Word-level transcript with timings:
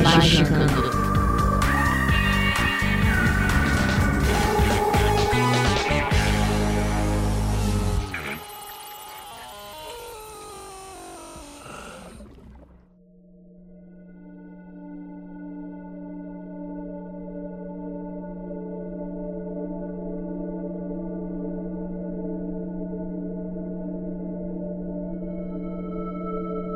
Magicando. 0.00 1.02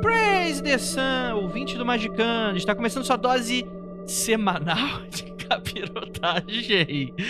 Praise 0.03 0.63
the 0.63 0.79
Sun, 0.79 1.16
ouvinte 1.57 1.79
do 1.79 1.87
Magicando, 1.87 2.59
está 2.59 2.75
começando 2.75 3.07
sua 3.07 3.17
dose 3.17 3.67
semanal 4.07 5.01
de 5.09 5.33
capirotagem. 5.33 7.15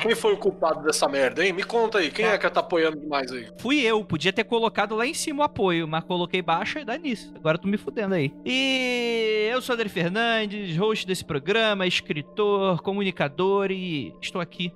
Quem 0.00 0.14
foi 0.14 0.32
o 0.32 0.38
culpado 0.38 0.82
dessa 0.82 1.06
merda, 1.10 1.44
hein? 1.44 1.52
Me 1.52 1.62
conta 1.62 1.98
aí, 1.98 2.10
quem 2.10 2.24
é 2.24 2.38
que 2.38 2.48
tá 2.48 2.60
apoiando 2.60 2.98
demais 2.98 3.30
aí? 3.30 3.48
Fui 3.58 3.80
eu, 3.80 4.02
podia 4.04 4.32
ter 4.32 4.44
colocado 4.44 4.94
lá 4.94 5.04
em 5.04 5.12
cima 5.12 5.42
o 5.42 5.44
apoio, 5.44 5.86
mas 5.86 6.04
coloquei 6.04 6.40
baixo 6.40 6.78
e 6.78 6.84
dá 6.84 6.96
nisso. 6.96 7.32
Agora 7.36 7.58
tu 7.58 7.68
me 7.68 7.76
fudendo 7.76 8.14
aí. 8.14 8.32
E 8.46 9.50
eu 9.52 9.60
sou 9.60 9.74
Adri 9.74 9.88
Fernandes, 9.88 10.76
host 10.76 11.06
desse 11.06 11.24
programa, 11.24 11.86
escritor, 11.86 12.80
comunicador 12.82 13.70
e 13.70 14.14
estou 14.22 14.40
aqui 14.40 14.72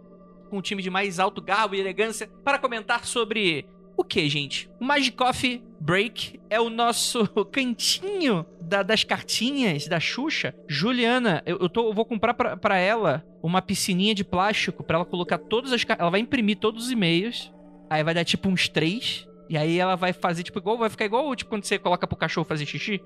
com 0.51 0.59
um 0.59 0.63
time 0.63 0.83
de 0.83 0.91
mais 0.91 1.19
alto 1.19 1.41
garbo 1.41 1.75
e 1.75 1.81
elegância 1.81 2.29
para 2.45 2.59
comentar 2.59 3.05
sobre 3.05 3.67
o 3.97 4.05
que, 4.05 4.29
gente? 4.29 4.69
O 4.81 4.85
Magicoff 4.85 5.63
Break 5.81 6.41
é 6.51 6.61
o 6.61 6.69
nosso 6.71 7.27
cantinho 7.51 8.45
da- 8.61 8.83
das 8.83 9.05
cartinhas 9.05 9.87
da 9.87 9.99
Xuxa. 10.01 10.55
Juliana, 10.69 11.43
eu, 11.47 11.59
eu 11.59 11.69
tô- 11.69 11.89
eu 11.89 11.93
vou 11.93 12.05
comprar 12.05 12.35
pra, 12.35 12.57
pra 12.57 12.77
ela 12.79 13.25
uma 13.43 13.63
piscininha 13.63 14.15
de 14.15 14.25
plástico 14.25 14.83
pra 14.83 14.97
ela 14.97 15.05
colocar 15.05 15.39
todas 15.39 15.73
as. 15.73 15.83
Ela 15.99 16.11
vai 16.11 16.21
imprimir 16.21 16.59
todos 16.59 16.87
os 16.87 16.91
e-mails. 16.91 17.53
Aí 17.89 18.03
vai 18.03 18.15
dar 18.15 18.25
tipo 18.25 18.49
uns 18.49 18.69
três. 18.69 19.27
E 19.49 19.57
aí 19.57 19.79
ela 19.79 19.95
vai 19.95 20.13
fazer, 20.13 20.43
tipo, 20.43 20.59
igual. 20.59 20.77
Vai 20.77 20.91
ficar 20.91 21.05
igual 21.05 21.35
tipo 21.37 21.49
quando 21.51 21.65
você 21.65 21.79
coloca 21.79 22.07
pro 22.07 22.17
cachorro 22.17 22.45
fazer 22.45 22.67
xixi. 22.67 23.01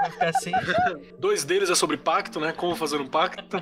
Vai 0.00 0.10
ficar 0.10 0.28
assim. 0.30 0.52
Dois 1.18 1.44
deles 1.44 1.68
é 1.70 1.74
sobre 1.74 1.96
pacto, 1.98 2.40
né? 2.40 2.52
Como 2.52 2.74
fazer 2.74 2.98
um 3.00 3.06
pacto. 3.06 3.60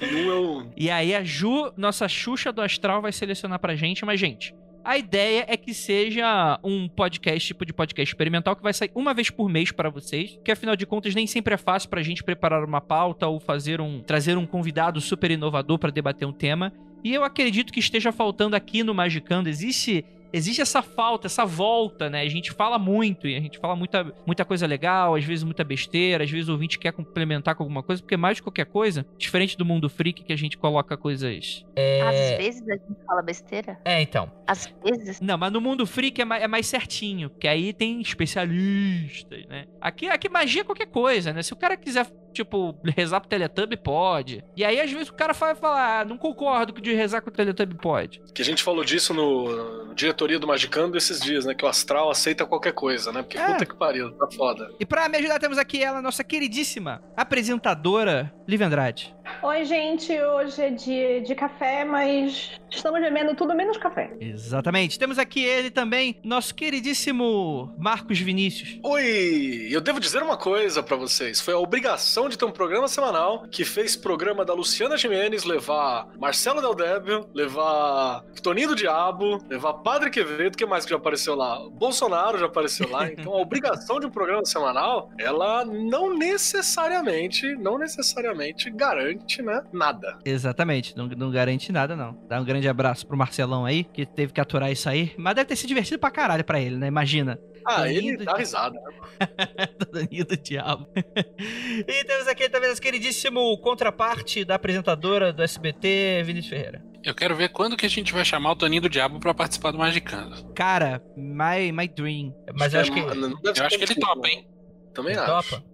E 0.00 0.14
um 0.14 0.30
é 0.30 0.34
o. 0.34 0.66
E 0.76 0.90
aí 0.90 1.14
a 1.14 1.22
Ju, 1.24 1.72
nossa 1.76 2.06
Xuxa 2.08 2.52
do 2.52 2.62
Astral, 2.62 3.02
vai 3.02 3.10
selecionar 3.12 3.58
pra 3.58 3.74
gente. 3.74 4.04
Mas, 4.04 4.20
gente, 4.20 4.54
a 4.84 4.96
ideia 4.96 5.44
é 5.48 5.56
que 5.56 5.74
seja 5.74 6.58
um 6.64 6.88
podcast, 6.88 7.46
tipo 7.46 7.64
de 7.64 7.72
podcast 7.72 8.12
experimental, 8.12 8.56
que 8.56 8.62
vai 8.62 8.72
sair 8.72 8.90
uma 8.94 9.12
vez 9.14 9.30
por 9.30 9.48
mês 9.48 9.70
pra 9.70 9.90
vocês. 9.90 10.38
Que 10.44 10.50
afinal 10.50 10.76
de 10.76 10.86
contas, 10.86 11.14
nem 11.14 11.26
sempre 11.26 11.54
é 11.54 11.56
fácil 11.56 11.88
pra 11.88 12.02
gente 12.02 12.24
preparar 12.24 12.64
uma 12.64 12.80
pauta 12.80 13.26
ou 13.26 13.38
fazer 13.38 13.80
um. 13.80 14.00
trazer 14.00 14.36
um 14.36 14.46
convidado 14.46 15.00
super 15.00 15.30
inovador 15.30 15.78
pra 15.78 15.90
debater 15.90 16.26
um 16.26 16.32
tema. 16.32 16.72
E 17.02 17.14
eu 17.14 17.24
acredito 17.24 17.72
que 17.72 17.80
esteja 17.80 18.12
faltando 18.12 18.56
aqui 18.56 18.82
no 18.82 18.94
Magicando. 18.94 19.48
Existe. 19.48 20.04
Existe 20.32 20.60
essa 20.60 20.82
falta, 20.82 21.26
essa 21.26 21.44
volta, 21.44 22.08
né? 22.08 22.22
A 22.22 22.28
gente 22.28 22.52
fala 22.52 22.78
muito 22.78 23.26
e 23.26 23.36
a 23.36 23.40
gente 23.40 23.58
fala 23.58 23.74
muita, 23.74 24.12
muita 24.26 24.44
coisa 24.44 24.66
legal, 24.66 25.14
às 25.14 25.24
vezes 25.24 25.44
muita 25.44 25.64
besteira, 25.64 26.24
às 26.24 26.30
vezes 26.30 26.48
o 26.48 26.52
ouvinte 26.52 26.78
quer 26.78 26.92
complementar 26.92 27.54
com 27.54 27.62
alguma 27.62 27.82
coisa, 27.82 28.02
porque 28.02 28.16
mais 28.16 28.36
de 28.36 28.42
qualquer 28.42 28.66
coisa, 28.66 29.06
diferente 29.18 29.56
do 29.56 29.64
mundo 29.64 29.88
freak 29.88 30.22
que 30.22 30.32
a 30.32 30.36
gente 30.36 30.56
coloca 30.56 30.96
coisas. 30.96 31.64
Às 31.76 32.38
vezes 32.38 32.68
a 32.68 32.72
gente 32.72 33.04
fala 33.06 33.22
besteira. 33.22 33.78
É, 33.84 34.00
então. 34.00 34.30
Às 34.46 34.72
vezes. 34.84 35.20
Não, 35.20 35.36
mas 35.36 35.52
no 35.52 35.60
mundo 35.60 35.86
freak 35.86 36.20
é 36.20 36.24
mais, 36.24 36.42
é 36.42 36.48
mais 36.48 36.66
certinho, 36.66 37.30
porque 37.30 37.48
aí 37.48 37.72
tem 37.72 38.00
especialistas, 38.00 39.46
né? 39.46 39.66
Aqui, 39.80 40.08
aqui 40.08 40.28
magia 40.28 40.62
é 40.62 40.64
qualquer 40.64 40.86
coisa, 40.86 41.32
né? 41.32 41.42
Se 41.42 41.52
o 41.52 41.56
cara 41.56 41.76
quiser, 41.76 42.06
tipo, 42.32 42.76
rezar 42.96 43.20
pro 43.20 43.28
Teletubb, 43.28 43.76
pode. 43.76 44.44
E 44.56 44.64
aí, 44.64 44.80
às 44.80 44.90
vezes, 44.90 45.08
o 45.08 45.14
cara 45.14 45.32
vai 45.32 45.54
falar, 45.54 46.00
ah, 46.00 46.04
não 46.04 46.16
concordo 46.18 46.72
que 46.72 46.80
de 46.80 46.92
rezar 46.94 47.20
com 47.20 47.30
o 47.30 47.32
Teletubb 47.32 47.74
pode. 47.76 48.20
Que 48.34 48.42
a 48.42 48.44
gente 48.44 48.62
falou 48.62 48.84
disso 48.84 49.12
no, 49.14 49.86
no 49.86 49.94
diretoria 49.94 50.38
do 50.38 50.46
Magicando 50.46 50.96
esses 50.96 51.20
dias, 51.20 51.44
né? 51.44 51.54
Que 51.54 51.64
o 51.64 51.68
astral 51.68 52.10
aceita 52.10 52.46
qualquer 52.46 52.72
coisa, 52.72 53.12
né? 53.12 53.22
Porque 53.22 53.38
É. 53.38 53.46
puta 53.52 53.66
que 53.66 53.74
pariu, 53.76 54.12
tá 54.12 54.26
foda. 54.34 54.70
E 54.78 54.86
pra 54.86 55.08
me 55.08 55.18
ajudar, 55.18 55.38
temos 55.38 55.58
aqui 55.58 55.82
ela, 55.82 56.00
nossa 56.02 56.22
queridíssima 56.24 57.02
apresentadora, 57.16 58.32
Liv 58.46 58.62
Andrade. 58.62 59.14
Oi, 59.42 59.64
gente. 59.64 60.12
Hoje 60.12 60.62
é 60.62 60.70
dia 60.70 61.20
de 61.22 61.34
café, 61.34 61.84
mas 61.84 62.52
estamos 62.70 63.00
bebendo 63.00 63.34
tudo 63.34 63.54
menos 63.54 63.76
café. 63.78 64.10
Exatamente. 64.20 64.98
Temos 64.98 65.18
aqui 65.18 65.42
ele 65.42 65.70
também, 65.70 66.20
nosso 66.22 66.54
queridíssimo 66.54 67.74
Marcos 67.78 68.18
Vinícius. 68.18 68.78
Oi! 68.82 69.68
Eu 69.70 69.80
devo 69.80 69.98
dizer 69.98 70.22
uma 70.22 70.36
coisa 70.36 70.82
pra 70.82 70.96
vocês. 70.96 71.40
Foi 71.40 71.54
a 71.54 71.58
obrigação 71.58 72.28
de 72.28 72.36
ter 72.36 72.44
um 72.44 72.50
programa 72.50 72.86
semanal 72.88 73.46
que 73.50 73.64
fez 73.64 73.96
programa 73.96 74.44
da 74.44 74.52
Luciana 74.52 74.96
Jimenez 74.96 75.44
levar 75.44 76.08
Marcelo 76.18 76.60
Del 76.60 76.74
Débio, 76.74 77.28
levar 77.34 78.22
Toninho 78.42 78.68
do 78.68 78.76
Diabo, 78.76 79.38
levar 79.48 79.74
Padre 79.74 80.10
Quevedo, 80.10 80.56
que 80.56 80.66
mais 80.66 80.84
que 80.84 80.90
já 80.90 80.96
apareceu 80.96 81.34
lá? 81.34 81.58
Bolsonaro 81.70 82.38
já 82.38 82.46
apareceu 82.46 82.88
lá. 82.88 83.10
Então 83.20 83.34
a 83.34 83.40
obrigação 83.40 83.98
de 83.98 84.06
um 84.06 84.10
programa 84.10 84.44
semanal, 84.44 85.10
ela 85.18 85.64
não 85.64 86.16
necessariamente, 86.16 87.54
não 87.56 87.76
necessariamente 87.76 88.70
garante, 88.70 89.19
né, 89.42 89.62
nada. 89.72 90.18
Exatamente, 90.24 90.96
não, 90.96 91.06
não 91.06 91.30
garante 91.30 91.70
nada, 91.72 91.94
não. 91.96 92.18
Dá 92.28 92.40
um 92.40 92.44
grande 92.44 92.68
abraço 92.68 93.06
pro 93.06 93.16
Marcelão 93.16 93.64
aí, 93.64 93.84
que 93.84 94.04
teve 94.06 94.32
que 94.32 94.40
aturar 94.40 94.70
isso 94.70 94.88
aí. 94.88 95.12
Mas 95.16 95.34
deve 95.34 95.46
ter 95.48 95.56
sido 95.56 95.68
divertido 95.68 95.98
pra 95.98 96.10
caralho 96.10 96.44
pra 96.44 96.60
ele, 96.60 96.76
né? 96.76 96.86
Imagina. 96.86 97.38
Ah, 97.66 97.88
ele 97.92 98.16
do 98.16 98.24
dá 98.24 98.36
risada. 98.36 98.78
né? 98.80 99.66
Toninho 99.66 100.24
do 100.26 100.36
diabo. 100.36 100.88
e 100.96 102.04
temos 102.04 102.26
aqui 102.26 102.48
também 102.48 102.68
nosso 102.70 102.80
queridíssimo 102.80 103.56
contraparte 103.58 104.44
da 104.44 104.54
apresentadora 104.54 105.32
do 105.32 105.42
SBT, 105.42 106.22
Vinícius 106.24 106.50
Ferreira. 106.50 106.82
Eu 107.04 107.14
quero 107.14 107.34
ver 107.36 107.50
quando 107.50 107.76
que 107.76 107.86
a 107.86 107.88
gente 107.88 108.12
vai 108.12 108.24
chamar 108.24 108.52
o 108.52 108.56
Toninho 108.56 108.82
do 108.82 108.88
Diabo 108.90 109.18
pra 109.20 109.32
participar 109.32 109.70
do 109.70 109.78
Magicando. 109.78 110.52
Cara, 110.54 111.02
my, 111.16 111.72
my 111.72 111.88
dream. 111.88 112.34
Mas 112.58 112.74
eu 112.74 112.80
acho 112.80 112.92
que. 112.92 112.98
Eu 113.00 113.64
acho 113.66 113.78
que 113.78 113.84
ele 113.84 113.94
topa, 113.94 114.28
hein? 114.28 114.46
Também 114.92 115.12
Ele 115.12 115.20
acho. 115.20 115.50
topa? 115.50 115.64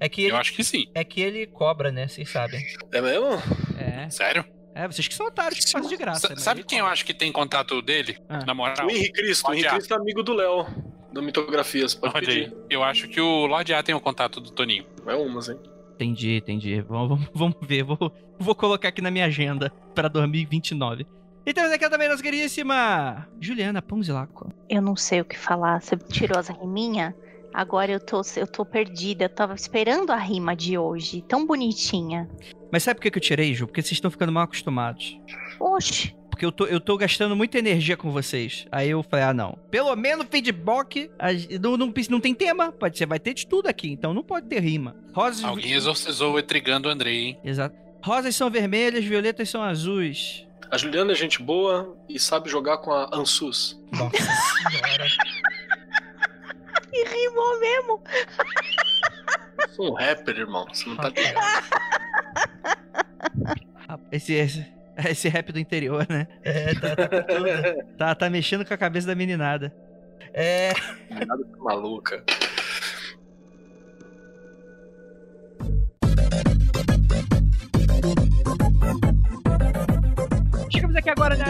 É 0.00 0.08
que 0.08 0.22
ele, 0.22 0.32
Eu 0.32 0.36
acho 0.36 0.52
que 0.54 0.62
sim. 0.62 0.86
é 0.94 1.02
que 1.04 1.20
ele 1.20 1.46
cobra, 1.46 1.90
né? 1.90 2.06
Vocês 2.08 2.28
sabem. 2.30 2.60
É 2.92 3.00
mesmo? 3.00 3.28
É. 3.78 4.08
Sério? 4.10 4.44
É, 4.74 4.86
vocês 4.86 5.08
que 5.08 5.14
são 5.14 5.26
otários 5.26 5.64
que 5.64 5.72
fazem 5.72 5.88
de 5.88 5.96
graça. 5.96 6.20
Sa- 6.28 6.34
mas 6.34 6.42
sabe 6.42 6.62
quem 6.62 6.80
eu 6.80 6.86
acho 6.86 7.04
que 7.04 7.14
tem 7.14 7.32
contato 7.32 7.80
dele? 7.80 8.18
Ah. 8.28 8.44
Na 8.44 8.52
moral? 8.54 8.86
O 8.86 8.90
Henrique 8.90 9.12
Cristo. 9.12 9.48
O 9.50 9.54
Henrique. 9.54 9.70
Cristo 9.70 9.94
é 9.94 9.96
amigo 9.96 10.22
do 10.22 10.34
Léo, 10.34 10.66
do 11.12 11.22
Mitografias. 11.22 11.94
Pode 11.94 12.14
Olha 12.14 12.26
pedir. 12.26 12.40
aí. 12.48 12.52
Eu 12.68 12.82
acho 12.84 13.08
que 13.08 13.18
o 13.20 13.46
Lorde 13.46 13.72
A 13.72 13.82
tem 13.82 13.94
o 13.94 14.00
contato 14.00 14.38
do 14.38 14.50
Toninho. 14.50 14.84
É 15.06 15.14
umas, 15.14 15.48
hein? 15.48 15.58
Entendi, 15.94 16.36
entendi. 16.36 16.80
Vamos, 16.82 17.08
vamos, 17.08 17.28
vamos 17.34 17.56
ver. 17.62 17.84
Vou, 17.84 17.96
vou 18.38 18.54
colocar 18.54 18.88
aqui 18.88 19.00
na 19.00 19.10
minha 19.10 19.24
agenda 19.24 19.72
pra 19.94 20.08
2029. 20.08 21.06
E 21.46 21.54
temos 21.54 21.72
aqui 21.72 21.88
também 21.88 22.08
nossa 22.08 22.22
queridíssima 22.22 23.26
Juliana 23.40 23.80
Ponzilaco. 23.80 24.52
Eu 24.68 24.82
não 24.82 24.94
sei 24.96 25.22
o 25.22 25.24
que 25.24 25.38
falar. 25.38 25.80
Você 25.80 25.96
tirou 25.96 26.38
as 26.38 26.48
riminhas? 26.48 27.14
Agora 27.56 27.90
eu 27.90 27.98
tô, 27.98 28.20
eu 28.36 28.46
tô 28.46 28.66
perdida. 28.66 29.24
Eu 29.24 29.28
tava 29.30 29.54
esperando 29.54 30.10
a 30.10 30.16
rima 30.16 30.54
de 30.54 30.76
hoje. 30.76 31.22
Tão 31.26 31.46
bonitinha. 31.46 32.28
Mas 32.70 32.82
sabe 32.82 33.00
por 33.00 33.10
que 33.10 33.16
eu 33.16 33.22
tirei, 33.22 33.54
Ju? 33.54 33.66
Porque 33.66 33.80
vocês 33.80 33.92
estão 33.92 34.10
ficando 34.10 34.30
mal 34.30 34.44
acostumados. 34.44 35.18
Oxe. 35.58 36.14
Porque 36.28 36.44
eu 36.44 36.52
tô, 36.52 36.66
eu 36.66 36.78
tô 36.78 36.98
gastando 36.98 37.34
muita 37.34 37.58
energia 37.58 37.96
com 37.96 38.10
vocês. 38.10 38.66
Aí 38.70 38.90
eu 38.90 39.02
falei, 39.02 39.24
ah, 39.24 39.32
não. 39.32 39.58
Pelo 39.70 39.96
menos 39.96 40.26
feedback 40.30 41.10
não, 41.58 41.78
não, 41.78 41.94
não 42.10 42.20
tem 42.20 42.34
tema. 42.34 42.70
Pode 42.72 42.98
ser, 42.98 43.06
vai 43.06 43.18
ter 43.18 43.32
de 43.32 43.46
tudo 43.46 43.68
aqui. 43.68 43.90
Então 43.90 44.12
não 44.12 44.22
pode 44.22 44.46
ter 44.46 44.60
rima. 44.60 44.94
Rosas. 45.14 45.42
Alguém 45.42 45.72
exorcizou 45.72 46.34
o 46.34 46.38
Etrigando 46.38 46.90
Andrei, 46.90 47.16
hein? 47.24 47.40
Exato. 47.42 47.74
Rosas 48.04 48.36
são 48.36 48.50
vermelhas, 48.50 49.02
violetas 49.02 49.48
são 49.48 49.62
azuis. 49.62 50.46
A 50.70 50.76
Juliana 50.76 51.12
é 51.12 51.14
gente 51.14 51.42
boa 51.42 51.96
e 52.06 52.18
sabe 52.18 52.50
jogar 52.50 52.76
com 52.78 52.92
a 52.92 53.08
Ansus. 53.14 53.80
Nossa 53.92 54.16
senhora. 54.68 55.08
E 56.96 57.04
rimou 57.04 57.60
mesmo. 57.60 58.02
Eu 59.60 59.68
sou 59.68 59.90
um 59.92 59.94
rapper, 59.94 60.38
irmão. 60.38 60.66
Você 60.72 60.88
não 60.88 60.96
tá 60.96 61.08
ligado. 61.10 61.36
Esse, 64.10 64.34
esse, 64.34 64.66
esse 65.08 65.28
rap 65.28 65.52
do 65.52 65.58
interior, 65.58 66.06
né? 66.08 66.26
É, 66.42 66.74
tá, 66.74 66.96
tá, 66.96 67.08
tá, 67.96 68.14
tá 68.14 68.30
mexendo 68.30 68.64
com 68.64 68.74
a 68.74 68.76
cabeça 68.76 69.06
da 69.06 69.14
meninada. 69.14 69.74
É. 70.32 70.72
Nada 71.10 71.44
de 71.44 71.56
maluca. 71.58 72.24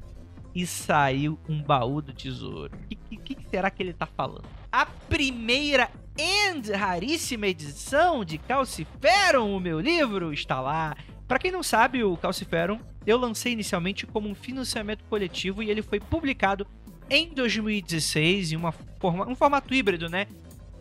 e 0.55 0.67
saiu 0.67 1.39
um 1.49 1.63
baú 1.63 2.01
do 2.01 2.13
tesouro. 2.13 2.75
O 2.75 2.89
que, 2.89 3.17
que, 3.17 3.35
que 3.35 3.49
será 3.49 3.71
que 3.71 3.83
ele 3.83 3.93
tá 3.93 4.07
falando? 4.07 4.47
A 4.71 4.87
primeira 4.87 5.91
and 6.19 6.77
raríssima 6.77 7.47
edição 7.47 8.25
de 8.25 8.39
Calciferum, 8.39 9.57
o 9.57 9.61
meu 9.61 9.81
livro, 9.81 10.33
está 10.33 10.61
lá. 10.61 10.97
Para 11.29 11.39
quem 11.39 11.51
não 11.51 11.63
sabe, 11.63 12.05
o 12.05 12.17
Calciferum 12.17 12.79
eu 13.07 13.17
lancei 13.19 13.53
inicialmente 13.53 14.07
como 14.07 14.29
um 14.29 14.35
financiamento 14.35 15.05
coletivo 15.05 15.63
e 15.63 15.71
ele 15.71 15.83
foi 15.83 16.01
publicado 16.01 16.67
em 17.09 17.33
2016 17.33 18.53
em 18.53 18.57
uma 18.57 18.73
forma, 18.73 19.29
um 19.29 19.35
formato 19.35 19.73
híbrido, 19.73 20.09
né? 20.09 20.27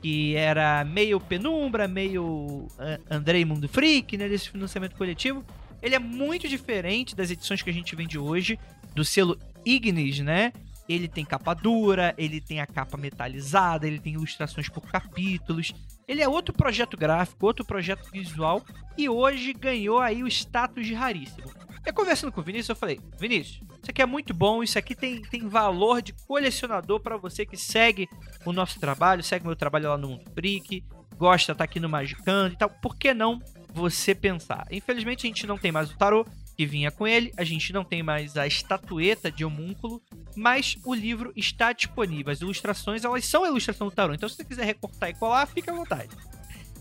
Que 0.02 0.36
era 0.36 0.84
meio 0.84 1.20
penumbra, 1.20 1.88
meio 1.88 2.68
Andrei 3.10 3.46
Mundo 3.46 3.68
Freak, 3.70 4.18
né? 4.18 4.28
Desse 4.28 4.50
financiamento 4.50 4.96
coletivo. 4.96 5.44
Ele 5.82 5.96
é 5.96 6.00
muito 6.00 6.48
diferente 6.48 7.16
das 7.16 7.30
edições 7.30 7.62
que 7.62 7.70
a 7.70 7.74
gente 7.74 7.96
vende 7.96 8.18
hoje, 8.18 8.58
do 8.96 9.06
selo 9.06 9.38
Ignis, 9.64 10.20
né? 10.20 10.52
Ele 10.88 11.08
tem 11.08 11.26
capa 11.26 11.54
dura, 11.54 12.14
ele 12.18 12.40
tem 12.40 12.62
a 12.62 12.68
capa 12.68 12.98
metalizada, 12.98 13.88
ele 13.88 14.00
tem 14.00 14.14
ilustrações 14.14 14.70
por 14.70 14.82
capítulos. 14.84 15.74
Ele 16.08 16.22
é 16.22 16.28
outro 16.28 16.54
projeto 16.54 16.96
gráfico, 16.96 17.46
outro 17.46 17.66
projeto 17.66 18.10
visual 18.12 18.64
e 18.98 19.10
hoje 19.10 19.54
ganhou 19.54 20.00
aí 20.00 20.24
o 20.24 20.28
status 20.28 20.86
de 20.86 20.94
raríssimo. 20.94 21.52
Eu 21.86 21.94
conversando 21.94 22.32
com 22.32 22.42
o 22.42 22.44
Vinícius, 22.44 22.70
eu 22.70 22.76
falei: 22.76 23.00
Vinícius, 23.20 23.62
isso 23.82 23.92
aqui 23.92 24.02
é 24.02 24.06
muito 24.06 24.34
bom, 24.34 24.64
isso 24.64 24.78
aqui 24.78 24.96
tem, 24.96 25.22
tem 25.22 25.48
valor 25.48 26.02
de 26.02 26.14
colecionador 26.14 27.00
para 27.00 27.16
você 27.16 27.46
que 27.46 27.56
segue 27.56 28.10
o 28.44 28.52
nosso 28.52 28.80
trabalho, 28.80 29.24
segue 29.24 29.46
meu 29.46 29.56
trabalho 29.56 29.90
lá 29.90 29.98
no 29.98 30.10
Mundo 30.10 30.24
Freak, 30.34 30.84
gosta, 31.16 31.54
tá 31.54 31.64
aqui 31.64 31.80
no 31.80 31.88
Magicando 31.88 32.54
e 32.54 32.58
tal. 32.58 32.70
Por 32.70 32.96
que 32.96 33.14
não 33.14 33.40
você 33.72 34.16
pensar? 34.16 34.66
Infelizmente 34.72 35.28
a 35.28 35.30
gente 35.30 35.46
não 35.46 35.58
tem 35.58 35.72
mais 35.72 35.92
o 35.92 35.98
tarô, 35.98 36.26
que 36.56 36.66
vinha 36.66 36.92
com 36.92 37.08
ele. 37.08 37.34
A 37.38 37.44
gente 37.44 37.74
não 37.74 37.84
tem 37.84 38.02
mais 38.02 38.38
a 38.38 38.48
estatueta 38.48 39.32
de 39.32 39.44
homúnculo, 39.44 40.02
mas 40.36 40.78
o 40.84 40.94
livro 40.94 41.32
está 41.36 41.74
disponível. 41.74 42.32
As 42.32 42.42
ilustrações, 42.42 43.04
elas 43.04 43.26
são 43.26 43.44
a 43.44 43.48
ilustração 43.48 43.88
do 43.88 43.94
tarô. 43.94 44.14
Então, 44.14 44.30
se 44.30 44.36
você 44.36 44.44
quiser 44.44 44.66
recortar 44.66 45.10
e 45.10 45.14
colar, 45.14 45.46
fica 45.46 45.72
à 45.72 45.76
vontade. 45.76 46.10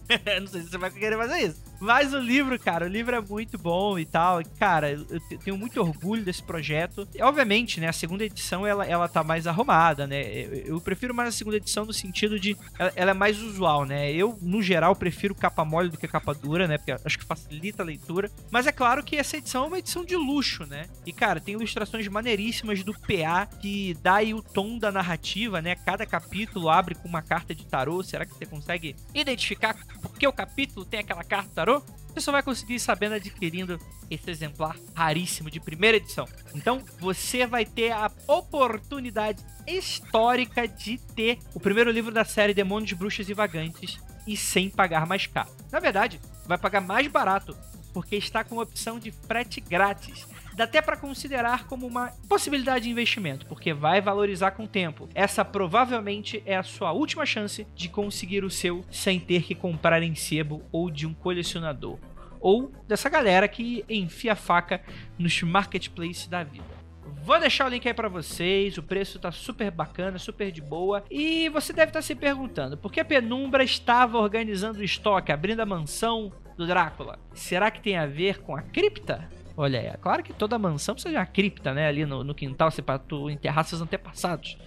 não 0.41 0.47
sei 0.47 0.63
se 0.63 0.71
você 0.71 0.79
vai 0.79 0.91
querer 0.91 1.17
fazer 1.17 1.39
isso. 1.49 1.63
Mas 1.81 2.15
o 2.15 2.19
livro, 2.19 2.59
cara, 2.59 2.87
o 2.87 2.89
livro 2.89 3.15
é 3.15 3.21
muito 3.21 3.59
bom 3.59 3.99
e 3.99 4.05
tal. 4.05 4.41
Cara, 4.59 4.91
eu 4.91 5.21
tenho 5.45 5.57
muito 5.57 5.81
orgulho 5.81 6.25
desse 6.25 6.43
projeto. 6.43 7.07
E, 7.15 7.23
obviamente, 7.23 7.81
né, 7.81 7.89
a 7.89 7.93
segunda 7.93 8.25
edição 8.25 8.67
ela, 8.67 8.85
ela 8.87 9.09
tá 9.09 9.23
mais 9.23 9.47
arrumada, 9.47 10.07
né? 10.07 10.23
Eu, 10.23 10.75
eu 10.75 10.81
prefiro 10.81 11.15
mais 11.15 11.29
a 11.29 11.33
segunda 11.33 11.57
edição 11.57 11.85
no 11.85 11.93
sentido 11.93 12.39
de 12.39 12.57
ela, 12.79 12.93
ela, 12.95 13.11
é 13.11 13.15
mais 13.15 13.41
usual, 13.41 13.85
né? 13.85 14.13
Eu, 14.13 14.39
no 14.41 14.63
geral, 14.63 14.95
prefiro 14.95 15.35
capa 15.35 15.65
mole 15.65 15.91
do 15.91 15.99
que 15.99 16.09
capa 16.09 16.35
dura, 16.35 16.67
né? 16.67 16.79
Porque 16.79 16.93
acho 16.93 17.19
que 17.19 17.25
facilita 17.25 17.83
a 17.83 17.87
leitura. 17.87 18.31
Mas 18.51 18.67
é 18.67 18.73
claro 18.73 19.03
que 19.03 19.17
essa 19.17 19.37
edição 19.37 19.65
é 19.65 19.67
uma 19.69 19.79
edição 19.79 20.05
de 20.05 20.17
luxo, 20.17 20.67
né? 20.67 20.87
E, 21.07 21.13
cara, 21.13 21.41
tem 21.41 21.55
ilustrações 21.55 22.07
maneiríssimas 22.09 22.83
do 22.83 22.93
PA 22.93 23.47
que 23.61 23.97
dá 24.03 24.17
aí 24.17 24.35
o 24.35 24.43
tom 24.43 24.79
da 24.79 24.91
narrativa, 24.91 25.61
né? 25.61 25.75
Cada 25.75 26.07
capítulo 26.07 26.69
abre 26.69 26.95
com 26.95 27.09
uma 27.09 27.23
carta 27.23 27.55
de 27.55 27.67
tarô. 27.67 28.03
Será 28.03 28.25
que 28.25 28.35
você 28.35 28.47
consegue 28.47 28.97
identificar 29.15 29.77
por 30.15 30.21
que 30.21 30.29
o 30.29 30.33
capítulo 30.33 30.87
tem 30.87 31.01
aquela 31.01 31.25
carta 31.25 31.51
tarô? 31.53 31.83
você 32.15 32.21
só 32.21 32.31
vai 32.31 32.45
conseguir 32.45 32.79
sabendo 32.79 33.17
adquirindo 33.17 33.77
esse 34.09 34.31
exemplar 34.31 34.77
raríssimo 34.95 35.51
de 35.51 35.59
primeira 35.59 35.97
edição. 35.97 36.29
Então, 36.55 36.81
você 37.01 37.45
vai 37.45 37.67
ter 37.67 37.91
a 37.91 38.09
oportunidade 38.29 39.45
histórica 39.67 40.69
de 40.69 40.99
ter 41.17 41.41
o 41.53 41.59
primeiro 41.59 41.91
livro 41.91 42.13
da 42.13 42.25
série 42.25 42.55
Demônios, 42.55 42.93
Bruxas 42.93 43.29
e 43.29 43.35
Vagantes 43.35 43.99
e 44.29 44.37
sem 44.37 44.71
pagar 44.71 45.07
mais 45.07 45.27
caro. 45.27 45.51
Na 45.73 45.81
verdade, 45.81 46.21
vai 46.47 46.57
pagar 46.57 46.81
mais 46.81 47.09
barato, 47.09 47.57
porque 47.93 48.15
está 48.15 48.45
com 48.45 48.61
a 48.61 48.63
opção 48.63 49.01
de 49.01 49.11
frete 49.11 49.61
grátis. 49.61 50.25
Dá 50.55 50.65
até 50.65 50.81
para 50.81 50.97
considerar 50.97 51.67
como 51.67 51.87
uma 51.87 52.13
possibilidade 52.29 52.85
de 52.85 52.91
investimento, 52.91 53.45
porque 53.47 53.75
vai 53.75 54.01
valorizar 54.01 54.53
com 54.53 54.65
o 54.65 54.69
tempo. 54.69 55.09
Essa 55.15 55.45
provavelmente 55.45 56.43
é 56.47 56.57
a 56.57 56.63
sua 56.63 56.93
última 56.93 57.27
chance 57.27 57.67
de 57.75 57.89
conseguir 57.89 58.45
o 58.45 58.51
seu 58.51 58.85
sem 58.91 59.19
ter 59.19 59.43
que 59.43 59.55
comprar 59.55 60.03
em 60.03 60.15
sebo 60.15 60.63
ou 60.71 60.91
de 60.91 61.07
um 61.07 61.15
colecionador. 61.15 61.99
Ou 62.41 62.71
dessa 62.87 63.09
galera 63.09 63.49
que 63.49 63.85
enfia 63.89 64.35
a 64.35 64.37
faca 64.37 64.81
nos 65.19 65.43
marketplaces 65.43 66.29
da 66.29 66.45
vida. 66.45 66.85
Vou 67.25 67.41
deixar 67.41 67.67
o 67.67 67.71
link 67.71 67.89
aí 67.89 67.95
para 67.95 68.09
vocês. 68.09 68.77
O 68.77 68.83
preço 68.83 69.19
tá 69.19 69.33
super 69.33 69.71
bacana, 69.71 70.19
super 70.19 70.53
de 70.53 70.61
boa. 70.61 71.03
E 71.11 71.49
você 71.49 71.73
deve 71.73 71.89
estar 71.89 72.01
tá 72.01 72.03
se 72.03 72.15
perguntando 72.15 72.77
por 72.77 72.93
que 72.93 73.01
a 73.01 73.05
Penumbra 73.05 73.65
estava 73.65 74.19
organizando 74.19 74.81
o 74.81 74.85
estoque, 74.85 75.33
abrindo 75.33 75.61
a 75.61 75.67
mansão 75.67 76.31
do 76.55 76.67
Drácula. 76.67 77.19
Será 77.33 77.71
que 77.71 77.81
tem 77.81 77.97
a 77.97 78.07
ver 78.07 78.43
com 78.43 78.55
a 78.55 78.61
cripta? 78.61 79.29
Olha 79.57 79.79
aí, 79.79 79.87
é 79.87 79.97
claro 80.01 80.23
que 80.23 80.33
toda 80.33 80.59
mansão 80.59 80.95
precisa 80.95 81.13
de 81.13 81.19
uma 81.19 81.27
cripta, 81.27 81.73
né? 81.73 81.87
Ali 81.87 82.05
no, 82.05 82.25
no 82.25 82.35
quintal, 82.35 82.69
assim, 82.69 82.83
pra 82.83 82.99
tu 82.99 83.31
enterrar 83.31 83.65
seus 83.65 83.81
antepassados. 83.81 84.59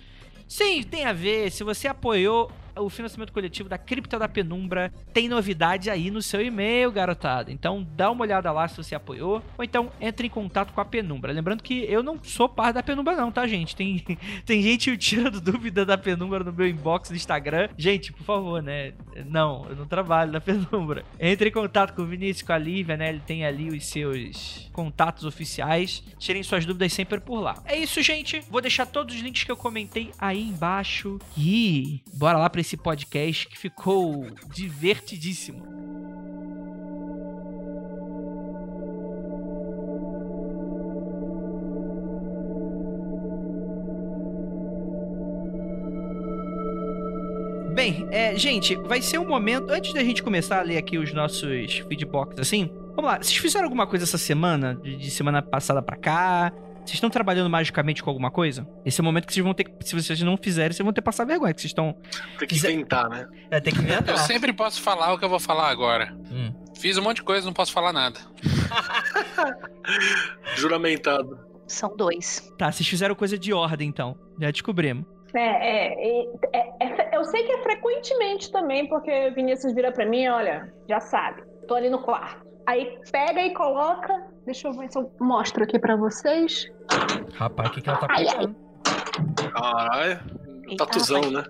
Sim, 0.48 0.82
tem 0.84 1.06
a 1.06 1.12
ver. 1.12 1.52
Se 1.52 1.64
você 1.64 1.88
apoiou 1.88 2.50
o 2.80 2.90
financiamento 2.90 3.32
coletivo 3.32 3.70
da 3.70 3.78
Cripta 3.78 4.20
da 4.20 4.28
Penumbra, 4.28 4.92
tem 5.14 5.28
novidade 5.28 5.90
aí 5.90 6.12
no 6.12 6.22
seu 6.22 6.42
e-mail, 6.42 6.92
garotada. 6.92 7.52
Então 7.52 7.86
dá 7.96 8.10
uma 8.12 8.24
olhada 8.24 8.52
lá 8.52 8.68
se 8.68 8.78
você 8.78 8.96
apoiou, 8.96 9.42
ou 9.58 9.64
então 9.64 9.92
entre 10.00 10.28
em 10.28 10.30
contato 10.30 10.74
com 10.74 10.82
a 10.82 10.86
Penumbra. 10.86 11.32
Lembrando 11.32 11.64
que 11.64 11.86
eu 11.90 12.04
não 12.04 12.22
sou 12.24 12.48
parte 12.48 12.76
da 12.76 12.84
Penumbra 12.84 13.16
não, 13.16 13.32
tá, 13.32 13.48
gente? 13.48 13.76
Tem, 13.76 14.04
tem 14.46 14.62
gente 14.62 14.96
tirando 14.98 15.40
dúvida 15.40 15.86
da 15.86 15.98
Penumbra 15.98 16.44
no 16.44 16.54
meu 16.54 16.68
inbox 16.68 17.10
do 17.10 17.16
Instagram. 17.16 17.70
Gente, 17.78 18.12
por 18.12 18.24
favor, 18.24 18.62
né? 18.62 18.94
Não, 19.26 19.66
eu 19.70 19.76
não 19.76 19.86
trabalho 19.86 20.32
na 20.32 20.42
Penumbra. 20.42 21.04
Entre 21.20 21.50
em 21.50 21.52
contato 21.52 21.94
com 21.94 22.02
o 22.02 22.06
Vinícius, 22.06 22.46
com 22.46 22.54
a 22.54 22.58
Lívia, 22.58 22.98
né? 22.98 23.10
Ele 23.10 23.22
tem 23.26 23.46
ali 23.46 23.70
os 23.70 23.86
seus 23.86 24.70
contatos 24.74 25.24
oficiais. 25.24 26.04
Tirem 26.20 26.44
suas 26.44 26.66
dúvidas 26.66 26.94
sempre 26.94 27.20
por 27.20 27.40
lá. 27.40 27.62
É 27.66 27.78
isso, 27.78 28.02
gente. 28.02 28.42
Vou 28.50 28.62
deixar 28.62 28.86
todos 28.86 29.16
os 29.16 29.22
links 29.22 29.44
que 29.44 29.52
eu 29.52 29.58
comentei 29.58 30.12
aí 30.20 30.44
embaixo. 30.44 31.20
E 31.38 32.02
bora 32.14 32.38
lá 32.38 32.50
pra 32.50 32.62
esse 32.62 32.67
podcast 32.76 33.48
que 33.48 33.58
ficou 33.58 34.26
divertidíssimo. 34.52 35.78
Bem, 47.74 48.08
é, 48.10 48.36
gente, 48.36 48.76
vai 48.76 49.04
ser 49.04 49.20
um 49.20 49.28
momento. 49.28 49.72
Antes 49.72 49.94
da 49.94 50.04
gente 50.04 50.24
começar 50.24 50.60
a 50.60 50.64
ler 50.64 50.78
aqui 50.78 50.98
os 50.98 51.14
nossos 51.14 51.78
feedbacks, 51.88 52.40
assim, 52.40 52.72
vamos 52.96 53.06
lá. 53.06 53.18
Vocês 53.18 53.38
fizeram 53.38 53.66
alguma 53.66 53.86
coisa 53.86 54.04
essa 54.04 54.18
semana? 54.18 54.74
De, 54.82 54.98
de 54.98 55.12
semana 55.12 55.44
passada 55.44 55.80
pra 55.80 55.96
cá? 55.96 56.52
Vocês 56.88 56.96
estão 56.96 57.10
trabalhando 57.10 57.50
magicamente 57.50 58.02
com 58.02 58.10
alguma 58.10 58.32
coisa? 58.32 58.66
Esse 58.86 59.00
é 59.00 59.02
o 59.02 59.06
momento 59.06 59.28
que 59.28 59.34
vocês 59.34 59.44
vão 59.44 59.54
ter 59.54 59.66
que. 59.66 59.86
Se 59.86 59.94
vocês 59.94 60.22
não 60.22 60.38
fizerem, 60.38 60.72
vocês 60.72 60.84
vão 60.86 60.94
ter 60.94 61.02
que 61.02 61.06
passar 61.06 61.26
vergonha, 61.26 61.54
que 61.54 61.60
vocês 61.60 61.72
estão. 61.72 61.94
Tem 62.40 62.48
que 62.48 62.56
Quiser- 62.56 62.70
tentar, 62.70 63.10
né? 63.10 63.28
É, 63.52 63.60
tem 63.60 63.74
que 63.74 63.80
Eu 63.80 63.84
inventar. 63.84 64.18
sempre 64.20 64.54
posso 64.54 64.82
falar 64.82 65.14
o 65.14 65.20
que 65.20 65.26
eu 65.26 65.30
vou 65.30 65.40
falar 65.40 65.68
agora. 65.70 66.16
Hum. 66.32 66.54
Fiz 66.80 66.98
um 66.98 67.02
monte 67.02 67.18
de 67.18 67.24
coisa, 67.24 67.46
não 67.46 67.52
posso 67.54 67.74
falar 67.74 67.92
nada. 67.92 68.18
Juramentado. 70.56 71.38
São 71.68 71.94
dois. 71.98 72.50
Tá, 72.58 72.72
vocês 72.72 72.88
fizeram 72.88 73.16
coisa 73.16 73.38
de 73.38 73.52
ordem, 73.52 73.90
então. 73.90 74.16
Já 74.40 74.50
descobrimos. 74.52 75.06
É, 75.36 75.42
é, 75.42 76.24
é, 76.54 76.70
é- 76.80 77.18
eu 77.18 77.26
sei 77.26 77.44
que 77.44 77.52
é 77.52 77.64
frequentemente 77.64 78.50
também, 78.50 78.88
porque 78.88 79.30
Vinícius 79.32 79.74
vira 79.74 79.92
pra 79.92 80.06
mim, 80.06 80.26
olha, 80.30 80.74
já 80.88 81.02
sabe, 81.02 81.44
tô 81.68 81.76
ali 81.76 81.90
no 81.90 82.02
quarto. 82.02 82.47
Aí 82.68 83.00
pega 83.12 83.42
e 83.42 83.54
coloca. 83.54 84.24
Deixa 84.46 84.68
eu 84.68 84.74
ver 84.74 84.92
se 84.92 84.98
eu 84.98 85.10
mostro 85.20 85.64
aqui 85.64 85.80
pra 85.80 85.96
vocês. 85.96 86.70
Rapaz, 87.36 87.70
o 87.70 87.74
que, 87.74 87.82
que 87.82 87.90
ela 87.90 87.98
tá 87.98 88.08
pegando? 88.08 88.56
Caralho. 89.54 90.20
Tatuzão, 90.78 91.22
né? 91.32 91.44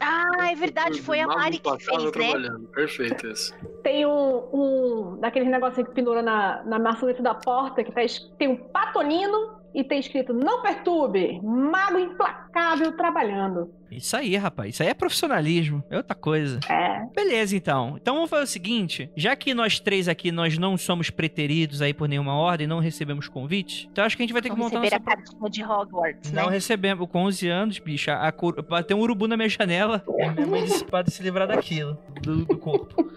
Ah, 0.00 0.50
é 0.50 0.54
verdade, 0.56 1.00
foi 1.00 1.20
a 1.20 1.26
Mari 1.26 1.58
que 1.58 1.62
tá 1.62 1.78
fez, 1.78 2.02
né? 2.04 2.10
trabalhando. 2.10 2.68
Perfeito 2.68 3.26
esse. 3.28 3.54
Tem 3.82 4.04
um, 4.04 4.48
um 4.52 5.16
daqueles 5.20 5.48
negocinhos 5.48 5.88
que 5.88 5.94
pendura 5.94 6.20
na, 6.22 6.62
na 6.64 6.78
maçaneta 6.78 7.22
da 7.22 7.34
porta, 7.34 7.84
que 7.84 7.92
tá, 7.92 8.02
es- 8.02 8.28
tem 8.38 8.48
um 8.48 8.56
patonino 8.56 9.60
e 9.74 9.82
tem 9.82 9.98
escrito 9.98 10.32
Não 10.32 10.62
perturbe, 10.62 11.40
mago 11.42 11.98
implacável 11.98 12.92
trabalhando. 12.96 13.70
Isso 13.90 14.16
aí, 14.16 14.36
rapaz. 14.36 14.70
Isso 14.74 14.82
aí 14.82 14.88
é 14.88 14.94
profissionalismo. 14.94 15.82
É 15.90 15.96
outra 15.96 16.14
coisa. 16.14 16.58
É. 16.68 17.04
Beleza, 17.14 17.54
então. 17.56 17.96
Então 18.00 18.14
vamos 18.14 18.30
fazer 18.30 18.42
o 18.44 18.46
seguinte: 18.46 19.10
já 19.16 19.36
que 19.36 19.54
nós 19.54 19.78
três 19.78 20.08
aqui 20.08 20.32
nós 20.32 20.56
não 20.58 20.76
somos 20.76 21.10
preteridos 21.10 21.80
aí 21.82 21.92
por 21.94 22.08
nenhuma 22.08 22.34
ordem, 22.34 22.66
não 22.66 22.78
recebemos 22.80 23.28
convite, 23.28 23.88
então 23.92 24.04
acho 24.04 24.16
que 24.16 24.22
a 24.22 24.24
gente 24.26 24.32
vai 24.32 24.42
ter 24.42 24.50
que 24.50 24.56
montar 24.56 24.80
receber 24.80 25.00
nossa 25.04 25.12
a 25.12 25.16
cartinha 25.16 25.50
de 25.50 25.62
Hogwarts, 25.64 26.32
Não 26.32 26.46
né? 26.46 26.52
recebemos. 26.52 27.08
Com 27.08 27.24
11 27.24 27.48
anos, 27.48 27.78
bicho, 27.78 28.10
a, 28.10 28.28
a, 28.28 28.32
cor- 28.32 28.62
bateu 28.62 28.96
um 28.96 29.00
urubu 29.00 29.26
na 29.28 29.36
minha 29.36 29.48
janela. 29.48 30.02
E 30.18 30.30
minha 30.30 30.46
mãe 30.46 30.64
disse 30.64 30.84
para 30.84 31.08
se 31.10 31.22
livrar 31.22 31.46
daquilo, 31.46 31.98
do, 32.22 32.44
do 32.44 32.56
corpo. 32.58 33.08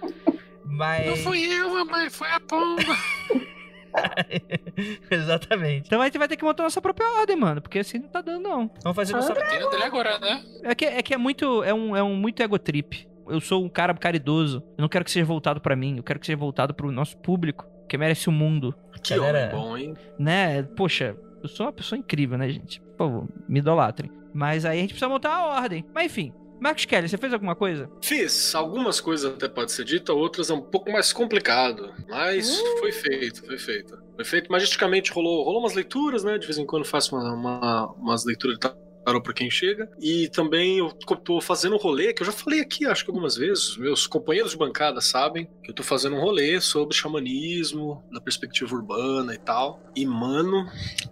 Mas. 0.66 1.06
Não 1.08 1.16
fui 1.18 1.44
eu, 1.46 1.70
mamãe, 1.74 2.10
foi 2.10 2.28
a 2.30 2.40
pomba. 2.40 2.84
Exatamente. 5.10 5.88
Então 5.88 6.02
a 6.02 6.06
gente 6.06 6.18
vai 6.18 6.28
ter 6.28 6.38
que 6.38 6.44
montar 6.44 6.64
nossa 6.64 6.82
própria 6.82 7.08
ordem, 7.20 7.36
mano. 7.36 7.62
Porque 7.62 7.80
assim 7.80 8.00
não 8.00 8.08
tá 8.08 8.22
dando, 8.22 8.42
não. 8.44 8.70
Vamos 8.84 8.96
fazer 8.96 9.14
nossa. 9.14 9.34
Tendo 9.34 9.74
ele 9.74 9.84
agora, 9.84 10.20
né? 10.20 10.44
É 10.64 10.76
que, 10.76 10.86
é 10.86 11.02
que 11.02 11.14
é 11.14 11.18
muito. 11.18 11.64
É 11.64 11.74
um, 11.74 11.96
é 11.96 12.04
um 12.04 12.16
muito 12.16 12.42
ego 12.42 12.58
trip. 12.60 13.08
Eu 13.28 13.42
sou 13.42 13.64
um 13.64 13.70
cara 13.70 13.94
caridoso. 13.94 14.64
Eu 14.78 14.82
não 14.82 14.90
quero 14.90 15.04
que 15.04 15.12
seja 15.12 15.26
voltado 15.26 15.60
pra 15.60 15.76
mim. 15.76 15.98
Eu 15.98 16.04
quero 16.04 16.20
que 16.20 16.26
seja 16.26 16.38
voltado 16.38 16.74
pro 16.74 16.92
nosso 16.92 17.18
público. 17.18 17.66
Que 17.90 17.98
merece 17.98 18.30
o 18.30 18.32
mundo. 18.32 18.76
Que 19.02 19.16
Galera- 19.16 19.50
homem 19.56 19.68
bom, 19.68 19.78
hein? 19.78 19.94
Né? 20.20 20.64
Poxa, 20.64 21.16
eu 21.42 21.48
sou 21.50 21.66
uma 21.66 21.72
pessoa 21.74 21.98
incrível, 22.00 22.38
né, 22.38 22.50
gente? 22.50 22.82
Por 22.82 22.98
favor, 22.98 23.28
me 23.48 23.60
idolatrem. 23.60 24.12
Mas 24.34 24.66
aí 24.66 24.78
a 24.78 24.82
gente 24.82 24.90
precisa 24.92 25.10
montar 25.10 25.34
a 25.34 25.46
ordem. 25.62 25.86
Mas 25.94 26.06
enfim. 26.06 26.34
Marcos 26.60 26.86
Kelly, 26.86 27.08
você 27.08 27.18
fez 27.18 27.32
alguma 27.34 27.56
coisa? 27.56 27.90
Fiz. 28.02 28.54
Algumas 28.56 29.00
coisas 29.00 29.32
até 29.34 29.48
pode 29.48 29.72
ser 29.72 29.86
dita, 29.86 30.14
outras 30.14 30.50
é 30.50 30.54
um 30.54 30.62
pouco 30.62 30.92
mais 30.92 31.14
complicado. 31.14 31.94
Mas 32.08 32.60
foi 32.80 32.92
feito, 32.92 33.46
foi 33.46 33.58
feito. 33.58 33.98
Foi 34.16 34.26
feito. 34.26 34.52
Magisticamente 34.52 35.12
rolou, 35.12 35.44
rolou 35.44 35.60
umas 35.62 35.74
leituras, 35.74 36.24
né? 36.24 36.38
De 36.38 36.46
vez 36.48 36.58
em 36.58 36.66
quando 36.66 36.86
faço 36.86 37.16
uma, 37.16 37.34
uma- 37.34 37.92
umas 37.94 38.26
leituras 38.26 38.58
de 38.58 38.60
tarô 39.06 39.22
pra 39.22 39.34
quem 39.34 39.50
chega. 39.52 39.90
E 40.02 40.28
também 40.30 40.80
eu 40.80 40.90
tô 40.92 41.40
fazendo 41.40 41.76
um 41.76 41.80
rolê, 41.80 42.12
que 42.14 42.24
eu 42.24 42.26
já 42.26 42.32
falei 42.32 42.60
aqui, 42.60 42.86
acho 42.88 43.06
que 43.06 43.12
algumas 43.12 43.38
vezes, 43.38 43.78
meus 43.78 44.08
companheiros 44.08 44.52
de 44.52 44.58
bancada 44.58 45.00
sabem 45.00 45.48
que 45.64 45.70
eu 45.70 45.76
tô 45.76 45.84
fazendo 45.84 46.16
um 46.16 46.20
rolê 46.20 46.60
sobre 46.60 46.96
xamanismo, 46.96 48.04
da 48.12 48.20
perspectiva 48.20 48.76
urbana 48.76 49.34
e 49.34 49.38
tal. 49.38 49.80
E, 49.96 50.06
mano, 50.06 50.66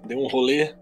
deu 0.06 0.18
um 0.18 0.28
rolê 0.28 0.74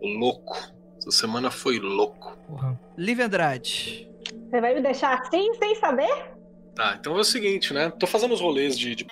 louco. 0.00 0.56
Essa 0.98 1.10
semana 1.10 1.50
foi 1.50 1.80
louco. 1.80 2.38
Porra. 2.46 2.78
Lívia 2.96 3.26
Andrade. 3.26 4.08
Você 4.50 4.60
vai 4.60 4.74
me 4.74 4.80
deixar 4.82 5.18
assim, 5.18 5.52
sem 5.54 5.74
saber? 5.76 6.32
Tá, 6.74 6.96
então 6.98 7.16
é 7.16 7.20
o 7.20 7.24
seguinte, 7.24 7.72
né? 7.74 7.90
Tô 7.90 8.06
fazendo 8.06 8.32
os 8.34 8.40
rolês 8.40 8.78
de. 8.78 8.94
de... 8.94 9.06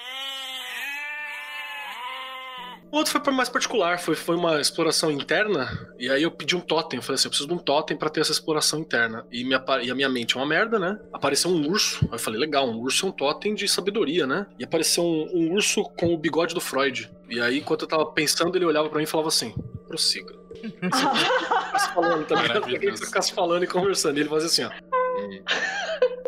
O 2.92 2.96
outro 2.96 3.22
foi 3.22 3.32
mais 3.32 3.48
particular, 3.48 4.00
foi, 4.00 4.16
foi 4.16 4.34
uma 4.34 4.60
exploração 4.60 5.12
interna, 5.12 5.68
e 5.96 6.10
aí 6.10 6.24
eu 6.24 6.30
pedi 6.30 6.56
um 6.56 6.60
totem. 6.60 6.96
Eu 6.98 7.02
falei 7.02 7.14
assim: 7.14 7.28
eu 7.28 7.30
preciso 7.30 7.46
de 7.48 7.54
um 7.54 7.58
totem 7.58 7.96
pra 7.96 8.08
ter 8.10 8.20
essa 8.20 8.32
exploração 8.32 8.80
interna. 8.80 9.24
E, 9.30 9.54
apa- 9.54 9.80
e 9.80 9.90
a 9.92 9.94
minha 9.94 10.08
mente 10.08 10.36
é 10.36 10.40
uma 10.40 10.46
merda, 10.46 10.76
né? 10.76 10.98
Apareceu 11.12 11.52
um 11.52 11.68
urso. 11.68 12.00
Aí 12.06 12.14
eu 12.14 12.18
falei: 12.18 12.40
legal, 12.40 12.68
um 12.68 12.78
urso 12.80 13.06
é 13.06 13.08
um 13.08 13.12
totem 13.12 13.54
de 13.54 13.68
sabedoria, 13.68 14.26
né? 14.26 14.44
E 14.58 14.64
apareceu 14.64 15.04
um, 15.04 15.28
um 15.32 15.52
urso 15.52 15.84
com 15.96 16.12
o 16.12 16.18
bigode 16.18 16.52
do 16.52 16.60
Freud. 16.60 17.08
E 17.28 17.40
aí, 17.40 17.58
enquanto 17.58 17.82
eu 17.82 17.88
tava 17.88 18.04
pensando, 18.06 18.56
ele 18.58 18.64
olhava 18.64 18.88
pra 18.88 18.98
mim 18.98 19.04
e 19.04 19.06
falava 19.06 19.28
assim: 19.28 19.54
prossiga. 19.86 20.34
Falando, 21.94 22.26
tá 22.26 22.42
ligado? 22.42 22.66
Ficasse 22.98 23.32
falando 23.32 23.62
e 23.62 23.66
conversando. 23.68 24.16
E 24.18 24.20
ele 24.20 24.28
fazia 24.28 24.46
assim: 24.48 24.64
ó. 24.64 24.89
"Hum." 25.20 26.19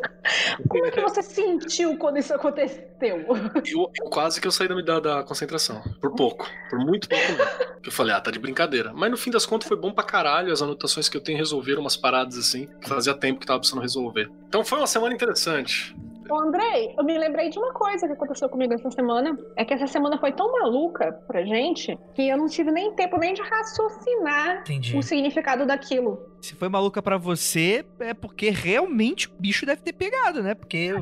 Como 0.68 0.86
é 0.86 0.90
que 0.90 1.00
você 1.00 1.22
sentiu 1.22 1.96
quando 1.96 2.18
isso 2.18 2.34
aconteceu? 2.34 2.82
Eu, 3.00 3.90
eu 4.00 4.10
quase 4.10 4.40
que 4.40 4.46
eu 4.46 4.52
saí 4.52 4.68
da, 4.68 4.80
da, 4.80 5.00
da 5.00 5.22
concentração. 5.22 5.82
Por 6.00 6.14
pouco. 6.14 6.48
Por 6.70 6.78
muito 6.78 7.08
pouco 7.08 7.24
mesmo. 7.32 7.80
Que 7.82 7.88
eu 7.88 7.92
falei, 7.92 8.14
ah, 8.14 8.20
tá 8.20 8.30
de 8.30 8.38
brincadeira. 8.38 8.92
Mas 8.94 9.10
no 9.10 9.16
fim 9.16 9.30
das 9.30 9.44
contas 9.44 9.68
foi 9.68 9.76
bom 9.76 9.92
pra 9.92 10.04
caralho. 10.04 10.52
As 10.52 10.62
anotações 10.62 11.08
que 11.08 11.16
eu 11.16 11.20
tenho 11.20 11.38
resolveram 11.38 11.80
umas 11.80 11.96
paradas 11.96 12.38
assim. 12.38 12.68
Que 12.80 12.88
fazia 12.88 13.14
tempo 13.14 13.40
que 13.40 13.46
tava 13.46 13.58
precisando 13.58 13.82
resolver. 13.82 14.30
Então 14.48 14.64
foi 14.64 14.78
uma 14.78 14.86
semana 14.86 15.14
interessante. 15.14 15.94
Ô, 16.30 16.40
Andrei, 16.40 16.94
eu 16.96 17.04
me 17.04 17.18
lembrei 17.18 17.50
de 17.50 17.58
uma 17.58 17.72
coisa 17.72 18.06
que 18.06 18.12
aconteceu 18.12 18.48
comigo 18.48 18.72
essa 18.72 18.90
semana. 18.90 19.36
É 19.56 19.64
que 19.64 19.74
essa 19.74 19.86
semana 19.86 20.18
foi 20.18 20.32
tão 20.32 20.50
maluca 20.52 21.12
pra 21.26 21.44
gente 21.44 21.98
que 22.14 22.28
eu 22.28 22.38
não 22.38 22.46
tive 22.46 22.70
nem 22.70 22.94
tempo 22.94 23.18
nem 23.18 23.34
de 23.34 23.42
raciocinar 23.42 24.60
Entendi. 24.60 24.96
o 24.96 25.02
significado 25.02 25.66
daquilo. 25.66 26.32
Se 26.40 26.54
foi 26.54 26.68
maluca 26.68 27.02
pra 27.02 27.16
você, 27.18 27.84
é 28.00 28.14
porque 28.14 28.50
realmente 28.50 29.28
o 29.28 29.32
bicho 29.38 29.64
deve 29.66 29.82
ter 29.82 29.92
pegado, 29.92 30.21
né? 30.42 30.54
Porque 30.54 30.76
eu- 30.76 31.00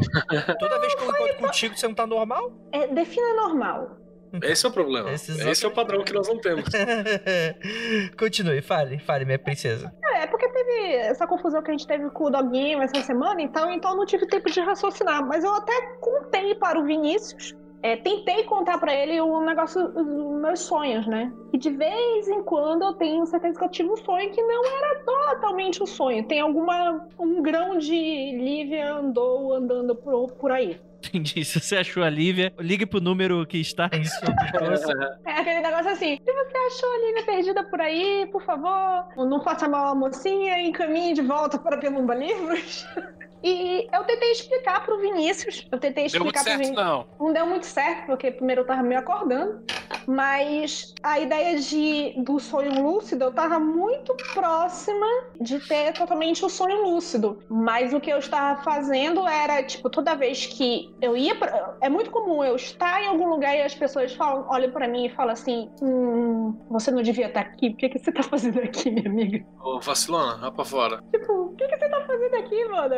toda 0.58 0.78
vez 0.80 0.94
que 0.94 1.02
eu 1.02 1.08
encontro 1.10 1.36
contigo, 1.38 1.76
você 1.76 1.86
não 1.88 1.94
tá 1.94 2.06
normal. 2.06 2.52
É, 2.72 2.86
defina 2.88 3.34
normal. 3.34 3.96
Esse 4.44 4.64
é 4.64 4.68
o 4.68 4.72
problema. 4.72 5.10
Esse 5.10 5.32
Esse, 5.32 5.40
exatamente. 5.40 5.64
é 5.64 5.68
o 5.68 5.70
padrão 5.72 6.04
que 6.04 6.12
nós 6.12 6.28
não 6.28 6.38
temos. 6.38 6.64
Continue, 8.16 8.62
fale, 8.62 8.98
fale, 9.00 9.24
minha 9.24 9.38
princesa. 9.38 9.92
É, 10.04 10.22
é 10.22 10.26
porque 10.28 10.48
teve 10.48 10.94
essa 10.98 11.26
confusão 11.26 11.60
que 11.62 11.70
a 11.70 11.72
gente 11.72 11.86
teve 11.86 12.08
com 12.10 12.24
o 12.24 12.30
Doguinho 12.30 12.80
essa 12.80 13.02
semana, 13.02 13.42
então, 13.42 13.70
então 13.72 13.90
eu 13.90 13.96
não 13.96 14.06
tive 14.06 14.26
tempo 14.26 14.48
de 14.50 14.60
raciocinar. 14.60 15.26
Mas 15.26 15.42
eu 15.42 15.52
até 15.52 15.72
contei 16.00 16.54
para 16.54 16.78
o 16.78 16.84
Vinícius. 16.84 17.54
É, 17.82 17.96
tentei 17.96 18.44
contar 18.44 18.78
pra 18.78 18.94
ele 18.94 19.20
o 19.20 19.40
negócio 19.40 19.88
dos 19.88 20.40
meus 20.40 20.60
sonhos, 20.60 21.06
né? 21.06 21.32
E 21.52 21.58
de 21.58 21.70
vez 21.70 22.28
em 22.28 22.42
quando 22.42 22.82
eu 22.82 22.92
tenho 22.94 23.24
certeza 23.26 23.58
que 23.58 23.64
eu 23.64 23.70
tive 23.70 23.90
um 23.90 23.96
sonho 23.96 24.30
que 24.30 24.42
não 24.42 24.64
era 24.64 25.04
totalmente 25.04 25.82
um 25.82 25.86
sonho. 25.86 26.26
Tem 26.26 26.40
alguma. 26.40 27.06
um 27.18 27.42
grão 27.42 27.78
de 27.78 27.94
Lívia 27.94 28.94
andou 28.94 29.54
andando 29.54 29.94
por, 29.94 30.32
por 30.32 30.52
aí. 30.52 30.78
Entendi. 31.02 31.44
Se 31.44 31.58
você 31.58 31.76
achou 31.76 32.02
a 32.02 32.10
Lívia, 32.10 32.52
ligue 32.58 32.84
pro 32.84 33.00
número 33.00 33.46
que 33.46 33.58
está 33.58 33.88
em 33.92 34.04
sua. 34.04 34.28
É 35.24 35.32
aquele 35.40 35.60
negócio 35.60 35.90
assim, 35.90 36.18
se 36.22 36.32
você 36.32 36.56
achou 36.56 36.92
a 36.92 36.98
Lívia 36.98 37.24
perdida 37.24 37.64
por 37.64 37.80
aí, 37.80 38.28
por 38.30 38.42
favor, 38.42 39.08
não 39.16 39.40
faça 39.42 39.68
mal 39.68 39.92
à 39.92 39.94
mocinha 39.94 40.60
e 40.60 40.68
encaminhe 40.68 41.14
de 41.14 41.22
volta 41.22 41.58
para 41.58 41.78
Pelumba 41.78 42.14
Livros. 42.14 42.86
E 43.42 43.88
eu 43.92 44.04
tentei 44.04 44.32
explicar 44.32 44.84
pro 44.84 44.98
Vinícius, 44.98 45.66
eu 45.70 45.78
tentei 45.78 46.08
Deu 46.08 46.22
muito 46.22 46.36
explicar 46.36 46.44
pro 46.44 46.52
certo, 46.52 46.58
Vinícius. 46.58 46.76
não. 46.86 47.06
Não 47.18 47.32
deu 47.32 47.46
muito 47.46 47.66
certo, 47.66 48.06
porque 48.06 48.30
primeiro 48.30 48.62
eu 48.62 48.66
tava 48.66 48.82
me 48.82 48.94
acordando. 48.96 49.64
Mas 50.06 50.94
a 51.02 51.18
ideia 51.20 51.58
de, 51.58 52.14
do 52.22 52.38
sonho 52.40 52.82
lúcido, 52.82 53.24
eu 53.24 53.32
tava 53.32 53.58
muito 53.58 54.14
próxima 54.34 55.06
de 55.40 55.58
ter 55.60 55.92
totalmente 55.92 56.44
o 56.44 56.48
sonho 56.48 56.82
lúcido. 56.82 57.38
Mas 57.48 57.92
o 57.92 58.00
que 58.00 58.10
eu 58.10 58.18
estava 58.18 58.62
fazendo 58.62 59.26
era, 59.26 59.62
tipo, 59.62 59.88
toda 59.90 60.14
vez 60.14 60.46
que 60.46 60.94
eu 61.00 61.16
ia 61.16 61.34
pra... 61.34 61.76
É 61.80 61.88
muito 61.88 62.10
comum 62.10 62.42
eu 62.42 62.56
estar 62.56 63.02
em 63.02 63.06
algum 63.06 63.28
lugar 63.28 63.54
e 63.56 63.62
as 63.62 63.74
pessoas 63.74 64.12
falam, 64.14 64.46
olham 64.48 64.70
pra 64.70 64.88
mim 64.88 65.06
e 65.06 65.10
falam 65.10 65.32
assim: 65.32 65.70
Hum, 65.82 66.58
você 66.70 66.90
não 66.90 67.02
devia 67.02 67.26
estar 67.26 67.40
aqui, 67.40 67.68
o 67.68 67.76
que, 67.76 67.88
que 67.88 67.98
você 67.98 68.10
tá 68.12 68.22
fazendo 68.22 68.58
aqui, 68.60 68.90
minha 68.90 69.08
amiga? 69.08 69.44
Ô, 69.62 69.80
vacilona, 69.80 70.36
vai 70.38 70.50
pra 70.50 70.64
fora. 70.64 71.02
Tipo, 71.12 71.32
o 71.32 71.54
que, 71.56 71.66
que 71.68 71.78
você 71.78 71.88
tá 71.88 72.04
fazendo 72.06 72.34
aqui, 72.36 72.64
mano? 72.66 72.94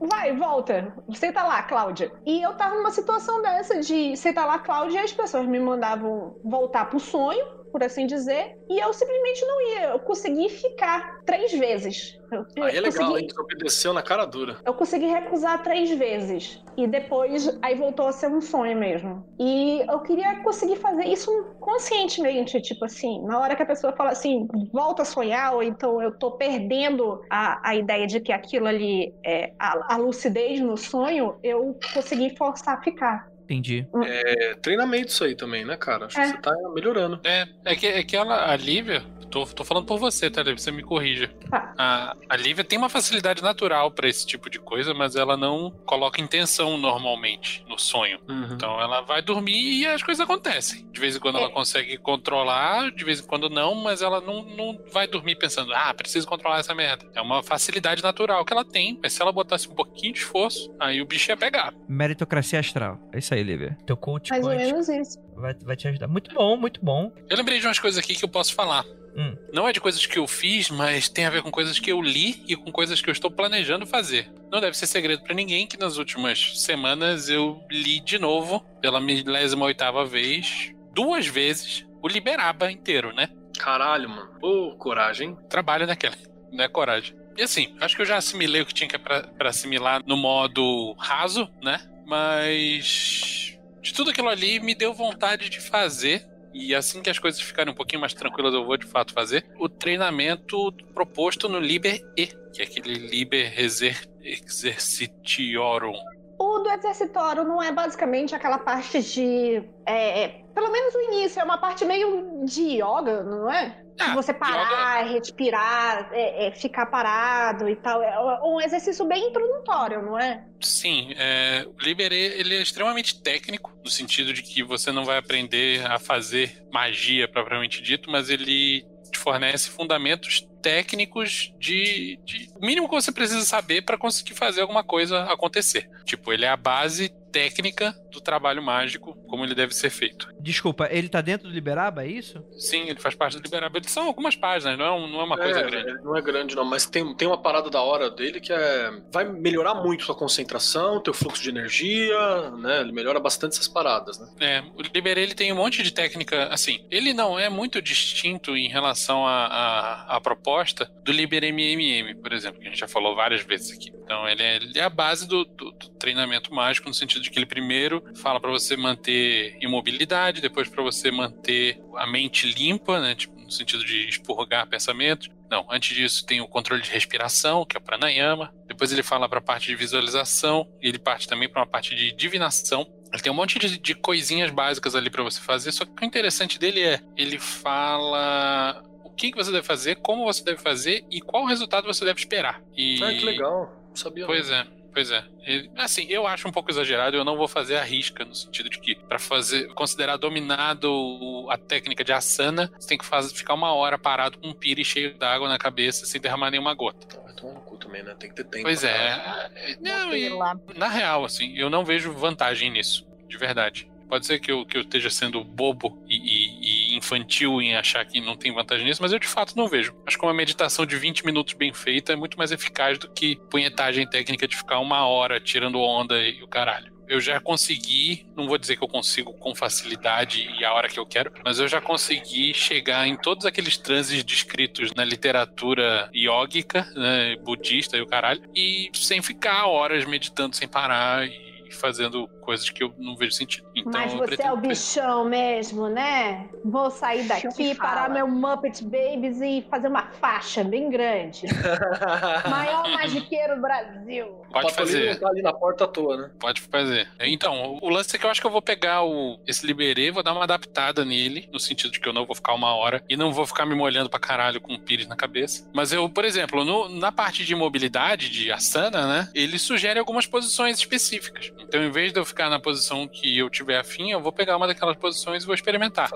Vai, 0.00 0.36
volta. 0.36 0.94
Você 1.08 1.32
tá 1.32 1.42
lá, 1.44 1.62
Cláudia. 1.62 2.14
E 2.24 2.40
eu 2.40 2.54
tava 2.54 2.76
numa 2.76 2.90
situação 2.90 3.42
dessa 3.42 3.80
de 3.80 4.16
você 4.16 4.32
tá 4.32 4.44
lá, 4.46 4.58
Cláudia, 4.58 5.00
e 5.00 5.04
as 5.04 5.12
pessoas 5.12 5.46
me 5.46 5.58
mandavam 5.58 6.38
voltar 6.42 6.84
pro 6.86 7.00
sonho, 7.00 7.44
por 7.70 7.82
assim 7.82 8.06
dizer, 8.06 8.52
e 8.68 8.78
eu 8.78 8.92
simplesmente 8.92 9.44
não 9.46 9.60
ia. 9.68 9.82
Eu 9.90 9.98
consegui 10.00 10.48
ficar 10.48 11.02
três 11.24 11.52
vezes. 11.52 12.18
Eu, 12.30 12.44
Aí 12.64 12.76
é 12.76 12.80
legal, 12.80 13.08
consegui- 13.08 13.20
hein? 13.22 13.28
Você 13.30 13.40
obedeceu 13.40 13.92
na 13.92 14.02
cara 14.02 14.26
dura. 14.26 14.58
eu 14.64 14.74
consegui 14.74 15.06
recusar 15.06 15.62
três 15.62 15.90
vezes. 15.96 16.58
E 16.76 16.86
depois, 16.86 17.48
aí 17.62 17.74
voltou 17.74 18.06
a 18.06 18.12
ser 18.12 18.28
um 18.28 18.40
sonho 18.40 18.76
mesmo. 18.78 19.24
E 19.38 19.80
eu 19.88 20.00
queria 20.00 20.42
conseguir 20.42 20.76
fazer 20.76 21.04
isso 21.06 21.30
conscientemente. 21.58 22.60
Tipo 22.60 22.84
assim, 22.84 23.22
na 23.24 23.38
hora 23.40 23.56
que 23.56 23.62
a 23.62 23.66
pessoa 23.66 23.92
fala 23.96 24.10
assim, 24.10 24.46
volta 24.72 25.02
a 25.02 25.04
sonhar, 25.06 25.54
ou 25.54 25.62
então 25.62 26.00
eu 26.02 26.16
tô 26.16 26.32
perdendo 26.32 27.20
a, 27.30 27.70
a 27.70 27.74
ideia 27.74 28.06
de 28.06 28.20
que 28.20 28.32
aquilo 28.32 28.66
ali 28.66 29.14
é 29.24 29.52
a, 29.58 29.94
a 29.94 29.96
lucidez 29.96 30.60
no 30.60 30.76
sonho, 30.76 31.38
eu 31.42 31.78
consegui 31.94 32.36
forçar 32.36 32.76
a 32.78 32.82
ficar. 32.82 33.26
Entendi. 33.48 33.86
É 34.04 34.54
treinamento 34.56 35.08
isso 35.08 35.24
aí 35.24 35.34
também, 35.34 35.64
né, 35.64 35.76
cara? 35.76 36.04
Acho 36.06 36.20
É. 36.20 36.24
que 36.24 36.28
você 36.32 36.38
tá 36.42 36.54
melhorando. 36.74 37.18
É, 37.24 37.46
é 37.64 37.74
que, 37.74 37.86
é 37.86 38.02
que 38.02 38.14
ela, 38.14 38.50
a 38.52 38.56
Lívia, 38.56 39.02
tô, 39.30 39.46
tô 39.46 39.64
falando 39.64 39.86
por 39.86 39.98
você, 39.98 40.28
tá, 40.30 40.42
Lívia? 40.42 40.58
Você 40.58 40.70
me 40.70 40.82
corrija. 40.82 41.28
Tá. 41.50 41.72
A, 41.78 42.16
a 42.28 42.36
Lívia 42.36 42.62
tem 42.62 42.78
uma 42.78 42.90
facilidade 42.90 43.42
natural 43.42 43.90
pra 43.90 44.06
esse 44.06 44.26
tipo 44.26 44.50
de 44.50 44.58
coisa, 44.58 44.92
mas 44.92 45.16
ela 45.16 45.34
não 45.36 45.70
coloca 45.86 46.20
intenção 46.20 46.76
normalmente 46.76 47.64
no 47.66 47.78
sonho. 47.78 48.18
Uhum. 48.28 48.48
Então 48.52 48.78
ela 48.80 49.00
vai 49.00 49.22
dormir 49.22 49.80
e 49.80 49.86
as 49.86 50.02
coisas 50.02 50.22
acontecem. 50.22 50.86
De 50.92 51.00
vez 51.00 51.16
em 51.16 51.18
quando 51.20 51.38
É. 51.38 51.42
ela 51.42 51.50
consegue 51.50 51.96
controlar, 51.96 52.90
de 52.90 53.04
vez 53.04 53.20
em 53.20 53.26
quando 53.26 53.48
não, 53.48 53.74
mas 53.74 54.02
ela 54.02 54.20
não, 54.20 54.42
não 54.42 54.78
vai 54.92 55.06
dormir 55.06 55.36
pensando, 55.36 55.72
ah, 55.72 55.94
preciso 55.94 56.26
controlar 56.26 56.58
essa 56.58 56.74
merda. 56.74 57.06
É 57.14 57.22
uma 57.22 57.42
facilidade 57.42 58.02
natural 58.02 58.44
que 58.44 58.52
ela 58.52 58.64
tem, 58.64 58.98
mas 59.02 59.14
se 59.14 59.22
ela 59.22 59.32
botasse 59.32 59.68
um 59.68 59.74
pouquinho 59.74 60.12
de 60.12 60.18
esforço, 60.18 60.74
aí 60.78 61.00
o 61.00 61.06
bicho 61.06 61.30
ia 61.30 61.36
pegar. 61.36 61.72
Meritocracia 61.88 62.58
astral. 62.60 62.98
É 63.12 63.18
isso 63.18 63.32
aí, 63.32 63.37
Lívia. 63.42 63.76
Teu 63.86 63.96
coach 63.96 64.30
Mais 64.30 64.44
ou 64.44 64.50
quântico 64.52 64.70
menos 64.70 64.88
isso. 64.88 65.18
vai, 65.36 65.54
vai 65.54 65.76
te 65.76 65.88
ajudar. 65.88 66.08
Muito 66.08 66.34
bom, 66.34 66.56
muito 66.56 66.84
bom. 66.84 67.12
Eu 67.28 67.36
lembrei 67.36 67.58
de 67.60 67.66
umas 67.66 67.78
coisas 67.78 68.02
aqui 68.02 68.14
que 68.14 68.24
eu 68.24 68.28
posso 68.28 68.54
falar. 68.54 68.84
Hum. 69.16 69.36
Não 69.52 69.66
é 69.68 69.72
de 69.72 69.80
coisas 69.80 70.04
que 70.06 70.18
eu 70.18 70.26
fiz, 70.28 70.70
mas 70.70 71.08
tem 71.08 71.24
a 71.26 71.30
ver 71.30 71.42
com 71.42 71.50
coisas 71.50 71.78
que 71.80 71.90
eu 71.90 72.00
li 72.00 72.44
e 72.46 72.54
com 72.54 72.70
coisas 72.70 73.00
que 73.00 73.08
eu 73.08 73.12
estou 73.12 73.30
planejando 73.30 73.84
fazer. 73.86 74.30
Não 74.52 74.60
deve 74.60 74.76
ser 74.76 74.86
segredo 74.86 75.22
pra 75.24 75.34
ninguém 75.34 75.66
que 75.66 75.76
nas 75.78 75.96
últimas 75.96 76.60
semanas 76.62 77.28
eu 77.28 77.60
li 77.70 77.98
de 78.00 78.18
novo, 78.18 78.60
pela 78.80 79.00
milésima 79.00 79.64
oitava 79.66 80.04
vez, 80.04 80.72
duas 80.94 81.26
vezes, 81.26 81.84
o 82.00 82.06
Liberaba 82.06 82.70
inteiro, 82.70 83.12
né? 83.12 83.28
Caralho, 83.58 84.08
mano. 84.08 84.30
Ô, 84.40 84.76
coragem. 84.76 85.30
hein? 85.30 85.36
Trabalho 85.48 85.86
naquela, 85.86 86.14
né? 86.52 86.68
Coragem. 86.68 87.16
E 87.36 87.42
assim, 87.42 87.74
acho 87.80 87.96
que 87.96 88.02
eu 88.02 88.06
já 88.06 88.16
assimilei 88.16 88.62
o 88.62 88.66
que 88.66 88.74
tinha 88.74 88.88
que 88.88 88.98
pra, 88.98 89.22
pra 89.22 89.50
assimilar 89.50 90.02
no 90.06 90.16
modo 90.16 90.92
raso, 90.98 91.48
né? 91.62 91.80
Mas 92.08 93.58
de 93.82 93.92
tudo 93.92 94.10
aquilo 94.10 94.30
ali 94.30 94.58
me 94.60 94.74
deu 94.74 94.94
vontade 94.94 95.50
de 95.50 95.60
fazer. 95.60 96.26
E 96.54 96.74
assim 96.74 97.02
que 97.02 97.10
as 97.10 97.18
coisas 97.18 97.38
ficarem 97.40 97.72
um 97.72 97.76
pouquinho 97.76 98.00
mais 98.00 98.14
tranquilas, 98.14 98.54
eu 98.54 98.64
vou 98.64 98.78
de 98.78 98.86
fato 98.86 99.12
fazer 99.12 99.44
o 99.58 99.68
treinamento 99.68 100.72
proposto 100.94 101.48
no 101.48 101.60
Liber 101.60 102.00
E, 102.16 102.26
que 102.26 102.62
é 102.62 102.64
aquele 102.64 102.94
Liber 102.94 103.60
Exer 103.60 104.08
Exercitiorum. 104.22 105.92
O 106.38 106.60
do 106.60 106.70
exercitório 106.70 107.44
não 107.44 107.62
é 107.62 107.70
basicamente 107.70 108.34
aquela 108.34 108.58
parte 108.58 109.02
de. 109.02 109.62
é, 109.84 110.24
é, 110.24 110.44
pelo 110.58 110.72
menos 110.72 110.92
o 110.92 111.00
início, 111.02 111.40
é 111.40 111.44
uma 111.44 111.58
parte 111.58 111.84
meio 111.84 112.44
de 112.44 112.62
yoga, 112.62 113.22
não 113.22 113.48
é? 113.48 113.80
Ah, 114.00 114.14
você 114.14 114.34
parar, 114.34 115.04
respirar, 115.04 116.10
é, 116.12 116.48
é, 116.48 116.50
ficar 116.52 116.86
parado 116.86 117.68
e 117.68 117.76
tal. 117.76 118.02
É 118.02 118.42
um 118.44 118.60
exercício 118.60 119.06
bem 119.06 119.28
introdutório, 119.28 120.02
não 120.02 120.18
é? 120.18 120.44
Sim, 120.60 121.14
é, 121.16 121.64
o 121.64 121.80
Liber 121.80 122.12
ele 122.12 122.56
é 122.56 122.62
extremamente 122.62 123.22
técnico, 123.22 123.72
no 123.84 123.90
sentido 123.90 124.32
de 124.32 124.42
que 124.42 124.64
você 124.64 124.90
não 124.90 125.04
vai 125.04 125.16
aprender 125.16 125.86
a 125.86 125.98
fazer 126.00 126.60
magia 126.72 127.28
propriamente 127.28 127.80
dito, 127.80 128.10
mas 128.10 128.28
ele 128.28 128.84
te 129.12 129.18
fornece 129.18 129.70
fundamentos 129.70 130.46
técnicos 130.60 131.54
de, 131.58 132.18
de 132.24 132.50
o 132.56 132.66
mínimo 132.66 132.88
que 132.88 132.94
você 132.94 133.12
precisa 133.12 133.42
saber 133.42 133.82
para 133.82 133.96
conseguir 133.96 134.34
fazer 134.34 134.60
alguma 134.62 134.82
coisa 134.82 135.22
acontecer. 135.24 135.88
Tipo, 136.04 136.32
ele 136.32 136.44
é 136.44 136.48
a 136.48 136.56
base 136.56 137.12
técnica 137.30 137.94
do 138.10 138.20
trabalho 138.20 138.62
mágico, 138.62 139.14
como 139.28 139.44
ele 139.44 139.54
deve 139.54 139.74
ser 139.74 139.90
feito. 139.90 140.28
Desculpa, 140.40 140.88
ele 140.90 141.08
tá 141.08 141.20
dentro 141.20 141.48
do 141.48 141.54
Liberaba, 141.54 142.04
é 142.04 142.08
isso? 142.08 142.42
Sim, 142.58 142.88
ele 142.88 143.00
faz 143.00 143.14
parte 143.14 143.36
do 143.36 143.42
Liberável. 143.42 143.80
São 143.84 144.04
algumas 144.06 144.34
páginas, 144.36 144.78
não 144.78 144.84
é, 144.84 144.90
um- 144.92 145.06
não 145.08 145.20
é 145.20 145.24
uma 145.24 145.36
coisa 145.36 145.60
É, 145.60 145.62
grande. 145.70 145.88
ele 145.90 146.00
Não 146.02 146.16
é 146.16 146.22
grande, 146.22 146.54
não, 146.56 146.64
mas 146.64 146.86
tem, 146.86 147.14
tem 147.16 147.28
uma 147.28 147.40
parada 147.40 147.70
da 147.70 147.80
hora 147.82 148.10
dele 148.10 148.40
que 148.40 148.52
é. 148.52 148.90
Vai 149.12 149.24
melhorar 149.28 149.74
muito 149.74 150.04
sua 150.04 150.14
concentração, 150.14 151.00
teu 151.02 151.12
fluxo 151.14 151.42
de 151.42 151.50
energia, 151.50 152.50
né? 152.58 152.80
Ele 152.80 152.92
melhora 152.92 153.20
bastante 153.20 153.52
essas 153.54 153.68
paradas, 153.68 154.18
né? 154.18 154.28
É, 154.40 154.60
o 154.76 154.82
Liberé 154.82 155.22
ele 155.22 155.34
tem 155.34 155.52
um 155.52 155.56
monte 155.56 155.82
de 155.82 155.92
técnica, 155.92 156.48
assim, 156.48 156.86
ele 156.90 157.12
não 157.12 157.38
é 157.38 157.48
muito 157.48 157.80
distinto 157.82 158.56
em 158.56 158.68
relação 158.68 159.26
à, 159.26 160.20
proposta 160.22 160.90
do 161.04 161.12
Liber 161.12 161.44
MMM, 161.44 162.14
por 162.16 162.32
exemplo, 162.32 162.60
que 162.60 162.66
a 162.66 162.70
gente 162.70 162.78
já 162.80 162.88
falou 162.88 163.14
várias 163.14 163.42
vezes 163.42 163.72
aqui. 163.76 163.90
Então 164.04 164.28
ele 164.28 164.42
é, 164.42 164.56
ele 164.56 164.78
é 164.78 164.82
a 164.82 164.90
base 164.90 165.26
do, 165.26 165.44
do- 165.44 165.70
do 165.72 165.88
treinamento 165.98 166.52
mágico, 166.52 166.88
no 166.88 166.94
sentido 166.94 167.17
de 167.20 167.30
que 167.30 167.38
ele 167.38 167.46
primeiro 167.46 168.02
fala 168.16 168.40
pra 168.40 168.50
você 168.50 168.76
manter 168.76 169.56
imobilidade, 169.60 170.40
depois 170.40 170.68
pra 170.68 170.82
você 170.82 171.10
manter 171.10 171.80
a 171.96 172.06
mente 172.06 172.52
limpa, 172.52 173.00
né, 173.00 173.14
tipo, 173.14 173.38
no 173.38 173.50
sentido 173.50 173.84
de 173.84 174.08
expurgar 174.08 174.66
pensamentos. 174.66 175.28
Não, 175.50 175.66
antes 175.70 175.96
disso 175.96 176.26
tem 176.26 176.40
o 176.40 176.48
controle 176.48 176.82
de 176.82 176.90
respiração, 176.90 177.64
que 177.64 177.76
é 177.76 177.80
o 177.80 177.82
pranayama. 177.82 178.52
Depois 178.66 178.92
ele 178.92 179.02
fala 179.02 179.28
para 179.28 179.38
a 179.38 179.42
parte 179.42 179.68
de 179.68 179.76
visualização, 179.76 180.68
e 180.82 180.88
ele 180.88 180.98
parte 180.98 181.26
também 181.26 181.48
para 181.48 181.62
uma 181.62 181.66
parte 181.66 181.94
de 181.94 182.12
divinação. 182.12 182.86
Ele 183.12 183.22
tem 183.22 183.32
um 183.32 183.34
monte 183.34 183.58
de, 183.58 183.78
de 183.78 183.94
coisinhas 183.94 184.50
básicas 184.50 184.94
ali 184.94 185.08
para 185.08 185.22
você 185.22 185.40
fazer, 185.40 185.72
só 185.72 185.86
que 185.86 186.02
o 186.02 186.04
interessante 186.04 186.58
dele 186.58 186.82
é, 186.82 187.00
ele 187.16 187.38
fala 187.38 188.82
o 189.02 189.10
que, 189.10 189.32
que 189.32 189.36
você 189.38 189.50
deve 189.50 189.66
fazer, 189.66 189.96
como 189.96 190.24
você 190.24 190.44
deve 190.44 190.60
fazer 190.60 191.04
e 191.10 191.20
qual 191.20 191.46
resultado 191.46 191.86
você 191.86 192.04
deve 192.04 192.20
esperar. 192.20 192.62
E... 192.76 193.02
Ah, 193.02 193.14
que 193.14 193.24
legal. 193.24 193.74
Não 193.88 193.96
sabia. 193.96 194.26
Pois 194.26 194.50
é, 194.50 194.66
pois 194.98 195.10
é. 195.12 195.24
Ele- 195.46 195.70
assim, 195.76 196.06
eu 196.08 196.26
acho 196.26 196.48
um 196.48 196.50
pouco 196.50 196.70
exagerado, 196.72 197.16
eu 197.16 197.24
não 197.24 197.36
vou 197.36 197.46
fazer 197.46 197.76
a 197.76 197.84
risca, 197.84 198.24
no 198.24 198.34
sentido 198.34 198.68
de 198.68 198.80
que, 198.80 198.96
pra 198.96 199.18
fazer, 199.18 199.68
considerar 199.74 200.16
dominado 200.16 201.46
a 201.50 201.56
técnica 201.56 202.02
de 202.04 202.12
asana, 202.12 202.70
você 202.78 202.88
tem 202.88 202.98
que 202.98 203.04
faz- 203.06 203.32
ficar 203.32 203.54
uma 203.54 203.72
hora 203.72 203.98
parado 203.98 204.38
com 204.38 204.48
um 204.48 204.52
pire 204.52 204.84
cheio 204.84 205.16
d'água 205.16 205.48
na 205.48 205.58
cabeça 205.58 206.04
sem 206.06 206.20
derramar 206.20 206.50
nenhuma 206.50 206.74
gota. 206.74 207.16
não. 207.16 207.24
Vai 207.24 207.32
tomar 207.34 207.54
no 207.54 207.60
cu 207.60 207.76
também, 207.76 208.02
né? 208.02 208.14
Tem 208.18 208.28
que 208.28 208.34
ter 208.36 208.44
tempo. 208.44 208.64
Pois 208.64 208.82
é. 208.82 208.92
caralho. 208.92 209.52
é, 209.56 209.76
Não, 209.80 210.14
e, 210.16 210.28
na 210.76 210.88
real, 210.88 211.24
assim, 211.24 211.54
eu 211.56 211.70
não 211.70 211.84
vejo 211.84 212.12
vantagem 212.12 212.70
nisso, 212.70 213.06
de 213.28 213.36
verdade. 213.36 213.88
Pode 214.08 214.26
ser 214.26 214.40
que 214.40 214.50
eu, 214.50 214.64
que 214.64 214.76
eu 214.76 214.80
esteja 214.80 215.10
sendo 215.10 215.44
bobo 215.44 216.02
e- 216.08 216.16
e 216.16 216.57
infantil 216.98 217.62
em 217.62 217.74
achar 217.74 218.04
que 218.04 218.20
não 218.20 218.36
tem 218.36 218.52
vantagem 218.52 218.86
nisso, 218.86 219.02
mas 219.02 219.12
eu 219.12 219.18
de 219.18 219.26
fato 219.26 219.56
não 219.56 219.68
vejo. 219.68 219.94
Acho 220.06 220.18
que 220.18 220.24
uma 220.24 220.34
meditação 220.34 220.84
de 220.84 220.96
20 220.96 221.24
minutos 221.24 221.54
bem 221.54 221.72
feita 221.72 222.12
é 222.12 222.16
muito 222.16 222.36
mais 222.36 222.52
eficaz 222.52 222.98
do 222.98 223.08
que 223.08 223.36
punhetagem 223.50 224.06
técnica 224.06 224.46
de 224.46 224.56
ficar 224.56 224.78
uma 224.78 225.06
hora 225.06 225.40
tirando 225.40 225.80
onda 225.80 226.20
e 226.20 226.42
o 226.42 226.48
caralho. 226.48 226.98
Eu 227.08 227.20
já 227.20 227.40
consegui, 227.40 228.26
não 228.36 228.46
vou 228.46 228.58
dizer 228.58 228.76
que 228.76 228.84
eu 228.84 228.88
consigo 228.88 229.32
com 229.32 229.54
facilidade 229.54 230.46
e 230.58 230.62
a 230.62 230.74
hora 230.74 230.88
que 230.88 230.98
eu 230.98 231.06
quero, 231.06 231.32
mas 231.42 231.58
eu 231.58 231.66
já 231.66 231.80
consegui 231.80 232.52
chegar 232.52 233.08
em 233.08 233.16
todos 233.16 233.46
aqueles 233.46 233.78
transes 233.78 234.22
descritos 234.22 234.92
na 234.94 235.04
literatura 235.04 236.10
yógica, 236.14 236.86
né, 236.94 237.34
budista 237.36 237.96
e 237.96 238.02
o 238.02 238.06
caralho, 238.06 238.42
e 238.54 238.90
sem 238.92 239.22
ficar 239.22 239.66
horas 239.66 240.04
meditando 240.04 240.54
sem 240.54 240.68
parar 240.68 241.26
e 241.68 241.74
fazendo 241.74 242.26
coisas 242.40 242.68
que 242.70 242.82
eu 242.82 242.92
não 242.98 243.16
vejo 243.16 243.32
sentido. 243.32 243.66
Então, 243.74 243.92
Mas 243.92 244.12
você 244.12 244.26
pretendo 244.28 244.48
é 244.48 244.52
o 244.52 244.56
bichão 244.56 245.24
mesmo, 245.24 245.88
né? 245.88 246.48
Vou 246.64 246.90
sair 246.90 247.24
daqui, 247.28 247.74
parar 247.74 248.02
fala. 248.02 248.14
meu 248.14 248.28
Muppet 248.28 248.82
Babies 248.84 249.40
e 249.40 249.66
fazer 249.70 249.88
uma 249.88 250.06
faixa 250.12 250.64
bem 250.64 250.90
grande. 250.90 251.46
Maior 252.48 252.88
magiqueiro 252.90 253.56
do 253.56 253.62
Brasil. 253.62 254.26
O 254.48 254.52
Pode 254.52 254.74
fazer. 254.74 255.10
não 255.12 255.20
tá 255.20 255.28
ali 255.28 255.42
na 255.42 255.52
porta 255.52 255.84
à 255.84 255.88
toa, 255.88 256.16
né? 256.16 256.30
Pode 256.40 256.60
fazer. 256.60 257.08
Então, 257.20 257.78
o 257.82 257.88
lance 257.88 258.14
é 258.14 258.18
que 258.18 258.24
eu 258.26 258.30
acho 258.30 258.40
que 258.40 258.46
eu 258.46 258.50
vou 258.50 258.62
pegar 258.62 259.02
o, 259.04 259.38
esse 259.46 259.66
Liberê, 259.66 260.10
vou 260.10 260.22
dar 260.22 260.32
uma 260.32 260.44
adaptada 260.44 261.04
nele, 261.04 261.48
no 261.52 261.60
sentido 261.60 261.90
de 261.92 262.00
que 262.00 262.08
eu 262.08 262.12
não 262.12 262.24
vou 262.24 262.34
ficar 262.34 262.54
uma 262.54 262.74
hora 262.74 263.02
e 263.08 263.16
não 263.16 263.32
vou 263.32 263.46
ficar 263.46 263.66
me 263.66 263.74
molhando 263.74 264.08
pra 264.08 264.18
caralho 264.18 264.60
com 264.60 264.72
um 264.72 264.78
pires 264.78 265.06
na 265.06 265.16
cabeça. 265.16 265.68
Mas 265.74 265.92
eu, 265.92 266.08
por 266.08 266.24
exemplo, 266.24 266.64
no- 266.64 266.88
na 266.88 267.12
parte 267.12 267.44
de 267.44 267.54
mobilidade, 267.54 268.30
de 268.30 268.50
asana, 268.50 269.06
né, 269.06 269.28
ele 269.34 269.58
sugere 269.58 269.98
algumas 269.98 270.26
posições 270.26 270.78
específicas. 270.78 271.52
Então, 271.58 271.82
em 271.82 271.90
vez 271.90 272.12
de 272.12 272.18
eu 272.18 272.24
ficar 272.24 272.48
na 272.48 272.60
posição 272.60 273.06
que 273.06 273.36
eu 273.36 273.50
tiver 273.50 273.78
afim, 273.78 274.10
eu 274.10 274.20
vou 274.20 274.32
pegar 274.32 274.56
uma 274.56 274.66
daquelas 274.66 274.96
posições 274.96 275.42
e 275.42 275.46
vou 275.46 275.54
experimentar. 275.54 276.10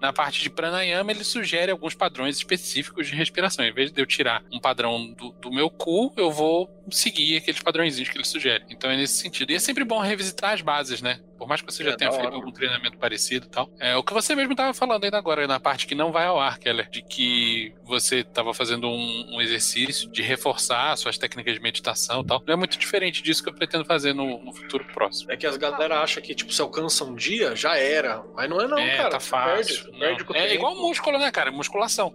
Na 0.00 0.12
parte 0.12 0.42
de 0.42 0.50
pranayama, 0.50 1.10
ele 1.10 1.24
sugere 1.24 1.70
alguns 1.70 1.94
padrões 1.94 2.36
específicos 2.36 3.06
de 3.06 3.14
respiração. 3.14 3.64
Em 3.64 3.72
vez 3.72 3.90
de 3.90 4.00
eu 4.00 4.06
tirar 4.06 4.42
um 4.52 4.60
padrão 4.60 5.12
do, 5.12 5.30
do 5.32 5.50
meu 5.50 5.70
cu, 5.70 6.12
eu 6.16 6.30
vou 6.30 6.83
seguir 6.90 7.36
aqueles 7.36 7.60
padrõezinhos 7.62 8.08
que 8.08 8.16
ele 8.16 8.24
sugere. 8.24 8.64
Então 8.70 8.90
é 8.90 8.96
nesse 8.96 9.16
sentido. 9.16 9.50
E 9.50 9.54
é 9.54 9.58
sempre 9.58 9.84
bom 9.84 9.98
revisitar 10.00 10.52
as 10.54 10.60
bases, 10.60 11.00
né? 11.02 11.20
Por 11.38 11.48
mais 11.48 11.60
que 11.60 11.70
você 11.72 11.82
já 11.84 11.90
É, 11.90 11.96
tenha 11.96 12.10
feito 12.12 12.26
hora. 12.26 12.34
algum 12.36 12.50
treinamento 12.52 12.96
parecido 12.96 13.46
e 13.46 13.48
tal. 13.50 13.68
É 13.78 13.96
o 13.96 14.02
que 14.02 14.12
você 14.14 14.34
mesmo 14.34 14.52
estava 14.52 14.72
falando 14.72 15.04
ainda 15.04 15.18
agora, 15.18 15.46
na 15.46 15.58
parte 15.60 15.86
que 15.86 15.94
não 15.94 16.12
vai 16.12 16.26
ao 16.26 16.40
ar, 16.40 16.58
Keller. 16.58 16.88
De 16.88 17.02
que 17.02 17.74
você 17.82 18.20
estava 18.20 18.54
fazendo 18.54 18.88
um, 18.88 19.34
um 19.36 19.40
exercício 19.42 20.08
de 20.10 20.22
reforçar 20.22 20.96
suas 20.96 21.18
técnicas 21.18 21.52
de 21.54 21.60
meditação 21.60 22.22
e 22.22 22.26
tal. 22.26 22.42
Não 22.46 22.54
é 22.54 22.56
muito 22.56 22.78
diferente 22.78 23.22
disso 23.22 23.42
que 23.42 23.48
eu 23.48 23.54
pretendo 23.54 23.84
fazer 23.84 24.14
no, 24.14 24.42
no 24.42 24.52
futuro 24.54 24.84
próximo. 24.94 25.32
É 25.32 25.36
que 25.36 25.46
as 25.46 25.56
galera 25.56 26.00
acham 26.00 26.22
que, 26.22 26.34
tipo, 26.34 26.52
se 26.52 26.62
alcança 26.62 27.04
um 27.04 27.14
dia, 27.14 27.54
já 27.56 27.76
era. 27.76 28.22
Mas 28.34 28.48
não 28.48 28.60
é 28.60 28.68
não, 28.68 28.78
é, 28.78 28.96
cara. 28.96 29.10
tá 29.10 29.20
fácil. 29.20 29.84
Perde, 29.92 30.24
perde 30.24 30.38
é 30.38 30.42
tempo. 30.42 30.54
igual 30.54 30.76
músculo, 30.76 31.18
né, 31.18 31.30
cara? 31.30 31.50
Musculação. 31.50 32.14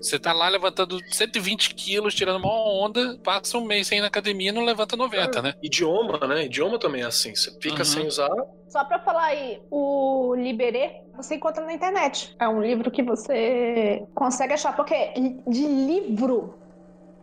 Você 0.00 0.18
tá 0.18 0.32
lá 0.32 0.48
levantando 0.48 0.98
120 1.10 1.74
quilos, 1.74 2.14
tirando 2.14 2.36
uma 2.38 2.52
onda, 2.52 3.18
passa 3.22 3.58
um 3.58 3.64
mês 3.64 3.86
sem 3.86 3.99
na 4.00 4.06
academia 4.08 4.50
e 4.50 4.52
não 4.52 4.64
levanta 4.64 4.96
90, 4.96 5.42
né? 5.42 5.54
Idioma, 5.62 6.18
né? 6.26 6.44
Idioma 6.44 6.78
também 6.78 7.02
é 7.02 7.06
assim. 7.06 7.34
Você 7.34 7.50
fica 7.60 7.78
Uhum. 7.78 7.84
sem 7.84 8.06
usar. 8.06 8.30
Só 8.68 8.84
pra 8.84 8.98
falar 9.00 9.24
aí, 9.24 9.60
o 9.70 10.34
Liberê 10.36 11.02
você 11.16 11.34
encontra 11.34 11.64
na 11.64 11.72
internet. 11.72 12.34
É 12.40 12.48
um 12.48 12.62
livro 12.62 12.90
que 12.90 13.02
você 13.02 14.02
consegue 14.14 14.54
achar, 14.54 14.74
porque 14.74 15.12
de 15.46 15.66
livro, 15.66 16.54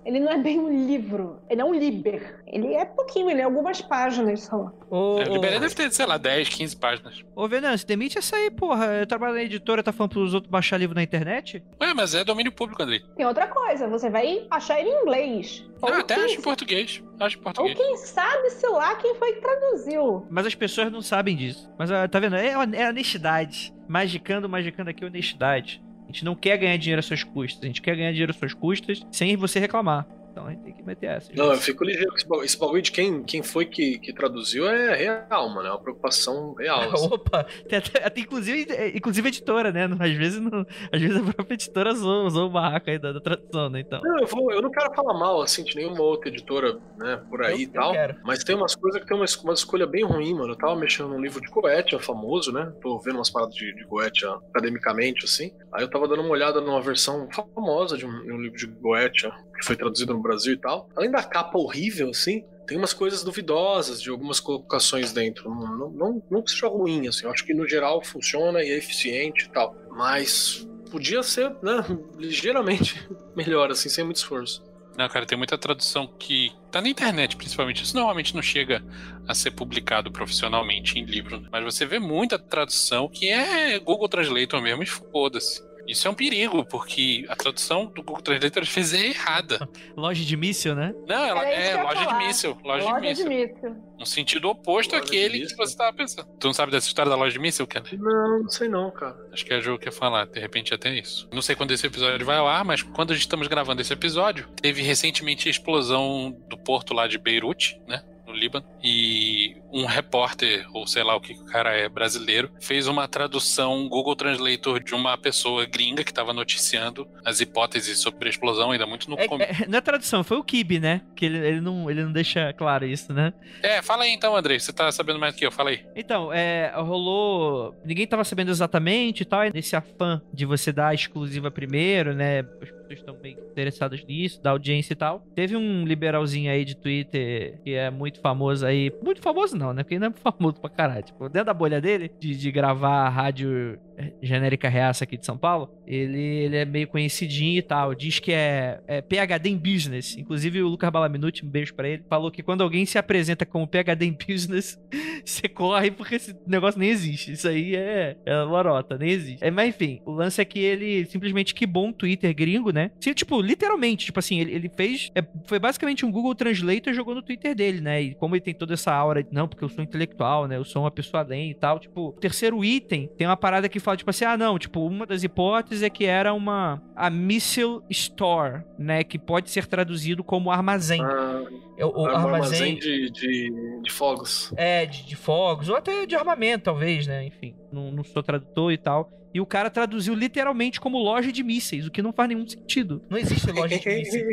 ele 0.07 0.21
não 0.21 0.31
é 0.31 0.37
bem 0.37 0.57
um 0.57 0.69
livro, 0.87 1.41
ele 1.49 1.59
é 1.59 1.65
um 1.65 1.73
liber. 1.73 2.41
Ele 2.47 2.73
é 2.73 2.85
pouquinho, 2.85 3.29
ele 3.29 3.41
é 3.41 3.43
algumas 3.43 3.81
páginas 3.81 4.43
só. 4.43 4.71
Ô, 4.89 5.19
É, 5.19 5.25
Liberia 5.25 5.59
deve 5.59 5.75
ter, 5.75 5.91
sei 5.91 6.05
lá, 6.05 6.17
10, 6.17 6.47
15 6.47 6.77
páginas. 6.77 7.25
ô 7.35 7.45
Venâncio, 7.45 7.85
demite 7.85 8.17
essa 8.17 8.37
aí, 8.37 8.49
porra. 8.49 8.85
Eu 8.85 9.05
trabalho 9.05 9.33
na 9.33 9.43
editora, 9.43 9.83
tá 9.83 9.91
falando 9.91 10.11
pros 10.11 10.33
outros 10.33 10.49
baixar 10.49 10.77
livro 10.77 10.95
na 10.95 11.03
internet? 11.03 11.61
Ué, 11.81 11.93
mas 11.93 12.15
é 12.15 12.23
domínio 12.23 12.53
público, 12.53 12.81
Andrei. 12.81 13.01
Tem 13.17 13.25
outra 13.25 13.47
coisa, 13.47 13.85
você 13.89 14.09
vai 14.09 14.47
achar 14.49 14.79
ele 14.79 14.89
em 14.89 15.01
inglês. 15.01 15.65
Ou, 15.81 15.89
Ah, 15.89 15.97
até 15.99 16.15
quem, 16.15 16.23
acho 16.23 16.39
em 16.39 16.41
português. 16.41 17.03
Acho 17.19 17.35
em 17.35 17.39
ou 17.39 17.43
português. 17.43 17.77
quem 17.77 17.97
sabe, 17.97 18.49
sei 18.51 18.69
lá, 18.69 18.95
quem 18.95 19.13
foi 19.15 19.33
que 19.33 19.41
traduziu. 19.41 20.25
Mas 20.29 20.45
as 20.45 20.55
pessoas 20.55 20.89
não 20.89 21.01
sabem 21.01 21.35
disso. 21.35 21.69
Mas 21.77 21.91
ah, 21.91 22.07
tá 22.07 22.17
vendo? 22.19 22.37
É, 22.37 22.51
é 22.51 22.87
honestidade. 22.89 23.73
Magicando, 23.89 24.47
magicando 24.47 24.89
aqui, 24.89 25.03
honestidade. 25.03 25.81
A 26.07 26.11
gente 26.11 26.23
não 26.23 26.35
quer 26.35 26.57
ganhar 26.57 26.77
dinheiro 26.77 26.99
às 26.99 27.05
suas 27.05 27.23
custas. 27.23 27.63
A 27.63 27.67
gente 27.67 27.81
quer 27.81 27.95
ganhar 27.95 28.11
dinheiro 28.11 28.31
às 28.31 28.37
suas 28.37 28.53
custas 28.53 29.05
sem 29.11 29.35
você 29.35 29.59
reclamar. 29.59 30.07
Então 30.37 30.45
a 30.45 30.51
gente 30.51 30.63
tem 30.63 30.73
que 30.73 30.83
meter 30.83 31.07
essa. 31.07 31.31
Não, 31.33 31.51
eu 31.51 31.57
fico 31.57 31.83
ligeiro 31.83 32.11
com 32.11 32.43
esse 32.43 32.59
bagulho. 32.59 32.81
De 32.81 32.91
quem, 32.91 33.23
quem 33.23 33.41
foi 33.41 33.65
que, 33.65 33.97
que 33.97 34.13
traduziu 34.13 34.69
é 34.69 34.95
real, 34.95 35.49
mano. 35.49 35.67
É 35.67 35.71
uma 35.71 35.81
preocupação 35.81 36.53
real. 36.53 36.81
assim. 36.93 37.07
Opa, 37.11 37.43
tem 37.67 37.79
até, 37.79 38.19
inclusive, 38.19 38.71
é, 38.71 38.95
inclusive 38.95 39.27
editora, 39.27 39.71
né? 39.71 39.89
Às 39.99 40.11
vezes, 40.11 40.39
não, 40.39 40.63
às 40.91 41.01
vezes 41.01 41.17
a 41.17 41.33
própria 41.33 41.55
editora 41.55 41.91
usou, 41.91 42.25
usou 42.27 42.45
o 42.47 42.49
barraco 42.51 42.87
aí 42.87 42.99
da, 42.99 43.13
da 43.13 43.19
tradução, 43.19 43.67
né? 43.69 43.79
Então. 43.79 43.99
Não, 44.03 44.19
eu, 44.19 44.27
vou, 44.27 44.51
eu 44.51 44.61
não 44.61 44.69
quero 44.69 44.93
falar 44.93 45.17
mal, 45.17 45.41
assim, 45.41 45.63
de 45.63 45.75
nenhuma 45.75 46.01
outra 46.01 46.29
editora, 46.29 46.77
né, 46.97 47.17
por 47.29 47.43
aí 47.43 47.53
Eu- 47.53 47.59
e 47.61 47.67
tal. 47.67 47.91
quero. 47.93 48.17
Mas 48.23 48.43
tem 48.43 48.55
umas 48.55 48.75
coisas 48.75 49.01
que 49.01 49.07
tem 49.07 49.17
uma, 49.17 49.25
uma 49.43 49.53
escolha 49.53 49.87
bem 49.87 50.03
ruim, 50.05 50.35
mano. 50.35 50.53
Eu 50.53 50.57
tava 50.57 50.75
mexendo 50.75 51.09
num 51.09 51.19
livro 51.19 51.41
de 51.41 51.49
Goethe, 51.49 51.97
famoso, 51.99 52.51
né? 52.51 52.71
Tô 52.81 52.99
vendo 52.99 53.15
umas 53.15 53.31
paradas 53.31 53.55
de, 53.55 53.73
de 53.73 53.83
Goethe 53.85 54.25
academicamente, 54.51 55.25
assim. 55.25 55.51
Aí 55.73 55.83
eu 55.83 55.89
tava 55.89 56.07
dando 56.07 56.21
uma 56.21 56.31
olhada 56.31 56.61
numa 56.61 56.81
versão 56.81 57.27
famosa 57.31 57.97
de 57.97 58.05
um, 58.05 58.23
de 58.23 58.31
um 58.31 58.37
livro 58.39 58.57
de 58.57 58.67
Goethe, 58.67 59.27
que 59.57 59.65
foi 59.65 59.75
traduzido 59.75 60.13
no 60.13 60.21
Brasil 60.21 60.53
e 60.53 60.57
tal. 60.57 60.89
Além 60.95 61.11
da 61.11 61.23
capa 61.23 61.57
horrível, 61.57 62.09
assim, 62.09 62.43
tem 62.67 62.77
umas 62.77 62.93
coisas 62.93 63.23
duvidosas 63.23 64.01
de 64.01 64.09
algumas 64.09 64.39
colocações 64.39 65.11
dentro. 65.11 65.49
Não, 65.49 65.77
não, 65.77 65.89
não, 65.89 66.23
não 66.29 66.41
que 66.41 66.51
seja 66.51 66.67
ruim, 66.67 67.07
assim. 67.07 67.25
Eu 67.25 67.31
acho 67.31 67.45
que 67.45 67.53
no 67.53 67.67
geral 67.67 68.03
funciona 68.03 68.61
e 68.61 68.69
é 68.69 68.77
eficiente 68.77 69.45
e 69.45 69.49
tal. 69.49 69.75
Mas 69.89 70.67
podia 70.91 71.23
ser, 71.23 71.49
né, 71.61 71.83
ligeiramente 72.17 73.07
melhor, 73.35 73.71
assim, 73.71 73.89
sem 73.89 74.03
muito 74.03 74.17
esforço. 74.17 74.63
Não, 74.97 75.07
cara, 75.07 75.27
tem 75.27 75.37
muita 75.37 75.57
tradução 75.59 76.07
que 76.07 76.51
tá 76.71 76.81
na 76.81 76.89
internet, 76.89 77.35
principalmente. 77.35 77.83
Isso 77.83 77.95
normalmente 77.95 78.33
não 78.33 78.41
chega 78.41 78.83
a 79.27 79.35
ser 79.35 79.51
publicado 79.51 80.11
profissionalmente 80.11 80.97
em 80.97 81.05
livro, 81.05 81.39
né? 81.39 81.47
mas 81.51 81.63
você 81.63 81.85
vê 81.85 81.99
muita 81.99 82.39
tradução 82.39 83.07
que 83.07 83.29
é 83.29 83.77
Google 83.77 84.09
Translator 84.09 84.59
mesmo 84.59 84.81
e 84.81 84.87
foda-se. 84.87 85.66
Isso 85.87 86.07
é 86.07 86.11
um 86.11 86.13
perigo, 86.13 86.65
porque 86.65 87.25
a 87.29 87.35
tradução 87.35 87.85
do 87.85 88.03
Google 88.03 88.21
Translator 88.21 88.63
às 88.63 88.69
vezes 88.69 88.93
é 88.93 89.07
errada. 89.07 89.69
Loja 89.95 90.23
de 90.23 90.35
míssil, 90.35 90.75
né? 90.75 90.93
Não, 91.07 91.25
ela 91.25 91.47
é 91.47 91.71
ia 91.75 91.83
loja 91.83 91.95
de 91.99 92.05
falar. 92.05 92.17
míssil. 92.27 92.57
Loja, 92.63 92.83
Loja 92.85 92.95
de 92.95 93.07
míssil. 93.23 93.29
míssil. 93.29 93.75
No 93.97 94.05
sentido 94.05 94.49
oposto 94.49 94.93
Loja 94.95 95.05
de 95.05 95.09
àquele 95.17 95.45
que 95.47 95.55
você 95.55 95.75
tava 95.77 95.95
pensando. 95.95 96.27
Tu 96.39 96.45
não 96.47 96.53
sabe 96.53 96.71
dessa 96.71 96.87
história 96.87 97.09
da 97.09 97.15
loja 97.15 97.31
de 97.33 97.39
míssil, 97.39 97.65
Keller? 97.65 97.97
Não, 97.99 98.43
não 98.43 98.49
sei 98.49 98.67
não, 98.67 98.91
cara. 98.91 99.15
Acho 99.31 99.45
que 99.45 99.53
é 99.53 99.57
a 99.57 99.59
Ju 99.61 99.77
que 99.77 99.87
ia 99.87 99.91
falar, 99.91 100.25
de 100.27 100.39
repente 100.39 100.73
até 100.73 100.93
isso. 100.93 101.27
Não 101.31 101.41
sei 101.41 101.55
quando 101.55 101.71
esse 101.71 101.87
episódio 101.87 102.25
vai 102.25 102.37
ao 102.37 102.47
ar, 102.47 102.65
mas 102.65 102.83
quando 102.83 103.13
estamos 103.13 103.47
gravando 103.47 103.81
esse 103.81 103.93
episódio, 103.93 104.47
teve 104.61 104.81
recentemente 104.81 105.47
a 105.47 105.51
explosão 105.51 106.35
do 106.49 106.57
porto 106.57 106.93
lá 106.93 107.07
de 107.07 107.17
Beirute, 107.17 107.81
né? 107.87 108.03
No 108.37 108.41
Líbano, 108.41 108.65
e 108.83 109.57
um 109.73 109.85
repórter, 109.85 110.65
ou 110.73 110.85
sei 110.87 111.03
lá 111.03 111.15
o 111.15 111.19
que 111.19 111.33
que 111.33 111.41
o 111.41 111.45
cara 111.45 111.71
é, 111.75 111.89
brasileiro, 111.89 112.51
fez 112.61 112.87
uma 112.87 113.07
tradução 113.07 113.87
Google 113.89 114.15
Translator 114.15 114.81
de 114.81 114.93
uma 114.93 115.17
pessoa 115.17 115.65
gringa 115.65 116.03
que 116.03 116.11
estava 116.11 116.31
noticiando 116.33 117.07
as 117.25 117.41
hipóteses 117.41 117.99
sobre 117.99 118.27
a 118.27 118.29
explosão, 118.29 118.71
ainda 118.71 118.85
muito 118.85 119.09
no 119.09 119.19
É, 119.19 119.27
começo. 119.27 119.63
é- 119.63 119.67
não 119.67 119.77
é 119.77 119.81
tradução, 119.81 120.23
foi 120.23 120.37
o 120.37 120.43
Kibe, 120.43 120.79
né? 120.79 121.01
Que 121.15 121.25
ele, 121.25 121.37
ele, 121.39 121.61
não, 121.61 121.89
ele 121.89 122.03
não 122.03 122.11
deixa 122.11 122.53
claro 122.53 122.85
isso, 122.85 123.11
né? 123.11 123.33
É, 123.61 123.81
fala 123.81 124.03
aí 124.03 124.11
então, 124.13 124.35
Andrei, 124.35 124.59
você 124.59 124.71
tá 124.71 124.91
sabendo 124.91 125.19
mais 125.19 125.33
do 125.33 125.37
que 125.37 125.45
eu, 125.45 125.51
fala 125.51 125.71
aí. 125.71 125.83
Então, 125.95 126.31
é, 126.31 126.71
rolou. 126.75 127.75
Ninguém 127.83 128.05
tava 128.07 128.23
sabendo 128.23 128.51
exatamente 128.51 129.21
e 129.21 129.25
tal. 129.25 129.45
e 129.45 129.51
Nesse 129.51 129.75
afã 129.75 130.21
de 130.33 130.45
você 130.45 130.71
dar 130.71 130.89
a 130.89 130.93
exclusiva 130.93 131.49
primeiro, 131.51 132.13
né? 132.13 132.43
As 132.87 132.99
pessoas 132.99 132.99
estão 132.99 133.15
bem 133.15 133.37
interessadas 133.51 134.03
nisso, 134.05 134.41
da 134.41 134.51
audiência 134.51 134.93
e 134.93 134.95
tal. 134.95 135.19
Teve 135.35 135.57
um 135.57 135.83
liberalzinho 135.83 136.49
aí 136.49 136.63
de 136.63 136.75
Twitter 136.75 137.59
que 137.61 137.73
é 137.73 137.91
muito 137.91 138.21
famoso 138.21 138.65
aí. 138.65 138.91
Muito 139.03 139.21
famoso 139.21 139.57
não, 139.57 139.73
né? 139.73 139.83
Porque 139.83 139.95
ele 139.95 140.01
não 140.01 140.07
é 140.07 140.31
famoso 140.31 140.61
pra 140.61 140.69
caralho. 140.69 141.03
Tipo, 141.03 141.27
dentro 141.27 141.47
da 141.47 141.53
bolha 141.53 141.81
dele, 141.81 142.09
de, 142.17 142.35
de 142.35 142.51
gravar 142.51 143.09
rádio 143.09 143.77
genérica 144.21 144.69
reaça 144.69 145.03
aqui 145.03 145.17
de 145.17 145.25
São 145.25 145.37
Paulo, 145.37 145.69
ele, 145.85 146.19
ele 146.19 146.57
é 146.57 146.65
meio 146.65 146.87
conhecidinho 146.87 147.57
e 147.57 147.61
tal. 147.61 147.95
Diz 147.95 148.19
que 148.19 148.31
é, 148.31 148.81
é 148.87 149.01
PHD 149.01 149.49
em 149.49 149.57
business. 149.57 150.17
Inclusive 150.17 150.61
o 150.61 150.67
Lucas 150.67 150.89
Balaminuti, 150.89 151.45
um 151.45 151.49
beijo 151.49 151.73
pra 151.73 151.87
ele, 151.87 152.03
falou 152.09 152.31
que 152.31 152.43
quando 152.43 152.61
alguém 152.61 152.85
se 152.85 152.97
apresenta 152.97 153.45
como 153.45 153.67
PHD 153.67 154.05
em 154.05 154.17
business, 154.27 154.79
você 155.25 155.47
corre 155.47 155.91
porque 155.91 156.15
esse 156.15 156.35
negócio 156.45 156.79
nem 156.79 156.89
existe. 156.89 157.31
Isso 157.31 157.47
aí 157.47 157.75
é, 157.75 158.15
é 158.25 158.35
lorota, 158.41 158.97
nem 158.97 159.09
existe. 159.09 159.43
É, 159.43 159.51
mas 159.51 159.69
enfim, 159.69 160.01
o 160.05 160.11
lance 160.11 160.41
é 160.41 160.45
que 160.45 160.59
ele 160.59 161.05
simplesmente 161.05 161.53
que 161.53 161.65
bom 161.65 161.91
Twitter 161.91 162.33
gringo, 162.35 162.71
né? 162.71 162.91
Sim, 162.99 163.13
tipo, 163.13 163.41
literalmente, 163.41 164.05
tipo 164.05 164.19
assim, 164.19 164.39
ele, 164.39 164.53
ele 164.53 164.69
fez. 164.69 165.11
é, 165.15 165.23
foi 165.45 165.59
basicamente 165.59 166.05
um 166.05 166.11
Google 166.11 166.35
Translator 166.35 166.93
jogou 166.93 167.15
no 167.15 167.21
Twitter 167.21 167.55
dele, 167.55 167.81
né? 167.81 168.01
E 168.01 168.15
como 168.15 168.35
ele 168.35 168.41
tem 168.41 168.53
toda 168.53 168.73
essa 168.73 168.93
aura, 168.93 169.23
de, 169.23 169.29
não, 169.31 169.47
porque 169.47 169.63
eu 169.63 169.69
sou 169.69 169.83
intelectual, 169.83 170.47
né? 170.47 170.57
Eu 170.57 170.65
sou 170.65 170.83
uma 170.83 170.91
pessoa 170.91 171.23
além 171.23 171.51
e 171.51 171.55
tal. 171.55 171.79
Tipo, 171.79 172.09
o 172.09 172.11
terceiro 172.13 172.63
item 172.63 173.09
tem 173.17 173.27
uma 173.27 173.37
parada 173.37 173.69
que 173.69 173.79
fala, 173.87 173.97
tipo 173.97 174.09
assim, 174.09 174.25
ah, 174.25 174.35
não, 174.35 174.59
tipo, 174.59 174.85
uma 174.85 175.05
das 175.05 175.23
hipóteses 175.23 175.81
é 175.81 175.89
que 175.89 176.03
era 176.05 176.33
uma. 176.33 176.81
A 176.93 177.09
Missile 177.09 177.79
Store, 177.89 178.63
né? 178.77 179.03
Que 179.03 179.17
pode 179.17 179.49
ser 179.49 179.65
traduzido 179.65 180.23
como 180.23 180.51
armazém. 180.51 181.01
Ah, 181.01 181.43
É 181.77 181.85
o, 181.85 181.89
o 181.89 182.01
um 182.01 182.05
armazém. 182.05 182.23
armazém 182.33 182.75
de, 182.75 183.09
de, 183.09 183.81
de 183.81 183.91
fogos. 183.91 184.53
É, 184.57 184.85
de, 184.85 185.05
de 185.05 185.15
fogos, 185.15 185.69
ou 185.69 185.75
até 185.75 186.05
de 186.05 186.15
armamento, 186.15 186.65
talvez, 186.65 187.07
né? 187.07 187.25
Enfim, 187.25 187.55
não, 187.71 187.91
não 187.91 188.03
sou 188.03 188.21
tradutor 188.21 188.73
e 188.73 188.77
tal. 188.77 189.09
E 189.33 189.39
o 189.39 189.45
cara 189.45 189.69
traduziu 189.69 190.15
literalmente 190.15 190.81
como 190.81 190.97
loja 190.97 191.31
de 191.31 191.43
mísseis, 191.43 191.85
o 191.85 191.91
que 191.91 192.01
não 192.01 192.11
faz 192.11 192.27
nenhum 192.29 192.47
sentido. 192.47 193.01
Não 193.09 193.17
existe 193.17 193.49
loja 193.51 193.77
de 193.77 193.87
mísseis. 193.87 194.25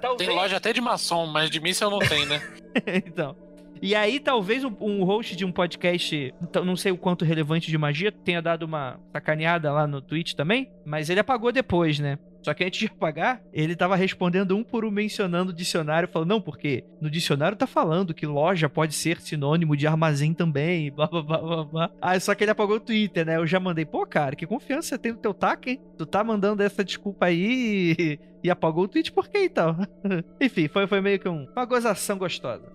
Talvez... 0.00 0.26
Tem 0.28 0.36
loja 0.36 0.56
até 0.56 0.72
de 0.72 0.80
maçom, 0.80 1.26
mas 1.26 1.48
de 1.48 1.60
míssil 1.60 1.88
não 1.88 2.00
tem, 2.00 2.26
né? 2.26 2.40
então. 3.06 3.36
E 3.82 3.94
aí, 3.94 4.20
talvez 4.20 4.62
um, 4.64 4.72
um 4.80 5.04
host 5.04 5.34
de 5.34 5.44
um 5.44 5.50
podcast, 5.52 6.34
então, 6.42 6.64
não 6.64 6.76
sei 6.76 6.92
o 6.92 6.98
quanto 6.98 7.24
relevante 7.24 7.70
de 7.70 7.78
magia, 7.78 8.12
tenha 8.12 8.42
dado 8.42 8.64
uma 8.64 9.00
sacaneada 9.12 9.72
lá 9.72 9.86
no 9.86 10.02
Twitch 10.02 10.34
também, 10.34 10.70
mas 10.84 11.08
ele 11.08 11.20
apagou 11.20 11.50
depois, 11.50 11.98
né? 11.98 12.18
Só 12.42 12.54
que 12.54 12.64
antes 12.64 12.78
de 12.80 12.86
apagar, 12.86 13.42
ele 13.52 13.76
tava 13.76 13.94
respondendo 13.96 14.56
um 14.56 14.64
por 14.64 14.82
um 14.84 14.90
mencionando 14.90 15.50
o 15.50 15.54
dicionário, 15.54 16.08
falando, 16.08 16.28
não, 16.30 16.40
porque 16.40 16.84
no 17.00 17.10
dicionário 17.10 17.56
tá 17.56 17.66
falando 17.66 18.14
que 18.14 18.26
loja 18.26 18.66
pode 18.68 18.94
ser 18.94 19.20
sinônimo 19.20 19.76
de 19.76 19.86
armazém 19.86 20.32
também, 20.32 20.90
blá 20.90 21.06
blá 21.06 21.22
blá 21.22 21.38
blá 21.38 21.64
blá. 21.64 21.90
Ah, 22.00 22.18
só 22.18 22.34
que 22.34 22.44
ele 22.44 22.50
apagou 22.50 22.76
o 22.76 22.80
Twitter, 22.80 23.26
né? 23.26 23.36
Eu 23.36 23.46
já 23.46 23.60
mandei, 23.60 23.84
pô, 23.84 24.06
cara, 24.06 24.34
que 24.34 24.46
confiança 24.46 24.88
você 24.88 24.98
tem 24.98 25.12
no 25.12 25.18
teu 25.18 25.34
taco, 25.34 25.68
hein? 25.68 25.80
Tu 25.98 26.06
tá 26.06 26.24
mandando 26.24 26.62
essa 26.62 26.82
desculpa 26.82 27.26
aí 27.26 27.94
e, 27.98 28.18
e 28.44 28.50
apagou 28.50 28.84
o 28.84 28.88
tweet, 28.88 29.12
por 29.12 29.28
que 29.28 29.38
então? 29.38 29.76
Enfim, 30.40 30.66
foi, 30.68 30.86
foi 30.86 31.00
meio 31.02 31.18
que 31.18 31.28
um- 31.28 31.46
uma 31.54 31.64
gozação 31.66 32.16
gostosa. 32.16 32.70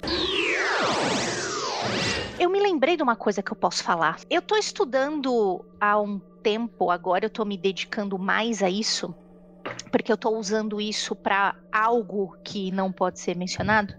Eu 2.37 2.49
me 2.49 2.59
lembrei 2.59 2.97
de 2.97 3.03
uma 3.03 3.15
coisa 3.15 3.41
que 3.41 3.51
eu 3.51 3.55
posso 3.55 3.83
falar. 3.83 4.17
Eu 4.29 4.41
tô 4.41 4.55
estudando 4.57 5.63
há 5.79 5.99
um 5.99 6.21
tempo, 6.43 6.91
agora 6.91 7.25
eu 7.25 7.29
tô 7.29 7.45
me 7.45 7.57
dedicando 7.57 8.19
mais 8.19 8.61
a 8.61 8.69
isso, 8.69 9.15
porque 9.89 10.11
eu 10.11 10.17
tô 10.17 10.37
usando 10.37 10.81
isso 10.81 11.15
para 11.15 11.55
algo 11.71 12.35
que 12.43 12.71
não 12.71 12.91
pode 12.91 13.19
ser 13.19 13.35
mencionado. 13.37 13.93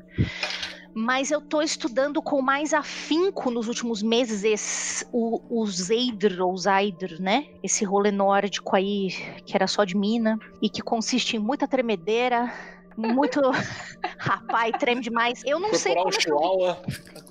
Mas 0.95 1.31
eu 1.31 1.41
tô 1.41 1.61
estudando 1.61 2.23
com 2.23 2.41
mais 2.41 2.73
afinco 2.73 3.51
nos 3.51 3.69
últimos 3.69 4.03
meses 4.03 5.05
o, 5.13 5.41
o 5.49 5.67
Zeidr, 5.67 6.41
ou 6.41 6.57
Zaidr, 6.57 7.21
né? 7.21 7.45
Esse 7.63 7.85
rolê 7.85 8.11
nórdico 8.11 8.77
aí, 8.77 9.09
que 9.45 9.55
era 9.55 9.67
só 9.67 9.85
de 9.85 9.97
mina, 9.97 10.39
e 10.61 10.71
que 10.71 10.83
consiste 10.83 11.37
em 11.37 11.39
muita 11.39 11.69
tremedeira, 11.69 12.53
muito. 12.97 13.41
Rapaz, 14.19 14.73
treme 14.79 15.01
demais. 15.01 15.43
Eu 15.45 15.61
não 15.61 15.75
sei 15.75 15.95
como. 15.95 16.09
É, 16.09 16.13
que 16.13 16.31
eu... 16.31 16.77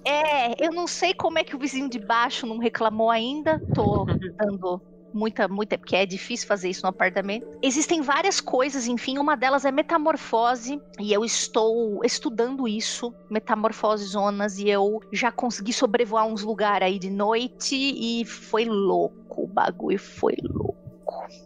é, 0.05 0.55
eu 0.59 0.71
não 0.71 0.87
sei 0.87 1.13
como 1.13 1.39
é 1.39 1.43
que 1.43 1.55
o 1.55 1.59
vizinho 1.59 1.89
de 1.89 1.99
baixo 1.99 2.45
não 2.45 2.57
reclamou 2.57 3.09
ainda. 3.09 3.61
Tô 3.73 4.05
dando 4.37 4.81
muita, 5.15 5.47
muita, 5.47 5.77
porque 5.77 5.95
é 5.95 6.05
difícil 6.05 6.47
fazer 6.47 6.69
isso 6.69 6.83
no 6.83 6.89
apartamento. 6.89 7.47
Existem 7.61 8.01
várias 8.01 8.41
coisas, 8.41 8.85
enfim, 8.85 9.17
uma 9.17 9.37
delas 9.37 9.63
é 9.63 9.71
metamorfose, 9.71 10.79
e 10.99 11.13
eu 11.13 11.23
estou 11.23 12.03
estudando 12.03 12.67
isso, 12.67 13.13
metamorfose 13.29 14.05
zonas, 14.05 14.59
e 14.59 14.69
eu 14.69 14.99
já 15.13 15.31
consegui 15.31 15.71
sobrevoar 15.71 16.27
uns 16.27 16.43
lugares 16.43 16.87
aí 16.87 16.99
de 16.99 17.09
noite 17.09 17.75
e 17.75 18.25
foi 18.25 18.65
louco, 18.65 19.43
o 19.43 19.47
bagulho 19.47 19.97
foi 19.97 20.35
louco. 20.43 20.84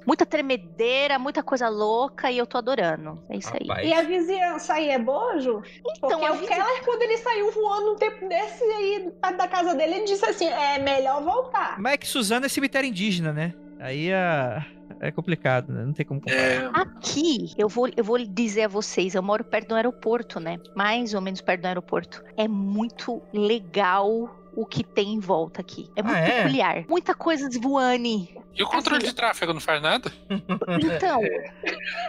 Muita 0.05 0.25
tremedeira, 0.25 1.19
muita 1.19 1.43
coisa 1.43 1.69
louca 1.69 2.31
e 2.31 2.37
eu 2.37 2.45
tô 2.45 2.57
adorando. 2.57 3.21
É 3.29 3.37
isso 3.37 3.51
aí. 3.53 3.87
E 3.87 3.93
a 3.93 4.01
vizinhança 4.01 4.73
aí 4.73 4.89
é 4.89 4.99
bojo? 4.99 5.61
Então, 5.79 6.09
Porque 6.09 6.29
o 6.29 6.33
vizinhança... 6.33 6.63
Keller, 6.63 6.85
quando 6.85 7.01
ele 7.01 7.17
saiu 7.17 7.51
voando 7.51 7.93
um 7.93 7.95
tempo 7.95 8.27
desse 8.27 8.63
aí 8.63 9.11
da 9.37 9.47
casa 9.47 9.75
dele, 9.75 9.95
ele 9.95 10.05
disse 10.05 10.25
assim: 10.25 10.47
é 10.47 10.79
melhor 10.79 11.23
voltar. 11.23 11.79
Mas 11.79 11.93
é 11.93 11.97
que 11.97 12.07
Suzano 12.07 12.45
é 12.45 12.49
cemitério 12.49 12.87
indígena, 12.87 13.31
né? 13.31 13.53
Aí 13.79 14.11
a. 14.13 14.65
É 15.01 15.11
complicado, 15.11 15.71
né? 15.71 15.85
Não 15.85 15.93
tem 15.93 16.05
como 16.05 16.19
comparar. 16.19 16.41
É... 16.41 16.69
Aqui, 16.73 17.53
eu 17.57 17.69
vou, 17.69 17.89
eu 17.95 18.03
vou 18.03 18.17
dizer 18.17 18.63
a 18.63 18.67
vocês, 18.67 19.15
eu 19.15 19.21
moro 19.21 19.43
perto 19.43 19.69
do 19.69 19.75
aeroporto, 19.75 20.39
né? 20.39 20.57
Mais 20.75 21.13
ou 21.13 21.21
menos 21.21 21.39
perto 21.41 21.61
do 21.61 21.67
aeroporto. 21.67 22.23
É 22.35 22.47
muito 22.47 23.21
legal 23.31 24.35
o 24.59 24.65
que 24.65 24.83
tem 24.83 25.13
em 25.13 25.19
volta 25.19 25.61
aqui. 25.61 25.89
É 25.95 26.03
muito 26.03 26.17
ah, 26.17 26.19
é? 26.19 26.41
peculiar. 26.41 26.85
Muita 26.89 27.15
coisa 27.15 27.47
voando. 27.61 28.07
E 28.53 28.61
o 28.61 28.67
controle 28.67 28.97
assim, 28.97 29.07
de 29.07 29.15
tráfego 29.15 29.53
não 29.53 29.61
faz 29.61 29.81
nada? 29.81 30.11
Então. 30.29 31.21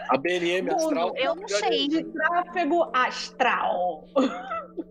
A 0.08 0.18
BNM 0.18 0.68
astral. 0.70 1.12
Eu 1.16 1.36
não 1.36 1.46
sei. 1.46 1.86
De 1.86 2.02
tráfego 2.02 2.90
astral. 2.92 4.04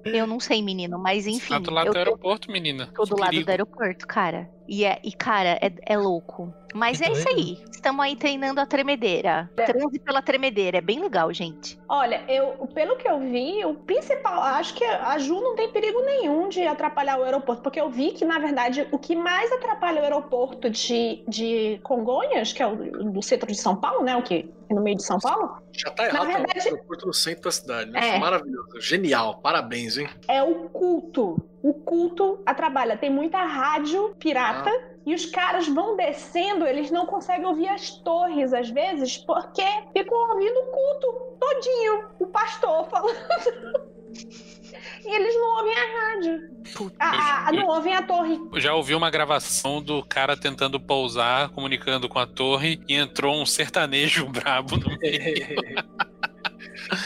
Eu 0.06 0.26
não 0.26 0.40
sei, 0.40 0.62
menino, 0.62 0.98
mas 0.98 1.28
enfim. 1.28 1.54
Tá 1.54 1.60
do 1.60 1.72
lado 1.72 1.92
do 1.92 1.98
aeroporto, 1.98 2.52
menina. 2.52 2.90
Tô 2.96 3.04
do 3.04 3.20
lado 3.20 3.44
do 3.44 3.50
aeroporto, 3.50 4.08
cara. 4.08 4.50
E, 4.68 4.86
é, 4.86 5.00
e 5.04 5.12
cara, 5.12 5.58
é, 5.62 5.74
é 5.82 5.98
louco. 5.98 6.54
Mas 6.76 7.02
é 7.02 7.12
isso 7.12 7.28
aí. 7.28 7.58
Estamos 7.72 8.06
aí 8.06 8.16
treinando 8.16 8.62
a 8.62 8.66
tremedeira. 8.66 9.50
É. 9.58 9.66
Transe 9.66 9.98
pela 10.00 10.22
tremedeira. 10.22 10.78
É 10.78 10.82
bem 10.82 11.00
legal, 11.00 11.34
gente. 11.34 11.80
Olha, 11.90 12.24
eu, 12.28 12.68
pelo 12.74 12.96
que 12.96 13.08
eu 13.08 13.20
vi, 13.20 13.66
o 13.66 13.74
principal, 13.74 14.42
acho 14.42 14.76
que 14.76 14.84
a 14.84 15.18
Ju 15.18 15.34
não 15.42 15.56
tem 15.56 15.72
perigo 15.72 16.00
nenhum 16.02 16.50
de 16.50 16.62
atrapalhar 16.68 17.20
o 17.20 17.24
aeroporto, 17.24 17.64
porque 17.64 17.80
eu 17.80 17.90
vi 17.90 18.12
que, 18.12 18.24
na 18.24 18.38
verdade, 18.38 18.88
o 18.92 19.00
que 19.00 19.16
mais 19.16 19.52
atrapalha 19.52 20.02
o 20.02 20.04
aeroporto 20.04 20.70
de, 20.70 21.24
de 21.28 21.80
Congonhas, 21.84 22.54
que 22.54 22.62
é 22.62 22.68
o 22.68 22.76
do 22.76 23.22
centro 23.24 23.48
de 23.48 23.60
São 23.60 23.76
Paulo, 23.76 24.04
né? 24.04 24.16
O 24.16 24.22
que? 24.22 24.48
No 24.70 24.82
meio 24.84 24.98
de 24.98 25.04
São 25.04 25.18
Paulo? 25.18 25.58
Já 25.72 25.90
tá 25.90 26.06
errado, 26.06 26.28
verdade... 26.28 26.60
o 26.60 26.74
aeroporto 26.74 27.08
no 27.08 27.14
centro 27.14 27.44
da 27.44 27.52
cidade, 27.52 27.90
né? 27.90 28.18
É. 28.18 28.20
Maravilhoso. 28.20 28.80
Genial. 28.80 29.40
Parabéns, 29.42 29.69
hein? 29.78 30.10
É 30.28 30.44
o 30.44 30.70
culto. 30.70 31.38
O 31.62 31.74
culto 31.74 32.42
atrapalha. 32.46 32.98
Tem 32.98 33.10
muita 33.10 33.44
rádio 33.44 34.16
pirata. 34.20 34.70
Ah. 34.70 34.90
E 35.06 35.14
os 35.16 35.26
caras 35.26 35.68
vão 35.68 35.96
descendo, 35.96 36.68
eles 36.68 36.92
não 36.92 37.06
conseguem 37.06 37.46
ouvir 37.46 37.68
as 37.68 37.90
torres, 37.90 38.54
às 38.54 38.70
vezes, 38.70 39.18
porque 39.18 39.64
ficam 39.92 40.18
ouvindo 40.30 40.60
o 40.60 40.66
culto 40.66 41.38
todinho, 41.40 42.10
o 42.20 42.28
pastor 42.28 42.88
falando. 42.90 43.90
e 45.04 45.16
eles 45.16 45.36
não 45.36 45.58
ouvem 45.58 45.74
a 45.74 46.00
rádio. 46.00 46.50
A, 47.00 47.48
a, 47.48 47.52
não 47.52 47.68
ouvem 47.68 47.96
a 47.96 48.02
torre. 48.04 48.40
Já 48.58 48.74
ouvi 48.74 48.94
uma 48.94 49.10
gravação 49.10 49.82
do 49.82 50.04
cara 50.04 50.38
tentando 50.38 50.80
pousar, 50.80 51.50
comunicando 51.50 52.08
com 52.08 52.20
a 52.20 52.28
torre, 52.28 52.80
e 52.88 52.96
entrou 52.96 53.42
um 53.42 53.46
sertanejo 53.46 54.28
brabo 54.30 54.78
no 54.78 54.98
meio. 55.00 55.48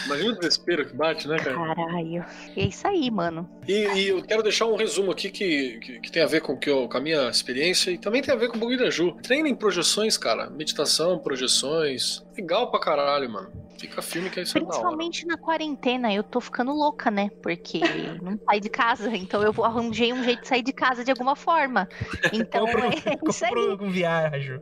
Imagina 0.06 0.32
o 0.32 0.40
desespero 0.40 0.86
que 0.86 0.96
bate, 0.96 1.28
né, 1.28 1.38
cara? 1.38 1.56
Caralho. 1.56 2.26
É 2.56 2.66
isso 2.66 2.88
aí, 2.88 3.10
mano. 3.10 3.50
E, 3.68 3.74
e 3.74 4.08
eu 4.10 4.24
quero 4.24 4.44
deixar 4.44 4.66
um 4.66 4.76
resumo 4.76 5.12
aqui 5.12 5.30
que, 5.30 5.80
que, 5.80 6.00
que, 6.00 6.12
tem 6.12 6.24
a 6.24 6.28
ver 6.28 6.42
com, 6.42 6.58
que 6.58 6.70
eu, 6.70 6.88
com 6.88 6.98
a 6.98 7.02
minha 7.02 7.30
experiência 7.30 7.92
e 7.92 7.98
também 7.98 8.22
tem 8.22 8.34
a 8.34 8.38
ver 8.38 8.50
com 8.50 8.58
o 8.58 8.60
Bugui 8.60 8.78
da 8.78 8.90
Ju. 8.90 9.14
Treina 9.22 9.48
em 9.48 9.56
projeções, 9.56 10.18
cara. 10.18 10.50
Meditação, 10.50 11.20
projeções. 11.20 12.24
Legal 12.36 12.70
pra 12.70 12.80
caralho, 12.80 13.30
mano. 13.30 13.63
Fica 13.84 14.02
firme 14.02 14.30
que 14.30 14.40
é 14.40 14.44
isso 14.44 14.54
Principalmente 14.54 15.28
na 15.28 15.36
quarentena, 15.36 16.14
eu 16.14 16.24
tô 16.24 16.40
ficando 16.40 16.72
louca, 16.72 17.12
né? 17.12 17.30
Porque 17.42 17.82
não 18.22 18.40
sai 18.46 18.62
de 18.62 18.70
casa, 18.70 19.14
então 19.14 19.44
eu 19.44 19.52
vou 19.52 19.66
arranjei 19.66 20.14
um 20.14 20.24
jeito 20.24 20.42
de 20.44 20.48
sair 20.48 20.62
de 20.64 20.72
casa 20.72 21.04
de 21.04 21.12
alguma 21.12 21.36
forma. 21.36 21.90
Então 22.32 22.66
compro, 22.66 22.86
é 22.86 22.94
isso 23.30 23.44
aí. 23.44 23.78
um 23.82 23.92
viagem. 23.92 24.58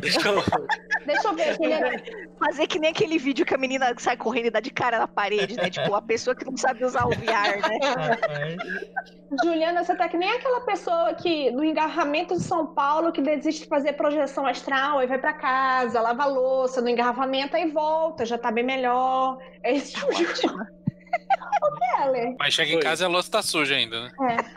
Deixa 0.00 0.26
eu, 0.26 0.42
Deixa 1.04 1.28
eu 1.28 1.34
ver 1.34 1.50
aquele... 1.50 2.32
Fazer 2.38 2.66
que 2.66 2.78
nem 2.78 2.92
aquele 2.92 3.18
vídeo 3.18 3.44
que 3.44 3.54
a 3.54 3.58
menina 3.58 3.94
sai 3.98 4.16
correndo 4.16 4.46
e 4.46 4.50
dá 4.50 4.60
de 4.60 4.70
cara 4.70 4.98
na 4.98 5.06
parede, 5.06 5.54
né? 5.54 5.68
Tipo, 5.68 5.94
a 5.94 6.00
pessoa 6.00 6.34
que 6.34 6.46
não 6.46 6.56
sabe 6.56 6.82
usar 6.82 7.04
o 7.04 7.10
VR, 7.10 7.60
né? 7.68 8.56
Juliana, 9.42 9.82
você 9.82 9.94
tá 9.94 10.08
que 10.08 10.16
nem 10.16 10.30
aquela 10.30 10.60
pessoa 10.60 11.14
que 11.14 11.50
no 11.50 11.64
engarrafamento 11.64 12.34
de 12.34 12.42
São 12.42 12.66
Paulo 12.66 13.12
que 13.12 13.22
desiste 13.22 13.62
de 13.62 13.68
fazer 13.68 13.94
projeção 13.94 14.46
astral 14.46 15.02
e 15.02 15.06
vai 15.06 15.18
para 15.18 15.32
casa, 15.32 16.00
lava 16.00 16.26
louça 16.26 16.80
no 16.80 16.88
engarrafamento 16.88 17.56
e 17.56 17.70
volta, 17.70 18.26
já 18.26 18.36
tá 18.36 18.50
bem 18.50 18.61
melhor. 18.62 19.38
É 19.62 19.74
esse 19.74 19.94
tipo 19.94 20.12
de 20.12 20.24
Mas 22.38 22.54
chega 22.54 22.72
em 22.72 22.80
casa 22.80 23.04
e 23.04 23.06
a 23.06 23.08
louça 23.08 23.30
tá 23.30 23.42
suja 23.42 23.74
ainda, 23.76 24.04
né? 24.04 24.10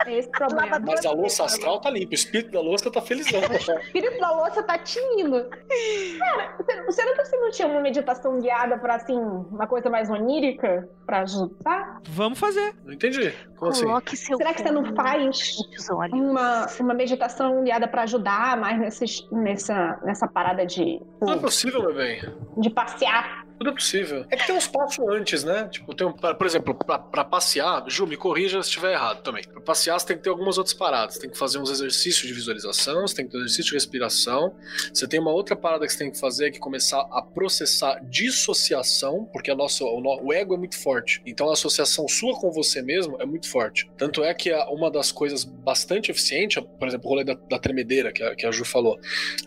É, 0.04 0.10
é 0.10 0.18
esse 0.18 0.30
problema. 0.30 0.78
Mas 0.80 1.04
a 1.06 1.12
louça 1.12 1.44
astral 1.44 1.80
tá 1.80 1.90
limpa, 1.90 2.12
o 2.12 2.14
espírito 2.14 2.50
da 2.50 2.60
louça 2.60 2.90
tá 2.90 3.00
felizão. 3.00 3.40
o 3.48 3.80
espírito 3.80 4.18
da 4.18 4.30
louça 4.32 4.62
tá 4.62 4.78
tinindo. 4.78 5.48
Cara, 6.18 6.56
você 6.86 7.04
não, 7.04 7.16
você 7.16 7.36
não 7.36 7.50
tinha 7.50 7.68
uma 7.68 7.80
meditação 7.80 8.40
guiada 8.40 8.78
pra, 8.78 8.96
assim, 8.96 9.16
uma 9.16 9.66
coisa 9.66 9.88
mais 9.88 10.10
onírica 10.10 10.88
pra 11.04 11.20
ajudar? 11.20 12.00
Vamos 12.08 12.38
fazer. 12.38 12.74
Não 12.84 12.92
entendi. 12.92 13.32
Como 13.56 13.70
assim? 13.70 13.86
Seu 14.16 14.36
Será 14.36 14.52
que 14.52 14.62
você 14.62 14.70
não 14.70 14.94
faz 14.94 15.58
uma, 16.12 16.66
uma 16.80 16.94
meditação 16.94 17.62
guiada 17.62 17.86
pra 17.86 18.02
ajudar 18.02 18.56
mais 18.56 18.78
nesses, 18.78 19.28
nessa, 19.30 19.98
nessa 20.02 20.26
parada 20.26 20.66
de... 20.66 21.00
Não 21.20 21.34
é 21.34 21.38
possível, 21.38 21.82
meu 21.82 21.94
bem. 21.94 22.20
De 22.58 22.70
passear 22.70 23.45
tudo 23.58 23.70
é 23.70 23.72
possível. 23.72 24.24
É 24.30 24.36
que 24.36 24.46
tem 24.46 24.56
uns 24.56 24.68
passos 24.68 25.06
antes, 25.08 25.44
né? 25.44 25.68
Tipo, 25.70 25.94
tem 25.94 26.06
um, 26.06 26.12
por 26.12 26.46
exemplo, 26.46 26.74
pra, 26.74 26.98
pra 26.98 27.24
passear, 27.24 27.84
Ju, 27.88 28.06
me 28.06 28.16
corrija 28.16 28.62
se 28.62 28.68
estiver 28.68 28.92
errado 28.92 29.22
também. 29.22 29.44
Pra 29.44 29.60
passear, 29.60 29.98
você 29.98 30.06
tem 30.06 30.16
que 30.16 30.22
ter 30.22 30.30
algumas 30.30 30.58
outras 30.58 30.74
paradas. 30.74 31.14
Você 31.14 31.20
tem 31.20 31.30
que 31.30 31.38
fazer 31.38 31.58
uns 31.58 31.70
exercícios 31.70 32.26
de 32.26 32.34
visualização, 32.34 33.06
você 33.06 33.16
tem 33.16 33.24
que 33.24 33.32
ter 33.32 33.38
um 33.38 33.40
exercício 33.40 33.70
de 33.70 33.74
respiração. 33.74 34.54
Você 34.92 35.06
tem 35.08 35.18
uma 35.18 35.30
outra 35.30 35.56
parada 35.56 35.86
que 35.86 35.92
você 35.92 35.98
tem 35.98 36.10
que 36.10 36.18
fazer, 36.18 36.50
que 36.50 36.58
é 36.58 36.60
começar 36.60 37.00
a 37.10 37.22
processar 37.22 38.00
dissociação, 38.04 39.24
porque 39.32 39.50
a 39.50 39.54
nossa, 39.54 39.84
o, 39.84 40.26
o 40.26 40.32
ego 40.32 40.54
é 40.54 40.58
muito 40.58 40.78
forte. 40.78 41.22
Então 41.24 41.48
a 41.48 41.52
associação 41.52 42.06
sua 42.08 42.38
com 42.38 42.50
você 42.50 42.82
mesmo 42.82 43.16
é 43.20 43.26
muito 43.26 43.48
forte. 43.48 43.90
Tanto 43.96 44.22
é 44.22 44.32
que 44.34 44.52
uma 44.68 44.90
das 44.90 45.10
coisas 45.10 45.44
bastante 45.44 46.10
eficientes, 46.10 46.62
por 46.78 46.88
exemplo, 46.88 47.06
o 47.06 47.10
rolê 47.10 47.24
da, 47.24 47.34
da 47.34 47.58
tremedeira, 47.58 48.12
que 48.12 48.22
a, 48.22 48.34
que 48.34 48.46
a 48.46 48.50
Ju 48.50 48.64
falou, 48.64 48.98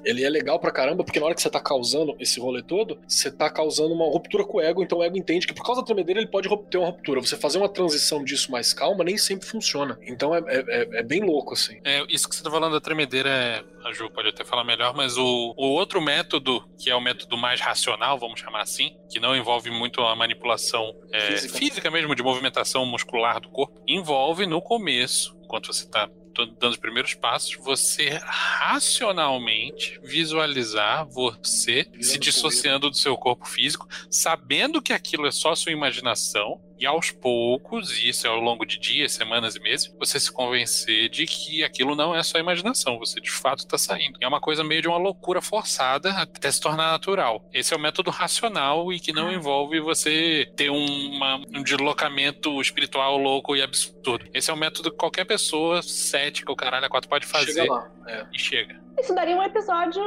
ele 0.03 0.23
é 0.23 0.29
legal 0.29 0.59
pra 0.59 0.71
caramba, 0.71 1.03
porque 1.03 1.19
na 1.19 1.27
hora 1.27 1.35
que 1.35 1.41
você 1.41 1.49
tá 1.49 1.59
causando 1.59 2.15
esse 2.19 2.39
rolê 2.39 2.61
todo, 2.61 2.99
você 3.07 3.29
tá 3.29 3.49
causando 3.49 3.98
uma 4.03 4.12
ruptura 4.12 4.43
com 4.43 4.57
o 4.57 4.62
ego, 4.62 4.83
então 4.83 4.99
o 4.99 5.03
ego 5.03 5.17
entende 5.17 5.47
que 5.47 5.53
por 5.53 5.63
causa 5.63 5.81
da 5.81 5.85
tremedeira 5.85 6.19
ele 6.19 6.29
pode 6.29 6.49
ter 6.69 6.77
uma 6.77 6.88
ruptura. 6.88 7.21
Você 7.21 7.38
fazer 7.38 7.57
uma 7.57 7.69
transição 7.69 8.23
disso 8.23 8.51
mais 8.51 8.73
calma 8.73 9.03
nem 9.03 9.17
sempre 9.17 9.47
funciona. 9.47 9.97
Então 10.01 10.33
é, 10.33 10.39
é, 10.47 10.57
é, 10.67 10.99
é 10.99 11.03
bem 11.03 11.21
louco, 11.21 11.53
assim. 11.53 11.79
É, 11.83 12.03
isso 12.09 12.27
que 12.27 12.35
você 12.35 12.43
tá 12.43 12.49
falando 12.49 12.73
da 12.73 12.81
tremedeira, 12.81 13.29
é, 13.29 13.63
a 13.85 13.91
Ju 13.91 14.09
pode 14.09 14.29
até 14.29 14.43
falar 14.43 14.63
melhor, 14.63 14.95
mas 14.95 15.17
o, 15.17 15.53
o 15.57 15.65
outro 15.67 16.01
método, 16.01 16.63
que 16.77 16.89
é 16.89 16.95
o 16.95 17.01
método 17.01 17.38
mais 17.38 17.62
racional, 17.62 18.17
vamos 18.17 18.39
chamar 18.39 18.62
assim, 18.62 18.95
que 19.09 19.19
não 19.19 19.35
envolve 19.35 19.69
muito 19.69 20.01
a 20.01 20.15
manipulação 20.15 20.93
é, 21.12 21.31
física. 21.31 21.57
física 21.57 21.91
mesmo, 21.91 22.15
de 22.15 22.23
movimentação 22.23 22.85
muscular 22.85 23.39
do 23.39 23.49
corpo, 23.49 23.81
envolve 23.88 24.45
no 24.45 24.62
começo, 24.62 25.38
enquanto 25.43 25.67
você 25.67 25.85
está 25.85 26.09
dando 26.45 26.71
os 26.71 26.78
primeiros 26.78 27.13
passos, 27.13 27.56
você 27.56 28.19
racionalmente 28.23 29.99
visualizar 30.04 31.08
você 31.08 31.88
se 31.99 32.17
dissociando 32.17 32.89
do 32.89 32.95
seu 32.95 33.17
corpo 33.17 33.47
físico, 33.47 33.88
sabendo 34.10 34.82
que 34.82 34.93
aquilo 34.93 35.28
é 35.28 35.32
só 35.32 35.56
sua 35.56 35.71
imaginação 35.71 36.62
e 36.79 36.85
aos 36.85 37.11
poucos, 37.11 37.91
e 37.97 38.09
isso 38.09 38.25
é 38.25 38.29
ao 38.29 38.39
longo 38.39 38.65
de 38.65 38.79
dias, 38.79 39.11
semanas 39.11 39.55
e 39.55 39.59
meses, 39.59 39.93
você 39.99 40.19
se 40.19 40.31
convencer 40.31 41.09
de 41.09 41.25
que 41.25 41.63
aquilo 41.63 41.95
não 41.95 42.15
é 42.15 42.23
só 42.23 42.39
imaginação, 42.39 42.97
você 42.97 43.19
de 43.19 43.29
fato 43.29 43.59
está 43.59 43.77
saindo. 43.77 44.17
É 44.21 44.27
uma 44.27 44.39
coisa 44.39 44.63
meio 44.63 44.81
de 44.81 44.87
uma 44.87 44.97
loucura 44.97 45.41
forçada 45.41 46.11
até 46.11 46.49
se 46.51 46.61
tornar 46.61 46.91
natural. 46.91 47.47
Esse 47.53 47.73
é 47.73 47.77
o 47.77 47.79
método 47.79 48.09
racional 48.09 48.93
e 48.93 48.99
que 48.99 49.11
não 49.11 49.27
ah. 49.27 49.33
envolve 49.33 49.79
você 49.79 50.51
ter 50.55 50.69
uma, 50.69 51.37
um 51.53 51.63
deslocamento 51.63 52.61
espiritual 52.61 53.17
louco 53.17 53.55
e 53.55 53.61
absurdo. 53.61 54.25
Esse 54.33 54.49
é 54.49 54.53
o 54.53 54.57
método 54.57 54.91
que 54.91 54.97
qualquer 54.97 55.25
pessoa 55.25 55.81
cética, 55.81 56.51
o 56.51 56.55
caralho 56.55 56.85
a 56.85 56.89
quatro 56.89 57.09
pode 57.09 57.25
fazer 57.25 57.53
chega 57.53 57.73
lá, 57.73 57.91
é. 58.07 58.25
e 58.33 58.39
chega. 58.39 58.88
Isso 58.99 59.13
daria 59.15 59.35
um 59.35 59.43
episódio 59.43 60.01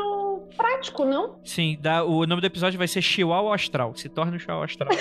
prático, 0.56 1.04
não? 1.04 1.36
Sim, 1.44 1.76
dá, 1.80 2.04
o 2.04 2.24
nome 2.26 2.40
do 2.40 2.46
episódio 2.46 2.78
vai 2.78 2.86
ser 2.88 3.02
Chihuahua 3.02 3.54
Astral. 3.54 3.94
Se 3.96 4.08
torna 4.08 4.36
um 4.36 4.38
Chihuahua 4.38 4.64
Astral. 4.66 4.88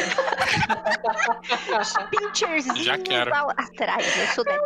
Pincherzinhos 2.09 2.83
Já 2.83 2.97
quero. 2.97 3.31
atrás. 3.33 4.17
Eu 4.19 4.27
sou 4.27 4.43
dessa. 4.43 4.61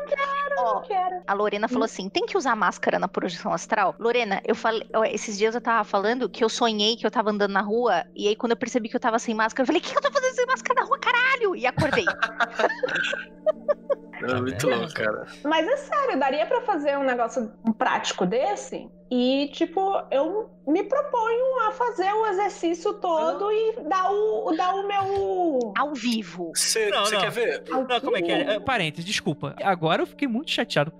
Ó, 0.57 0.75
Não 0.75 0.81
quero. 0.83 1.21
a 1.27 1.33
Lorena 1.33 1.67
falou 1.67 1.85
assim: 1.85 2.09
tem 2.09 2.25
que 2.25 2.38
usar 2.38 2.55
máscara 2.55 2.97
na 2.99 3.07
projeção 3.07 3.53
astral? 3.53 3.95
Lorena, 3.99 4.41
eu 4.45 4.55
falei, 4.55 4.85
esses 5.11 5.38
dias 5.38 5.53
eu 5.55 5.61
tava 5.61 5.83
falando 5.83 6.29
que 6.29 6.43
eu 6.43 6.49
sonhei 6.49 6.95
que 6.95 7.05
eu 7.05 7.11
tava 7.11 7.29
andando 7.31 7.51
na 7.51 7.61
rua, 7.61 8.05
e 8.15 8.27
aí 8.27 8.35
quando 8.35 8.51
eu 8.51 8.57
percebi 8.57 8.89
que 8.89 8.95
eu 8.95 8.99
tava 8.99 9.19
sem 9.19 9.33
máscara, 9.35 9.63
eu 9.63 9.67
falei, 9.67 9.81
o 9.81 9.83
que 9.83 9.95
eu 9.97 10.01
tô 10.01 10.11
fazendo 10.11 10.33
sem 10.35 10.45
máscara 10.45 10.81
na 10.81 10.88
rua, 10.88 10.99
caralho? 10.99 11.55
E 11.55 11.65
acordei. 11.67 12.05
É 14.21 14.36
muito 14.41 14.67
louco, 14.69 14.93
cara. 14.93 15.25
Mas 15.43 15.67
é 15.67 15.78
sério, 15.78 16.19
daria 16.19 16.45
pra 16.45 16.62
fazer 16.62 16.97
um 16.97 17.04
negócio 17.04 17.51
um 17.67 17.71
prático 17.73 18.25
desse? 18.25 18.89
E, 19.12 19.49
tipo, 19.54 20.01
eu 20.10 20.49
me 20.67 20.84
proponho 20.84 21.67
a 21.67 21.71
fazer 21.71 22.12
o 22.12 22.25
exercício 22.25 22.91
todo 22.95 23.51
e 23.51 23.75
dar 23.88 24.12
o, 24.12 24.51
dar 24.58 24.73
o 24.73 24.88
meu. 24.88 25.73
Ao 25.78 25.93
vivo. 25.93 26.51
Você 26.56 26.89
quer 27.19 27.30
ver? 27.30 27.63
Não, 27.69 27.86
como 28.01 28.17
é 28.17 28.21
que 28.21 28.32
é? 28.32 28.56
É, 28.56 28.60
Parênteses, 28.60 29.06
desculpa. 29.06 29.56
Agora 29.63 30.01
eu 30.01 30.08
fiquei 30.08 30.28
muito 30.28 30.49
chateado 30.49 30.91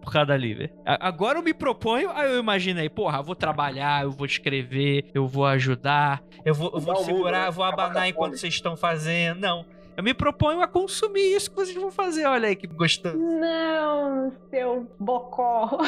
por 0.00 0.10
causa 0.12 0.26
da 0.28 0.36
Liver. 0.36 0.72
A- 0.86 1.06
Agora 1.08 1.38
eu 1.38 1.42
me 1.42 1.52
proponho, 1.52 2.10
aí 2.14 2.32
eu 2.32 2.38
imaginei, 2.38 2.88
porra, 2.88 3.18
eu 3.18 3.24
vou 3.24 3.34
trabalhar, 3.34 4.04
eu 4.04 4.10
vou 4.10 4.24
escrever, 4.26 5.10
eu 5.12 5.26
vou 5.26 5.44
ajudar, 5.44 6.22
eu 6.44 6.54
vou, 6.54 6.70
eu 6.72 6.80
vou 6.80 6.96
segurar, 6.96 7.42
né? 7.42 7.48
eu 7.48 7.52
vou 7.52 7.64
abanar 7.64 8.08
enquanto 8.08 8.36
vocês 8.38 8.54
estão 8.54 8.74
fazendo. 8.76 9.38
Não. 9.40 9.66
Eu 10.00 10.04
me 10.04 10.14
proponho 10.14 10.62
a 10.62 10.66
consumir 10.66 11.36
isso 11.36 11.50
que 11.50 11.56
vocês 11.56 11.76
vão 11.76 11.90
fazer. 11.90 12.24
Olha 12.24 12.48
aí 12.48 12.56
que 12.56 12.66
gostoso. 12.66 13.18
Não, 13.18 14.32
seu 14.48 14.86
bocó. 14.98 15.78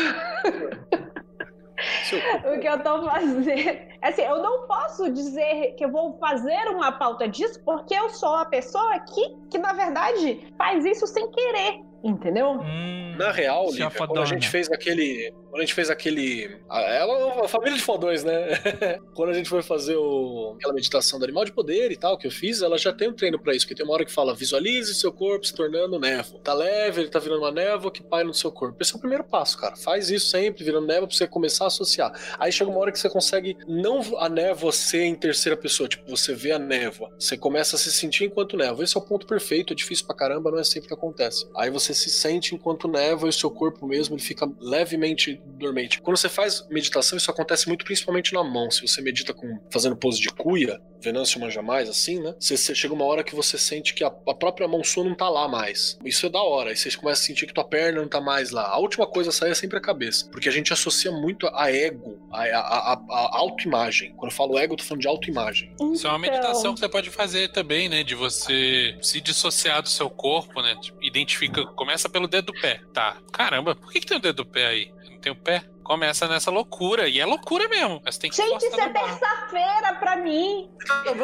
O 2.45 2.61
que 2.61 2.69
eu 2.69 2.79
tô 2.83 3.09
fazendo. 3.09 3.79
Assim, 4.03 4.21
eu 4.21 4.43
não 4.43 4.67
posso 4.67 5.11
dizer 5.11 5.75
que 5.79 5.85
eu 5.87 5.91
vou 5.91 6.19
fazer 6.19 6.69
uma 6.69 6.93
pauta 6.93 7.27
disso, 7.27 7.59
porque 7.65 7.95
eu 7.95 8.11
sou 8.11 8.35
a 8.37 8.45
pessoa 8.45 9.01
que, 9.01 9.35
que 9.51 9.57
na 9.57 9.73
verdade, 9.73 10.47
faz 10.59 10.85
isso 10.85 11.07
sem 11.07 11.31
querer. 11.31 11.81
Entendeu? 12.05 12.61
Hum, 12.61 13.15
Na 13.17 13.31
real, 13.33 13.71
Lívia, 13.71 13.91
quando 13.97 14.21
a 14.21 14.27
gente 14.27 14.47
fez 14.47 14.71
aquele. 14.71 15.33
Quando 15.53 15.61
a 15.61 15.65
gente 15.67 15.75
fez 15.75 15.91
aquele. 15.91 16.59
Ela, 16.71 17.45
a 17.45 17.47
família 17.47 17.77
de 17.77 17.85
fodões, 17.85 18.25
né? 18.25 18.59
quando 19.15 19.29
a 19.29 19.33
gente 19.35 19.51
foi 19.51 19.63
fazer 19.63 19.97
o, 19.97 20.55
aquela 20.57 20.73
meditação 20.73 21.19
do 21.19 21.27
animal 21.27 21.45
de 21.45 21.53
poder 21.53 21.93
e 21.93 21.97
tal, 21.99 22.17
que 22.17 22.27
eu 22.27 22.31
fiz, 22.31 22.63
ela 22.63 22.79
já 22.79 22.91
tem 22.91 23.11
um 23.11 23.13
treino 23.13 23.39
pra 23.39 23.55
isso, 23.55 23.69
que 23.69 23.75
tem 23.75 23.85
uma 23.85 23.93
hora 23.93 24.03
que 24.07 24.11
fala: 24.11 24.35
visualize 24.35 24.95
seu 24.95 25.13
corpo 25.13 25.47
se 25.47 25.55
tornando 25.55 26.01
névoa. 26.01 26.41
Tá 26.41 26.55
leve, 26.55 27.03
ele 27.03 27.11
tá 27.11 27.19
virando 27.19 27.43
uma 27.43 27.51
névoa 27.51 27.91
que 27.91 28.03
paira 28.03 28.27
no 28.27 28.33
seu 28.33 28.51
corpo. 28.51 28.79
Esse 28.81 28.95
é 28.95 28.97
o 28.97 28.99
primeiro 28.99 29.25
passo, 29.25 29.59
cara. 29.59 29.77
Faz 29.77 30.09
isso 30.09 30.31
sempre, 30.31 30.65
virando 30.65 30.87
névoa, 30.87 31.07
pra 31.07 31.15
você 31.15 31.27
começar 31.27 31.65
a 31.65 31.67
associar. 31.67 32.19
Aí 32.39 32.51
chega 32.51 32.71
uma 32.71 32.81
hora 32.81 32.91
que 32.91 32.99
você 32.99 33.11
consegue 33.11 33.55
não 33.69 34.01
a 34.21 34.31
névoa 34.31 34.73
ser 34.73 35.03
em 35.03 35.15
terceira 35.15 35.55
pessoa, 35.55 35.87
tipo, 35.87 36.09
você 36.09 36.35
vê 36.35 36.53
a 36.53 36.59
névoa, 36.59 37.11
você 37.19 37.37
começa 37.37 37.77
a 37.77 37.79
se 37.79 37.93
sentir 37.93 38.25
enquanto 38.25 38.57
névoa. 38.57 38.85
Esse 38.85 38.97
é 38.97 39.01
o 39.01 39.03
ponto 39.03 39.27
perfeito, 39.27 39.75
é 39.75 39.77
difícil 39.77 40.07
pra 40.07 40.17
caramba, 40.17 40.51
não 40.51 40.59
é 40.59 40.65
sempre 40.65 40.89
que 40.89 40.95
acontece. 40.95 41.47
Aí 41.55 41.69
você 41.69 41.93
se 41.93 42.09
sente 42.09 42.55
enquanto 42.55 42.89
névoa 42.89 43.29
e 43.29 43.29
o 43.29 43.35
seu 43.35 43.51
corpo 43.51 43.87
mesmo 43.87 44.15
ele 44.15 44.23
fica 44.23 44.51
levemente 44.59 45.42
dormente. 45.45 46.01
Quando 46.01 46.17
você 46.17 46.29
faz 46.29 46.67
meditação, 46.69 47.17
isso 47.17 47.31
acontece 47.31 47.69
muito 47.69 47.85
principalmente 47.85 48.33
na 48.33 48.43
mão. 48.43 48.71
Se 48.71 48.83
você 48.83 49.01
medita 49.01 49.33
com 49.33 49.59
fazendo 49.71 49.97
pose 49.97 50.21
de 50.21 50.29
cuia, 50.29 50.81
Venâncio 51.01 51.41
manja 51.41 51.61
mais, 51.61 51.89
assim, 51.89 52.21
né? 52.21 52.35
Você, 52.39 52.57
você 52.57 52.75
chega 52.75 52.95
uma 52.95 53.05
hora 53.05 53.25
que 53.25 53.35
você 53.35 53.59
sente 53.59 53.93
que 53.93 54.05
a, 54.05 54.07
a 54.07 54.35
própria 54.35 54.69
mão 54.69 54.85
sua 54.85 55.05
não 55.05 55.15
tá 55.15 55.29
lá 55.29 55.49
mais. 55.49 55.99
Isso 56.05 56.27
é 56.27 56.29
da 56.29 56.41
hora. 56.41 56.71
Aí 56.71 56.77
você 56.77 56.91
começa 56.97 57.23
a 57.23 57.25
sentir 57.25 57.47
que 57.47 57.53
tua 57.53 57.65
perna 57.65 58.01
não 58.01 58.09
tá 58.09 58.21
mais 58.21 58.51
lá. 58.51 58.69
A 58.69 58.79
última 58.79 59.07
coisa 59.07 59.31
a 59.31 59.33
sair 59.33 59.51
é 59.51 59.55
sempre 59.55 59.79
a 59.79 59.81
cabeça. 59.81 60.29
Porque 60.31 60.49
a 60.49 60.53
gente 60.53 60.73
associa 60.73 61.11
muito 61.11 61.49
a 61.53 61.71
ego, 61.73 62.21
a, 62.31 62.43
a, 62.45 62.93
a, 62.93 63.01
a 63.11 63.39
autoimagem. 63.39 64.15
Quando 64.17 64.31
eu 64.31 64.37
falo 64.37 64.59
ego, 64.59 64.75
eu 64.75 64.77
tô 64.79 64.85
falando 64.85 65.03
de 65.03 65.09
autoimagem. 65.09 65.75
Isso 65.93 66.07
é 66.07 66.11
uma 66.11 66.19
Então, 66.19 66.33
meditação 66.33 66.75
que 66.75 66.81
você 66.81 66.89
pode 66.89 67.11
fazer 67.11 67.49
também, 67.51 67.89
né? 67.89 68.05
De 68.05 68.15
você 68.15 68.97
se 69.03 69.21
dissociar 69.21 69.83
do 69.83 69.89
seu 69.89 70.09
corpo, 70.09 70.63
né? 70.63 70.77
Tipo, 70.81 71.03
identifica, 71.03 71.67
começa 71.67 72.09
pelo 72.09 72.29
dedo 72.29 72.53
do 72.53 72.61
pé. 72.61 72.81
Tá. 72.93 73.17
Caramba, 73.33 73.75
por 73.75 73.93
que, 73.93 74.01
que 74.01 74.07
tem 74.07 74.17
o 74.17 74.21
dedo 74.21 74.37
do 74.37 74.47
pé 74.47 74.67
aí? 74.67 74.93
Tem 75.23 75.31
o 75.33 75.37
pé? 75.37 75.63
Começa 75.85 76.27
nessa 76.29 76.51
loucura. 76.51 77.09
E 77.09 77.19
é 77.21 77.25
loucura 77.25 77.69
mesmo. 77.69 78.01
Mas 78.05 78.19
tem 78.19 78.29
que 78.31 78.37
Gente, 78.37 78.65
isso 78.65 78.81
é 78.81 78.89
terça-feira 78.89 79.95
pra 80.01 80.17
mim. 80.17 80.69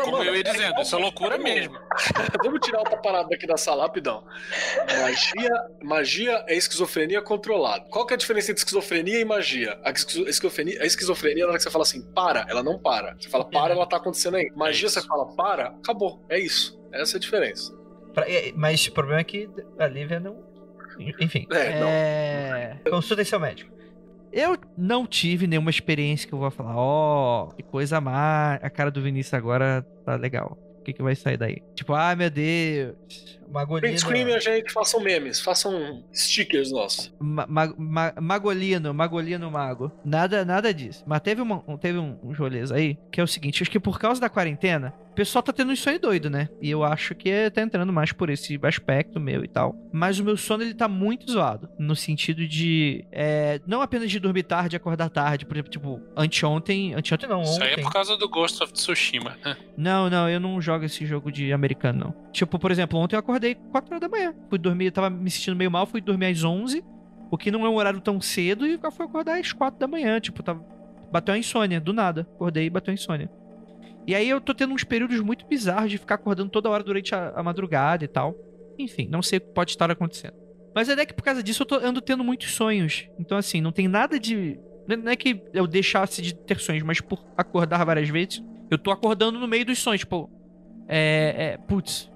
Como 0.05 0.23
eu 0.23 0.35
ia 0.37 0.43
dizendo, 0.45 0.81
isso 0.81 0.95
é 0.95 0.99
loucura 0.99 1.37
mesmo. 1.37 1.77
Vamos 2.45 2.61
tirar 2.61 2.79
outra 2.79 2.97
parada 2.99 3.29
daqui 3.29 3.47
da 3.47 3.57
sala 3.57 3.83
rapidão. 3.83 4.25
Magia, 5.03 5.51
magia 5.83 6.45
é 6.49 6.55
esquizofrenia 6.57 7.21
controlada. 7.23 7.87
Qual 7.91 8.07
que 8.07 8.15
é 8.15 8.17
a 8.17 8.19
diferença 8.19 8.51
entre 8.51 8.61
esquizofrenia 8.61 9.21
e 9.21 9.25
magia? 9.25 9.79
A 9.85 9.91
esquizo- 9.91 10.27
a 10.27 10.31
esquizofrenia, 10.31 10.83
a 10.83 10.87
esquizofrenia 10.87 11.43
é 11.43 11.47
na 11.47 11.51
hora 11.51 11.59
que 11.59 11.65
você 11.65 11.71
fala 11.71 11.83
assim, 11.83 12.03
para, 12.13 12.47
ela 12.49 12.63
não 12.63 12.79
para. 12.79 13.17
Você 13.21 13.29
fala, 13.29 13.45
para, 13.45 13.75
ela 13.75 13.87
tá 13.87 13.97
acontecendo 13.97 14.37
aí. 14.37 14.51
Magia, 14.57 14.87
É 14.87 14.91
você 14.91 15.03
fala, 15.07 15.27
para, 15.35 15.69
acabou. 15.69 16.25
É 16.29 16.39
isso. 16.39 16.79
Essa 16.93 17.17
é 17.17 17.19
a 17.19 17.21
diferença. 17.21 17.73
Pra- 18.15 18.29
é, 18.31 18.53
Mas 18.55 18.87
o 18.87 18.93
problema 18.93 19.21
é 19.21 19.25
que 19.25 19.49
a 19.79 19.87
Lívia 19.87 20.21
não. 20.21 20.47
Enfim. 21.21 21.47
É, 21.53 21.79
não. 21.81 21.89
É... 21.89 22.81
Consultem 22.91 23.25
seu 23.25 23.39
médico. 23.39 23.71
Eu 24.39 24.57
não 24.77 25.05
tive 25.05 25.49
nenhuma 25.49 25.69
experiência 25.69 26.29
que 26.29 26.33
eu 26.33 26.39
vou 26.39 26.49
falar, 26.49 26.77
ó, 26.77 27.49
que 27.49 27.63
coisa 27.65 28.01
má. 28.01 28.55
A 28.55 28.71
cara 28.71 28.89
do 28.89 29.03
Vinícius 29.03 29.35
agora 29.35 29.85
tá 30.05 30.15
legal. 30.15 30.57
O 30.79 30.85
que, 30.85 30.93
que 30.93 31.03
vai 31.03 31.17
sair 31.17 31.37
daí? 31.37 31.61
Tipo, 31.75 31.93
ah, 31.93 32.15
meu 32.15 32.31
Deus. 32.31 33.38
Agonia. 33.55 33.81
Print 33.83 33.99
screen, 34.01 34.33
a 34.33 34.39
gente, 34.39 34.73
façam 34.73 35.01
memes, 35.01 35.41
façam 35.41 36.05
stickers 36.13 36.71
nossos. 36.71 37.13
Ma 37.21 37.47
ma 37.49 37.73
ma- 37.79 38.15
magolino, 38.21 38.93
magolino 38.95 39.51
mago. 39.51 39.91
Nada, 40.05 40.45
nada 40.45 40.73
disso. 40.73 41.03
Mas 41.07 41.21
teve, 41.21 41.41
uma, 41.41 41.63
um- 41.67 41.77
teve 41.77 41.99
um, 41.99 42.17
rolês 42.33 42.71
aí 42.73 42.99
que 43.11 43.21
é 43.21 43.25
o 43.25 43.27
seguinte: 43.27 43.63
acho 43.63 43.71
que 43.71 43.81
por 43.81 43.99
causa 43.99 44.21
da 44.21 44.29
quarentena, 44.29 44.93
o 45.11 45.15
pessoal 45.15 45.43
tá 45.43 45.53
tendo 45.53 45.73
um 45.73 45.77
sonho 45.77 45.99
doido, 46.01 46.31
né? 46.31 46.49
E 46.63 46.71
eu 46.71 46.85
acho 46.85 47.15
que 47.15 47.51
tá 47.51 47.63
entrando 47.63 47.93
mais 47.93 48.13
por 48.13 48.31
esse 48.31 48.59
aspecto 48.63 49.19
meu 49.19 49.45
e 49.45 49.49
tal. 49.49 49.75
Mas 49.93 50.19
o 50.21 50.25
meu 50.25 50.37
sono 50.37 50.63
ele 50.63 50.75
tá 50.75 50.87
muito 50.87 51.31
zoado. 51.31 51.69
No 51.79 51.97
sentido 51.97 52.47
de. 52.47 53.05
é, 53.11 53.61
não 53.67 53.81
apenas 53.83 54.11
de 54.11 54.21
dormir 54.21 54.45
tarde 54.45 54.77
e 54.77 54.79
acordar 54.79 55.09
tarde. 55.11 55.45
Por 55.47 55.55
exemplo, 55.57 55.71
tipo, 55.71 56.01
anteontem. 56.17 56.95
Anteontem 56.95 57.29
não, 57.29 57.43
Isso 57.43 57.63
aí 57.63 57.71
é 57.71 57.73
ontem. 57.73 57.83
por 57.83 57.93
causa 57.93 58.17
do 58.17 58.29
Ghost 58.29 58.63
of 58.63 58.73
Tsushima, 58.73 59.37
né? 59.45 59.57
Não, 59.77 60.09
não, 60.11 60.29
eu 60.29 60.39
não 60.39 60.61
jogo 60.61 60.85
esse 60.85 61.05
jogo 61.07 61.33
de 61.33 61.53
americano, 61.53 61.99
não. 62.15 62.29
Tipo, 62.33 62.59
por 62.59 62.71
exemplo, 62.71 62.99
ontem 62.99 63.17
eu 63.17 63.21
acordei 63.21 63.38
4 63.71 63.91
horas 63.91 64.01
da 64.01 64.09
manhã. 64.09 64.35
Fui 64.49 64.59
dormir, 64.59 64.91
tava 64.91 65.11
me 65.11 65.31
sentindo 65.31 65.57
meio 65.57 65.71
mal, 65.71 65.87
fui 65.87 66.01
dormir 66.01 66.27
às 66.27 66.43
11, 66.43 66.85
o 67.31 67.39
que 67.39 67.51
não 67.51 67.65
é 67.65 67.69
um 67.69 67.77
horário 67.77 68.01
tão 68.01 68.21
cedo, 68.21 68.67
e 68.67 68.79
fui 68.91 69.07
acordar 69.07 69.39
às 69.39 69.53
4 69.53 69.79
da 69.79 69.87
manhã. 69.87 70.21
Tipo, 70.21 70.43
tava... 70.43 70.65
bateu 71.11 71.35
a 71.35 71.39
insônia, 71.39 71.81
do 71.81 71.93
nada. 71.93 72.23
Acordei 72.35 72.67
e 72.67 72.71
bateu 72.71 72.93
a 72.93 72.95
insônia. 72.95 73.31
E 74.07 74.15
aí 74.15 74.29
eu 74.29 74.41
tô 74.41 74.55
tendo 74.55 74.73
uns 74.73 74.85
períodos 74.85 75.21
muito 75.21 75.47
bizarros 75.47 75.91
de 75.91 75.99
ficar 75.99 76.15
acordando 76.15 76.51
toda 76.51 76.71
hora 76.71 76.83
durante 76.83 77.15
a, 77.15 77.31
a 77.37 77.43
madrugada 77.43 78.05
e 78.05 78.09
tal. 78.09 78.35
Enfim, 78.79 79.07
não 79.11 79.21
sei 79.21 79.37
o 79.39 79.41
que 79.43 79.49
pode 79.49 79.73
estar 79.73 79.91
acontecendo. 79.91 80.35
Mas 80.75 80.89
é 80.89 81.05
que 81.05 81.13
por 81.13 81.23
causa 81.23 81.43
disso 81.43 81.63
eu 81.63 81.67
tô, 81.67 81.75
ando 81.75 82.01
tendo 82.01 82.23
muitos 82.25 82.53
sonhos. 82.53 83.09
Então, 83.19 83.37
assim, 83.37 83.61
não 83.61 83.73
tem 83.73 83.89
nada 83.89 84.19
de. 84.19 84.59
Não 84.87 85.11
é 85.11 85.17
que 85.17 85.43
eu 85.53 85.67
deixasse 85.67 86.23
de 86.23 86.35
ter 86.35 86.59
sonhos, 86.59 86.83
mas 86.83 87.01
por 87.01 87.23
acordar 87.37 87.85
várias 87.85 88.09
vezes, 88.09 88.43
eu 88.71 88.79
tô 88.79 88.91
acordando 88.91 89.39
no 89.39 89.47
meio 89.47 89.67
dos 89.67 89.79
sonhos. 89.79 90.01
Tipo, 90.01 90.31
é. 90.87 91.35
é 91.37 91.57
putz. 91.59 92.11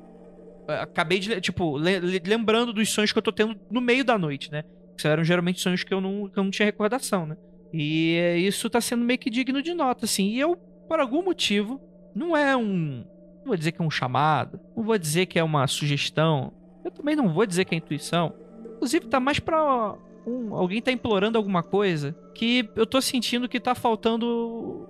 É, 0.69 0.75
Acabei 0.81 1.19
de. 1.19 1.41
Tipo, 1.41 1.77
le- 1.77 2.01
le- 2.01 2.23
lembrando 2.25 2.73
dos 2.73 2.89
sonhos 2.91 3.13
que 3.13 3.19
eu 3.19 3.23
tô 3.23 3.33
tendo 3.33 3.57
no 3.71 3.81
meio 3.81 4.05
da 4.05 4.17
noite, 4.19 4.51
né? 4.51 4.63
Que 4.97 5.07
eram 5.09 5.25
geralmente 5.25 5.61
sonhos 5.61 5.83
que 5.85 5.93
eu 5.93 6.01
não, 6.01 6.29
que 6.29 6.39
eu 6.39 6.45
não 6.45 6.51
tinha 6.51 6.67
recordação, 6.67 7.27
né? 7.27 7.37
E 7.73 8.17
é, 8.21 8.39
isso 8.39 8.69
tá 8.69 8.81
sendo 8.81 9.05
meio 9.05 9.19
que 9.19 9.31
digno 9.31 9.63
de 9.63 9.73
nota, 9.75 10.05
assim. 10.05 10.27
E 10.29 10.39
eu, 10.41 10.57
por 10.89 11.01
algum 11.01 11.23
motivo, 11.23 11.81
não 12.15 12.37
é 12.37 12.57
um. 12.57 13.05
Não 13.41 13.47
vou 13.47 13.57
dizer 13.57 13.73
que 13.73 13.83
é 13.83 13.85
um 13.85 13.91
chamado, 13.91 14.61
não 14.77 14.85
vou 14.85 14.97
dizer 14.99 15.27
que 15.27 15.39
é 15.39 15.43
uma 15.43 15.67
sugestão, 15.67 16.53
eu 16.85 16.91
também 16.91 17.17
não 17.17 17.33
vou 17.33 17.45
dizer 17.47 17.65
que 17.65 17.75
é 17.75 17.79
intuição. 17.79 18.35
Inclusive, 18.77 19.07
tá 19.07 19.19
mais 19.19 19.41
pra. 19.41 19.97
um- 20.27 20.55
alguém 20.55 20.81
tá 20.83 20.93
implorando 20.93 21.37
alguma 21.39 21.63
coisa 21.63 22.15
que 22.35 22.69
eu 22.77 22.87
tô 22.87 23.01
sentindo 23.01 23.49
que 23.49 23.59
tá 23.59 23.75
faltando. 23.75 24.87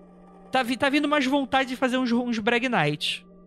Tá, 0.51 0.63
vi- 0.63 0.77
tá 0.77 0.91
vindo 0.91 1.09
mais 1.09 1.25
vontade 1.25 1.71
de 1.71 1.77
fazer 1.77 1.97
uns, 1.97 2.13
uns 2.13 2.39
Brag. 2.39 2.69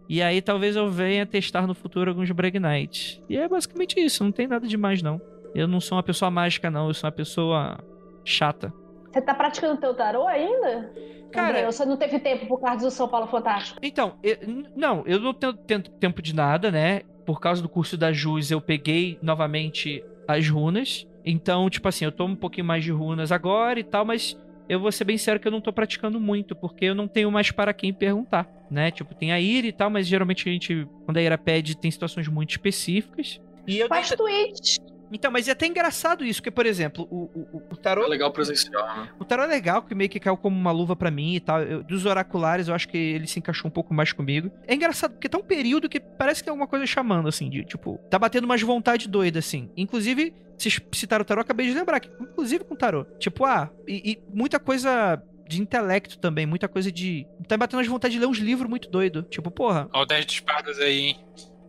E 0.07 0.21
aí 0.21 0.41
talvez 0.41 0.75
eu 0.75 0.89
venha 0.89 1.25
testar 1.25 1.65
no 1.67 1.73
futuro 1.73 2.11
alguns 2.11 2.29
Brag 2.31 2.59
Nights. 2.59 3.21
E 3.29 3.37
é 3.37 3.47
basicamente 3.47 3.99
isso, 3.99 4.23
não 4.23 4.31
tem 4.31 4.47
nada 4.47 4.67
demais 4.67 5.01
não. 5.01 5.19
Eu 5.53 5.67
não 5.67 5.79
sou 5.81 5.95
uma 5.97 6.03
pessoa 6.03 6.29
mágica, 6.29 6.69
não, 6.69 6.87
eu 6.87 6.93
sou 6.93 7.07
uma 7.07 7.11
pessoa 7.15 7.77
chata. 8.23 8.73
Você 9.11 9.21
tá 9.21 9.33
praticando 9.33 9.79
teu 9.79 9.93
tarô 9.93 10.27
ainda? 10.27 10.91
Cara- 11.31 11.59
André, 11.59 11.65
você 11.65 11.85
não 11.85 11.97
teve 11.97 12.19
tempo 12.19 12.45
por 12.47 12.59
causa 12.59 12.85
do 12.85 12.91
São 12.91 13.07
Paulo 13.07 13.27
Fantástico? 13.27 13.79
Então, 13.81 14.15
eu- 14.21 14.37
não, 14.75 15.03
eu 15.05 15.19
não 15.19 15.33
tenho, 15.33 15.53
tenho 15.53 15.81
tempo 15.83 16.21
de 16.21 16.35
nada, 16.35 16.69
né? 16.71 17.01
Por 17.25 17.39
causa 17.39 17.61
do 17.61 17.69
curso 17.69 17.97
da 17.97 18.11
Jus, 18.13 18.51
eu 18.51 18.61
peguei 18.61 19.17
novamente 19.21 20.03
as 20.27 20.47
runas. 20.49 21.07
Então, 21.23 21.69
tipo 21.69 21.87
assim, 21.87 22.05
eu 22.05 22.11
tomo 22.11 22.33
um 22.33 22.37
pouquinho 22.37 22.67
mais 22.67 22.83
de 22.83 22.91
runas 22.91 23.31
agora 23.31 23.79
e 23.79 23.83
tal, 23.83 24.05
mas 24.05 24.37
eu 24.67 24.79
vou 24.79 24.91
ser 24.91 25.03
bem 25.03 25.17
sério 25.17 25.39
que 25.39 25.47
eu 25.47 25.51
não 25.51 25.61
tô 25.61 25.71
praticando 25.71 26.19
muito, 26.19 26.55
porque 26.55 26.85
eu 26.85 26.95
não 26.95 27.07
tenho 27.07 27.31
mais 27.31 27.51
para 27.51 27.73
quem 27.73 27.93
perguntar, 27.93 28.49
né? 28.69 28.91
Tipo, 28.91 29.13
tem 29.13 29.31
a 29.31 29.39
Ira 29.39 29.67
e 29.67 29.71
tal, 29.71 29.89
mas 29.89 30.07
geralmente 30.07 30.47
a 30.47 30.51
gente, 30.51 30.87
quando 31.05 31.17
a 31.17 31.21
Ira 31.21 31.37
pede, 31.37 31.77
tem 31.77 31.91
situações 31.91 32.27
muito 32.27 32.51
específicas. 32.51 33.39
E 33.67 33.79
eu 33.79 33.87
Faz 33.87 34.09
tweet. 34.09 34.79
Então, 35.11 35.31
mas 35.31 35.47
é 35.47 35.51
até 35.51 35.67
engraçado 35.67 36.25
isso, 36.25 36.39
porque, 36.41 36.51
por 36.51 36.65
exemplo, 36.65 37.07
o, 37.11 37.29
o, 37.57 37.61
o 37.71 37.77
tarô. 37.77 38.03
É 38.03 38.07
legal 38.07 38.31
presencial, 38.31 38.85
né? 38.97 39.09
O 39.19 39.25
tarô 39.25 39.43
é 39.43 39.47
legal, 39.47 39.81
que 39.83 39.93
meio 39.95 40.09
que 40.09 40.19
caiu 40.19 40.35
como 40.37 40.55
uma 40.57 40.71
luva 40.71 40.95
pra 40.95 41.11
mim 41.11 41.35
e 41.35 41.39
tal. 41.39 41.61
Eu- 41.61 41.83
dos 41.83 42.05
oraculares, 42.05 42.67
eu 42.67 42.73
acho 42.75 42.87
que 42.87 42.97
ele 42.97 43.27
se 43.27 43.39
encaixou 43.39 43.67
um 43.67 43.71
pouco 43.71 43.93
mais 43.93 44.11
comigo. 44.11 44.51
É 44.67 44.73
engraçado, 44.75 45.11
porque 45.11 45.29
tá 45.29 45.37
um 45.37 45.43
período 45.43 45.87
que 45.87 45.99
parece 45.99 46.41
que 46.41 46.45
tem 46.45 46.51
alguma 46.51 46.67
coisa 46.67 46.85
chamando, 46.85 47.27
assim, 47.27 47.49
de 47.49 47.63
tipo, 47.63 47.99
tá 48.09 48.17
batendo 48.19 48.45
umas 48.45 48.61
vontades 48.61 49.07
doidas, 49.07 49.45
assim. 49.45 49.69
Inclusive, 49.77 50.33
vocês 50.57 50.79
citaram 50.93 51.21
o 51.21 51.25
tarô, 51.25 51.39
eu 51.39 51.43
acabei 51.43 51.67
de 51.67 51.73
lembrar, 51.73 51.99
que, 51.99 52.09
inclusive 52.19 52.63
com 52.63 52.73
o 52.73 52.77
tarô. 52.77 53.05
Tipo, 53.19 53.45
ah, 53.45 53.69
e, 53.87 54.11
e 54.11 54.19
muita 54.33 54.59
coisa 54.59 55.21
de 55.47 55.61
intelecto 55.61 56.17
também, 56.17 56.45
muita 56.47 56.67
coisa 56.67 56.91
de. 56.91 57.27
Tá 57.47 57.55
batendo 57.55 57.77
umas 57.79 57.87
vontades 57.87 58.15
de 58.15 58.19
ler 58.19 58.25
uns 58.27 58.39
livros 58.39 58.67
muito 58.69 58.89
doido. 58.89 59.21
Tipo, 59.29 59.51
porra. 59.51 59.87
Ó, 59.93 60.01
o 60.01 60.05
10 60.05 60.25
de 60.25 60.33
espadas 60.33 60.79
aí, 60.79 60.99
hein? 60.99 61.19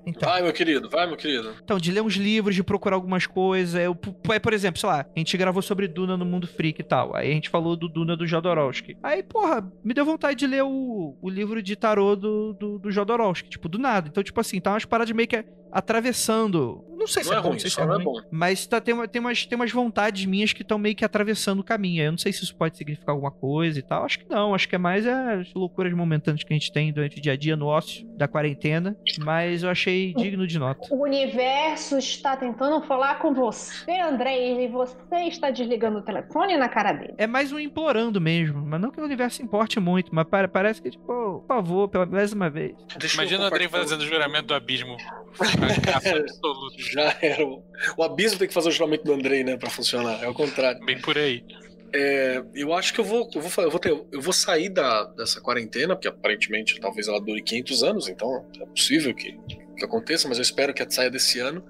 Então. 0.06 0.28
Vai, 0.28 0.40
meu 0.40 0.52
querido, 0.52 0.88
vai, 0.88 1.06
meu 1.06 1.16
querido. 1.16 1.54
Então, 1.62 1.78
de 1.78 1.90
ler 1.90 2.00
uns 2.00 2.14
livros, 2.14 2.54
de 2.54 2.62
procurar 2.62 2.94
algumas 2.96 3.26
coisas. 3.26 3.74
Eu, 3.80 3.94
p- 3.94 4.38
por 4.40 4.52
exemplo, 4.52 4.78
sei 4.80 4.88
lá, 4.88 5.00
a 5.14 5.18
gente 5.18 5.36
gravou 5.36 5.60
sobre 5.60 5.88
Duna 5.88 6.16
no 6.16 6.24
Mundo 6.24 6.46
Freak 6.46 6.80
e 6.80 6.84
tal. 6.84 7.14
Aí 7.16 7.30
a 7.30 7.34
gente 7.34 7.48
falou 7.50 7.76
do 7.76 7.88
Duna 7.88 8.16
do 8.16 8.26
Jodorowsky. 8.26 8.96
Aí, 9.02 9.22
porra, 9.22 9.68
me 9.84 9.92
deu 9.92 10.04
vontade 10.04 10.38
de 10.38 10.46
ler 10.46 10.62
o, 10.62 11.16
o 11.20 11.28
livro 11.28 11.60
de 11.60 11.74
tarô 11.74 12.14
do, 12.14 12.52
do, 12.54 12.78
do 12.78 12.90
Jodorowsky, 12.90 13.48
tipo, 13.50 13.68
do 13.68 13.78
nada. 13.78 14.08
Então, 14.08 14.22
tipo 14.22 14.40
assim, 14.40 14.60
tá 14.60 14.72
umas 14.72 14.84
paradas 14.84 15.14
meio 15.14 15.26
que 15.28 15.44
atravessando. 15.78 16.84
Não 16.98 17.06
sei 17.06 17.22
se 17.22 17.28
Não 17.30 17.36
é, 17.36 17.38
é 17.38 17.42
bom, 17.42 17.48
ruim, 17.48 17.52
não 17.56 17.60
sei 17.60 17.70
se 17.70 17.76
só 17.76 17.82
é 17.82 17.86
não 17.86 17.92
é 17.92 17.96
ruim. 17.96 18.04
bom. 18.04 18.20
Mas 18.30 18.66
tá, 18.66 18.80
tem, 18.80 18.94
uma- 18.94 19.06
tem, 19.06 19.20
umas, 19.20 19.44
tem 19.46 19.54
umas 19.56 19.70
vontades 19.70 20.24
minhas 20.24 20.52
que 20.52 20.62
estão 20.62 20.78
meio 20.78 20.94
que 20.96 21.04
atravessando 21.04 21.60
o 21.60 21.64
caminho. 21.64 22.02
Eu 22.02 22.10
não 22.12 22.18
sei 22.18 22.32
se 22.32 22.42
isso 22.42 22.56
pode 22.56 22.76
significar 22.76 23.12
alguma 23.14 23.30
coisa 23.30 23.78
e 23.78 23.82
tal. 23.82 24.04
Acho 24.04 24.18
que 24.20 24.28
não. 24.28 24.54
Acho 24.54 24.68
que 24.68 24.74
é 24.74 24.78
mais 24.78 25.06
as 25.06 25.52
loucuras 25.54 25.92
momentâneas 25.92 26.42
que 26.42 26.52
a 26.52 26.56
gente 26.56 26.72
tem 26.72 26.92
durante 26.92 27.18
o 27.18 27.22
dia 27.22 27.32
a 27.34 27.36
dia 27.36 27.54
no 27.54 27.66
ócio 27.66 28.06
da 28.16 28.26
quarentena. 28.26 28.96
Mas 29.20 29.62
eu 29.62 29.70
achei 29.70 30.14
digno 30.14 30.46
de 30.46 30.58
nota. 30.58 30.88
O 30.90 31.02
universo 31.04 31.98
está 31.98 32.36
tentando 32.36 32.80
falar 32.86 33.18
com 33.20 33.32
você, 33.34 33.92
André, 34.00 34.64
e 34.64 34.68
você 34.68 34.96
está 35.28 35.50
desligando 35.50 35.98
o 35.98 36.02
telefone 36.02 36.56
na 36.56 36.68
cara 36.68 36.92
dele. 36.92 37.14
É 37.18 37.26
mais 37.26 37.52
um 37.52 37.58
implorando 37.58 38.20
mesmo. 38.20 38.64
Mas 38.66 38.80
não 38.80 38.90
que 38.90 39.00
o 39.00 39.04
universo 39.04 39.42
importe 39.42 39.78
muito. 39.78 40.12
Mas 40.14 40.26
pare- 40.26 40.48
parece 40.48 40.80
que, 40.82 40.90
tipo, 40.90 41.04
por 41.06 41.44
favor, 41.46 41.88
pela 41.88 42.06
milésima 42.06 42.48
vez. 42.50 42.74
Imagina 43.14 43.44
o 43.44 43.46
Andrei 43.46 43.66
compartilhar. 43.66 43.70
fazendo 43.70 44.00
o 44.00 44.06
juramento 44.06 44.46
do 44.46 44.54
abismo. 44.54 44.96
Fracasso 45.74 46.08
absoluto. 46.08 46.78
Já 46.78 47.16
era. 47.20 47.44
O, 47.44 47.62
o 47.96 48.02
abismo 48.02 48.38
tem 48.38 48.48
que 48.48 48.54
fazer 48.54 48.68
o 48.68 48.72
juramento 48.72 49.04
do 49.04 49.12
Andrei, 49.12 49.44
né, 49.44 49.56
pra 49.56 49.70
funcionar. 49.70 50.22
É 50.22 50.28
o 50.28 50.34
contrário. 50.34 50.84
Bem 50.84 51.00
por 51.00 51.16
aí. 51.16 51.44
É, 51.92 52.42
eu 52.54 52.72
acho 52.74 52.92
que 52.92 53.00
eu 53.00 53.04
vou, 53.04 53.30
eu 53.34 53.40
vou, 53.40 53.64
eu 53.64 53.70
vou, 53.70 53.80
ter, 53.80 53.90
eu 53.90 54.20
vou 54.20 54.32
sair 54.32 54.68
da, 54.68 55.04
dessa 55.04 55.40
quarentena, 55.40 55.94
porque 55.94 56.08
aparentemente 56.08 56.78
talvez 56.80 57.08
ela 57.08 57.20
dure 57.20 57.42
500 57.42 57.82
anos, 57.82 58.08
então 58.08 58.44
é 58.60 58.66
possível 58.66 59.14
que, 59.14 59.38
que 59.76 59.84
aconteça, 59.84 60.28
mas 60.28 60.38
eu 60.38 60.42
espero 60.42 60.74
que 60.74 60.90
saia 60.90 61.10
desse 61.10 61.38
ano. 61.38 61.64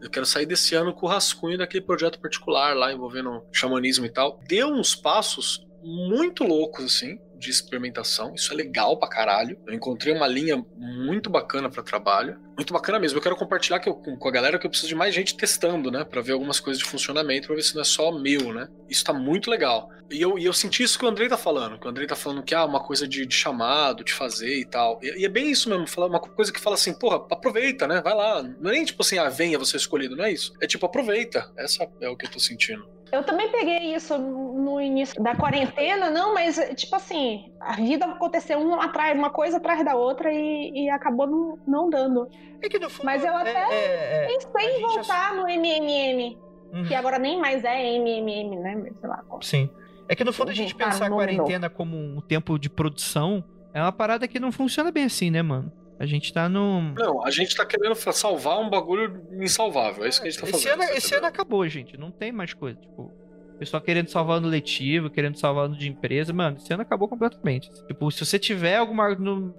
Eu 0.00 0.10
quero 0.10 0.26
sair 0.26 0.46
desse 0.46 0.74
ano 0.74 0.92
com 0.92 1.06
o 1.06 1.08
rascunho 1.08 1.56
daquele 1.56 1.84
projeto 1.84 2.20
particular 2.20 2.76
lá 2.76 2.92
envolvendo 2.92 3.42
xamanismo 3.52 4.04
e 4.04 4.10
tal. 4.10 4.40
Deu 4.48 4.68
uns 4.68 4.94
passos 4.94 5.66
muito 5.82 6.44
loucos, 6.44 6.84
assim, 6.84 7.18
de 7.42 7.50
experimentação. 7.50 8.34
Isso 8.34 8.52
é 8.52 8.56
legal 8.56 8.96
pra 8.98 9.08
caralho. 9.08 9.58
Eu 9.66 9.74
encontrei 9.74 10.14
uma 10.14 10.26
linha 10.26 10.64
muito 10.76 11.28
bacana 11.28 11.68
pra 11.68 11.82
trabalho. 11.82 12.38
Muito 12.56 12.72
bacana 12.72 12.98
mesmo. 12.98 13.18
Eu 13.18 13.22
quero 13.22 13.36
compartilhar 13.36 13.80
que 13.80 13.88
eu- 13.88 13.94
com, 13.94 14.28
a 14.28 14.30
galera 14.30 14.58
que 14.58 14.66
eu 14.66 14.70
preciso 14.70 14.88
de 14.88 14.94
mais 14.94 15.14
gente 15.14 15.36
testando, 15.36 15.90
né? 15.90 16.04
Pra 16.04 16.20
ver 16.20 16.32
algumas 16.32 16.60
coisas 16.60 16.82
de 16.82 16.88
funcionamento, 16.88 17.46
pra 17.48 17.56
ver 17.56 17.62
se 17.62 17.74
não 17.74 17.80
é 17.82 17.84
só 17.84 18.12
meu, 18.12 18.52
né? 18.52 18.68
Isso 18.88 19.04
tá 19.04 19.12
muito 19.12 19.50
legal. 19.50 19.88
E 20.10 20.20
eu, 20.20 20.38
e 20.38 20.44
eu 20.44 20.52
senti 20.52 20.82
isso 20.82 20.98
que 20.98 21.04
o 21.04 21.08
Andrei 21.08 21.28
tá 21.28 21.36
falando. 21.38 21.78
Que 21.80 21.86
o 21.86 21.90
Andrei 21.90 22.06
tá 22.06 22.14
falando 22.14 22.42
que, 22.42 22.54
ah, 22.54 22.64
uma 22.64 22.80
coisa 22.84 23.08
de, 23.08 23.24
de 23.26 23.34
chamado, 23.34 24.04
de 24.04 24.12
fazer 24.12 24.58
e 24.60 24.64
tal. 24.64 25.00
E, 25.02 25.22
e 25.22 25.24
é 25.24 25.28
bem 25.28 25.50
isso 25.50 25.68
mesmo. 25.68 25.86
Falar 25.86 26.06
uma 26.06 26.20
coisa 26.20 26.52
que 26.52 26.60
fala 26.60 26.74
assim, 26.74 26.92
porra, 26.92 27.16
aproveita, 27.30 27.86
né? 27.88 28.00
Vai 28.02 28.14
lá. 28.14 28.42
Não 28.42 28.70
é 28.70 28.74
nem 28.74 28.84
tipo 28.84 29.02
assim, 29.02 29.18
ah, 29.18 29.28
venha 29.30 29.58
você 29.58 29.76
escolhido. 29.76 30.14
Não 30.14 30.24
é 30.24 30.30
isso. 30.32 30.52
É 30.60 30.66
tipo, 30.66 30.84
aproveita. 30.86 31.50
Essa 31.56 31.88
é 32.00 32.08
o 32.08 32.16
que 32.16 32.26
eu 32.26 32.30
tô 32.30 32.38
sentindo. 32.38 32.86
Eu 33.12 33.22
também 33.22 33.50
peguei 33.52 33.94
isso 33.94 34.16
no 34.16 34.80
início 34.80 35.22
da 35.22 35.36
quarentena, 35.36 36.08
não, 36.10 36.32
mas 36.32 36.56
tipo 36.74 36.96
assim, 36.96 37.52
a 37.60 37.74
vida 37.74 38.06
aconteceu 38.06 38.58
uma, 38.58 38.84
atrás, 38.86 39.16
uma 39.16 39.28
coisa 39.28 39.58
atrás 39.58 39.84
da 39.84 39.94
outra 39.94 40.32
e, 40.32 40.86
e 40.86 40.88
acabou 40.90 41.26
não, 41.26 41.58
não 41.66 41.90
dando. 41.90 42.26
É 42.62 42.68
que 42.70 42.78
no 42.78 42.88
fundo. 42.88 43.04
Mas 43.04 43.22
eu 43.22 43.32
é- 43.36 43.40
até 43.42 43.50
é- 43.74 44.24
é- 44.24 44.26
Pensei 44.28 44.76
em 44.76 44.80
voltar 44.80 45.34
no 45.34 45.46
MMM, 45.46 46.38
Uhum. 46.72 46.84
que 46.86 46.94
agora 46.94 47.18
nem 47.18 47.38
mais 47.38 47.62
é 47.64 47.96
MMM, 47.96 48.56
né? 48.58 48.82
Sei 48.98 49.08
lá. 49.08 49.22
qual. 49.28 49.42
Sim. 49.42 49.68
É 50.08 50.16
que 50.16 50.24
no 50.24 50.32
fundo 50.32 50.50
a 50.50 50.54
gente 50.54 50.74
pensar 50.74 51.06
a 51.06 51.10
quarentena 51.10 51.68
como 51.68 51.94
um 51.96 52.20
tempo 52.22 52.58
de 52.58 52.70
produção 52.70 53.44
é 53.74 53.80
uma 53.82 53.92
parada 53.92 54.26
que 54.26 54.40
não 54.40 54.50
funciona 54.50 54.90
bem 54.90 55.04
assim, 55.04 55.30
né, 55.30 55.42
mano? 55.42 55.70
A 56.02 56.06
gente 56.06 56.32
tá 56.32 56.48
no. 56.48 56.94
Não, 56.94 57.24
a 57.24 57.30
gente 57.30 57.54
tá 57.54 57.64
querendo 57.64 57.94
salvar 57.94 58.58
um 58.58 58.68
bagulho 58.68 59.24
insalvável. 59.40 60.04
É 60.04 60.08
isso 60.08 60.20
que 60.20 60.26
a 60.26 60.30
gente 60.32 60.40
tá 60.40 60.48
fazendo. 60.48 60.68
É, 60.68 60.84
esse 60.84 60.90
ano, 60.90 60.98
esse 60.98 61.14
ano 61.14 61.26
acabou, 61.26 61.68
gente. 61.68 61.96
Não 61.96 62.10
tem 62.10 62.32
mais 62.32 62.52
coisa. 62.52 62.76
Tipo, 62.80 63.12
pessoal 63.56 63.80
querendo 63.80 64.08
salvar 64.08 64.40
no 64.40 64.48
letivo, 64.48 65.08
querendo 65.08 65.38
salvar 65.38 65.68
no 65.68 65.76
de 65.76 65.88
empresa. 65.88 66.32
Mano, 66.32 66.56
esse 66.56 66.72
ano 66.72 66.82
acabou 66.82 67.06
completamente. 67.06 67.70
Assim, 67.70 67.86
tipo, 67.86 68.10
se 68.10 68.26
você 68.26 68.36
tiver 68.36 68.78
alguma 68.78 69.16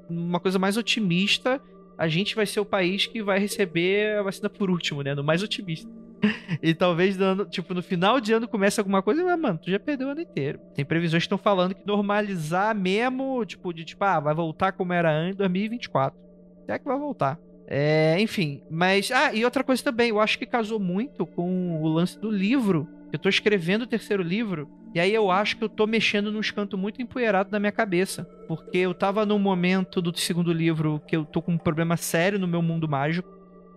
uma 0.09 0.37
coisa 0.41 0.59
mais 0.59 0.75
otimista, 0.75 1.61
a 1.97 2.09
gente 2.09 2.35
vai 2.35 2.45
ser 2.45 2.59
o 2.59 2.65
país 2.65 3.05
que 3.05 3.23
vai 3.23 3.39
receber 3.39 4.17
a 4.17 4.23
vacina 4.23 4.49
por 4.49 4.69
último, 4.69 5.01
né? 5.01 5.15
No 5.15 5.23
mais 5.23 5.41
otimista. 5.41 5.89
e 6.61 6.73
talvez, 6.73 7.15
dando, 7.15 7.45
tipo, 7.45 7.73
no 7.73 7.81
final 7.81 8.19
de 8.19 8.33
ano 8.33 8.49
começa 8.49 8.81
alguma 8.81 9.01
coisa, 9.01 9.23
mas, 9.23 9.39
mano, 9.39 9.59
tu 9.63 9.71
já 9.71 9.79
perdeu 9.79 10.09
o 10.09 10.11
ano 10.11 10.19
inteiro. 10.19 10.59
Tem 10.75 10.83
previsões 10.83 11.23
que 11.23 11.27
estão 11.27 11.37
falando 11.37 11.73
que 11.73 11.87
normalizar 11.87 12.75
mesmo, 12.75 13.45
tipo, 13.45 13.73
de 13.73 13.85
tipo, 13.85 14.03
ah, 14.03 14.19
vai 14.19 14.33
voltar 14.33 14.73
como 14.73 14.91
era 14.91 15.09
antes, 15.09 15.37
2024. 15.37 16.23
Até 16.63 16.79
que 16.79 16.85
vai 16.85 16.97
voltar. 16.97 17.39
É, 17.67 18.17
enfim, 18.19 18.61
mas. 18.69 19.11
Ah, 19.11 19.33
e 19.33 19.45
outra 19.45 19.63
coisa 19.63 19.83
também, 19.83 20.09
eu 20.09 20.19
acho 20.19 20.37
que 20.37 20.45
casou 20.45 20.79
muito 20.79 21.25
com 21.25 21.81
o 21.81 21.87
lance 21.87 22.19
do 22.19 22.29
livro. 22.29 22.87
Eu 23.11 23.19
tô 23.19 23.29
escrevendo 23.29 23.83
o 23.83 23.87
terceiro 23.87 24.23
livro, 24.23 24.67
e 24.93 24.99
aí 24.99 25.13
eu 25.13 25.31
acho 25.31 25.57
que 25.57 25.63
eu 25.63 25.69
tô 25.69 25.87
mexendo 25.87 26.31
num 26.31 26.41
cantos 26.41 26.79
muito 26.79 27.01
empoeirado 27.01 27.49
da 27.49 27.59
minha 27.59 27.71
cabeça. 27.71 28.27
Porque 28.47 28.77
eu 28.77 28.93
tava 28.93 29.25
num 29.25 29.39
momento 29.39 30.01
do 30.01 30.15
segundo 30.17 30.53
livro 30.53 31.01
que 31.07 31.15
eu 31.15 31.25
tô 31.25 31.41
com 31.41 31.53
um 31.53 31.57
problema 31.57 31.97
sério 31.97 32.37
no 32.37 32.47
meu 32.47 32.61
mundo 32.61 32.87
mágico. 32.87 33.27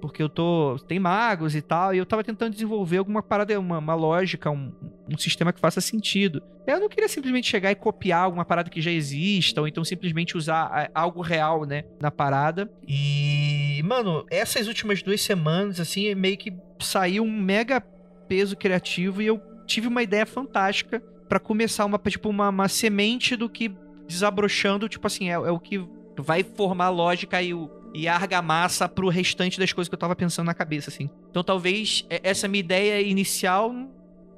Porque 0.00 0.22
eu 0.22 0.28
tô. 0.28 0.76
Tem 0.86 0.98
magos 0.98 1.54
e 1.54 1.62
tal, 1.62 1.94
e 1.94 1.98
eu 1.98 2.06
tava 2.06 2.22
tentando 2.22 2.52
desenvolver 2.52 2.98
alguma 2.98 3.22
parada, 3.22 3.58
uma, 3.58 3.78
uma 3.78 3.94
lógica, 3.94 4.50
um, 4.50 4.72
um 5.10 5.16
sistema 5.18 5.52
que 5.52 5.60
faça 5.60 5.80
sentido. 5.80 6.42
Eu 6.66 6.80
não 6.80 6.88
queria 6.88 7.08
simplesmente 7.08 7.48
chegar 7.48 7.70
e 7.70 7.74
copiar 7.74 8.24
alguma 8.24 8.44
parada 8.44 8.68
que 8.68 8.80
já 8.80 8.90
exista, 8.90 9.60
ou 9.60 9.68
então 9.68 9.84
simplesmente 9.84 10.36
usar 10.36 10.64
ah, 10.72 10.90
algo 10.94 11.20
real, 11.20 11.64
né, 11.64 11.84
na 12.00 12.10
parada. 12.10 12.70
E, 12.86 13.80
mano, 13.84 14.26
essas 14.30 14.66
últimas 14.66 15.02
duas 15.02 15.20
semanas, 15.20 15.78
assim, 15.78 16.14
meio 16.14 16.36
que 16.36 16.52
saiu 16.80 17.22
um 17.22 17.30
mega 17.30 17.80
peso 18.28 18.56
criativo 18.56 19.22
e 19.22 19.26
eu 19.26 19.40
tive 19.66 19.86
uma 19.88 20.02
ideia 20.02 20.26
fantástica 20.26 21.00
pra 21.28 21.40
começar 21.40 21.84
uma, 21.84 21.98
tipo, 21.98 22.28
uma, 22.28 22.48
uma 22.48 22.68
semente 22.68 23.36
do 23.36 23.48
que 23.48 23.74
desabrochando, 24.06 24.88
tipo 24.88 25.06
assim, 25.06 25.28
é, 25.28 25.34
é 25.34 25.50
o 25.50 25.58
que 25.58 25.84
vai 26.18 26.42
formar 26.42 26.86
a 26.86 26.90
lógica 26.90 27.42
e, 27.42 27.52
o, 27.52 27.70
e 27.94 28.06
a 28.08 28.14
argamassa 28.14 28.88
pro 28.88 29.08
restante 29.08 29.58
das 29.58 29.72
coisas 29.72 29.88
que 29.88 29.94
eu 29.94 29.98
tava 29.98 30.14
pensando 30.16 30.46
na 30.46 30.54
cabeça, 30.54 30.90
assim. 30.90 31.08
Então 31.30 31.42
talvez 31.42 32.04
é- 32.10 32.20
essa 32.22 32.46
minha 32.48 32.60
ideia 32.60 33.00
inicial, 33.00 33.72
não 33.72 33.90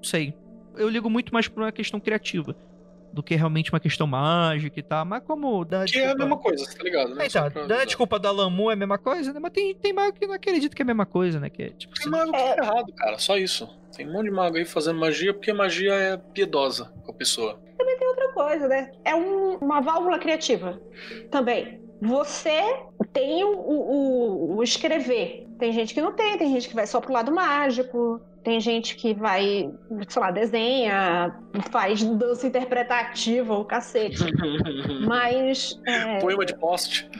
sei. 0.02 0.34
Eu 0.76 0.88
ligo 0.88 1.10
muito 1.10 1.32
mais 1.32 1.48
pra 1.48 1.64
uma 1.64 1.72
questão 1.72 1.98
criativa 1.98 2.54
do 3.12 3.22
que 3.22 3.34
realmente 3.34 3.72
uma 3.72 3.80
questão 3.80 4.06
mágica 4.06 4.78
e 4.78 4.82
tal. 4.82 5.04
Mas 5.04 5.22
como. 5.24 5.64
dá 5.64 5.84
Que 5.84 5.98
é 5.98 6.02
a 6.02 6.14
desculpa- 6.14 6.18
mesma 6.18 6.36
coisa, 6.36 6.76
tá 6.76 6.84
ligado, 6.84 7.14
né? 7.14 7.28
Só 7.28 7.38
então, 7.40 7.50
pra 7.50 7.62
dando 7.66 7.80
a 7.80 7.84
desculpa 7.84 8.18
da 8.18 8.30
Lamu 8.30 8.70
é 8.70 8.74
a 8.74 8.76
mesma 8.76 8.98
coisa, 8.98 9.32
né? 9.32 9.40
Mas 9.40 9.50
tem, 9.52 9.74
tem 9.74 9.92
mago 9.92 10.12
que 10.12 10.26
não 10.26 10.34
acredita 10.34 10.76
que 10.76 10.82
é 10.82 10.84
a 10.84 10.86
mesma 10.86 11.06
coisa, 11.06 11.40
né? 11.40 11.50
Que 11.50 11.62
é, 11.64 11.70
tipo, 11.70 11.94
Tem 11.94 12.08
mago 12.10 12.30
que 12.30 12.38
tá 12.38 12.56
errado, 12.62 12.92
cara. 12.94 13.18
Só 13.18 13.36
isso. 13.36 13.68
Tem 13.96 14.06
um 14.06 14.12
monte 14.12 14.26
de 14.26 14.30
mago 14.30 14.56
aí 14.56 14.64
fazendo 14.64 15.00
magia 15.00 15.32
porque 15.34 15.52
magia 15.52 15.92
é 15.94 16.16
piedosa 16.16 16.92
com 17.04 17.10
a 17.10 17.14
pessoa. 17.14 17.58
Outra 18.08 18.32
coisa, 18.32 18.68
né? 18.68 18.90
É 19.04 19.14
um- 19.14 19.56
uma 19.58 19.80
válvula 19.80 20.18
criativa 20.18 20.80
também. 21.30 21.80
Você 22.00 22.60
tem 23.12 23.42
o, 23.44 23.50
o- 23.58 24.56
o 24.56 24.62
escrever. 24.62 25.46
Tem 25.58 25.72
gente 25.72 25.92
que 25.94 26.00
não 26.00 26.12
tem, 26.12 26.38
tem 26.38 26.52
gente 26.52 26.68
que 26.68 26.74
vai 26.74 26.86
só 26.86 27.00
pro 27.00 27.12
lado 27.12 27.32
mágico, 27.32 28.20
tem 28.44 28.60
gente 28.60 28.94
que 28.96 29.12
vai, 29.14 29.68
sei 30.08 30.22
lá, 30.22 30.30
desenha, 30.30 31.36
faz 31.72 32.02
dança 32.04 32.46
interpretativa, 32.46 33.54
o 33.58 33.64
cacete. 33.64 34.18
Mas. 35.06 35.78
é, 35.86 36.18
Poema 36.20 36.44
de 36.46 36.56
poste. 36.56 37.10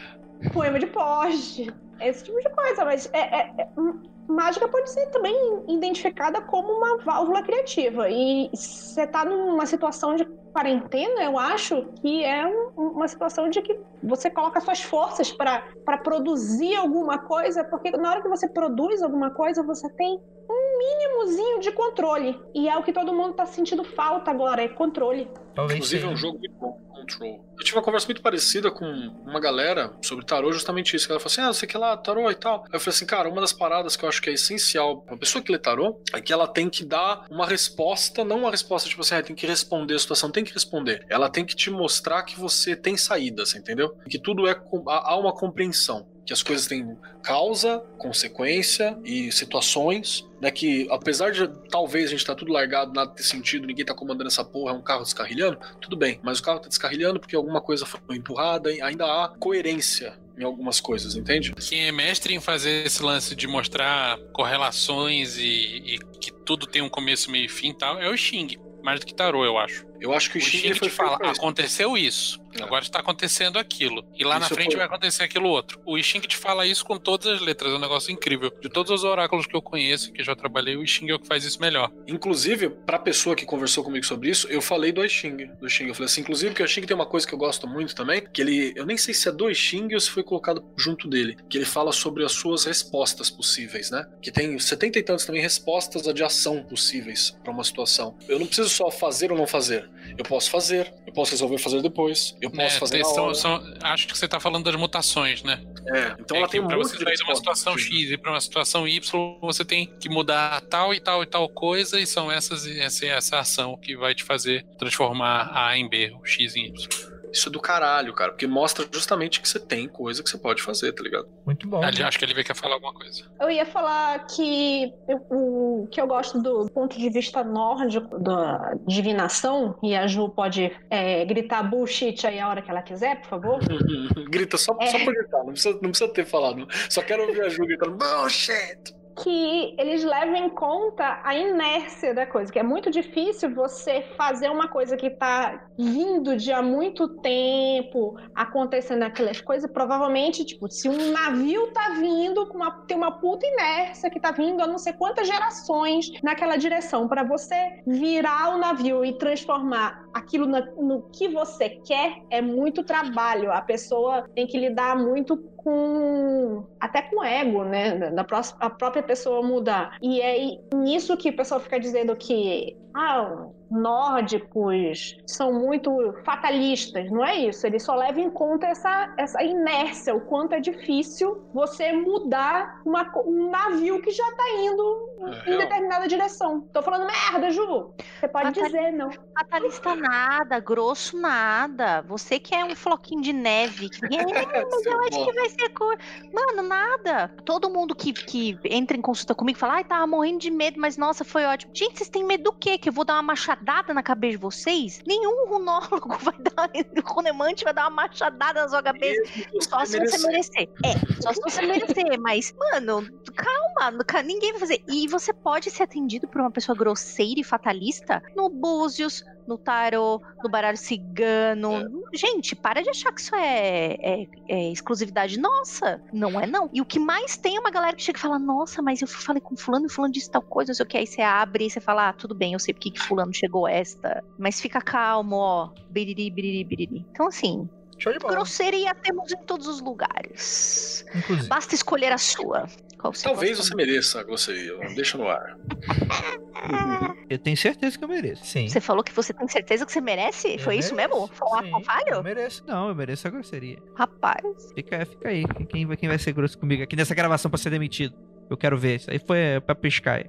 poema 0.53 0.79
de 0.79 0.87
poste, 0.87 1.73
esse 2.01 2.25
tipo 2.25 2.39
de 2.41 2.49
coisa. 2.51 2.85
Mas 2.85 3.11
é, 3.13 3.19
é- 3.19 3.53
é- 3.59 3.69
hum, 3.77 4.01
mágica 4.29 4.69
pode 4.69 4.89
ser 4.91 5.07
também 5.11 5.35
identificada 5.69 6.41
como 6.43 6.73
uma 6.75 6.99
válvula 6.99 7.43
criativa. 7.43 8.09
E 8.09 8.49
você 8.55 9.05
tá 9.09 9.25
numa 9.25 9.67
situação 9.67 10.15
de 10.15 10.25
quarentena, 10.59 11.23
eu 11.23 11.39
acho 11.39 11.85
que 12.01 12.25
é 12.25 12.45
um- 12.45 12.89
uma 12.89 13.07
situação 13.07 13.49
de 13.49 13.63
que 13.63 13.79
você 14.03 14.29
coloca 14.29 14.61
suas 14.61 14.83
forças 14.83 15.31
para 15.31 15.63
produzir 16.03 16.75
alguma 16.75 17.17
coisa, 17.19 17.63
porque 17.63 17.93
na 17.93 18.11
hora 18.11 18.23
que 18.23 18.29
você 18.29 18.49
produz 18.49 19.01
alguma 19.01 19.31
coisa, 19.31 19.63
você 19.63 19.89
tem 19.91 20.19
um 20.51 20.79
mínimozinho 20.79 21.61
de 21.61 21.71
controle. 21.71 22.41
E 22.55 22.69
é 22.69 22.77
o 22.77 22.83
que 22.83 22.93
todo 22.93 23.13
mundo 23.13 23.35
tá 23.35 23.47
sentindo 23.47 23.85
falta 23.85 24.31
agora, 24.33 24.63
é 24.63 24.69
controle. 24.69 25.29
talvez 25.55 25.77
Inclusive 25.79 26.03
é 26.03 26.09
seja. 26.09 26.13
um 26.13 26.17
jogo 26.17 26.39
muito 26.39 26.55
bom. 26.59 26.79
Control. 26.99 27.45
Eu 27.59 27.65
tive 27.65 27.77
uma 27.77 27.83
conversa 27.83 28.07
muito 28.07 28.23
parecida 28.23 28.71
com 28.71 28.85
uma 28.85 29.41
galera 29.41 29.93
sobre 30.03 30.25
tarô, 30.25 30.53
justamente 30.53 30.97
isso. 30.97 31.11
Ela 31.11 31.21
falou 31.21 31.33
assim: 31.33 31.41
ah, 31.41 31.53
você 31.53 31.67
quer 31.67 31.79
lá, 31.79 31.97
tarô 31.97 32.31
e 32.31 32.35
tal. 32.35 32.65
Aí 32.65 32.71
eu 32.75 32.81
falei 32.81 32.95
assim, 32.95 33.07
cara, 33.07 33.29
uma 33.29 33.41
das 33.41 33.53
paradas 33.53 33.97
que 33.97 34.05
eu 34.05 34.09
acho 34.09 34.21
que 34.21 34.31
é 34.31 34.33
essencial 34.33 35.03
pra 35.03 35.17
pessoa 35.17 35.43
que 35.43 35.53
lê 35.53 35.59
tarô 35.59 36.01
é 36.13 36.21
que 36.21 36.33
ela 36.33 36.47
tem 36.47 36.69
que 36.69 36.85
dar 36.85 37.27
uma 37.31 37.47
resposta, 37.47 38.25
não 38.25 38.39
uma 38.39 38.51
resposta 38.51 38.89
tipo 38.89 39.03
assim, 39.03 39.15
ah, 39.15 39.23
tem 39.23 39.37
que 39.37 39.47
responder 39.47 39.95
a 39.95 39.99
situação, 39.99 40.31
tem 40.31 40.45
que 40.45 40.53
responder. 40.53 41.07
Ela 41.09 41.29
tem 41.29 41.45
que 41.45 41.55
te 41.55 41.71
mostrar 41.71 42.23
que 42.23 42.39
você 42.39 42.75
tem 42.75 42.97
saídas, 42.97 43.55
entendeu? 43.55 43.97
Que 44.09 44.19
tudo 44.19 44.47
é. 44.49 44.61
há 44.87 45.17
uma 45.17 45.33
compreensão 45.33 46.07
que 46.29 46.33
as 46.35 46.43
coisas 46.43 46.67
têm 46.67 46.95
causa, 47.23 47.79
consequência 47.97 48.99
e 49.03 49.33
situações, 49.33 50.29
né? 50.43 50.51
Que 50.51 50.87
apesar 50.91 51.33
de 51.33 51.49
talvez 51.71 52.09
a 52.09 52.11
gente 52.11 52.27
tá 52.27 52.35
tudo 52.35 52.53
largado, 52.53 52.93
nada 52.93 53.11
ter 53.13 53.23
sentido, 53.23 53.67
ninguém 53.67 53.83
tá 53.83 53.95
comandando 53.95 54.29
essa 54.29 54.45
porra, 54.45 54.75
é 54.75 54.77
um 54.77 54.83
carro 54.83 55.05
descarrilhando, 55.05 55.59
tudo 55.81 55.97
bem, 55.97 56.21
mas 56.23 56.39
o 56.39 56.43
carro 56.43 56.61
tá 56.61 56.69
descarrilhando 56.69 57.19
porque 57.19 57.35
alguma 57.35 57.63
coisa 57.63 57.87
foi 57.87 58.15
empurrada, 58.15 58.71
e 58.71 58.83
ainda 58.83 59.07
há 59.07 59.29
coerência 59.39 60.19
em 60.37 60.45
algumas 60.45 60.83
coisas, 60.83 61.17
entende? 61.17 61.55
Quem 61.55 61.89
é 61.89 61.93
mestre 61.93 62.35
em 62.35 62.41
fazer 62.41 62.85
esse 62.85 63.03
lance 63.03 63.35
de 63.35 63.47
mostrar 63.47 64.19
correlações 64.35 65.39
e, 65.39 65.95
e 65.95 65.99
que 66.21 66.31
tudo 66.31 66.67
tem 66.67 66.83
um 66.83 66.91
começo, 66.91 67.31
meio 67.31 67.47
e 67.47 67.49
fim 67.49 67.71
e 67.71 67.75
tal, 67.75 67.99
é 67.99 68.07
o 68.11 68.17
Xing. 68.17 68.59
Mais 68.83 69.01
do 69.01 69.07
que 69.07 69.15
tarô, 69.15 69.47
eu 69.47 69.57
acho. 69.57 69.88
Eu 70.01 70.13
acho 70.15 70.31
que 70.31 70.39
o, 70.39 70.41
O 70.41 70.45
Xing 70.45 70.59
Xing 70.59 70.73
te 70.75 70.91
fala, 70.91 71.17
aconteceu 71.31 71.97
isso. 71.97 72.41
É. 72.59 72.63
Agora 72.63 72.83
está 72.83 72.99
acontecendo 73.01 73.59
aquilo. 73.59 74.05
E 74.17 74.25
lá 74.25 74.39
na 74.39 74.47
Isso 74.47 74.55
frente 74.55 74.69
foi- 74.71 74.77
vai 74.79 74.87
acontecer 74.87 75.23
aquilo 75.23 75.49
outro. 75.49 75.81
O 75.85 76.01
Xing 76.03 76.21
te 76.21 76.37
fala 76.37 76.67
isso 76.67 76.85
com 76.85 76.97
todas 76.97 77.27
as 77.27 77.41
letras. 77.41 77.73
É 77.73 77.77
um 77.77 77.79
negócio 77.79 78.11
incrível. 78.11 78.51
De 78.61 78.69
todos 78.69 78.91
os 78.91 79.05
oráculos 79.05 79.47
que 79.47 79.55
eu 79.55 79.61
conheço, 79.63 80.13
que 80.13 80.23
já 80.25 80.35
trabalhei, 80.35 80.77
o 80.77 80.87
Xing 80.87 81.11
é 81.11 81.15
o 81.15 81.19
que 81.19 81.27
faz 81.27 81.45
isso 81.45 81.61
melhor. 81.61 81.91
Inclusive, 82.07 82.71
pra 82.71 82.99
pessoa 82.99 83.37
que 83.37 83.45
conversou 83.45 83.85
comigo 83.85 84.05
sobre 84.05 84.31
isso, 84.31 84.49
eu 84.49 84.61
falei 84.63 84.91
do 84.93 85.07
Xing, 85.09 85.37
do 85.61 85.69
Xing. 85.69 85.87
Eu 85.89 85.95
falei 85.95 86.07
assim, 86.07 86.21
inclusive 86.23 86.55
que 86.55 86.63
o 86.63 86.67
Xing 86.69 86.83
tem 86.83 86.95
uma 86.97 87.07
coisa 87.07 87.27
que 87.27 87.35
eu 87.35 87.39
gosto 87.39 87.67
muito 87.69 87.95
também, 87.95 88.23
que 88.33 88.41
ele, 88.41 88.73
eu 88.75 88.87
nem 88.87 88.97
sei 88.97 89.13
se 89.15 89.29
é 89.29 89.33
do 89.33 89.53
Xing 89.55 89.93
ou 89.95 90.01
se 90.01 90.11
foi 90.11 90.23
colocado 90.23 90.65
junto 90.77 91.07
dele, 91.07 91.37
que 91.49 91.59
ele 91.59 91.65
fala 91.67 91.93
sobre 91.93 92.25
as 92.25 92.33
suas 92.33 92.65
respostas 92.65 93.31
possíveis, 93.31 93.91
né? 93.91 94.07
Que 94.23 94.33
tem 94.33 94.59
70 94.59 94.99
e 94.99 95.03
tantos 95.03 95.25
também 95.27 95.43
respostas 95.43 96.03
de 96.03 96.25
ação 96.25 96.63
possíveis 96.65 97.37
pra 97.45 97.53
uma 97.53 97.63
situação. 97.65 98.17
Eu 98.29 98.39
não 98.39 98.47
preciso 98.47 98.69
só 98.71 98.91
fazer 98.91 99.31
ou 99.31 99.39
não 99.39 99.47
fazer. 99.47 99.88
Eu 100.17 100.25
posso 100.25 100.51
fazer, 100.51 100.93
eu 101.07 101.13
posso 101.13 101.31
resolver 101.33 101.59
fazer 101.59 101.81
depois, 101.83 102.37
eu 102.41 102.51
posso 102.51 102.77
É, 102.77 102.81
fazer 102.81 103.05
são- 103.05 103.35
são- 103.35 103.63
acho 103.83 104.07
que 104.09 104.17
você 104.17 104.25
está 104.25 104.41
falando 104.41 104.65
das 104.65 104.75
mutações, 104.75 105.43
né? 105.43 105.61
É, 105.87 106.15
então 106.19 106.37
É 106.37 106.41
ela 106.41 106.49
tem 106.49 106.61
um 106.61 106.65
monte 106.65 106.77
você 106.77 106.97
sair 107.03 107.15
de 107.15 107.23
uma 107.23 107.37
situação. 107.37 107.79
X 107.79 108.11
e 108.11 108.17
para 108.17 108.33
uma 108.33 108.41
situação 108.41 108.89
Y, 108.89 109.39
você 109.41 109.65
tem 109.65 109.87
que 110.01 110.09
mudar 110.09 110.61
tal 110.63 110.93
e 110.93 111.01
tal 111.01 111.23
e 111.23 111.27
tal 111.27 111.49
coisa, 111.49 112.01
e 112.01 112.07
são 112.07 112.33
essas 112.33 112.67
essa, 112.67 113.07
essa 113.07 113.39
ação 113.39 113.77
que 113.77 113.97
vai 113.97 114.15
te 114.15 114.25
fazer 114.25 114.65
transformar 114.79 115.51
A 115.55 115.77
em 115.79 115.89
B, 115.89 116.13
o 116.21 116.25
X 116.27 116.57
em 116.57 116.67
Y. 116.67 117.08
Isso 117.33 117.49
é 117.49 117.53
do 117.53 117.61
caralho, 117.61 118.13
cara, 118.15 118.33
porque 118.33 118.47
mostra 118.47 118.87
justamente 118.93 119.41
que 119.41 119.49
você 119.49 119.59
tem 119.61 119.87
coisa 119.89 120.23
que 120.23 120.29
você 120.31 120.39
pode 120.39 120.63
fazer, 120.63 120.93
tá 120.93 121.03
ligado? 121.03 121.29
Muito 121.47 121.69
bom. 121.69 121.83
Ali, 121.83 122.03
acho 122.03 122.19
que 122.19 122.25
ele 122.25 122.35
vai 122.35 122.45
quer 122.45 122.55
falar 122.55 122.75
alguma 122.75 122.95
coisa. 122.95 123.25
Eu 123.41 123.51
ia 123.51 123.67
falar 123.67 124.27
que 124.27 124.93
eu- 125.09 125.27
o 125.31 125.89
que 125.91 126.01
eu 126.01 126.07
gosto 126.07 126.41
do 126.41 126.71
ponto 126.71 126.99
de 126.99 127.09
vista 127.11 127.43
nórdico 127.45 128.19
da 128.19 128.75
divinação, 128.87 129.79
e 129.83 129.95
a 129.95 130.07
Ju 130.07 130.29
pode 130.29 130.71
é, 130.91 131.25
gritar 131.25 131.63
bullshit 131.63 132.27
aí 132.27 132.39
a 132.39 132.49
hora 132.49 132.63
que 132.63 132.71
ela 132.71 132.83
quiser, 132.83 133.21
por 133.21 133.29
favor. 133.29 133.59
Grita 134.31 134.57
só, 134.57 134.77
É. 134.81 134.87
só 134.87 134.99
por 135.05 135.15
gritar, 135.15 135.39
não 135.39 135.53
precisa, 135.53 135.75
não 135.83 135.91
precisa 135.91 136.13
ter 136.13 136.25
falado. 136.27 136.67
Só 136.91 137.03
quero 137.03 137.27
ouvir 137.27 137.43
a 137.43 137.49
Ju 137.49 137.65
gritando, 137.67 137.97
bullshit! 137.97 138.98
Que 139.23 139.75
eles 139.79 140.05
levam 140.05 140.37
em 140.37 140.49
conta 140.51 141.21
a 141.25 141.35
inércia 141.37 142.15
da 142.15 142.27
coisa, 142.27 142.53
que 142.53 142.59
é 142.59 142.63
muito 142.63 142.91
difícil 142.91 143.55
você 143.55 144.03
fazer 144.17 144.49
uma 144.51 144.69
coisa 144.69 144.97
que 144.97 145.11
tá 145.11 145.69
vindo 145.77 146.37
de 146.37 146.53
há 146.53 146.63
muito 146.63 147.09
tempo, 147.21 148.17
acontecendo 148.35 149.03
aquelas 149.03 149.41
coisas, 149.41 149.71
provavelmente, 149.71 150.45
tipo, 150.45 150.71
se 150.71 150.89
um 150.89 151.13
navio 151.13 151.73
tá 151.73 151.91
vindo 152.01 152.47
com 152.49 152.57
uma 152.59 152.71
tem 152.87 152.97
uma 152.97 153.13
puta 153.13 153.47
inércia 153.47 154.11
que 154.11 154.21
tá 154.21 154.31
vindo 154.31 154.63
há 154.63 154.67
não 154.67 154.79
sei 154.79 154.93
quantas 154.93 155.27
gerações 155.27 156.11
naquela 156.23 156.57
direção, 156.57 157.09
para 157.09 157.23
você 157.23 157.81
virar 157.87 158.55
o 158.55 158.59
navio 158.59 159.05
e 159.05 159.17
transformar 159.19 160.01
aquilo 160.15 160.47
na- 160.47 160.65
no 160.77 161.03
que 161.11 161.29
você 161.29 161.71
quer 161.87 162.15
é 162.31 162.41
muito 162.41 162.83
trabalho. 162.83 163.53
A 163.53 163.61
pessoa 163.61 164.29
tem 164.35 164.47
que 164.47 164.59
lidar 164.59 164.97
muito 164.97 165.37
com 165.69 166.67
até 166.81 167.03
com 167.03 167.23
ego, 167.25 167.65
né? 167.65 167.97
Da, 167.99 168.11
da 168.11 168.25
pró- 168.25 168.41
a 168.61 168.71
própria 168.71 169.03
pessoa 169.03 169.43
mudar. 169.47 169.99
E 170.03 170.21
é 170.21 170.37
nisso 170.75 171.17
que 171.17 171.31
o 171.31 171.37
pessoal 171.37 171.61
fica 171.61 171.79
dizendo 171.79 172.17
que 172.17 172.77
ah, 172.95 173.49
nórdicos 173.71 175.17
são 175.27 175.53
muito 175.53 176.15
fatalistas. 176.25 177.11
Não 177.11 177.25
é 177.25 177.37
isso. 177.37 177.67
Eles 177.67 177.83
só 177.83 177.95
levam 177.95 178.25
em 178.25 178.31
conta 178.31 178.67
essa, 178.67 179.13
essa 179.17 179.43
inércia, 179.43 180.15
o 180.15 180.21
quanto 180.21 180.55
é 180.55 180.61
difícil 180.61 181.45
você 181.53 181.93
mudar 181.93 182.81
uma 182.85 183.09
um 183.27 183.51
navio 183.51 184.01
que 184.01 184.11
já 184.11 184.25
tá 184.33 184.45
indo 184.61 185.09
É, 185.47 185.55
em 185.55 185.59
determinada 185.59 186.07
direção. 186.07 186.61
Tô 186.73 186.83
falando 186.83 187.07
merda, 187.07 187.51
Ju. 187.51 187.93
Você 188.19 188.29
pode 188.29 188.53
dizer, 188.53 188.93
não. 188.93 189.11
Fatalista 189.37 189.95
nada, 189.95 190.61
grosso 190.61 191.19
nada. 191.19 192.03
Você 192.03 192.39
que 192.39 192.55
é 192.55 192.65
um 192.65 192.75
floquinho 192.75 193.23
de 193.23 193.33
neve. 193.33 193.89
Que... 193.89 193.99
É, 194.39 194.65
mas 194.65 194.87
eu 194.87 195.01
acho 195.01 195.25
que 195.25 195.33
vai 195.33 195.49
ser 195.49 195.69
cor. 195.71 195.97
Mano, 196.33 196.63
nada. 196.63 197.29
Todo 197.45 197.69
mundo 197.69 197.95
que, 197.95 198.13
que 198.13 198.59
entra 198.65 198.97
em 198.97 199.01
consulta 199.01 199.35
comigo 199.35 199.59
fala, 199.59 199.75
ai, 199.75 199.85
tava 199.85 200.07
morrendo 200.07 200.39
de 200.39 200.51
medo, 200.51 200.79
mas 200.81 200.97
nossa, 200.97 201.25
foi 201.25 201.45
ótimo. 201.45 201.73
Gente, 201.75 201.99
vocês 201.99 202.09
têm 202.09 202.25
medo 202.25 202.45
do 202.45 202.53
quê? 202.53 202.79
Que 202.79 202.89
eu 202.89 202.93
vou 202.93 203.05
dar 203.05 203.15
uma 203.15 203.23
machadada 203.23 203.58
na 203.95 204.03
cabeça 204.03 204.33
de 204.33 204.43
vocês? 204.43 205.01
Nenhum 205.07 205.47
runólogo 205.49 206.09
vai 206.19 206.35
dar. 206.39 206.71
O 207.05 207.13
runemante 207.15 207.65
vai 207.65 207.73
dar 207.75 207.83
uma 207.89 208.03
machadada 208.03 208.63
na 208.63 208.69
sua 208.69 208.83
cabeça. 208.83 209.21
Só 209.61 209.85
se 209.85 209.99
você 209.99 210.27
merecer. 210.27 210.69
É, 210.85 211.23
só 211.23 211.33
se 211.33 211.41
você 211.41 211.63
merecer. 211.63 212.19
Mas, 212.21 212.55
mano, 212.57 213.07
calma. 213.35 214.05
ca- 214.05 214.23
Ninguém 214.23 214.53
vai 214.53 214.61
fazer. 214.61 214.83
E 214.89 215.07
você 215.09 215.33
pode 215.33 215.71
ser 215.71 215.83
atendido 215.85 216.29
por 216.29 216.41
uma 216.41 216.51
pessoa 216.51 216.77
grosseira 216.77 217.41
e 217.41 217.45
fatalista 217.45 218.23
no 218.37 218.49
Búzios, 218.49 219.23
no 219.49 219.57
tarô, 219.59 220.21
no 220.45 220.51
baralho 220.51 220.77
cigano. 220.77 222.03
Gente, 222.15 222.55
para 222.55 222.83
de 222.83 222.91
achar 222.91 223.13
que 223.13 223.21
isso 223.21 223.35
é, 223.35 223.97
é- 224.01 224.27
é 224.49 224.71
exclusividade 224.71 225.39
nossa. 225.41 226.01
Não 226.13 226.39
é, 226.41 226.47
não. 226.47 226.69
E 226.73 226.81
o 226.81 226.85
que 226.85 226.99
mais 226.99 227.37
tem 227.37 227.57
é 227.57 227.61
uma 227.61 227.71
galera 227.71 227.97
que 227.97 228.03
chega 228.03 228.19
e 228.19 228.21
fala: 228.23 228.39
Nossa, 228.39 228.83
mas 228.83 229.01
eu 229.01 229.09
falei 229.09 229.41
com 229.41 229.57
fulano 229.57 229.87
e 229.87 229.91
fulano 229.91 230.13
disse 230.13 230.31
tal 230.31 230.43
coisa, 230.43 230.71
não 230.71 230.75
sei 230.75 230.85
o 230.85 230.89
que. 230.89 230.99
Aí 230.99 231.07
você 231.07 231.23
abre 231.23 231.67
e 231.67 231.71
você 231.71 231.81
fala: 231.81 232.11
Ah, 232.11 232.13
tudo 232.13 232.35
bem, 232.35 232.53
eu 232.53 232.59
sei 232.59 232.75
porque 232.75 232.91
que 232.91 233.01
fulano 233.01 233.33
chegou 233.35 233.67
esta. 233.67 234.23
Mas 234.39 234.61
fica 234.61 234.81
calmo, 234.81 235.37
ó. 235.37 235.71
Biriri, 235.91 236.31
biriri, 236.31 236.65
biriri. 236.65 237.07
Então, 237.11 237.29
assim, 237.29 237.69
Show 237.99 238.13
de 238.13 238.19
bola. 238.19 238.35
grosseria 238.35 238.95
temos 238.95 239.33
em 239.33 239.39
todos 239.45 239.67
os 239.67 239.81
lugares. 239.81 241.05
Inclusive. 241.15 241.49
Basta 241.49 241.75
escolher 241.75 242.13
a 242.13 242.19
sua. 242.19 242.67
Qual 242.99 243.13
você 243.13 243.25
Talvez 243.25 243.57
você 243.59 243.75
mereça 243.75 244.21
a 244.21 244.23
grosseria, 244.25 244.77
deixa 244.95 245.17
no 245.17 245.29
ar. 245.29 245.57
Eu 247.31 247.39
tenho 247.39 247.57
certeza 247.57 247.97
que 247.99 248.03
eu 248.03 248.09
mereço. 248.09 248.45
Sim. 248.45 248.69
Você 248.69 248.81
falou 248.81 249.05
que 249.05 249.13
você 249.13 249.35
tem 249.35 249.47
certeza 249.47 249.85
que 249.85 249.93
você 249.93 250.01
merece? 250.01 250.55
Eu 250.55 250.59
Foi 250.59 250.79
isso 250.79 250.95
mereço, 250.95 251.15
mesmo? 251.15 251.29
Foi 251.35 251.47
um 251.47 251.63
sim, 251.63 251.75
ato 251.75 251.85
falho? 251.85 252.15
Eu 252.15 252.23
mereço, 252.23 252.65
não, 252.67 252.89
eu 252.89 252.95
mereço 252.95 253.29
a 253.29 253.31
grosseria. 253.31 253.79
Rapaz. 253.95 254.73
Fica, 254.75 255.05
fica 255.05 255.29
aí. 255.29 255.45
Quem 255.69 255.85
vai, 255.85 255.97
quem 255.97 256.09
vai 256.09 256.19
ser 256.19 256.33
grosso 256.33 256.59
comigo 256.59 256.83
aqui 256.83 256.97
nessa 256.97 257.15
gravação 257.15 257.51
pra 257.51 257.59
ser 257.59 257.69
demitido? 257.69 258.15
Eu 258.49 258.57
quero 258.57 258.79
ver. 258.79 258.97
Isso 258.97 259.11
aí 259.11 259.19
foi 259.19 259.39
é, 259.39 259.61
pra 259.61 259.75
piscar. 259.75 260.17
aí. 260.17 260.25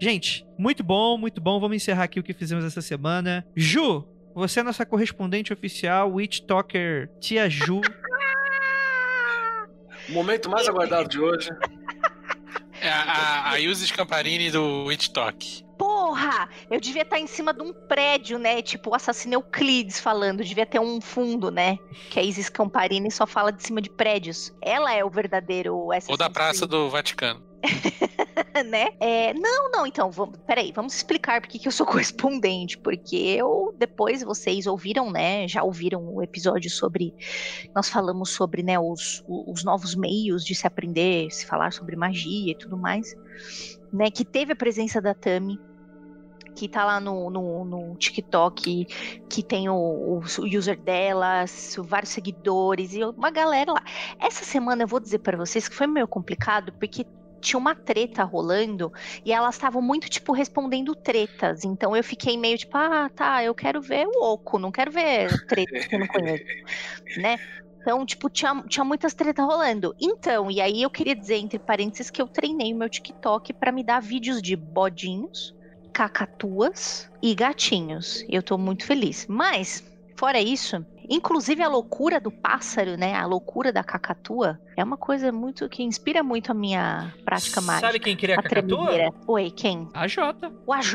Gente, 0.00 0.46
muito 0.58 0.82
bom, 0.82 1.18
muito 1.18 1.40
bom. 1.40 1.60
Vamos 1.60 1.76
encerrar 1.76 2.04
aqui 2.04 2.18
o 2.18 2.22
que 2.22 2.32
fizemos 2.32 2.64
essa 2.64 2.80
semana. 2.80 3.46
Ju, 3.54 4.04
você 4.34 4.60
é 4.60 4.62
nossa 4.62 4.86
correspondente 4.86 5.52
oficial, 5.52 6.10
Witch 6.12 6.40
Talker 6.40 7.10
Tia 7.20 7.50
Ju. 7.50 7.80
O 10.08 10.12
momento 10.12 10.48
mais 10.50 10.68
aguardado 10.68 11.08
de 11.08 11.20
hoje. 11.20 11.50
É 12.80 12.88
a, 12.88 13.02
a, 13.02 13.50
a 13.50 13.56
Yuzi 13.56 13.86
Scamparini 13.88 14.50
do 14.50 14.84
Witch 14.84 15.08
Talk. 15.08 15.64
Porra! 15.76 16.48
Eu 16.70 16.80
devia 16.80 17.02
estar 17.02 17.18
em 17.18 17.26
cima 17.26 17.52
de 17.52 17.62
um 17.62 17.72
prédio, 17.72 18.38
né? 18.38 18.62
Tipo 18.62 18.90
o 18.90 18.94
assassino 18.94 19.34
Euclides 19.34 20.00
falando. 20.00 20.44
Devia 20.44 20.66
ter 20.66 20.80
um 20.80 21.00
fundo, 21.00 21.50
né? 21.50 21.78
Que 22.10 22.18
a 22.18 22.22
Isis 22.22 22.48
Camparini 22.48 23.10
só 23.10 23.26
fala 23.26 23.52
de 23.52 23.62
cima 23.62 23.80
de 23.80 23.90
prédios. 23.90 24.52
Ela 24.62 24.92
é 24.92 25.04
o 25.04 25.10
verdadeiro 25.10 25.76
Ou 25.76 25.92
Assassin's 25.92 26.18
da 26.18 26.30
Praça 26.30 26.66
Creed. 26.66 26.70
do 26.70 26.88
Vaticano. 26.90 27.47
né? 28.66 28.88
É, 29.00 29.34
não, 29.34 29.70
não, 29.70 29.86
então, 29.86 30.10
vamos, 30.10 30.38
peraí, 30.46 30.72
vamos 30.72 30.94
explicar 30.94 31.40
por 31.40 31.48
que 31.48 31.66
eu 31.66 31.72
sou 31.72 31.84
correspondente, 31.86 32.78
porque 32.78 33.16
eu, 33.16 33.74
depois 33.76 34.22
vocês 34.22 34.66
ouviram, 34.66 35.10
né, 35.10 35.46
já 35.48 35.62
ouviram 35.62 36.14
o 36.14 36.22
episódio 36.22 36.70
sobre, 36.70 37.14
nós 37.74 37.88
falamos 37.88 38.30
sobre, 38.30 38.62
né, 38.62 38.78
os, 38.78 39.24
os 39.26 39.64
novos 39.64 39.94
meios 39.94 40.44
de 40.44 40.54
se 40.54 40.66
aprender, 40.66 41.30
se 41.30 41.46
falar 41.46 41.72
sobre 41.72 41.96
magia 41.96 42.52
e 42.52 42.54
tudo 42.54 42.76
mais, 42.76 43.14
né, 43.92 44.10
que 44.10 44.24
teve 44.24 44.52
a 44.52 44.56
presença 44.56 45.00
da 45.00 45.14
Tami, 45.14 45.58
que 46.54 46.68
tá 46.68 46.84
lá 46.84 46.98
no, 46.98 47.30
no, 47.30 47.64
no 47.64 47.96
TikTok, 47.96 48.84
que 49.28 49.42
tem 49.44 49.68
o, 49.68 49.74
o 49.74 50.22
user 50.56 50.76
dela, 50.80 51.44
vários 51.84 52.10
seguidores 52.10 52.94
e 52.94 53.04
uma 53.04 53.30
galera 53.30 53.72
lá. 53.74 53.82
Essa 54.18 54.44
semana 54.44 54.82
eu 54.82 54.88
vou 54.88 54.98
dizer 54.98 55.20
pra 55.20 55.36
vocês 55.36 55.68
que 55.68 55.74
foi 55.74 55.86
meio 55.86 56.08
complicado, 56.08 56.72
porque 56.72 57.06
tinha 57.40 57.58
uma 57.58 57.74
treta 57.74 58.24
rolando 58.24 58.92
e 59.24 59.32
elas 59.32 59.54
estavam 59.54 59.80
muito, 59.80 60.08
tipo, 60.08 60.32
respondendo 60.32 60.94
tretas. 60.94 61.64
Então 61.64 61.96
eu 61.96 62.04
fiquei 62.04 62.36
meio 62.36 62.58
tipo, 62.58 62.76
ah, 62.76 63.10
tá, 63.14 63.42
eu 63.42 63.54
quero 63.54 63.80
ver 63.80 64.06
o 64.06 64.32
oco, 64.32 64.58
não 64.58 64.70
quero 64.70 64.90
ver 64.90 65.46
treta 65.46 65.88
que 65.88 65.94
eu 65.94 66.00
não 66.00 66.06
conheço, 66.06 66.44
né? 67.18 67.38
Então, 67.80 68.04
tipo, 68.04 68.28
tinha, 68.28 68.62
tinha 68.68 68.84
muitas 68.84 69.14
tretas 69.14 69.46
rolando. 69.46 69.94
Então, 69.98 70.50
e 70.50 70.60
aí 70.60 70.82
eu 70.82 70.90
queria 70.90 71.16
dizer, 71.16 71.36
entre 71.36 71.58
parênteses, 71.58 72.10
que 72.10 72.20
eu 72.20 72.28
treinei 72.28 72.74
o 72.74 72.76
meu 72.76 72.90
TikTok 72.90 73.54
para 73.54 73.72
me 73.72 73.82
dar 73.82 74.00
vídeos 74.00 74.42
de 74.42 74.54
bodinhos, 74.54 75.54
cacatuas 75.92 77.08
e 77.22 77.34
gatinhos. 77.34 78.24
Eu 78.28 78.42
tô 78.42 78.58
muito 78.58 78.84
feliz. 78.84 79.26
Mas, 79.26 79.82
fora 80.18 80.38
isso, 80.38 80.84
inclusive 81.08 81.62
a 81.62 81.68
loucura 81.68 82.20
do 82.20 82.30
pássaro, 82.30 82.96
né? 82.96 83.14
A 83.14 83.24
loucura 83.24 83.72
da 83.72 83.82
cacatua 83.82 84.60
é 84.78 84.84
uma 84.84 84.96
coisa 84.96 85.32
muito 85.32 85.68
que 85.68 85.82
inspira 85.82 86.22
muito 86.22 86.52
a 86.52 86.54
minha 86.54 87.12
prática 87.24 87.60
mágica. 87.60 87.88
Sabe 87.88 87.98
quem 87.98 88.16
queria 88.16 88.36
a 88.36 88.42
cacatua? 88.42 89.12
Oi, 89.26 89.50
quem? 89.50 89.88
A 89.92 90.06
Jota. 90.06 90.52
O 90.64 90.72
AJ? 90.72 90.94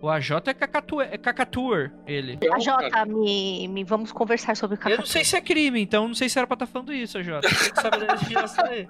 O 0.00 0.08
AJ 0.08 0.30
é 0.46 0.54
cacatua, 0.54 1.04
é 1.04 1.18
cacatua, 1.18 1.92
ele. 2.06 2.38
AJ, 2.52 3.06
me, 3.06 3.68
me 3.68 3.84
vamos 3.84 4.12
conversar 4.12 4.56
sobre 4.56 4.76
Eu 4.76 4.78
cacatua. 4.78 4.98
não 4.98 5.06
sei 5.06 5.24
se 5.24 5.36
é 5.36 5.40
crime, 5.40 5.82
então 5.82 6.08
não 6.08 6.14
sei 6.14 6.28
se 6.28 6.38
era 6.38 6.46
pra 6.46 6.54
estar 6.54 6.66
falando 6.66 6.92
isso, 6.92 7.18
AJ. 7.18 7.28
Você 7.42 7.70
que 7.70 7.80
sabe 7.80 7.98
da 7.98 8.14
legislação 8.14 8.64
aí. 8.64 8.88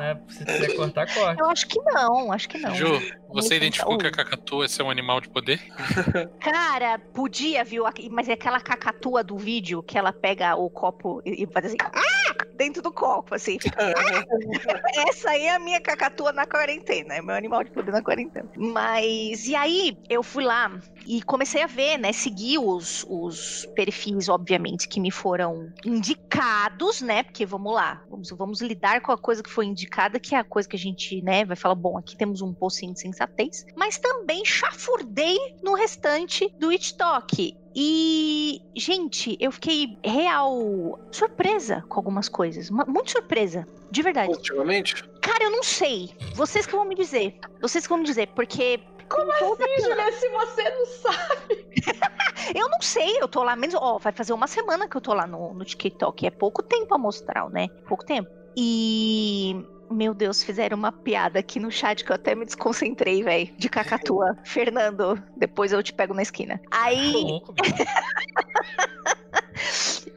Né? 0.00 0.20
Se 0.28 0.44
quiser 0.44 0.76
cortar, 0.76 1.14
corta. 1.14 1.42
Eu 1.42 1.48
acho 1.48 1.68
que 1.68 1.80
não, 1.80 2.32
acho 2.32 2.48
que 2.48 2.58
não. 2.58 2.74
Ju, 2.74 3.00
você 3.28 3.56
identificou 3.56 3.96
que 3.96 4.06
a 4.06 4.10
cacatua 4.10 4.66
é 4.66 4.82
um 4.82 4.90
animal 4.90 5.20
de 5.20 5.28
poder? 5.28 5.60
Cara, 6.40 6.98
podia, 6.98 7.62
viu? 7.62 7.84
Mas 8.10 8.28
é 8.28 8.32
aquela 8.32 8.60
cacatua 8.60 9.22
do 9.22 9.38
vídeo 9.38 9.80
que 9.82 9.96
ela 9.96 10.12
pega 10.12 10.56
o 10.56 10.68
copo 10.68 11.22
e 11.24 11.44
e 11.44 11.46
faz 11.46 11.66
assim, 11.66 11.76
ah! 11.80 12.24
dentro 12.56 12.82
do 12.82 12.92
copo, 12.92 13.34
assim. 13.34 13.43
Fica, 13.44 13.70
"Ah!" 13.76 13.92
Essa 15.08 15.30
aí 15.30 15.44
é 15.44 15.54
a 15.54 15.58
minha 15.58 15.80
cacatua 15.80 16.32
na 16.32 16.46
quarentena, 16.46 17.14
é 17.14 17.22
meu 17.22 17.34
animal 17.34 17.62
de 17.64 17.70
poder 17.70 17.92
na 17.92 18.02
quarentena. 18.02 18.48
Mas, 18.56 19.46
e 19.46 19.54
aí, 19.54 19.96
eu 20.08 20.22
fui 20.22 20.44
lá 20.44 20.80
e 21.06 21.22
comecei 21.22 21.62
a 21.62 21.66
ver, 21.66 21.98
né? 21.98 22.12
Seguir 22.12 22.58
os, 22.58 23.04
os 23.08 23.66
perfis, 23.74 24.28
obviamente, 24.28 24.88
que 24.88 25.00
me 25.00 25.10
foram 25.10 25.72
indicados, 25.84 27.00
né? 27.00 27.22
Porque 27.22 27.44
vamos 27.44 27.74
lá, 27.74 28.02
vamos, 28.08 28.30
vamos 28.30 28.60
lidar 28.60 29.00
com 29.00 29.12
a 29.12 29.18
coisa 29.18 29.42
que 29.42 29.50
foi 29.50 29.66
indicada, 29.66 30.18
que 30.18 30.34
é 30.34 30.38
a 30.38 30.44
coisa 30.44 30.68
que 30.68 30.76
a 30.76 30.78
gente, 30.78 31.20
né, 31.22 31.44
vai 31.44 31.56
falar, 31.56 31.74
bom, 31.74 31.98
aqui 31.98 32.16
temos 32.16 32.40
um 32.40 32.52
pocinho 32.52 32.92
de 32.92 33.00
sensatez, 33.00 33.64
mas 33.76 33.98
também 33.98 34.44
chafurdei 34.44 35.36
no 35.62 35.74
restante 35.74 36.48
do 36.58 36.70
TikTok. 36.70 37.63
E, 37.74 38.62
gente, 38.76 39.36
eu 39.40 39.50
fiquei 39.50 39.98
real 40.04 41.00
surpresa 41.10 41.84
com 41.88 41.98
algumas 41.98 42.28
coisas. 42.28 42.70
Muito 42.70 43.10
surpresa. 43.10 43.66
De 43.90 44.02
verdade. 44.02 44.28
Positivamente? 44.28 45.02
Cara, 45.20 45.44
eu 45.44 45.50
não 45.50 45.62
sei. 45.62 46.14
Vocês 46.34 46.66
que 46.66 46.72
vão 46.72 46.84
me 46.84 46.94
dizer. 46.94 47.38
Vocês 47.60 47.84
que 47.84 47.88
vão 47.88 47.98
me 47.98 48.04
dizer. 48.04 48.28
Porque. 48.28 48.80
Como 49.08 49.30
assim, 49.32 49.82
Julia, 49.82 50.12
se 50.12 50.28
você 50.30 50.70
não 50.70 50.86
sabe? 50.86 51.66
Eu 52.54 52.68
não 52.68 52.80
sei, 52.80 53.18
eu 53.20 53.28
tô 53.28 53.42
lá 53.42 53.54
menos. 53.56 53.74
Ó, 53.74 53.98
vai 53.98 54.12
fazer 54.12 54.32
uma 54.32 54.46
semana 54.46 54.88
que 54.88 54.96
eu 54.96 55.00
tô 55.00 55.14
lá 55.14 55.26
no, 55.26 55.54
no 55.54 55.64
TikTok. 55.64 56.26
É 56.26 56.30
pouco 56.30 56.62
tempo 56.62 56.94
amostral, 56.94 57.48
né? 57.48 57.68
Pouco 57.86 58.04
tempo. 58.04 58.28
E. 58.56 59.64
Meu 59.90 60.14
Deus, 60.14 60.42
fizeram 60.42 60.76
uma 60.76 60.92
piada 60.92 61.38
aqui 61.38 61.60
no 61.60 61.70
chat 61.70 62.04
que 62.04 62.10
eu 62.10 62.16
até 62.16 62.34
me 62.34 62.44
desconcentrei, 62.44 63.22
velho. 63.22 63.50
De 63.56 63.68
cacatua. 63.68 64.36
Fernando, 64.44 65.22
depois 65.36 65.72
eu 65.72 65.82
te 65.82 65.92
pego 65.92 66.14
na 66.14 66.22
esquina. 66.22 66.58
Tô 66.58 66.78
Aí. 66.78 67.12
louco. 67.12 67.54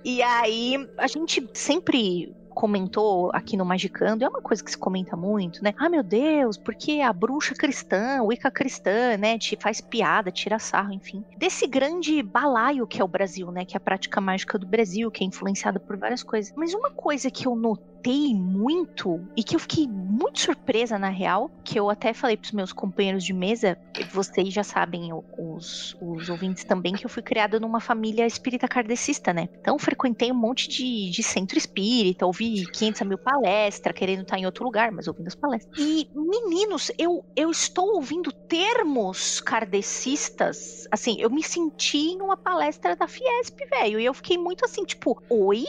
E 0.03 0.21
aí, 0.21 0.87
a 0.97 1.05
gente 1.05 1.45
sempre 1.53 2.33
comentou 2.57 3.29
aqui 3.33 3.55
no 3.55 3.63
Magicando, 3.63 4.25
é 4.25 4.27
uma 4.27 4.41
coisa 4.41 4.63
que 4.63 4.71
se 4.71 4.77
comenta 4.77 5.15
muito, 5.15 5.63
né? 5.63 5.75
Ah, 5.77 5.87
meu 5.89 6.01
Deus, 6.01 6.57
porque 6.57 7.01
a 7.01 7.13
bruxa 7.13 7.53
cristã, 7.53 8.23
Wicca 8.23 8.49
cristã, 8.49 9.15
né, 9.15 9.37
te 9.37 9.55
faz 9.61 9.79
piada, 9.79 10.31
tira 10.31 10.57
sarro, 10.57 10.91
enfim. 10.91 11.23
Desse 11.37 11.67
grande 11.67 12.23
balaio 12.23 12.87
que 12.87 12.99
é 12.99 13.03
o 13.03 13.07
Brasil, 13.07 13.51
né, 13.51 13.63
que 13.63 13.75
é 13.75 13.77
a 13.77 13.81
prática 13.81 14.19
mágica 14.19 14.57
do 14.57 14.65
Brasil, 14.65 15.11
que 15.11 15.23
é 15.23 15.27
influenciada 15.27 15.79
por 15.79 15.97
várias 15.97 16.23
coisas. 16.23 16.51
Mas 16.55 16.73
uma 16.73 16.89
coisa 16.89 17.29
que 17.29 17.45
eu 17.47 17.55
notei 17.55 17.96
muito 18.13 19.25
e 19.35 19.43
que 19.43 19.55
eu 19.55 19.59
fiquei 19.59 19.87
muito 19.87 20.39
surpresa 20.39 20.97
na 20.97 21.09
real, 21.09 21.51
que 21.63 21.79
eu 21.79 21.89
até 21.89 22.13
falei 22.13 22.37
pros 22.37 22.51
meus 22.51 22.71
companheiros 22.71 23.23
de 23.23 23.33
mesa, 23.33 23.77
vocês 24.11 24.53
já 24.53 24.63
sabem, 24.63 25.09
os, 25.37 25.95
os 26.01 26.29
ouvintes 26.29 26.63
também, 26.63 26.93
que 26.93 27.05
eu 27.05 27.09
fui 27.09 27.23
criada 27.23 27.59
numa 27.59 27.79
família 27.79 28.25
espírita 28.25 28.67
kardecista, 28.67 29.33
né? 29.33 29.49
Então 29.59 29.77
frequentei 29.77 30.31
um 30.31 30.35
monte 30.35 30.67
de, 30.67 31.09
de 31.09 31.23
centro 31.23 31.57
espírita, 31.57 32.25
ouvi 32.25 32.65
500 32.71 33.01
mil 33.07 33.17
palestras, 33.17 33.95
querendo 33.95 34.21
estar 34.21 34.37
em 34.37 34.45
outro 34.45 34.63
lugar, 34.63 34.91
mas 34.91 35.07
ouvindo 35.07 35.27
as 35.27 35.35
palestras. 35.35 35.77
E, 35.77 36.09
meninos, 36.13 36.91
eu, 36.97 37.25
eu 37.35 37.49
estou 37.49 37.95
ouvindo 37.95 38.31
termos 38.31 39.41
kardecistas, 39.41 40.87
assim, 40.91 41.17
eu 41.19 41.29
me 41.29 41.43
senti 41.43 41.97
em 41.97 42.21
uma 42.21 42.37
palestra 42.37 42.95
da 42.95 43.07
Fiesp, 43.07 43.57
velho, 43.69 43.99
e 43.99 44.05
eu 44.05 44.13
fiquei 44.13 44.37
muito 44.37 44.65
assim, 44.65 44.83
tipo, 44.85 45.21
oi? 45.29 45.65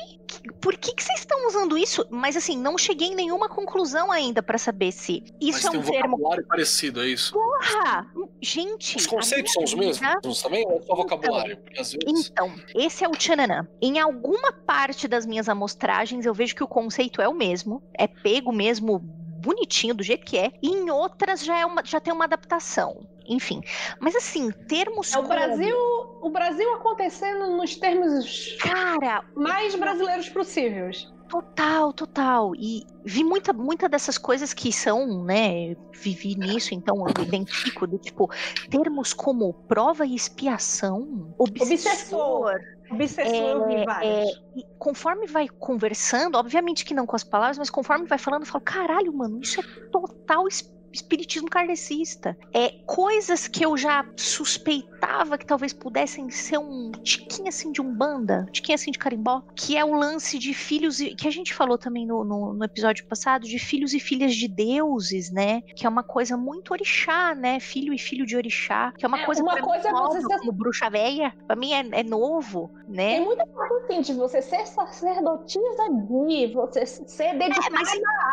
Por 0.61 0.76
que 0.76 0.93
que 0.95 1.03
vocês 1.03 1.20
estão 1.20 1.47
usando 1.47 1.76
isso? 1.79 2.05
Mas 2.11 2.37
assim, 2.37 2.57
não 2.57 2.76
cheguei 2.76 3.09
em 3.09 3.14
nenhuma 3.14 3.49
conclusão 3.49 4.11
ainda 4.12 4.43
pra 4.43 4.59
saber 4.59 4.93
se 4.93 5.22
isso 5.41 5.59
Mas 5.62 5.64
é 5.66 5.70
tem 5.70 5.81
um 5.81 5.83
um 5.83 5.87
termo. 5.87 6.11
vocabulário 6.16 6.47
parecido, 6.47 7.03
é 7.03 7.07
isso? 7.09 7.33
Porra! 7.33 8.07
Gente, 8.41 8.97
Os 8.97 9.07
conceitos 9.07 9.53
são 9.53 9.64
os 9.64 9.72
vida- 9.72 9.87
mesmos 9.87 10.43
também 10.43 10.64
ou 10.66 10.79
é 10.79 10.83
só 10.83 10.95
vocabulário? 10.95 11.57
Porque 11.59 11.81
às 11.81 11.93
vezes. 11.93 12.29
Então, 12.31 12.55
esse 12.74 13.05
é 13.05 13.09
o 13.09 13.12
tchananã. 13.12 13.66
Em 13.81 13.99
alguma 13.99 14.53
parte 14.53 15.09
das 15.09 15.26
minhas 15.26 15.49
amostragens, 15.49 16.24
eu 16.26 16.35
vejo 16.35 16.55
que 16.55 16.62
o 16.62 16.68
conceito 16.68 17.20
é 17.20 17.29
o 17.29 17.35
mesmo, 17.35 17.83
é 17.95 18.07
pego 18.07 18.53
mesmo 18.53 19.03
bonitinho 19.39 19.95
do 19.95 20.03
jeito 20.03 20.24
que 20.24 20.36
é, 20.36 20.53
e 20.62 20.68
em 20.68 20.91
outras 20.91 21.45
já, 21.45 21.59
é 21.59 21.64
uma, 21.66 21.82
já 21.84 22.01
tem 22.01 22.12
uma 22.12 22.24
adaptação. 22.24 23.07
Enfim, 23.30 23.61
mas 24.01 24.16
assim, 24.16 24.51
termos 24.51 25.12
É 25.12 25.18
o 25.18 25.22
como- 25.22 25.34
Brasil, 25.34 25.76
o 26.22 26.30
Brasil 26.30 26.72
acontecendo 26.74 27.57
nos 27.57 27.76
termos 27.76 28.57
Cara, 28.61 29.22
mais 29.36 29.74
brasileiros 29.74 30.28
possíveis. 30.30 31.07
Total, 31.29 31.93
total. 31.93 32.53
E 32.57 32.85
vi 33.05 33.22
muita, 33.22 33.53
muita 33.53 33.89
dessas 33.89 34.16
coisas 34.16 34.55
que 34.55 34.72
são, 34.72 35.24
né? 35.24 35.76
Vivi 35.93 36.35
nisso, 36.37 36.74
então 36.74 37.05
eu 37.07 37.22
identifico 37.22 37.87
do 37.87 37.99
tipo 37.99 38.31
termos 38.70 39.12
como 39.12 39.53
prova 39.53 40.07
e 40.07 40.14
expiação, 40.14 41.35
obsessor. 41.39 42.55
Obsessor. 42.55 42.61
Obsessor, 42.91 43.68
É. 44.03 44.24
E 44.57 44.64
conforme 44.79 45.26
vai 45.26 45.47
conversando, 45.47 46.37
obviamente 46.37 46.85
que 46.85 46.95
não 46.95 47.05
com 47.05 47.16
as 47.16 47.24
palavras, 47.24 47.59
mas 47.59 47.68
conforme 47.68 48.07
vai 48.07 48.16
falando, 48.18 48.43
eu 48.43 48.47
falo, 48.47 48.64
caralho, 48.64 49.12
mano, 49.12 49.41
isso 49.43 49.61
é 49.61 49.64
total 49.91 50.49
es- 50.49 50.72
espiritismo 50.93 51.49
kardecista. 51.49 52.36
É 52.53 52.70
coisas 52.86 53.47
que 53.49 53.64
eu 53.64 53.76
já 53.76 54.05
suspeitava 54.16 55.36
que 55.39 55.47
talvez 55.47 55.72
pudessem 55.72 56.30
ser 56.30 56.59
um 56.59 56.91
tiquinho 57.03 57.49
assim 57.49 57.70
de 57.72 57.80
umbanda, 57.80 58.47
um 58.49 58.53
tiquinho 58.53 58.74
assim 58.74 58.91
de 58.91 58.99
carimbó, 58.99 59.43
que 59.55 59.76
é 59.76 59.84
o 59.84 59.95
lance 59.95 60.39
de 60.39 60.55
filhos, 60.55 61.01
e- 61.01 61.14
que 61.14 61.28
a 61.28 61.30
gente 61.30 61.53
falou 61.55 61.76
também 61.78 62.07
no, 62.07 62.24
no, 62.24 62.53
no 62.55 62.64
episódio 62.64 63.05
passado, 63.07 63.47
de 63.47 63.59
filhos 63.59 63.93
e 63.95 64.01
filhas 64.01 64.34
de 64.34 64.49
deuses, 64.49 65.30
né? 65.30 65.62
Que 65.74 65.86
é 65.86 65.89
uma 65.89 66.03
coisa 66.03 66.36
muito 66.36 66.72
orixá, 66.72 67.34
né? 67.34 67.61
Filho 67.61 67.93
e 67.93 67.99
filho 67.99 68.26
de 68.26 68.36
orixá, 68.36 68.93
que 68.97 69.05
é 69.05 69.09
uma 69.09 69.20
É, 69.20 69.24
coisa 69.24 69.43
uma 69.43 69.55
mim 69.55 69.61
coisa 69.61 69.89
é 69.89 69.93
você 69.93 70.20
ser- 70.20 70.39
como 70.39 70.53
bruxa 70.53 70.91
velha, 70.91 71.34
pra 71.47 71.57
mim 71.57 71.72
é, 71.72 71.86
é 72.01 72.03
novo, 72.03 72.70
né? 72.89 73.16
Tem 73.16 73.24
muita 73.24 73.47
coisa 73.47 73.74
assim, 73.84 74.01
de 74.01 74.12
você 74.14 74.41
ser 74.43 74.66
sacerdotisa 74.66 75.89
de, 76.09 76.53
você 76.55 76.86
ser 76.86 77.36
dedicada 77.39 77.70
mas- 77.72 77.89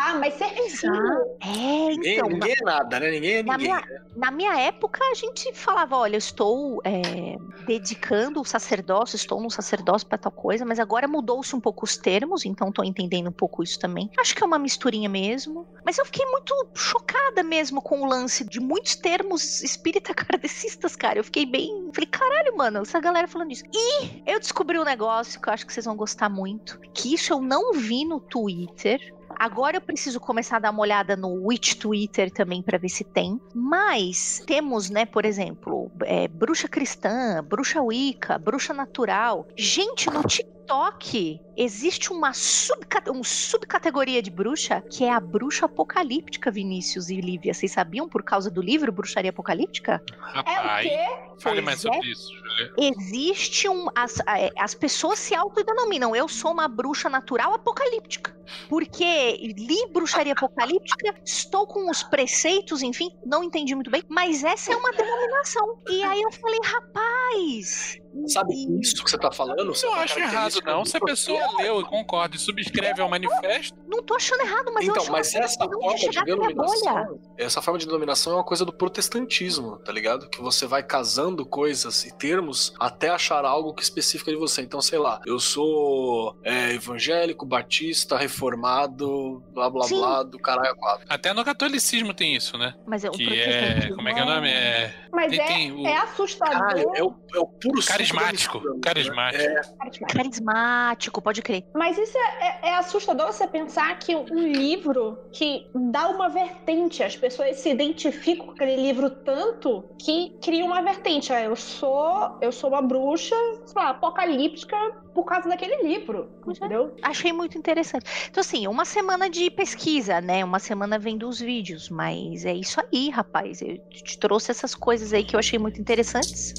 a, 0.07 0.13
mas 0.15 0.33
ser 0.35 0.45
filho. 0.69 1.25
É, 1.41 1.93
então, 1.93 2.29
ninguém 2.47 2.55
é 2.61 2.65
nada, 2.65 2.99
né? 2.99 3.11
Ninguém 3.11 3.33
é 3.35 3.43
na 3.43 3.57
ninguém. 3.57 3.73
minha- 3.73 4.01
Na 4.15 4.31
minha 4.31 4.57
época, 4.59 4.99
a 5.03 5.13
gente 5.13 5.51
falava: 5.53 5.97
olha, 5.97 6.15
eu 6.15 6.19
estou 6.19 6.81
é, 6.83 7.37
dedicando 7.65 8.39
o 8.41 8.45
sacerdócio, 8.45 9.15
estou 9.15 9.41
no 9.41 9.49
sacerdócio 9.49 10.07
para 10.07 10.17
tal 10.17 10.31
coisa, 10.31 10.65
mas 10.65 10.79
agora 10.79 11.07
mudou-se 11.07 11.55
um 11.55 11.59
pouco 11.59 11.83
os 11.85 11.97
termos, 11.97 12.45
então 12.45 12.69
estou 12.69 12.85
entendendo 12.85 13.27
um 13.27 13.31
pouco 13.33 13.61
isso 13.63 13.77
também. 13.79 14.09
Acho 14.17 14.35
que 14.35 14.43
é 14.43 14.45
uma 14.45 14.59
misturinha 14.59 15.09
mesmo. 15.09 15.67
Mas 15.85 15.97
eu 15.97 16.05
fiquei 16.05 16.25
muito 16.25 16.53
chocada 16.75 17.43
mesmo 17.43 17.81
com 17.81 18.01
o 18.01 18.05
lance 18.05 18.43
de 18.43 18.59
muitos 18.59 18.95
termos 18.95 19.61
espírita 19.61 20.13
kardecistas, 20.13 20.95
cara. 20.95 21.19
Eu 21.19 21.23
fiquei 21.23 21.45
bem. 21.45 21.89
Falei, 21.93 22.07
caralho, 22.09 22.55
mano, 22.57 22.79
essa 22.79 22.99
galera 22.99 23.27
falando 23.27 23.51
isso. 23.51 23.63
E 23.73 24.21
eu 24.25 24.39
descobri 24.39 24.79
um 24.79 24.83
negócio 24.83 25.39
que 25.41 25.49
eu 25.49 25.53
acho 25.53 25.65
que 25.65 25.73
vocês 25.73 25.85
vão 25.85 25.95
gostar 25.95 26.29
muito: 26.29 26.79
que 26.93 27.13
isso 27.13 27.33
eu 27.33 27.41
não 27.41 27.73
vi 27.73 28.05
no 28.05 28.19
Twitter. 28.19 29.13
Agora 29.39 29.77
eu 29.77 29.81
preciso 29.81 30.19
começar 30.19 30.57
a 30.57 30.59
dar 30.59 30.71
uma 30.71 30.81
olhada 30.81 31.15
no 31.15 31.47
Witch 31.47 31.75
Twitter 31.75 32.31
também 32.31 32.61
para 32.61 32.77
ver 32.77 32.89
se 32.89 33.03
tem. 33.03 33.39
Mas 33.53 34.43
temos, 34.45 34.89
né, 34.89 35.05
por 35.05 35.25
exemplo, 35.25 35.91
é, 36.03 36.27
bruxa 36.27 36.67
cristã, 36.67 37.43
bruxa 37.43 37.81
wicca, 37.81 38.37
bruxa 38.37 38.73
natural. 38.73 39.47
Gente, 39.57 40.09
no 40.09 40.23
TikTok 40.23 40.54
TikTok 40.65 41.39
existe 41.55 42.11
uma, 42.11 42.33
subcate- 42.33 43.11
um 43.11 43.23
subcategoria 43.23 44.21
de 44.21 44.31
bruxa 44.31 44.81
que 44.81 45.05
é 45.05 45.11
a 45.11 45.19
bruxa 45.19 45.67
apocalíptica, 45.67 46.51
Vinícius 46.51 47.09
e 47.09 47.21
Lívia. 47.21 47.53
Vocês 47.53 47.71
sabiam 47.71 48.09
por 48.09 48.23
causa 48.23 48.49
do 48.49 48.61
livro 48.61 48.91
Bruxaria 48.91 49.29
Apocalíptica? 49.29 50.03
É 50.09 50.39
o 50.39 50.43
Rapaz, 50.43 50.87
quê? 50.87 51.05
fale 51.39 51.61
mais 51.61 51.85
é. 51.85 51.93
sobre 51.93 52.11
isso, 52.11 52.33
Julia. 52.33 52.73
Existe 52.77 53.69
um. 53.69 53.87
As, 53.95 54.19
é, 54.27 54.51
as 54.57 54.73
pessoas 54.73 55.19
se 55.19 55.35
autodenominam. 55.35 56.15
Eu 56.15 56.27
sou 56.27 56.51
uma 56.51 56.67
bruxa 56.67 57.07
natural 57.09 57.53
apocalíptica. 57.53 58.35
Porque 58.67 59.53
li 59.57 59.87
bruxaria 59.91 60.33
apocalíptica, 60.33 61.15
estou 61.23 61.65
com 61.67 61.89
os 61.89 62.03
preceitos, 62.03 62.81
enfim, 62.81 63.09
não 63.25 63.43
entendi 63.43 63.73
muito 63.73 63.89
bem, 63.89 64.03
mas 64.07 64.43
essa 64.43 64.71
é 64.71 64.75
uma 64.75 64.91
denominação. 64.91 65.81
E 65.89 66.03
aí 66.03 66.21
eu 66.21 66.31
falei, 66.31 66.59
rapaz. 66.63 68.04
Sabe 68.27 68.53
e- 68.53 68.79
isso 68.81 69.03
que 69.03 69.09
você 69.11 69.17
tá 69.17 69.31
falando? 69.31 69.59
Eu 69.59 69.65
não 69.65 69.93
acho 69.95 70.19
errado, 70.19 70.61
não. 70.65 70.85
Se 70.85 70.97
a 70.97 70.99
pessoa 71.01 71.39
leu 71.57 71.81
e 71.81 71.83
concorda 71.85 72.35
e 72.35 72.39
subscreve 72.39 73.01
ao 73.01 73.09
manifesto, 73.09 73.77
Não 73.87 74.03
tô 74.03 74.15
achando 74.15 74.41
errado, 74.41 74.71
mas 74.73 74.85
eu 74.85 74.91
então, 74.91 75.03
acho 75.03 75.11
mas 75.11 75.33
uma 75.33 75.43
essa 75.45 75.57
forma 75.65 75.95
de 75.97 76.23
denominação, 76.25 77.19
essa 77.37 77.61
forma 77.61 77.79
de 77.79 77.85
denominação 77.85 78.33
é 78.33 78.35
uma 78.37 78.43
coisa 78.43 78.65
do 78.65 78.73
protestantismo, 78.73 79.77
tá 79.77 79.91
ligado? 79.91 80.29
Que 80.29 80.41
você 80.41 80.65
vai 80.65 80.83
casando 80.83 81.45
coisas 81.45 82.05
e 82.05 82.11
termos 82.15 82.73
até 82.79 83.09
achar 83.09 83.45
algo 83.45 83.73
que 83.73 83.81
especifica 83.83 84.31
de 84.31 84.37
você. 84.37 84.61
Então, 84.61 84.81
sei 84.81 84.99
lá, 84.99 85.21
eu 85.25 85.39
sou 85.39 86.35
é, 86.43 86.71
evangélico, 86.73 87.45
batista, 87.45 88.17
reformado, 88.17 89.43
blá 89.53 89.69
blá 89.69 89.85
Sim. 89.87 89.97
blá, 89.97 90.23
do 90.23 90.39
caralho 90.39 90.71
a 90.71 90.75
quatro. 90.75 91.05
até 91.09 91.33
no 91.33 91.43
catolicismo 91.45 92.13
tem 92.13 92.35
isso, 92.35 92.57
né? 92.57 92.73
Mas 92.85 93.03
é 93.03 93.09
o 93.09 93.11
Que 93.11 93.23
é. 93.23 93.45
protestantismo 93.45 93.95
Como 93.95 94.09
é 94.09 94.13
que 94.13 94.19
é 94.19 94.23
o 94.23 94.25
nome? 94.25 94.49
É. 94.49 94.93
Mas 95.11 95.29
Tem- 95.31 95.39
é, 95.39 95.47
tem 95.47 95.71
o- 95.71 95.87
é 95.87 95.97
assustador. 95.97 96.53
Caralho, 96.59 96.91
é 96.95 97.03
o, 97.03 97.15
é 97.33 97.39
o 97.39 97.45
puro 97.47 97.81
Carismático. 98.11 98.57
mistura, 98.57 98.73
né? 98.75 98.79
Carismático. 98.81 100.05
É, 100.05 100.07
Carismático, 100.13 101.21
pode 101.21 101.41
crer. 101.41 101.65
Mas 101.73 101.97
isso 101.97 102.17
é, 102.17 102.47
é- 102.47 102.69
é 102.69 102.75
assustador 102.77 103.27
você 103.27 103.47
pensar 103.47 103.97
que 103.99 104.15
um 104.15 104.25
livro 104.47 105.17
que 105.31 105.67
dá 105.73 106.09
uma 106.09 106.29
vertente, 106.29 107.03
as 107.03 107.15
pessoas 107.15 107.57
se 107.57 107.69
identificam 107.69 108.47
com 108.47 108.51
aquele 108.53 108.75
livro 108.75 109.09
tanto 109.09 109.83
que 109.99 110.35
cria 110.41 110.65
uma 110.65 110.81
vertente. 110.81 111.31
Ah, 111.33 111.41
eu 111.41 111.55
sou, 111.55 112.37
eu 112.41 112.51
sou 112.51 112.69
uma 112.69 112.81
bruxa, 112.81 113.35
sei 113.65 113.81
lá, 113.81 113.89
apocalíptica 113.89 114.75
por 115.13 115.23
causa 115.23 115.47
daquele 115.47 115.81
livro, 115.83 116.29
é. 116.45 116.51
entendeu? 116.51 116.95
Achei 117.01 117.31
muito 117.31 117.57
interessante. 117.57 118.05
Então, 118.29 118.41
assim, 118.41 118.67
uma 118.67 118.83
semana 118.83 119.29
de 119.29 119.49
pesquisa, 119.49 120.19
né? 120.19 120.43
Uma 120.43 120.59
semana 120.59 120.99
vendo 120.99 121.27
os 121.27 121.39
vídeos, 121.39 121.89
mas 121.89 122.43
é 122.45 122.53
isso 122.53 122.81
aí, 122.81 123.09
rapaz. 123.09 123.61
Eu 123.61 123.77
te 123.89 124.17
trouxe 124.19 124.51
essas 124.51 124.75
coisas 124.75 125.13
aí 125.13 125.23
que 125.23 125.35
eu 125.35 125.39
achei 125.39 125.57
muito 125.57 125.79
interessantes. 125.79 126.53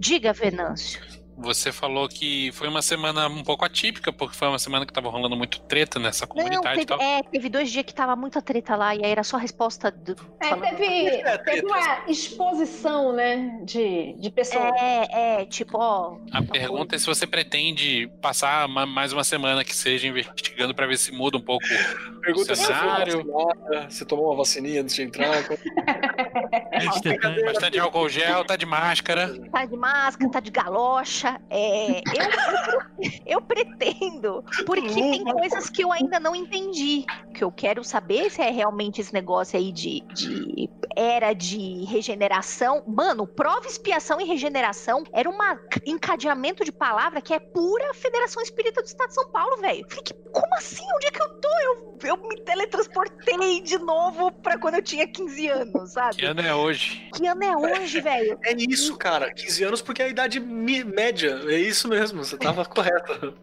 Diga, 0.00 0.32
Venâncio. 0.32 1.09
Você 1.40 1.72
falou 1.72 2.06
que 2.08 2.52
foi 2.52 2.68
uma 2.68 2.82
semana 2.82 3.26
um 3.28 3.42
pouco 3.42 3.64
atípica, 3.64 4.12
porque 4.12 4.36
foi 4.36 4.48
uma 4.48 4.58
semana 4.58 4.84
que 4.84 4.92
tava 4.92 5.08
rolando 5.08 5.34
muito 5.36 5.58
treta 5.62 5.98
nessa 5.98 6.26
Não, 6.26 6.34
comunidade 6.34 6.80
e 6.82 6.84
teve, 6.84 6.86
tal. 6.86 7.00
é, 7.00 7.22
teve 7.22 7.48
dois 7.48 7.70
dias 7.70 7.84
que 7.84 7.94
tava 7.94 8.14
muita 8.14 8.42
treta 8.42 8.76
lá, 8.76 8.94
e 8.94 9.04
aí 9.04 9.10
era 9.10 9.22
só 9.24 9.36
a 9.36 9.40
resposta 9.40 9.90
do. 9.90 10.14
É, 10.40 10.48
falando- 10.48 10.68
teve, 10.76 10.84
É, 11.08 11.38
teve 11.38 11.66
uma 11.66 12.04
exposição, 12.06 13.12
né, 13.12 13.60
de, 13.64 14.14
de 14.18 14.30
pessoas. 14.30 14.72
É, 14.80 15.40
é, 15.42 15.46
tipo, 15.46 15.78
ó. 15.78 16.18
A 16.32 16.42
pergunta 16.42 16.94
é 16.96 16.98
se 16.98 17.06
você 17.06 17.26
pretende 17.26 18.10
passar 18.20 18.68
ma- 18.68 18.86
mais 18.86 19.12
uma 19.12 19.24
semana 19.24 19.64
que 19.64 19.74
seja 19.74 20.06
investigando 20.08 20.74
pra 20.74 20.86
ver 20.86 20.98
se 20.98 21.10
muda 21.10 21.38
um 21.38 21.42
pouco. 21.42 21.64
Pergunta 22.20 22.54
se 22.54 22.64
você 22.66 22.74
foi 22.74 22.80
Cenário. 22.90 23.26
se 23.88 24.04
tomou 24.04 24.26
uma 24.26 24.36
vacininha 24.36 24.82
antes 24.82 24.94
de 24.94 25.02
entrar. 25.02 25.30
Antitetânico. 26.72 27.44
Bastante 27.46 27.78
álcool 27.78 28.08
gel, 28.08 28.44
tá 28.44 28.56
de 28.56 28.66
máscara. 28.66 29.38
Tá 29.50 29.64
de 29.64 29.76
máscara, 29.76 30.30
tá 30.30 30.40
de 30.40 30.50
galocha. 30.50 31.29
É, 31.50 31.98
eu, 32.00 32.02
eu, 32.72 33.10
eu 33.26 33.40
pretendo. 33.42 34.44
Porque 34.66 34.88
tem 34.94 35.24
coisas 35.24 35.68
que 35.70 35.82
eu 35.82 35.92
ainda 35.92 36.18
não 36.18 36.34
entendi. 36.34 37.04
Que 37.34 37.44
eu 37.44 37.52
quero 37.52 37.82
saber 37.84 38.30
se 38.30 38.40
é 38.42 38.50
realmente 38.50 39.00
esse 39.00 39.12
negócio 39.12 39.58
aí 39.58 39.72
de, 39.72 40.00
de 40.14 40.68
era 40.96 41.32
de 41.32 41.84
regeneração. 41.84 42.82
Mano, 42.86 43.26
prova, 43.26 43.66
expiação 43.66 44.20
e 44.20 44.24
regeneração 44.24 45.04
era 45.12 45.28
um 45.28 45.34
encadeamento 45.86 46.64
de 46.64 46.72
palavra 46.72 47.20
que 47.20 47.32
é 47.32 47.38
pura 47.38 47.94
Federação 47.94 48.42
Espírita 48.42 48.82
do 48.82 48.86
Estado 48.86 49.08
de 49.08 49.14
São 49.14 49.30
Paulo, 49.30 49.56
velho. 49.58 49.86
Como 50.32 50.54
assim? 50.54 50.84
Onde 50.96 51.06
é 51.06 51.10
que 51.10 51.22
eu 51.22 51.28
tô? 51.40 51.48
Eu, 51.62 51.98
eu 52.04 52.16
me 52.28 52.40
teletransportei 52.42 53.60
de 53.62 53.78
novo 53.78 54.30
pra 54.32 54.58
quando 54.58 54.74
eu 54.76 54.82
tinha 54.82 55.06
15 55.06 55.48
anos, 55.48 55.92
sabe? 55.92 56.16
Que 56.16 56.24
ano 56.24 56.40
é 56.40 56.54
hoje? 56.54 57.08
Que 57.14 57.26
ano 57.26 57.44
é 57.44 57.56
hoje, 57.56 58.00
velho? 58.00 58.38
É 58.44 58.52
isso, 58.54 58.96
cara. 58.96 59.32
15 59.32 59.64
anos 59.64 59.82
porque 59.82 60.02
é 60.02 60.06
a 60.06 60.08
idade 60.08 60.38
mi- 60.40 60.84
média. 61.20 61.40
É 61.52 61.58
isso 61.58 61.88
mesmo, 61.88 62.24
você 62.24 62.36
tava 62.36 62.64
correto. 62.66 63.34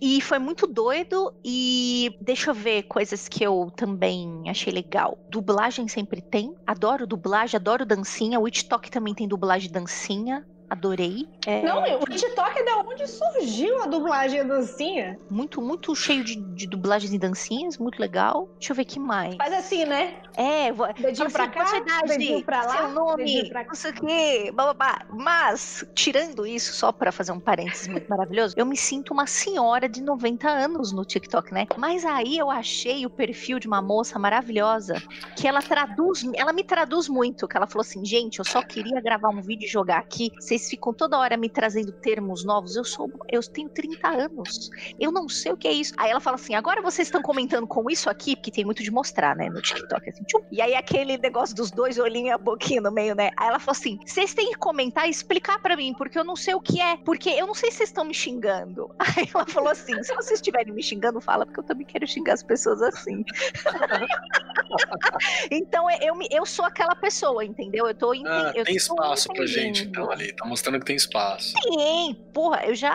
E 0.00 0.20
foi 0.20 0.38
muito 0.38 0.66
doido. 0.66 1.32
E 1.44 2.16
deixa 2.20 2.50
eu 2.50 2.54
ver 2.54 2.84
coisas 2.84 3.28
que 3.28 3.44
eu 3.44 3.72
também 3.76 4.44
achei 4.48 4.72
legal. 4.72 5.18
Dublagem 5.30 5.88
sempre 5.88 6.20
tem. 6.20 6.54
Adoro 6.66 7.06
dublagem, 7.06 7.58
adoro 7.58 7.86
dancinha. 7.86 8.38
O 8.38 8.48
TikTok 8.48 8.90
também 8.90 9.14
tem 9.14 9.26
dublagem 9.26 9.68
de 9.68 9.74
dancinha. 9.74 10.46
Adorei. 10.72 11.28
É 11.46 11.60
Não, 11.62 11.82
o 12.00 12.04
TikTok 12.06 12.58
é 12.58 12.64
da 12.64 12.78
onde 12.78 13.06
surgiu 13.06 13.82
a 13.82 13.86
dublagem 13.86 14.46
da 14.46 14.54
dancinha. 14.54 15.18
muito, 15.28 15.60
muito 15.60 15.94
cheio 15.94 16.24
de, 16.24 16.36
de 16.36 16.66
dublagens 16.66 17.12
e 17.12 17.18
dancinhas. 17.18 17.76
Muito 17.76 18.00
legal. 18.00 18.48
Deixa 18.58 18.72
eu 18.72 18.76
ver 18.76 18.86
que 18.86 18.98
mais. 18.98 19.36
Faz 19.36 19.52
assim, 19.52 19.84
né? 19.84 20.14
É, 20.34 20.72
vou, 20.72 20.86
Dedinho 20.94 21.28
Fala 21.28 21.30
pra 21.30 21.44
assim, 21.44 21.52
cá, 21.52 21.60
qual 21.60 21.66
sua 21.66 21.78
idade, 21.78 22.06
dedinho 22.18 22.42
pra 22.42 22.64
lá, 22.64 22.76
seu 22.78 22.88
nome, 22.88 23.48
pra 23.50 23.64
não 23.64 23.74
sei 23.74 23.90
o 23.90 23.94
quê, 23.94 24.52
bababá. 24.54 25.04
Mas, 25.10 25.84
tirando 25.94 26.46
isso, 26.46 26.72
só 26.72 26.90
pra 26.90 27.12
fazer 27.12 27.32
um 27.32 27.40
parênteses 27.40 27.86
muito 27.86 28.08
maravilhoso, 28.08 28.54
eu 28.56 28.64
me 28.64 28.76
sinto 28.76 29.12
uma 29.12 29.26
senhora 29.26 29.86
de 29.86 30.00
90 30.00 30.48
anos 30.48 30.90
no 30.90 31.04
TikTok, 31.04 31.52
né? 31.52 31.66
Mas 31.76 32.06
aí 32.06 32.38
eu 32.38 32.50
achei 32.50 33.04
o 33.04 33.10
perfil 33.10 33.58
de 33.58 33.66
uma 33.66 33.82
moça 33.82 34.18
maravilhosa, 34.18 34.94
que 35.36 35.46
ela 35.46 35.60
traduz, 35.60 36.24
ela 36.34 36.54
me 36.54 36.64
traduz 36.64 37.10
muito, 37.10 37.46
que 37.46 37.56
ela 37.58 37.66
falou 37.66 37.82
assim, 37.82 38.02
gente, 38.06 38.38
eu 38.38 38.44
só 38.44 38.62
queria 38.62 39.02
gravar 39.02 39.28
um 39.28 39.42
vídeo 39.42 39.66
e 39.66 39.68
jogar 39.68 39.98
aqui, 39.98 40.30
vocês 40.40 40.61
ficam 40.68 40.92
toda 40.92 41.18
hora 41.18 41.36
me 41.36 41.48
trazendo 41.48 41.92
termos 41.92 42.44
novos, 42.44 42.76
eu 42.76 42.84
sou, 42.84 43.10
eu 43.30 43.40
tenho 43.42 43.68
30 43.68 44.08
anos, 44.08 44.70
eu 44.98 45.10
não 45.12 45.28
sei 45.28 45.52
o 45.52 45.56
que 45.56 45.68
é 45.68 45.72
isso. 45.72 45.92
Aí 45.96 46.10
ela 46.10 46.20
fala 46.20 46.36
assim, 46.36 46.54
agora 46.54 46.80
vocês 46.82 47.08
estão 47.08 47.22
comentando 47.22 47.66
com 47.66 47.90
isso 47.90 48.08
aqui, 48.10 48.36
porque 48.36 48.50
tem 48.50 48.64
muito 48.64 48.82
de 48.82 48.90
mostrar, 48.90 49.34
né, 49.36 49.48
no 49.48 49.60
TikTok, 49.60 50.08
assim, 50.08 50.24
tchum. 50.24 50.40
E 50.50 50.60
aí 50.60 50.74
aquele 50.74 51.16
negócio 51.18 51.54
dos 51.54 51.70
dois 51.70 51.98
olhinhos 51.98 52.28
e 52.28 52.32
a 52.32 52.38
boquinha 52.38 52.80
no 52.80 52.90
meio, 52.90 53.14
né? 53.14 53.30
Aí 53.36 53.48
ela 53.48 53.58
falou 53.58 53.72
assim, 53.72 53.98
vocês 54.04 54.34
têm 54.34 54.50
que 54.50 54.58
comentar 54.58 55.06
e 55.06 55.10
explicar 55.10 55.60
pra 55.60 55.76
mim, 55.76 55.94
porque 55.94 56.18
eu 56.18 56.24
não 56.24 56.36
sei 56.36 56.54
o 56.54 56.60
que 56.60 56.80
é, 56.80 56.96
porque 56.98 57.30
eu 57.30 57.46
não 57.46 57.54
sei 57.54 57.70
se 57.70 57.78
vocês 57.78 57.88
estão 57.90 58.04
me 58.04 58.14
xingando. 58.14 58.94
Aí 59.16 59.28
ela 59.34 59.46
falou 59.46 59.70
assim, 59.70 60.00
se 60.02 60.14
vocês 60.14 60.38
estiverem 60.38 60.72
me 60.72 60.82
xingando, 60.82 61.20
fala, 61.20 61.44
porque 61.46 61.60
eu 61.60 61.64
também 61.64 61.86
quero 61.86 62.06
xingar 62.06 62.34
as 62.34 62.42
pessoas 62.42 62.80
assim. 62.82 63.24
então 65.50 65.86
eu, 66.00 66.14
me- 66.14 66.28
eu 66.30 66.44
sou 66.46 66.64
aquela 66.64 66.94
pessoa, 66.94 67.44
entendeu? 67.44 67.86
Eu 67.86 67.94
tô 67.94 68.14
ente- 68.14 68.26
Ah, 68.28 68.52
eu 68.54 68.64
tem 68.64 68.74
tô 68.76 68.80
espaço 68.80 69.28
pra 69.32 69.46
gente, 69.46 69.84
então, 69.84 70.10
ali. 70.10 70.32
Tá 70.42 70.48
mostrando 70.48 70.80
que 70.80 70.86
tem 70.86 70.96
espaço. 70.96 71.54
Tem, 71.62 72.14
porra, 72.34 72.62
eu 72.64 72.74
já. 72.74 72.94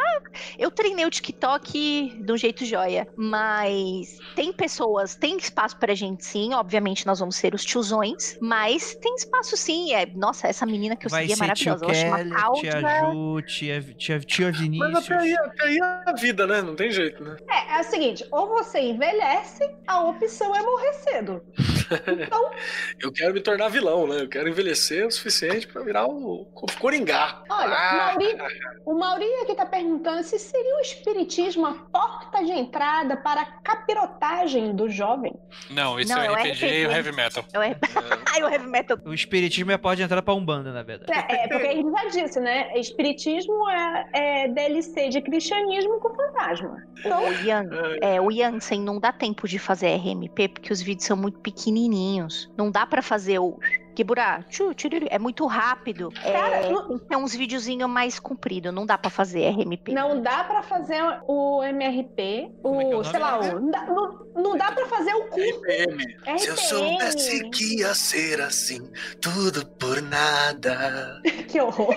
Eu 0.60 0.70
treinei 0.70 1.06
o 1.06 1.10
TikTok 1.10 2.22
de 2.22 2.32
um 2.32 2.36
jeito 2.36 2.66
joia, 2.66 3.08
mas 3.16 4.18
tem 4.36 4.52
pessoas, 4.52 5.16
tem 5.16 5.38
espaço 5.38 5.78
pra 5.78 5.96
gente 5.96 6.26
sim. 6.26 6.54
Obviamente 6.54 7.08
nós 7.08 7.20
vamos 7.20 7.38
ser 7.38 7.56
os 7.56 7.64
tiozões, 7.64 8.38
mas 8.42 8.96
tem 8.96 9.16
espaço 9.16 9.56
sim. 9.56 9.94
É, 9.94 10.06
nossa, 10.06 10.48
essa 10.48 10.66
menina 10.66 10.96
que 10.98 11.06
eu 11.06 11.10
Vai 11.10 11.26
segui 11.26 11.34
é 11.34 11.36
ser 11.48 11.54
tio 11.54 11.72
maravilhosa. 11.72 11.86
Ela 11.86 11.94
chama 11.94 12.60
Keller, 12.60 13.46
tia. 13.46 13.82
Ju, 13.82 13.92
tia, 13.94 13.94
tia, 13.96 14.20
tia 14.20 14.48
Mas 14.48 14.60
Vinícius. 14.60 14.98
até 14.98 15.18
aí, 15.18 15.38
até 15.38 15.64
aí 15.64 15.78
é 15.78 16.10
a 16.10 16.14
vida, 16.14 16.46
né? 16.46 16.62
Não 16.62 16.76
tem 16.76 16.92
jeito, 16.92 17.24
né? 17.24 17.38
É, 17.50 17.78
é 17.78 17.82
o 17.82 17.84
seguinte, 17.86 18.26
ou 18.30 18.50
você 18.50 18.80
envelhece, 18.80 19.64
a 19.88 20.02
opção 20.02 20.54
é 20.54 20.62
morrer 20.62 20.94
cedo. 20.94 21.42
Então, 22.28 22.52
Eu 23.00 23.12
quero 23.14 23.34
me 23.34 23.40
tornar 23.40 23.70
vilão, 23.70 24.06
né? 24.06 24.22
Eu 24.22 24.28
quero 24.28 24.50
envelhecer 24.50 25.08
o 25.08 25.12
suficiente 25.12 25.66
pra 25.68 25.82
virar 25.82 26.06
o 26.06 26.46
Coringá. 26.80 27.37
Olha, 27.50 27.76
Ah, 27.76 28.16
Mauri, 28.16 28.38
o 28.86 28.94
Mauri 28.94 29.26
aqui 29.44 29.56
tá 29.56 29.66
perguntando 29.66 30.24
se 30.24 30.38
seria 30.40 30.78
o 30.78 30.82
espiritismo 30.82 31.66
a 31.66 31.74
porta 31.74 32.44
de 32.44 32.52
entrada 32.52 33.18
para 33.18 33.42
a 33.42 33.46
capirotagem 33.46 34.76
do 34.76 34.90
jovem. 34.90 35.34
Não, 35.70 36.00
esse 36.00 36.14
Não, 36.14 36.22
é 36.22 36.30
o 36.30 36.36
é 36.36 36.44
o 36.44 36.52
RPG 36.52 36.66
e 36.66 36.86
o. 36.86 36.92
Heavy 36.92 37.12
Metal. 37.12 37.44
Eu 37.54 37.62
é... 37.62 37.76
Ai, 38.34 38.44
o 38.44 38.50
heavy 38.50 38.68
metal. 38.68 38.98
O 39.06 39.14
espiritismo 39.14 39.72
é 39.72 39.76
a 39.76 39.80
porta 39.80 39.98
de 39.98 40.04
entrada 40.04 40.22
pra 40.22 40.34
Umbanda, 40.34 40.72
na 40.72 40.84
verdade. 40.84 41.12
É, 41.12 41.46
é, 41.46 41.48
porque 41.48 41.68
a 41.68 41.76
gente 41.76 41.92
já 41.92 42.06
disse, 42.10 42.40
né? 42.40 42.78
Espiritismo 42.78 43.70
é, 43.70 44.10
é 44.14 44.48
DLC 44.50 45.10
de 45.10 45.22
cristianismo 45.22 46.00
com 46.00 46.14
fantasma. 46.14 46.84
Então, 47.00 47.28
O 47.28 47.34
Ian, 47.44 47.64
é, 48.02 48.22
o 48.22 48.32
Jansen 48.32 48.82
não 48.82 49.00
dá 49.00 49.12
tempo 49.12 49.48
de 49.48 49.58
fazer 49.58 49.96
RMP 49.96 50.50
porque 50.50 50.72
os 50.72 50.82
vídeos 50.82 51.06
são 51.06 51.18
muito 51.18 51.40
pequenininhos. 51.40 52.52
Não 52.58 52.70
dá 52.72 52.86
pra 52.86 53.02
fazer 53.02 53.40
o 53.40 53.58
Kibura, 53.98 54.46
tchu, 54.48 54.76
tchururu, 54.76 55.08
é 55.10 55.18
muito 55.18 55.44
rápido. 55.48 56.12
Cara, 56.22 56.58
é, 56.58 56.70
não- 56.70 57.00
tem 57.00 57.18
uns 57.18 57.34
videozinhos 57.34 57.90
mais 57.90 58.20
compridos, 58.20 58.72
não 58.72 58.86
dá 58.86 58.96
pra 58.96 59.10
fazer 59.10 59.50
RMP. 59.50 59.92
não 59.92 60.22
dá 60.22 60.44
pra 60.44 60.62
fazer 60.62 61.02
o 61.28 61.64
MRP, 61.64 62.52
Como 62.62 62.80
é 62.80 62.86
que 62.86 62.92
é 62.92 62.96
o 62.96 63.00
o, 63.00 63.04
sei 63.04 63.20
lá, 63.20 63.40
o, 63.40 63.60
não, 63.60 63.72
dá, 63.72 63.86
não, 63.88 64.26
não 64.36 64.56
dá 64.56 64.72
pra 64.72 64.86
fazer 64.86 65.16
o 65.16 65.24
curso 65.30 65.62
RPM. 65.66 66.38
Se 66.38 66.48
eu 66.48 66.58
soubesse 66.58 67.50
que 67.50 67.80
ia 67.80 67.96
ser 67.96 68.40
assim, 68.40 68.88
tudo 69.20 69.66
por 69.66 70.00
nada. 70.04 71.20
Que 71.50 71.60
horror. 71.60 71.96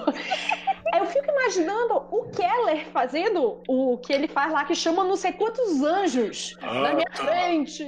Eu 0.94 1.04
fico 1.04 1.30
imaginando 1.30 1.96
o 2.10 2.30
Keller 2.30 2.86
fazendo 2.94 3.60
o 3.68 3.98
que 3.98 4.10
ele 4.10 4.26
faz 4.26 4.50
lá, 4.54 4.64
que 4.64 4.74
chama 4.74 5.04
não 5.04 5.16
sei 5.16 5.32
quantos 5.32 5.82
anjos 5.82 6.56
na 6.62 6.94
minha 6.94 7.10
tá. 7.10 7.24
frente. 7.26 7.84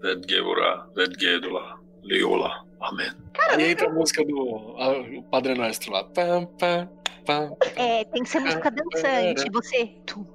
Vedgevura, 0.00 0.86
Vedgedula, 0.94 1.78
Leola. 2.02 2.64
Amém. 2.80 3.10
Aí 3.50 3.70
entra 3.72 3.88
a 3.88 3.92
música 3.92 4.24
do 4.24 4.76
a- 4.78 5.00
o 5.18 5.22
Padre 5.24 5.54
Nuestro 5.54 5.92
lá. 5.92 6.04
Pam, 6.04 6.46
pam, 6.58 6.88
pam. 7.26 7.56
É, 7.76 8.04
tem 8.04 8.22
que 8.22 8.28
ser 8.28 8.40
música 8.40 8.70
dançante. 8.70 9.50
Você. 9.52 9.86
Tu. 10.06 10.26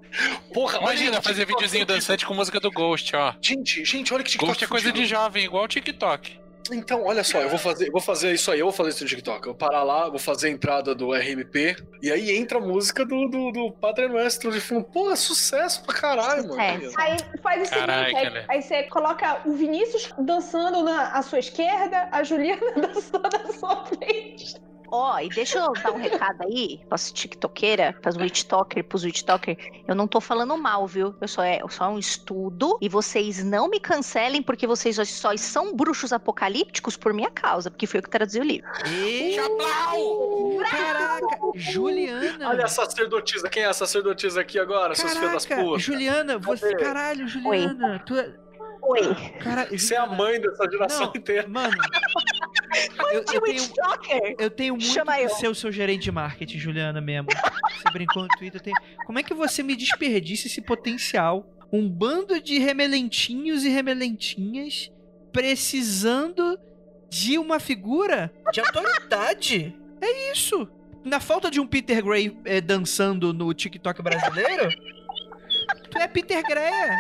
Porra, 0.53 0.80
Imagina 0.80 1.22
fazer 1.22 1.45
videozinho 1.45 1.86
dançante 1.86 2.26
com 2.26 2.34
música 2.34 2.59
do 2.59 2.70
Ghost, 2.70 3.16
ó. 3.16 3.34
Gente, 3.41 3.84
gente, 3.86 4.14
olha 4.14 4.24
que 4.24 4.32
TikTok. 4.32 4.51
Ghost 4.51 4.64
é 4.64 4.68
coisa 4.68 4.91
de 4.91 5.05
jovem, 5.05 5.45
igual 5.45 5.64
o 5.64 5.68
TikTok. 5.68 6.39
Então, 6.72 7.03
olha 7.03 7.24
só, 7.24 7.41
eu 7.41 7.49
vou 7.49 7.59
fazer, 7.59 7.88
eu 7.88 7.91
vou 7.91 8.01
fazer 8.01 8.34
isso 8.34 8.51
aí, 8.51 8.59
eu 8.59 8.66
vou 8.66 8.74
fazer 8.74 8.89
isso 8.89 9.03
no 9.03 9.09
TikTok. 9.09 9.39
Eu 9.39 9.53
vou 9.53 9.55
parar 9.55 9.84
lá, 9.84 10.09
vou 10.09 10.20
fazer 10.20 10.47
a 10.47 10.49
entrada 10.51 10.95
do 10.95 11.11
RMP, 11.11 11.76
e 12.01 12.11
aí 12.11 12.36
entra 12.36 12.57
a 12.57 12.61
música 12.61 13.05
do, 13.05 13.28
do, 13.28 13.51
do 13.51 13.72
Padre 13.72 14.07
Nuestro 14.07 14.51
de 14.51 14.61
fundo. 14.61 14.86
Porra, 14.86 15.16
sucesso 15.16 15.84
pra 15.84 15.93
caralho, 15.93 16.47
mano. 16.47 16.82
Sucesso. 16.82 16.99
Aí 16.99 17.18
faz 17.41 17.61
o 17.61 17.66
seguinte, 17.66 17.91
aí, 17.91 18.14
Keller. 18.14 18.45
aí 18.47 18.61
você 18.61 18.84
coloca 18.84 19.41
o 19.45 19.53
Vinícius 19.53 20.14
dançando 20.18 20.84
na 20.84 21.09
à 21.09 21.22
sua 21.22 21.39
esquerda, 21.39 22.07
a 22.11 22.24
Juliana 22.24 22.72
dançando 22.76 23.30
na 23.32 23.53
sua 23.53 23.86
frente. 23.86 24.55
Ó, 24.95 25.19
e 25.19 25.27
deixa 25.27 25.57
eu 25.57 25.73
dar 25.73 25.91
um 25.91 25.97
recado 25.97 26.43
aí 26.43 26.79
pras 26.87 27.11
tiktokeira, 27.11 27.97
pras 27.99 28.15
witchtoker, 28.15 28.83
pros 28.83 29.03
witchtoker. 29.03 29.57
Eu 29.87 29.95
não 29.95 30.07
tô 30.07 30.21
falando 30.21 30.55
mal, 30.55 30.85
viu? 30.85 31.15
Eu 31.19 31.27
só 31.27 31.41
é 31.41 31.59
só 31.67 31.89
um 31.89 31.97
estudo 31.97 32.77
e 32.79 32.87
vocês 32.87 33.43
não 33.43 33.67
me 33.67 33.79
cancelem 33.79 34.43
porque 34.43 34.67
vocês 34.67 34.95
só, 35.09 35.35
são 35.35 35.75
bruxos 35.75 36.13
apocalípticos 36.13 36.95
por 36.95 37.11
minha 37.11 37.31
causa, 37.31 37.71
porque 37.71 37.87
foi 37.87 38.01
eu 38.01 38.03
que 38.03 38.09
traduzi 38.11 38.39
o 38.39 38.43
livro. 38.43 38.69
E... 38.87 39.33
Chablau! 39.33 40.57
Caraca, 40.69 41.39
Juliana. 41.55 42.49
Olha 42.49 42.65
a 42.65 42.67
sacerdotisa, 42.67 43.49
quem 43.49 43.63
é 43.63 43.65
a 43.65 43.73
sacerdotisa 43.73 44.41
aqui 44.41 44.59
agora, 44.59 44.93
seus 44.93 45.11
filhos 45.13 45.31
das 45.31 45.45
Caraca, 45.47 45.67
putas? 45.67 45.81
Juliana, 45.81 46.37
você. 46.37 46.69
Cadê? 46.69 46.83
Caralho, 46.83 47.27
Juliana. 47.27 48.03
Tu 48.05 48.15
é. 48.15 48.43
Oi. 48.83 49.15
Caralho, 49.41 49.79
Você 49.79 49.95
é 49.95 49.97
a 49.97 50.05
mãe 50.05 50.39
dessa 50.41 50.69
geração 50.69 51.07
Não. 51.07 51.13
inteira. 51.15 51.47
Mano. 51.47 51.73
Eu, 53.11 53.13
eu 53.13 53.24
tenho, 53.26 53.41
eu 54.39 54.49
tenho 54.49 54.74
muito 54.76 54.86
Chama 54.93 55.15
que 55.15 55.24
eu. 55.24 55.30
ser 55.30 55.47
o 55.47 55.55
seu 55.55 55.71
gerente 55.71 56.03
de 56.03 56.11
marketing, 56.11 56.57
Juliana, 56.59 56.99
mesmo. 57.01 57.28
Você 57.32 57.91
brincou 57.91 58.24
no 58.24 58.30
Twitter. 58.30 58.61
tenho- 58.61 58.76
Como 59.05 59.19
é 59.19 59.24
que 59.24 59.34
você 59.34 59.61
me 59.63 59.76
desperdiça 59.76 60.47
esse 60.47 60.61
potencial? 60.61 61.49
Um 61.71 61.89
bando 61.89 62.39
de 62.41 62.59
remelentinhos 62.59 63.63
e 63.63 63.69
remelentinhas 63.69 64.91
precisando 65.32 66.59
de 67.09 67.38
uma 67.38 67.59
figura 67.59 68.32
de 68.51 68.59
autoridade. 68.59 69.76
É 70.01 70.32
isso. 70.32 70.67
Na 71.03 71.19
falta 71.19 71.51
de 71.51 71.59
um 71.59 71.67
Peter 71.67 72.03
Gray 72.03 72.38
eh, 72.45 72.61
dançando 72.61 73.34
no 73.34 73.53
TikTok 73.53 74.01
brasileiro, 74.01 74.69
tu 75.91 75.97
é 75.97 76.07
Peter 76.07 76.41
Greia. 76.43 76.97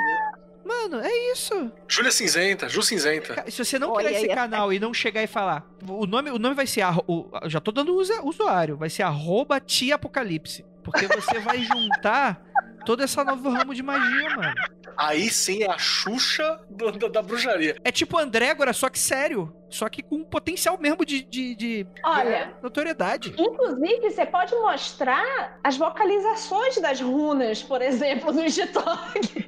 Mano, 0.65 0.99
é 1.01 1.31
isso. 1.31 1.71
Júlia 1.87 2.11
Cinzenta, 2.11 2.69
Ju 2.69 2.81
Cinzenta. 2.81 3.43
Se 3.51 3.63
você 3.63 3.77
não 3.77 3.91
Olha 3.91 4.05
criar 4.07 4.19
esse 4.21 4.29
aí, 4.29 4.35
canal 4.35 4.71
e 4.71 4.79
não 4.79 4.93
chegar 4.93 5.21
e 5.23 5.27
falar, 5.27 5.67
o 5.87 6.05
nome, 6.05 6.29
o 6.31 6.39
nome 6.39 6.55
vai 6.55 6.65
ser, 6.67 6.83
o- 7.07 7.29
eu 7.41 7.49
já 7.49 7.59
tô 7.59 7.71
dando 7.71 7.93
usa- 7.95 8.21
usuário, 8.23 8.77
vai 8.77 8.89
ser 8.89 9.03
arroba 9.03 9.59
tia 9.59 9.95
apocalipse. 9.95 10.65
Porque 10.83 11.07
você 11.07 11.39
vai 11.39 11.59
juntar 11.63 12.41
todo 12.85 13.03
esse 13.03 13.21
novo 13.23 13.49
ramo 13.49 13.73
de 13.73 13.81
magia, 13.83 14.29
mano. 14.35 14.53
Aí 14.95 15.29
sim 15.29 15.63
é 15.63 15.71
a 15.71 15.77
Xuxa 15.77 16.59
do- 16.69 16.91
da, 16.91 17.07
da 17.07 17.21
bruxaria. 17.21 17.75
É 17.83 17.91
tipo 17.91 18.17
Andrégora, 18.17 18.71
só 18.73 18.89
que 18.89 18.99
sério. 18.99 19.51
Só 19.69 19.89
que 19.89 20.03
com 20.03 20.23
potencial 20.23 20.77
mesmo 20.79 21.03
de, 21.03 21.23
de, 21.23 21.55
de 21.55 21.87
Olha. 22.05 22.53
notoriedade. 22.61 23.33
Inclusive, 23.35 24.11
você 24.11 24.23
pode 24.23 24.53
mostrar 24.55 25.59
as 25.63 25.75
vocalizações 25.77 26.77
das 26.77 27.01
runas, 27.01 27.63
por 27.63 27.81
exemplo, 27.81 28.31
no 28.31 28.45
TikTok. 28.45 29.45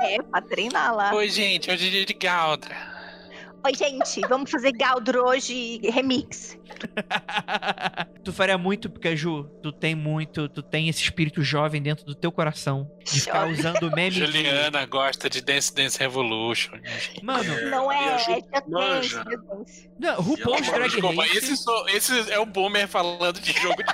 É, 0.00 0.22
pra 0.22 0.42
treinar 0.42 0.94
lá. 0.94 1.14
Oi, 1.14 1.28
gente, 1.30 1.70
hoje 1.70 1.88
é 1.88 1.90
dia 1.90 2.04
de 2.04 2.12
Galdra. 2.12 2.97
Oi, 3.64 3.74
gente, 3.74 4.20
vamos 4.28 4.50
fazer 4.50 4.72
Galdro 4.72 5.26
hoje 5.26 5.78
remix. 5.90 6.56
tu 8.24 8.32
faria 8.32 8.56
muito, 8.56 8.88
porque, 8.88 9.16
Ju, 9.16 9.44
tu 9.62 9.72
tem 9.72 9.94
muito, 9.96 10.48
tu 10.48 10.62
tem 10.62 10.88
esse 10.88 11.02
espírito 11.02 11.42
jovem 11.42 11.82
dentro 11.82 12.04
do 12.06 12.14
teu 12.14 12.30
coração. 12.30 12.90
De 13.04 13.20
ficar 13.20 13.48
usando 13.48 13.90
meme. 13.90 14.10
de- 14.12 14.20
Juliana 14.20 14.86
gosta 14.86 15.28
de 15.28 15.40
Dance 15.40 15.74
Dance 15.74 15.98
Revolution. 15.98 16.72
gente? 16.84 17.24
Mano, 17.24 17.68
Não 17.70 17.90
é, 17.90 18.14
a 18.14 18.18
Ju 18.18 18.30
é 18.32 19.02
Just. 19.02 19.14
Dance, 19.24 19.90
não, 19.98 20.14
RuPaul's 20.22 20.66
Drag 20.70 20.90
Desculpa, 20.90 21.22
Race. 21.22 21.36
esse, 21.38 21.56
sou- 21.56 21.88
esse 21.88 22.30
é 22.30 22.38
o 22.38 22.46
Boomer 22.46 22.86
falando 22.86 23.40
de 23.40 23.52
jogo 23.52 23.76
de 23.82 23.92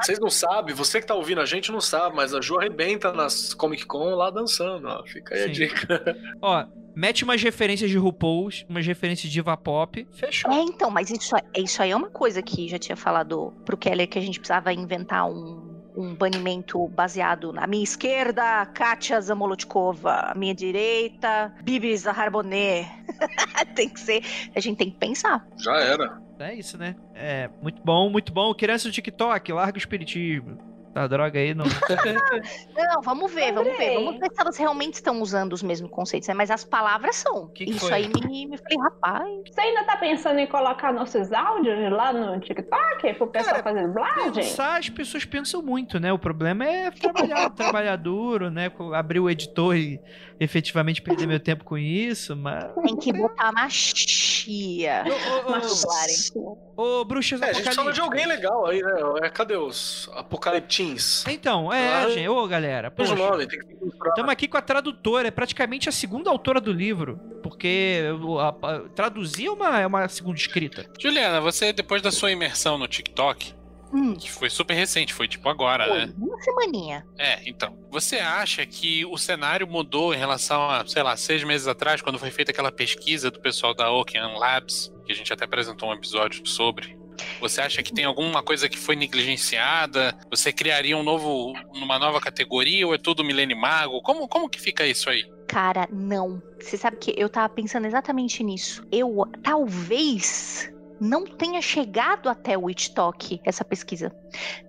Vocês 0.00 0.18
não 0.18 0.30
sabem, 0.30 0.74
você 0.74 1.00
que 1.00 1.06
tá 1.06 1.14
ouvindo 1.14 1.40
a 1.40 1.46
gente 1.46 1.72
não 1.72 1.80
sabe, 1.80 2.14
mas 2.14 2.34
a 2.34 2.40
Ju 2.40 2.58
arrebenta 2.58 3.12
nas 3.12 3.54
Comic 3.54 3.86
Con 3.86 4.14
lá 4.14 4.30
dançando, 4.30 4.88
ó. 4.88 5.04
Fica 5.04 5.34
aí 5.34 5.42
a 5.42 5.46
Sim. 5.46 5.52
dica. 5.52 6.16
Ó, 6.40 6.66
mete 6.94 7.24
umas 7.24 7.42
referências 7.42 7.90
de 7.90 7.96
RuPaul's, 7.96 8.64
umas 8.68 8.86
referências 8.86 9.28
de 9.28 9.34
diva 9.34 9.56
pop. 9.56 10.06
Fechou. 10.12 10.50
É, 10.50 10.60
então, 10.62 10.90
mas 10.90 11.10
isso, 11.10 11.34
isso 11.56 11.82
aí 11.82 11.90
é 11.90 11.96
uma 11.96 12.10
coisa 12.10 12.42
que 12.42 12.68
já 12.68 12.78
tinha 12.78 12.96
falado 12.96 13.52
pro 13.64 13.76
Keller 13.76 14.08
que 14.08 14.18
a 14.18 14.22
gente 14.22 14.38
precisava 14.38 14.72
inventar 14.72 15.28
um, 15.28 15.75
um 15.96 16.14
banimento 16.14 16.86
baseado 16.88 17.52
na 17.52 17.66
minha 17.66 17.82
esquerda, 17.82 18.66
Katia 18.66 19.20
Zamolotkova, 19.20 20.30
à 20.30 20.34
minha 20.34 20.54
direita, 20.54 21.52
Bibi 21.62 21.96
Zaharbonet. 21.96 22.86
tem 23.74 23.88
que 23.88 23.98
ser, 23.98 24.22
a 24.54 24.60
gente 24.60 24.76
tem 24.76 24.90
que 24.90 24.98
pensar. 24.98 25.46
Já 25.56 25.76
era. 25.76 26.20
É 26.38 26.54
isso, 26.54 26.76
né? 26.76 26.94
É, 27.14 27.48
muito 27.62 27.80
bom, 27.82 28.10
muito 28.10 28.32
bom. 28.32 28.54
Criança 28.54 28.88
do 28.88 28.92
TikTok, 28.92 29.52
larga 29.52 29.76
o 29.76 29.78
espiritismo. 29.78 30.58
Tá, 30.96 31.06
droga 31.06 31.38
aí, 31.38 31.54
não. 31.54 31.66
Não, 32.74 33.02
vamos 33.02 33.30
ver, 33.30 33.52
vamos 33.52 33.76
ver. 33.76 33.96
Vamos 33.96 34.18
ver 34.18 34.30
se 34.32 34.40
elas 34.40 34.56
realmente 34.56 34.94
estão 34.94 35.20
usando 35.20 35.52
os 35.52 35.62
mesmos 35.62 35.90
conceitos, 35.90 36.26
né? 36.26 36.32
Mas 36.32 36.50
as 36.50 36.64
palavras 36.64 37.16
são. 37.16 37.48
Que 37.48 37.66
que 37.66 37.72
Isso 37.72 37.80
foi? 37.80 37.92
aí 37.92 38.08
me, 38.08 38.46
me 38.46 38.56
falei, 38.56 38.78
rapaz. 38.78 39.42
Você 39.46 39.60
ainda 39.60 39.84
tá 39.84 39.98
pensando 39.98 40.38
em 40.38 40.46
colocar 40.46 40.94
nossos 40.94 41.30
áudios 41.34 41.92
lá 41.92 42.14
no 42.14 42.40
TikTok 42.40 43.12
pro 43.12 43.26
pessoal 43.26 43.56
Cara, 43.56 43.62
fazer 43.62 43.86
dublagem? 43.86 44.32
Pensar, 44.32 44.78
as 44.78 44.88
pessoas 44.88 45.26
pensam 45.26 45.60
muito, 45.60 46.00
né? 46.00 46.10
O 46.14 46.18
problema 46.18 46.64
é 46.64 46.90
trabalhar, 46.90 47.50
trabalhar 47.52 47.96
duro, 47.96 48.50
né? 48.50 48.72
Abrir 48.94 49.20
o 49.20 49.28
editor 49.28 49.76
e 49.76 50.00
efetivamente 50.40 51.02
perder 51.02 51.26
meu 51.26 51.40
tempo 51.40 51.62
com 51.62 51.76
isso, 51.76 52.34
mas. 52.34 52.72
Tem 52.82 52.96
que 52.96 53.12
botar 53.12 53.52
machia. 53.52 55.04
Ô, 55.06 55.46
ô, 55.46 55.50
Mas 55.50 55.66
ô, 55.66 55.74
dublarem. 55.74 56.65
Ô, 56.76 57.04
bruxas 57.04 57.40
É, 57.42 57.50
a 57.50 57.52
gente 57.52 57.64
precisa 57.64 57.92
de 57.92 58.00
alguém 58.00 58.26
legal 58.26 58.66
aí, 58.66 58.82
né? 58.82 58.92
É, 59.22 59.28
cadê 59.30 59.56
os 59.56 60.08
apocaliptins? 60.14 61.24
Então, 61.26 61.72
é, 61.72 61.94
Ah, 61.94 62.08
gente. 62.10 62.28
Ô, 62.28 62.46
galera. 62.46 62.90
Poxa, 62.90 63.14
nome, 63.14 63.46
tem 63.46 63.58
que. 63.58 63.66
Estamos 64.08 64.30
aqui 64.30 64.46
com 64.48 64.56
a 64.56 64.62
tradutora, 64.62 65.28
é 65.28 65.30
praticamente 65.30 65.88
a 65.88 65.92
segunda 65.92 66.30
autora 66.30 66.60
do 66.60 66.72
livro. 66.72 67.18
Porque 67.42 68.02
a- 68.40 68.48
a- 68.68 68.80
traduzir 68.94 69.46
é 69.46 69.50
uma, 69.50 69.80
é 69.80 69.86
uma 69.86 70.08
segunda 70.08 70.36
escrita. 70.38 70.86
Juliana, 70.98 71.40
você, 71.40 71.72
depois 71.72 72.02
da 72.02 72.10
sua 72.10 72.30
imersão 72.32 72.76
no 72.76 72.88
TikTok, 72.88 73.54
Hum, 73.92 74.14
que 74.14 74.30
foi 74.30 74.50
super 74.50 74.74
recente, 74.74 75.14
foi 75.14 75.28
tipo 75.28 75.48
agora, 75.48 75.86
né? 76.06 76.12
uma 76.18 76.40
semaninha. 76.40 77.06
É, 77.18 77.40
então. 77.48 77.78
Você 77.90 78.16
acha 78.16 78.66
que 78.66 79.04
o 79.06 79.16
cenário 79.16 79.66
mudou 79.66 80.12
em 80.12 80.18
relação 80.18 80.68
a, 80.68 80.86
sei 80.86 81.02
lá, 81.02 81.16
seis 81.16 81.42
meses 81.44 81.66
atrás, 81.66 82.02
quando 82.02 82.18
foi 82.18 82.30
feita 82.30 82.50
aquela 82.50 82.72
pesquisa 82.72 83.30
do 83.30 83.40
pessoal 83.40 83.74
da 83.74 83.90
Ocean 83.90 84.36
Labs, 84.38 84.92
que 85.04 85.12
a 85.12 85.14
gente 85.14 85.32
até 85.32 85.44
apresentou 85.44 85.88
um 85.88 85.94
episódio 85.94 86.46
sobre? 86.46 86.96
Você 87.40 87.60
acha 87.60 87.82
que 87.82 87.92
tem 87.92 88.04
alguma 88.04 88.42
coisa 88.42 88.68
que 88.68 88.78
foi 88.78 88.96
negligenciada? 88.96 90.16
Você 90.30 90.52
criaria 90.52 90.96
um 90.96 91.02
novo, 91.02 91.52
uma 91.74 91.98
nova 91.98 92.20
categoria 92.20 92.86
ou 92.86 92.94
é 92.94 92.98
tudo 92.98 93.24
Milênio 93.24 93.56
Mago? 93.56 94.02
Como, 94.02 94.28
como 94.28 94.48
que 94.48 94.60
fica 94.60 94.86
isso 94.86 95.08
aí? 95.08 95.24
Cara, 95.48 95.88
não. 95.92 96.42
Você 96.60 96.76
sabe 96.76 96.96
que 96.96 97.14
eu 97.16 97.28
tava 97.28 97.48
pensando 97.48 97.86
exatamente 97.86 98.42
nisso. 98.42 98.84
Eu 98.90 99.24
talvez 99.42 100.70
não 101.00 101.24
tenha 101.26 101.60
chegado 101.62 102.28
até 102.28 102.56
o 102.56 102.64
Witch 102.64 102.88
Talk 102.90 103.40
essa 103.44 103.64
pesquisa. 103.64 104.14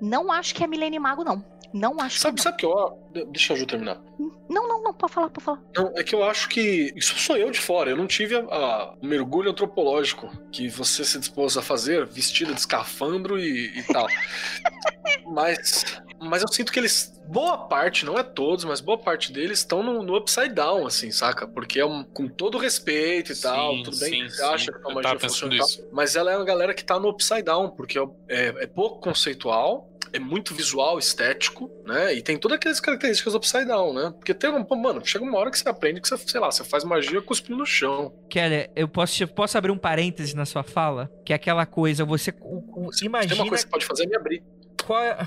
Não 0.02 0.32
acho 0.32 0.54
que 0.56 0.64
é 0.64 0.68
Milene 0.68 1.00
Mago, 1.00 1.24
não. 1.24 1.44
Não 1.74 2.00
acho 2.00 2.18
Sabe, 2.20 2.38
que 2.38 2.44
sabe 2.44 2.58
que 2.58 2.66
eu. 2.66 2.98
Deixa 3.30 3.54
a 3.54 3.58
Ju 3.58 3.66
terminar. 3.66 4.00
não. 4.18 4.38
Não, 4.50 4.82
não, 4.82 4.94
pode 4.94 5.12
falar, 5.12 5.30
pode 5.30 5.44
falar. 5.44 5.62
Não, 5.76 5.92
é 5.98 6.04
que 6.04 6.16
eu 6.16 6.24
acho 6.24 6.48
que 6.48 6.94
isso 6.96 7.20
sou 7.20 7.36
eu 7.36 7.52
de 7.52 7.60
fora. 7.60 7.90
Eu 7.90 7.98
não 7.98 8.08
tive 8.08 8.36
a- 8.38 8.40
a- 8.40 8.94
o 9.02 9.06
mergulho 9.06 9.52
antropológico 9.52 10.32
que 10.50 10.70
você 10.70 11.04
se 11.04 11.20
dispôs 11.20 11.58
a 11.58 11.62
fazer, 11.62 12.06
vestida 12.06 12.54
de 12.54 12.60
escafandro 12.62 13.38
e, 13.38 13.78
e 13.80 13.84
tal. 13.84 14.08
mas, 15.34 15.84
mas 16.20 16.42
eu 16.42 16.48
sinto 16.48 16.72
que 16.72 16.80
eles, 16.80 17.20
boa 17.28 17.58
parte, 17.68 18.06
não 18.06 18.18
é 18.18 18.24
todos, 18.24 18.64
mas 18.66 18.80
boa 18.82 18.98
parte 18.98 19.32
deles 19.32 19.60
estão 19.60 19.84
no, 19.84 20.02
no 20.04 20.16
upside 20.16 20.54
down, 20.54 20.86
assim, 20.88 21.12
saca? 21.12 21.48
Porque 21.48 21.80
é 21.80 21.86
um, 21.86 22.04
com 22.04 22.28
todo 22.28 22.58
respeito 22.58 23.32
e 23.32 23.36
Sim, 23.36 23.42
tal, 23.44 23.84
tudo 23.84 23.98
bem 24.00 24.10
sim, 24.22 24.26
que 24.26 24.32
você 24.32 24.44
acha 24.44 24.72
sim. 24.72 24.80
que 24.80 24.88
a 24.88 24.90
Eu 24.90 24.96
magia 24.96 25.20
funciona 25.20 25.56
e 25.56 25.58
tal, 25.58 25.68
mas 25.92 26.16
ela 26.18 26.32
é 26.32 26.36
uma 26.38 26.46
galera 26.46 26.74
que 26.74 26.84
tá 26.84 27.00
no 27.00 27.10
upside 27.10 27.44
down, 27.44 27.70
porque 27.72 27.98
é, 28.00 28.04
é- 28.30 28.64
é 28.64 28.68
pouco 28.68 29.00
conceitual. 29.00 29.90
é 30.14 30.20
muito 30.20 30.56
visual, 30.56 30.98
estético, 30.98 31.70
né? 31.86 32.14
E 32.14 32.22
tem 32.22 32.38
todas 32.38 32.56
aquelas 32.56 32.80
características 32.80 33.36
upside 33.36 33.66
down, 33.66 33.94
né? 33.94 34.14
Porque 34.18 34.34
tem 34.34 34.50
uma, 34.50 34.66
mano, 34.78 35.06
chega 35.06 35.24
uma 35.26 35.38
hora 35.38 35.52
que 35.52 35.60
você 35.60 35.68
aprende 35.68 36.00
que 36.00 36.08
você, 36.08 36.18
sei 36.18 36.40
lá, 36.40 36.50
você 36.50 36.64
faz 36.64 36.86
magia 36.86 37.22
cuspindo 37.22 37.58
no 37.58 37.66
chão. 37.66 38.14
Keller, 38.30 38.72
eu 38.74 38.88
posso, 38.88 39.28
posso 39.28 39.58
abrir 39.58 39.70
um 39.70 39.78
parêntese 39.78 40.34
na 40.34 40.46
sua 40.46 40.64
fala? 40.64 41.12
Que 41.26 41.34
é 41.34 41.36
aquela 41.36 41.66
coisa, 41.66 42.06
você 42.06 42.34
o, 42.40 42.88
o, 42.88 42.90
imagina... 43.04 43.34
Tem 43.36 43.44
uma 43.44 43.50
coisa 43.50 43.64
que 43.66 43.70
você 43.70 43.72
pode 43.72 43.86
fazer 43.86 44.04
é 44.06 44.08
me 44.08 44.16
abrir. 44.16 44.44
Qual 44.86 45.04
é... 45.04 45.18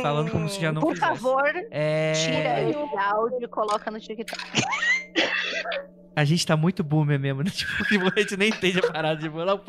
Falando 0.00 0.30
como 0.30 0.48
se 0.48 0.60
já 0.60 0.70
não 0.70 0.80
Por 0.80 0.94
fizesse. 0.94 1.12
favor, 1.18 1.42
É... 1.72 2.12
tira 2.12 2.62
esse 2.70 2.96
áudio 2.96 3.38
e 3.42 3.48
coloca 3.48 3.90
no 3.90 3.98
TikTok. 3.98 4.40
A 6.16 6.24
gente 6.24 6.46
tá 6.46 6.56
muito 6.56 6.84
boomer 6.84 7.18
mesmo, 7.18 7.42
né? 7.42 7.50
Tipo, 7.88 8.06
a 8.14 8.20
gente 8.20 8.36
nem 8.36 8.48
entende 8.50 8.78
a 8.78 8.92
parada 8.92 9.20
de 9.20 9.28
bola. 9.28 9.60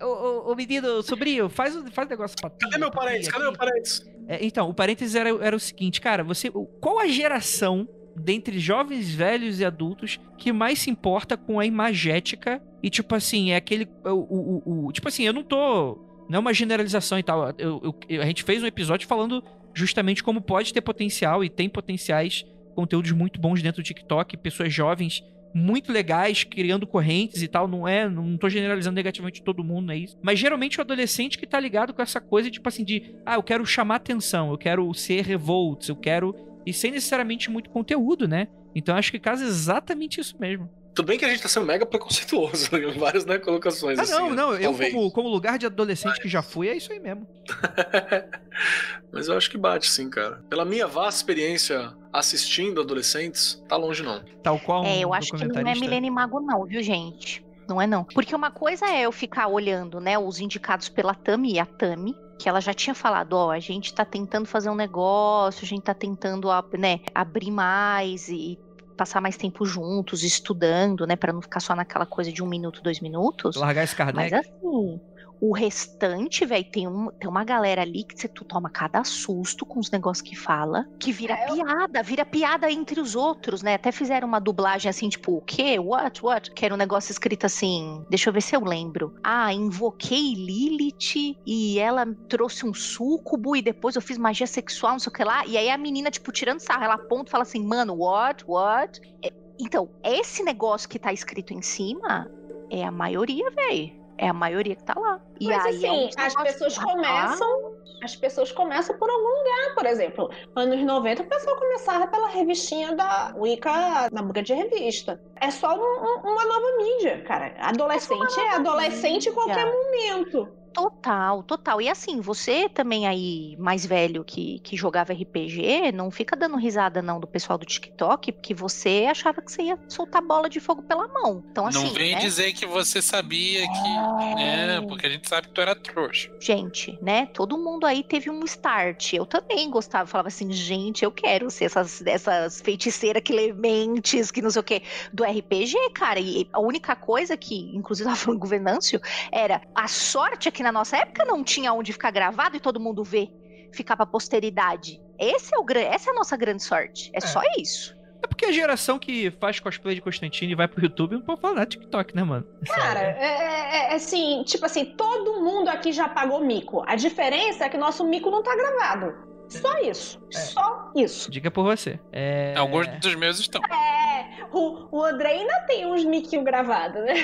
Ô, 0.00 0.52
ô, 0.52 0.54
menino, 0.54 1.02
sobrinho, 1.02 1.48
faz, 1.48 1.74
um- 1.76 1.90
faz 1.90 2.06
um 2.06 2.10
negócio 2.10 2.36
pra 2.40 2.50
ti. 2.50 2.56
Cadê 2.60 2.78
meu 2.78 2.90
parênteses? 2.90 3.28
Cadê 3.32 3.44
meu 3.44 3.52
parênteses? 3.52 4.06
É, 4.28 4.44
então, 4.44 4.68
o 4.68 4.74
parênteses 4.74 5.14
era, 5.14 5.30
era 5.44 5.56
o 5.56 5.60
seguinte, 5.60 6.00
cara, 6.00 6.22
você. 6.22 6.48
o- 6.52 6.64
Qual 6.64 6.98
a 6.98 7.06
geração 7.08 7.88
dentre 8.14 8.58
jovens, 8.58 9.12
velhos 9.14 9.58
e 9.58 9.64
adultos 9.64 10.20
que 10.38 10.52
mais 10.52 10.78
se 10.78 10.90
importa 10.90 11.36
com 11.36 11.58
a 11.58 11.64
imagética 11.66 12.62
e, 12.82 12.90
tipo 12.90 13.14
assim, 13.14 13.52
é 13.52 13.56
aquele. 13.56 13.88
O, 14.04 14.10
o- 14.10 14.62
o- 14.66 14.86
o- 14.86 14.92
tipo 14.92 15.08
assim, 15.08 15.24
eu 15.24 15.32
não 15.32 15.42
tô. 15.42 15.98
Não 16.28 16.36
é 16.36 16.40
uma 16.40 16.54
generalização 16.54 17.18
e 17.18 17.22
tal. 17.22 17.52
eu- 17.58 17.96
eu- 18.08 18.22
a 18.22 18.26
gente 18.26 18.42
fez 18.44 18.62
um 18.62 18.66
episódio 18.66 19.08
falando 19.08 19.42
justamente 19.74 20.22
como 20.22 20.40
pode 20.40 20.72
ter 20.72 20.80
potencial 20.82 21.42
e 21.42 21.48
tem 21.48 21.68
potenciais, 21.68 22.44
conteúdos 22.74 23.10
muito 23.12 23.40
bons 23.40 23.62
dentro 23.62 23.82
do 23.82 23.84
TikTok, 23.86 24.36
pessoas 24.36 24.72
jovens 24.72 25.22
muito 25.54 25.92
legais, 25.92 26.44
criando 26.44 26.86
correntes 26.86 27.42
e 27.42 27.48
tal. 27.48 27.68
Não 27.68 27.86
é, 27.86 28.08
não 28.08 28.36
tô 28.36 28.48
generalizando 28.48 28.94
negativamente 28.94 29.42
todo 29.42 29.64
mundo, 29.64 29.86
não 29.86 29.94
é 29.94 29.98
isso. 29.98 30.18
Mas 30.22 30.38
geralmente 30.38 30.78
o 30.78 30.80
adolescente 30.80 31.38
que 31.38 31.46
tá 31.46 31.58
ligado 31.60 31.92
com 31.92 32.02
essa 32.02 32.20
coisa, 32.20 32.50
tipo 32.50 32.68
assim, 32.68 32.84
de 32.84 33.14
ah, 33.24 33.34
eu 33.34 33.42
quero 33.42 33.64
chamar 33.64 33.96
atenção, 33.96 34.50
eu 34.50 34.58
quero 34.58 34.92
ser 34.94 35.24
revolts, 35.24 35.88
eu 35.88 35.96
quero. 35.96 36.34
E 36.64 36.72
sem 36.72 36.90
necessariamente 36.90 37.50
muito 37.50 37.70
conteúdo, 37.70 38.28
né? 38.28 38.48
Então 38.74 38.96
acho 38.96 39.10
que 39.10 39.18
casa 39.18 39.44
exatamente 39.44 40.20
isso 40.20 40.36
mesmo. 40.38 40.70
Tudo 40.94 41.06
bem 41.06 41.18
que 41.18 41.24
a 41.24 41.28
gente 41.28 41.42
tá 41.42 41.48
sendo 41.48 41.64
mega 41.64 41.86
preconceituoso 41.86 42.68
em 42.76 42.98
várias 42.98 43.24
né, 43.24 43.38
colocações. 43.38 43.98
Ah, 43.98 44.02
assim, 44.02 44.12
não, 44.12 44.30
não. 44.30 44.54
Eu, 44.54 44.74
como, 44.74 45.10
como 45.10 45.28
lugar 45.28 45.58
de 45.58 45.66
adolescente 45.66 46.20
que 46.20 46.28
já 46.28 46.42
fui, 46.42 46.68
é 46.68 46.76
isso 46.76 46.92
aí 46.92 47.00
mesmo. 47.00 47.26
Mas 49.10 49.28
eu 49.28 49.36
acho 49.36 49.50
que 49.50 49.56
bate 49.56 49.88
sim, 49.88 50.10
cara. 50.10 50.42
Pela 50.50 50.64
minha 50.64 50.86
vasta 50.86 51.20
experiência 51.20 51.94
assistindo 52.12 52.80
adolescentes, 52.80 53.62
tá 53.68 53.76
longe 53.76 54.02
não. 54.02 54.22
Tal 54.42 54.58
qual. 54.58 54.84
É, 54.84 55.00
eu 55.00 55.10
um 55.10 55.14
acho 55.14 55.32
que 55.32 55.46
não 55.46 55.60
é. 55.60 55.74
Milene 55.74 56.10
Mago, 56.10 56.40
não, 56.40 56.66
viu, 56.66 56.82
gente? 56.82 57.44
Não 57.66 57.80
é 57.80 57.86
não. 57.86 58.04
Porque 58.04 58.34
uma 58.34 58.50
coisa 58.50 58.86
é 58.86 59.02
eu 59.02 59.12
ficar 59.12 59.48
olhando, 59.48 60.00
né, 60.00 60.18
os 60.18 60.40
indicados 60.40 60.88
pela 60.88 61.14
Tami 61.14 61.54
e 61.54 61.58
a 61.58 61.64
Tami, 61.64 62.14
que 62.38 62.48
ela 62.48 62.60
já 62.60 62.74
tinha 62.74 62.94
falado, 62.94 63.34
ó, 63.34 63.50
a 63.50 63.60
gente 63.60 63.94
tá 63.94 64.04
tentando 64.04 64.46
fazer 64.46 64.68
um 64.68 64.74
negócio, 64.74 65.64
a 65.64 65.66
gente 65.66 65.82
tá 65.82 65.94
tentando, 65.94 66.48
né, 66.78 67.00
abrir 67.14 67.50
mais 67.50 68.28
e 68.28 68.58
passar 69.02 69.20
mais 69.20 69.36
tempo 69.36 69.66
juntos, 69.66 70.22
estudando, 70.22 71.04
né, 71.06 71.16
Pra 71.16 71.32
não 71.32 71.42
ficar 71.42 71.58
só 71.58 71.74
naquela 71.74 72.06
coisa 72.06 72.32
de 72.32 72.40
um 72.42 72.46
minuto, 72.46 72.80
dois 72.82 73.00
minutos. 73.00 73.56
Largar 73.56 73.82
esse 73.82 73.96
Mas 74.14 74.30
Kardec. 74.30 74.34
assim, 74.34 75.00
o 75.44 75.52
restante, 75.52 76.46
velho, 76.46 76.64
tem, 76.70 76.86
um, 76.86 77.08
tem 77.18 77.28
uma 77.28 77.42
galera 77.42 77.82
ali 77.82 78.04
que 78.04 78.14
você 78.16 78.28
tu 78.28 78.44
toma 78.44 78.70
cada 78.70 79.02
susto 79.02 79.66
com 79.66 79.80
os 79.80 79.90
negócios 79.90 80.22
que 80.26 80.36
fala, 80.36 80.84
que 81.00 81.10
vira 81.10 81.34
É, 81.34 81.50
eu- 81.50 81.56
piada, 81.56 82.00
vira 82.00 82.24
piada 82.24 82.70
entre 82.70 83.00
os 83.00 83.16
outros, 83.16 83.60
né? 83.60 83.74
Até 83.74 83.90
fizeram 83.90 84.28
uma 84.28 84.38
dublagem 84.38 84.88
assim, 84.88 85.08
tipo, 85.08 85.32
o 85.38 85.40
quê? 85.40 85.80
What? 85.80 86.24
What? 86.24 86.54
Que 86.54 86.64
era 86.64 86.72
um 86.72 86.78
negócio 86.78 87.10
escrito 87.10 87.44
assim, 87.44 88.04
deixa 88.08 88.30
eu 88.30 88.32
ver 88.32 88.40
se 88.40 88.54
eu 88.54 88.60
lembro. 88.62 89.12
Ah, 89.20 89.52
invoquei 89.52 90.32
Lilith 90.34 91.36
e 91.44 91.76
ela 91.80 92.06
trouxe 92.28 92.64
um 92.64 92.72
súcubo 92.72 93.56
e 93.56 93.62
depois 93.62 93.96
eu 93.96 94.02
fiz 94.02 94.16
magia 94.16 94.46
sexual, 94.46 94.92
não 94.92 95.00
sei 95.00 95.10
o 95.10 95.12
que 95.12 95.24
lá. 95.24 95.44
E 95.44 95.56
aí 95.58 95.68
a 95.70 95.76
menina, 95.76 96.08
tipo, 96.08 96.30
tirando 96.30 96.60
sarro, 96.60 96.84
ela 96.84 96.94
aponta 96.94 97.28
e 97.28 97.32
fala 97.32 97.42
assim, 97.42 97.66
mano, 97.66 97.94
what? 97.96 98.44
What? 98.46 99.00
É, 99.24 99.30
Então, 99.58 99.88
esse 100.04 100.44
negócio 100.44 100.88
que 100.88 101.00
tá 101.00 101.12
escrito 101.12 101.52
em 101.52 101.62
cima 101.62 102.30
é 102.70 102.84
a 102.84 102.92
maioria, 102.92 103.50
velho. 103.50 104.01
É 104.22 104.28
a 104.28 104.32
maioria 104.32 104.76
que 104.76 104.84
tá 104.84 104.94
lá. 104.96 105.20
E 105.40 105.48
Mas 105.48 105.66
aí 105.66 105.84
é 105.84 105.88
assim, 105.88 106.04
um 106.04 106.08
as 106.16 106.34
pessoas 106.36 106.74
tá 106.76 106.84
lá. 106.84 106.92
começam. 106.92 107.72
As 108.04 108.14
pessoas 108.14 108.52
começam 108.52 108.96
por 108.96 109.10
algum 109.10 109.28
lugar, 109.38 109.74
por 109.74 109.84
exemplo. 109.86 110.30
Anos 110.54 110.80
90, 110.80 111.22
o 111.22 111.26
pessoal 111.26 111.56
começava 111.56 112.06
pela 112.06 112.28
revistinha 112.28 112.94
da 112.94 113.34
Wicca 113.36 114.08
na 114.12 114.22
banca 114.22 114.42
de 114.42 114.54
revista. 114.54 115.20
É 115.40 115.50
só 115.50 115.74
um- 115.74 115.80
um- 116.04 116.20
uma 116.32 116.44
nova 116.44 116.76
mídia, 116.78 117.22
cara. 117.24 117.52
Adolescente 117.58 118.38
é, 118.40 118.50
adolescente 118.54 119.28
em 119.28 119.32
qualquer 119.32 119.66
momento. 119.66 120.48
Total, 120.72 121.42
total. 121.42 121.80
E 121.80 121.88
assim, 121.88 122.20
você 122.20 122.68
também 122.68 123.06
aí, 123.06 123.56
mais 123.58 123.84
velho 123.84 124.24
que, 124.24 124.58
que 124.60 124.76
jogava 124.76 125.12
RPG, 125.12 125.92
não 125.92 126.10
fica 126.10 126.34
dando 126.34 126.56
risada 126.56 127.02
não 127.02 127.20
do 127.20 127.26
pessoal 127.26 127.58
do 127.58 127.66
TikTok, 127.66 128.32
porque 128.32 128.54
você 128.54 129.06
achava 129.10 129.42
que 129.42 129.52
você 129.52 129.62
ia 129.62 129.78
soltar 129.88 130.22
bola 130.22 130.48
de 130.48 130.60
fogo 130.60 130.82
pela 130.82 131.06
mão. 131.08 131.44
Então 131.50 131.66
assim, 131.66 131.84
não 131.84 131.94
vem 131.94 132.14
né? 132.14 132.20
dizer 132.20 132.52
que 132.52 132.66
você 132.66 133.02
sabia 133.02 133.60
que. 133.60 134.40
É, 134.40 134.80
porque 134.80 135.06
a 135.06 135.10
gente 135.10 135.28
sabe 135.28 135.48
que 135.48 135.54
tu 135.54 135.60
era 135.60 135.74
trouxa. 135.74 136.30
Gente, 136.40 136.98
né? 137.02 137.26
Todo 137.26 137.58
mundo 137.58 137.86
aí 137.86 138.02
teve 138.02 138.30
um 138.30 138.44
start. 138.44 139.12
Eu 139.12 139.26
também 139.26 139.70
gostava, 139.70 140.06
falava 140.06 140.28
assim, 140.28 140.50
gente, 140.52 141.04
eu 141.04 141.10
quero 141.10 141.50
ser 141.50 141.66
essas, 141.66 142.04
essas 142.06 142.60
feiticeiras 142.60 143.22
que 143.22 143.32
lê 143.32 143.52
mentes, 143.52 144.30
que 144.30 144.40
não 144.40 144.50
sei 144.50 144.60
o 144.60 144.64
quê, 144.64 144.82
do 145.12 145.24
RPG, 145.24 145.74
cara. 145.94 146.18
E 146.18 146.48
a 146.52 146.60
única 146.60 146.96
coisa 146.96 147.36
que, 147.36 147.70
inclusive, 147.74 148.08
tava 148.08 148.16
falando 148.16 148.40
com 148.40 148.46
o 148.46 148.50
Venâncio, 148.50 149.00
era 149.30 149.60
a 149.74 149.88
sorte 149.88 150.48
é 150.48 150.50
que 150.50 150.61
na 150.62 150.72
nossa 150.72 150.96
época 150.96 151.24
não 151.24 151.42
tinha 151.44 151.72
onde 151.72 151.92
ficar 151.92 152.10
gravado 152.10 152.56
e 152.56 152.60
todo 152.60 152.80
mundo 152.80 153.02
vê, 153.04 153.28
ficar 153.72 153.96
pra 153.96 154.06
posteridade. 154.06 155.00
Esse 155.18 155.54
é 155.54 155.58
o, 155.58 155.64
essa 155.76 156.10
é 156.10 156.12
a 156.12 156.14
nossa 156.16 156.36
grande 156.36 156.62
sorte. 156.62 157.10
É, 157.14 157.18
É. 157.18 157.20
só 157.20 157.40
isso. 157.58 157.96
É 158.22 158.26
porque 158.28 158.44
a 158.46 158.52
geração 158.52 159.00
que 159.00 159.32
faz 159.40 159.58
cosplay 159.58 159.96
de 159.96 160.00
Constantine 160.00 160.52
e 160.52 160.54
vai 160.54 160.68
pro 160.68 160.80
YouTube 160.84 161.14
não 161.14 161.22
pode 161.22 161.40
falar 161.40 161.66
TikTok, 161.66 162.14
né, 162.14 162.22
mano? 162.22 162.46
Cara, 162.68 163.00
é, 163.00 163.88
é- 163.88 163.92
é 163.92 163.94
assim, 163.96 164.44
tipo 164.44 164.64
assim, 164.64 164.84
todo 164.96 165.40
mundo 165.42 165.68
aqui 165.68 165.92
já 165.92 166.08
pagou 166.08 166.44
mico. 166.44 166.84
A 166.86 166.94
diferença 166.94 167.64
é 167.64 167.68
que 167.68 167.76
nosso 167.76 168.04
mico 168.04 168.30
não 168.30 168.40
tá 168.42 168.54
gravado. 168.54 169.32
Só 169.48 169.76
isso. 169.80 170.22
É. 170.32 170.38
Só 170.38 170.92
isso. 170.96 171.30
Diga 171.30 171.50
por 171.50 171.64
você. 171.64 171.98
É... 172.12 172.54
Alguns 172.56 172.86
dos 173.00 173.14
meus 173.16 173.38
estão. 173.40 173.60
É, 173.64 174.44
o, 174.52 174.88
o 174.96 175.04
André 175.04 175.30
ainda 175.32 175.60
tem 175.66 175.84
uns 175.84 176.04
miquinhos 176.04 176.44
gravados, 176.44 177.02
né? 177.04 177.14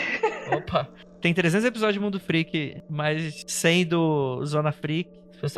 Opa. 0.54 0.88
Tem 1.20 1.34
300 1.34 1.64
episódios 1.66 1.94
de 1.94 2.00
Mundo 2.00 2.20
Freak, 2.20 2.80
mas 2.88 3.44
100 3.46 3.86
do 3.86 4.44
Zona 4.44 4.72
Freak. 4.72 5.10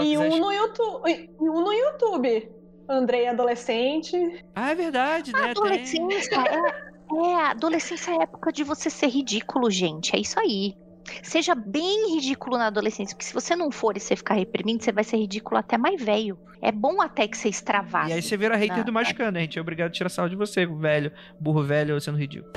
E 0.03 0.17
um 0.17 0.39
no 0.39 0.53
YouTube. 0.53 1.31
E 1.41 1.49
um 1.49 1.61
no 1.61 1.73
YouTube. 1.73 2.51
Andrei 2.89 3.29
adolescente. 3.29 4.45
Ah, 4.55 4.73
é 4.73 4.75
verdade, 4.75 5.33
né? 5.33 5.51
Adolescência 5.51 6.35
é, 6.35 7.17
é, 7.17 7.47
adolescência 7.47 8.11
é 8.11 8.19
a 8.19 8.23
época 8.23 8.53
de 8.53 8.65
você 8.65 8.91
ser 8.91 9.09
ridículo, 9.09 9.71
gente. 9.71 10.15
É 10.15 10.19
isso 10.19 10.39
aí. 10.41 10.75
Seja 11.23 11.55
bem 11.55 12.15
ridículo 12.15 12.57
na 12.57 12.67
adolescência, 12.67 13.15
porque 13.17 13.27
se 13.27 13.35
você 13.35 13.57
não 13.57 13.71
for 13.71 13.97
e 13.97 14.01
você 14.01 14.15
ficar 14.17 14.35
reprimindo, 14.35 14.83
você 14.83 14.93
vai 14.93 15.05
ser 15.05 15.17
ridículo 15.17 15.59
até 15.59 15.79
mais 15.79 16.03
velho. 16.03 16.39
É 16.63 16.71
bom 16.71 17.01
até 17.01 17.27
que 17.27 17.37
você 17.37 17.49
extravase. 17.49 18.11
E 18.11 18.15
aí 18.15 18.23
você 18.23 18.37
vira 18.37 18.57
hater 18.57 18.79
Não, 18.79 18.85
do 18.85 18.93
Magicano, 18.93 19.39
a 19.39 19.41
gente 19.41 19.59
é 19.59 19.63
obrigado 19.63 19.89
a 19.89 19.93
tirar 19.93 20.09
sarro 20.09 20.29
de 20.29 20.37
você, 20.37 20.67
velho, 20.67 21.11
burro 21.39 21.63
velho, 21.63 22.01
sendo 22.01 22.19
ridículo. 22.19 22.53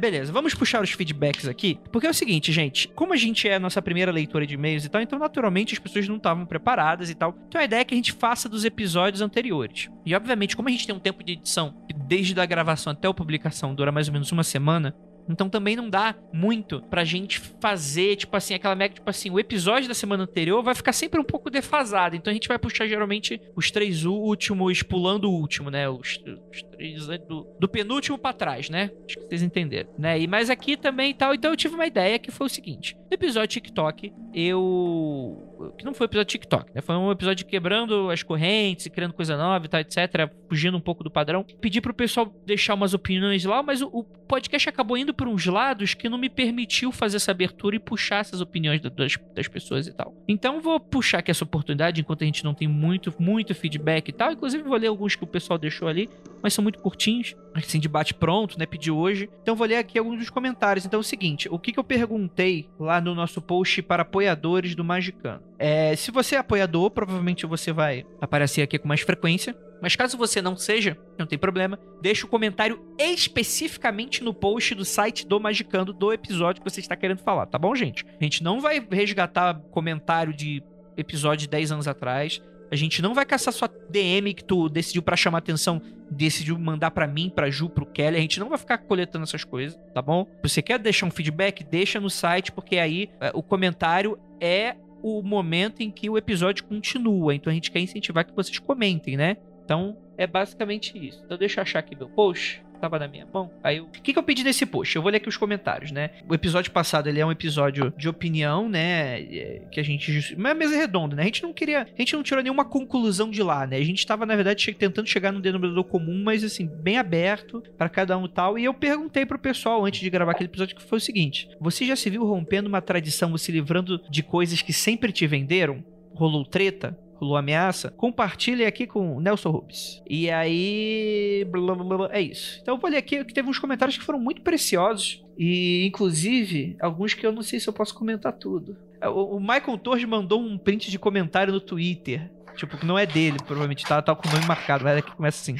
Beleza, 0.00 0.32
vamos 0.32 0.54
puxar 0.54 0.82
os 0.82 0.92
feedbacks 0.92 1.46
aqui, 1.46 1.78
porque 1.92 2.06
é 2.06 2.10
o 2.10 2.14
seguinte, 2.14 2.50
gente, 2.50 2.88
como 2.88 3.12
a 3.12 3.16
gente 3.16 3.46
é 3.46 3.56
a 3.56 3.60
nossa 3.60 3.82
primeira 3.82 4.10
leitura 4.10 4.46
de 4.46 4.54
e-mails 4.54 4.86
e 4.86 4.88
tal, 4.88 5.02
então 5.02 5.18
naturalmente 5.18 5.74
as 5.74 5.78
pessoas 5.78 6.08
não 6.08 6.16
estavam 6.16 6.46
preparadas 6.46 7.10
e 7.10 7.14
tal. 7.14 7.36
Então 7.46 7.60
a 7.60 7.64
ideia 7.64 7.82
é 7.82 7.84
que 7.84 7.92
a 7.92 7.96
gente 7.98 8.12
faça 8.12 8.48
dos 8.48 8.64
episódios 8.64 9.20
anteriores. 9.20 9.90
E 10.06 10.14
obviamente, 10.14 10.56
como 10.56 10.70
a 10.70 10.72
gente 10.72 10.86
tem 10.86 10.96
um 10.96 10.98
tempo 10.98 11.22
de 11.22 11.32
edição, 11.32 11.74
que 11.86 11.92
desde 11.92 12.40
a 12.40 12.46
gravação 12.46 12.94
até 12.94 13.08
a 13.08 13.12
publicação 13.12 13.74
dura 13.74 13.92
mais 13.92 14.08
ou 14.08 14.14
menos 14.14 14.32
uma 14.32 14.42
semana, 14.42 14.94
então 15.30 15.48
também 15.48 15.76
não 15.76 15.88
dá 15.88 16.14
muito 16.32 16.82
pra 16.82 17.04
gente 17.04 17.40
fazer, 17.60 18.16
tipo 18.16 18.36
assim, 18.36 18.54
aquela 18.54 18.74
mega, 18.74 18.94
tipo 18.94 19.08
assim, 19.08 19.30
o 19.30 19.38
episódio 19.38 19.88
da 19.88 19.94
semana 19.94 20.24
anterior 20.24 20.62
vai 20.62 20.74
ficar 20.74 20.92
sempre 20.92 21.20
um 21.20 21.24
pouco 21.24 21.50
defasado. 21.50 22.16
Então 22.16 22.30
a 22.30 22.34
gente 22.34 22.48
vai 22.48 22.58
puxar 22.58 22.86
geralmente 22.86 23.40
os 23.54 23.70
três 23.70 24.04
últimos, 24.04 24.82
pulando 24.82 25.30
o 25.30 25.34
último, 25.34 25.70
né? 25.70 25.88
Os, 25.88 26.18
os 26.50 26.62
três 26.62 27.06
do, 27.06 27.46
do 27.58 27.68
penúltimo 27.68 28.18
pra 28.18 28.32
trás, 28.32 28.68
né? 28.68 28.90
Acho 29.06 29.18
que 29.18 29.26
vocês 29.28 29.42
entenderam, 29.42 29.90
né? 29.98 30.18
E 30.20 30.26
mas 30.26 30.50
aqui 30.50 30.76
também 30.76 31.10
e 31.10 31.14
tal. 31.14 31.34
Então 31.34 31.50
eu 31.50 31.56
tive 31.56 31.74
uma 31.74 31.86
ideia 31.86 32.18
que 32.18 32.30
foi 32.30 32.46
o 32.46 32.50
seguinte: 32.50 32.96
no 33.10 33.14
episódio 33.14 33.48
TikTok, 33.48 34.12
eu. 34.34 35.49
Que 35.76 35.84
não 35.84 35.92
foi 35.94 36.06
um 36.06 36.08
episódio 36.08 36.30
TikTok, 36.30 36.70
né? 36.74 36.80
Foi 36.80 36.94
um 36.96 37.10
episódio 37.10 37.46
quebrando 37.46 38.10
as 38.10 38.22
correntes, 38.22 38.86
criando 38.88 39.12
coisa 39.14 39.36
nova 39.36 39.64
e 39.64 39.68
tal, 39.68 39.80
etc. 39.80 40.30
Fugindo 40.48 40.76
um 40.76 40.80
pouco 40.80 41.04
do 41.04 41.10
padrão. 41.10 41.44
Pedi 41.60 41.80
pro 41.80 41.92
pessoal 41.94 42.32
deixar 42.46 42.74
umas 42.74 42.94
opiniões 42.94 43.44
lá, 43.44 43.62
mas 43.62 43.82
o, 43.82 43.88
o 43.92 44.04
podcast 44.04 44.68
acabou 44.68 44.96
indo 44.96 45.12
por 45.12 45.26
uns 45.28 45.44
lados 45.46 45.94
que 45.94 46.08
não 46.08 46.18
me 46.18 46.28
permitiu 46.30 46.90
fazer 46.92 47.16
essa 47.16 47.30
abertura 47.30 47.76
e 47.76 47.78
puxar 47.78 48.20
essas 48.20 48.40
opiniões 48.40 48.80
da- 48.80 48.88
das, 48.88 49.16
das 49.34 49.48
pessoas 49.48 49.86
e 49.86 49.92
tal. 49.92 50.14
Então 50.28 50.60
vou 50.60 50.78
puxar 50.80 51.18
aqui 51.18 51.30
essa 51.30 51.44
oportunidade, 51.44 52.00
enquanto 52.00 52.22
a 52.22 52.26
gente 52.26 52.44
não 52.44 52.54
tem 52.54 52.68
muito, 52.68 53.12
muito 53.18 53.54
feedback 53.54 54.08
e 54.08 54.12
tal. 54.12 54.32
Inclusive 54.32 54.62
vou 54.62 54.76
ler 54.76 54.86
alguns 54.88 55.14
que 55.16 55.24
o 55.24 55.26
pessoal 55.26 55.58
deixou 55.58 55.88
ali, 55.88 56.08
mas 56.42 56.54
são 56.54 56.62
muito 56.62 56.78
curtinhos. 56.78 57.34
assim, 57.54 57.78
de 57.78 57.88
bate 57.88 58.14
pronto, 58.14 58.58
né? 58.58 58.66
Pedi 58.66 58.90
hoje. 58.90 59.28
Então 59.42 59.56
vou 59.56 59.66
ler 59.66 59.76
aqui 59.76 59.98
alguns 59.98 60.18
dos 60.18 60.30
comentários. 60.30 60.84
Então 60.84 60.98
é 60.98 61.00
o 61.00 61.04
seguinte: 61.04 61.48
o 61.50 61.58
que, 61.58 61.72
que 61.72 61.78
eu 61.78 61.84
perguntei 61.84 62.68
lá 62.78 63.00
no 63.00 63.14
nosso 63.14 63.40
post 63.40 63.82
para 63.82 64.02
apoiadores 64.02 64.74
do 64.74 64.84
Magicano? 64.84 65.42
É, 65.58 65.94
se 65.96 66.10
você 66.10 66.36
é 66.36 66.38
apoiador, 66.38 66.90
provavelmente 66.90 67.46
você 67.46 67.72
vai 67.72 68.04
aparecer 68.20 68.62
aqui 68.62 68.78
com 68.78 68.88
mais 68.88 69.00
frequência. 69.00 69.56
Mas 69.82 69.96
caso 69.96 70.18
você 70.18 70.42
não 70.42 70.56
seja, 70.56 70.96
não 71.18 71.26
tem 71.26 71.38
problema, 71.38 71.78
deixa 72.02 72.26
o 72.26 72.28
comentário 72.28 72.84
especificamente 72.98 74.22
no 74.22 74.34
post 74.34 74.74
do 74.74 74.84
site 74.84 75.26
do 75.26 75.40
Magicando 75.40 75.92
do 75.92 76.12
episódio 76.12 76.62
que 76.62 76.70
você 76.70 76.80
está 76.80 76.94
querendo 76.94 77.20
falar, 77.20 77.46
tá 77.46 77.58
bom, 77.58 77.74
gente? 77.74 78.04
A 78.20 78.22
gente 78.22 78.42
não 78.42 78.60
vai 78.60 78.86
resgatar 78.90 79.58
comentário 79.70 80.34
de 80.34 80.62
episódio 80.96 81.46
de 81.46 81.48
10 81.48 81.72
anos 81.72 81.88
atrás. 81.88 82.42
A 82.70 82.76
gente 82.76 83.02
não 83.02 83.14
vai 83.14 83.26
caçar 83.26 83.52
sua 83.52 83.68
DM 83.90 84.32
que 84.32 84.44
tu 84.44 84.68
decidiu 84.68 85.02
para 85.02 85.16
chamar 85.16 85.38
atenção, 85.38 85.82
decidiu 86.10 86.58
mandar 86.58 86.92
para 86.92 87.06
mim, 87.06 87.28
pra 87.28 87.50
Ju, 87.50 87.68
pro 87.68 87.84
Kelly. 87.84 88.16
A 88.16 88.20
gente 88.20 88.38
não 88.38 88.48
vai 88.48 88.58
ficar 88.58 88.78
coletando 88.78 89.24
essas 89.24 89.42
coisas, 89.42 89.78
tá 89.92 90.00
bom? 90.00 90.26
Você 90.42 90.62
quer 90.62 90.78
deixar 90.78 91.06
um 91.06 91.10
feedback? 91.10 91.64
Deixa 91.64 91.98
no 91.98 92.08
site, 92.08 92.52
porque 92.52 92.76
aí 92.78 93.10
é, 93.20 93.32
o 93.34 93.42
comentário 93.42 94.18
é 94.40 94.76
o 95.02 95.22
momento 95.22 95.80
em 95.80 95.90
que 95.90 96.08
o 96.08 96.16
episódio 96.16 96.64
continua. 96.64 97.34
Então 97.34 97.50
a 97.50 97.54
gente 97.54 97.70
quer 97.70 97.80
incentivar 97.80 98.24
que 98.24 98.34
vocês 98.34 98.58
comentem, 98.58 99.16
né? 99.16 99.36
Então 99.64 99.96
é 100.16 100.26
basicamente 100.26 100.96
isso. 100.96 101.22
Então 101.24 101.36
deixa 101.36 101.60
eu 101.60 101.62
achar 101.62 101.80
aqui 101.80 101.96
meu 101.96 102.08
post 102.08 102.62
tava 102.80 102.98
na 102.98 103.06
minha 103.06 103.26
mão. 103.32 103.50
Aí 103.62 103.80
o 103.80 103.86
que, 103.86 104.12
que 104.12 104.18
eu 104.18 104.22
pedi 104.22 104.42
nesse 104.42 104.66
post? 104.66 104.94
Eu 104.96 105.02
vou 105.02 105.10
ler 105.10 105.18
aqui 105.18 105.28
os 105.28 105.36
comentários, 105.36 105.92
né? 105.92 106.10
O 106.28 106.34
episódio 106.34 106.70
passado 106.72 107.08
ele 107.08 107.20
é 107.20 107.26
um 107.26 107.30
episódio 107.30 107.92
de 107.96 108.08
opinião, 108.08 108.68
né? 108.68 109.20
É, 109.20 109.62
que 109.70 109.78
a 109.78 109.82
gente. 109.82 110.34
Mas 110.36 110.52
é 110.52 110.54
mesa 110.54 110.76
redonda, 110.76 111.16
né? 111.16 111.22
A 111.22 111.26
gente 111.26 111.42
não 111.42 111.52
queria. 111.52 111.82
A 111.82 112.00
gente 112.00 112.14
não 112.14 112.22
tirou 112.22 112.42
nenhuma 112.42 112.64
conclusão 112.64 113.30
de 113.30 113.42
lá, 113.42 113.66
né? 113.66 113.76
A 113.76 113.84
gente 113.84 114.06
tava, 114.06 114.24
na 114.24 114.34
verdade, 114.34 114.72
tentando 114.74 115.08
chegar 115.08 115.32
num 115.32 115.40
denominador 115.40 115.84
comum, 115.84 116.22
mas 116.24 116.42
assim, 116.42 116.66
bem 116.66 116.98
aberto 116.98 117.62
para 117.76 117.88
cada 117.88 118.16
um 118.16 118.26
tal. 118.26 118.58
E 118.58 118.64
eu 118.64 118.74
perguntei 118.74 119.26
pro 119.26 119.38
pessoal 119.38 119.84
antes 119.84 120.00
de 120.00 120.10
gravar 120.10 120.32
aquele 120.32 120.48
episódio 120.48 120.76
que 120.76 120.82
foi 120.82 120.98
o 120.98 121.00
seguinte: 121.00 121.48
Você 121.60 121.84
já 121.84 121.96
se 121.96 122.08
viu 122.08 122.24
rompendo 122.24 122.68
uma 122.68 122.80
tradição, 122.80 123.36
se 123.36 123.52
livrando 123.52 124.00
de 124.08 124.22
coisas 124.22 124.62
que 124.62 124.72
sempre 124.72 125.12
te 125.12 125.26
venderam? 125.26 125.84
Rolou 126.14 126.44
treta? 126.44 126.98
Rolou 127.20 127.36
ameaça, 127.36 127.90
compartilhe 127.90 128.64
aqui 128.64 128.86
com 128.86 129.16
o 129.16 129.20
Nelson 129.20 129.50
Rubens. 129.50 130.02
E 130.08 130.30
aí. 130.30 131.46
Blá, 131.50 131.74
blá, 131.74 131.96
blá, 131.96 132.08
é 132.12 132.20
isso. 132.20 132.58
Então 132.62 132.74
eu 132.74 132.80
vou 132.80 132.90
ler 132.90 132.96
aqui 132.96 133.22
que 133.24 133.34
teve 133.34 133.48
uns 133.48 133.58
comentários 133.58 133.98
que 133.98 134.04
foram 134.04 134.18
muito 134.18 134.40
preciosos. 134.40 135.22
E, 135.38 135.86
inclusive, 135.86 136.76
alguns 136.80 137.14
que 137.14 137.26
eu 137.26 137.32
não 137.32 137.42
sei 137.42 137.60
se 137.60 137.68
eu 137.68 137.72
posso 137.72 137.94
comentar 137.94 138.32
tudo. 138.32 138.76
O, 139.02 139.36
o 139.36 139.40
Michael 139.40 139.78
Torres 139.78 140.04
mandou 140.04 140.40
um 140.40 140.58
print 140.58 140.90
de 140.90 140.98
comentário 140.98 141.52
no 141.52 141.60
Twitter. 141.60 142.30
Tipo, 142.56 142.76
que 142.76 142.84
não 142.84 142.98
é 142.98 143.06
dele, 143.06 143.38
provavelmente, 143.38 143.86
tá, 143.86 144.02
tá 144.02 144.14
com 144.14 144.28
o 144.28 144.32
nome 144.32 144.46
marcado. 144.46 144.84
Mas 144.84 145.04
que 145.04 145.12
começa 145.12 145.40
assim. 145.40 145.56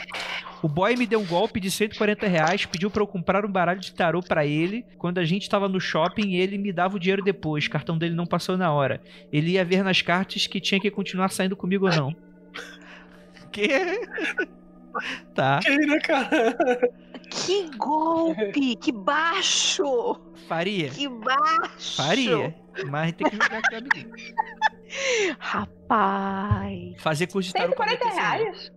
O 0.62 0.68
boy 0.68 0.94
me 0.96 1.06
deu 1.06 1.20
um 1.20 1.26
golpe 1.26 1.58
de 1.58 1.70
140 1.70 2.26
reais, 2.26 2.66
pediu 2.66 2.90
para 2.90 3.02
eu 3.02 3.06
comprar 3.06 3.44
um 3.44 3.50
baralho 3.50 3.80
de 3.80 3.94
tarô 3.94 4.20
para 4.20 4.44
ele. 4.44 4.84
Quando 4.98 5.18
a 5.18 5.24
gente 5.24 5.48
tava 5.48 5.68
no 5.68 5.80
shopping, 5.80 6.34
ele 6.34 6.58
me 6.58 6.72
dava 6.72 6.96
o 6.96 6.98
dinheiro 6.98 7.22
depois. 7.22 7.66
O 7.66 7.70
cartão 7.70 7.96
dele 7.96 8.14
não 8.14 8.26
passou 8.26 8.56
na 8.56 8.70
hora. 8.72 9.00
Ele 9.32 9.52
ia 9.52 9.64
ver 9.64 9.82
nas 9.82 10.02
cartas 10.02 10.46
que 10.46 10.60
tinha 10.60 10.80
que 10.80 10.90
continuar 10.90 11.30
saindo 11.30 11.56
comigo 11.56 11.86
ou 11.86 11.94
não. 11.94 12.16
que? 13.50 13.68
tá. 15.34 15.60
Que, 15.60 15.76
né, 15.76 15.98
cara? 16.00 16.56
Que 17.30 17.70
golpe! 17.76 18.76
Que 18.76 18.92
baixo! 18.92 20.20
Faria. 20.48 20.90
Que 20.90 21.08
baixo! 21.08 21.96
Faria. 21.96 22.54
Mas 22.88 23.12
tem 23.12 23.30
que 23.30 23.36
jogar 23.36 23.62
com 23.62 23.76
o. 23.76 24.60
Rapaz. 25.38 26.94
Fazer 26.98 27.26
curso 27.28 27.48
de 27.48 27.54
tarô. 27.54 27.68
140 27.68 28.08
reais? 28.08 28.72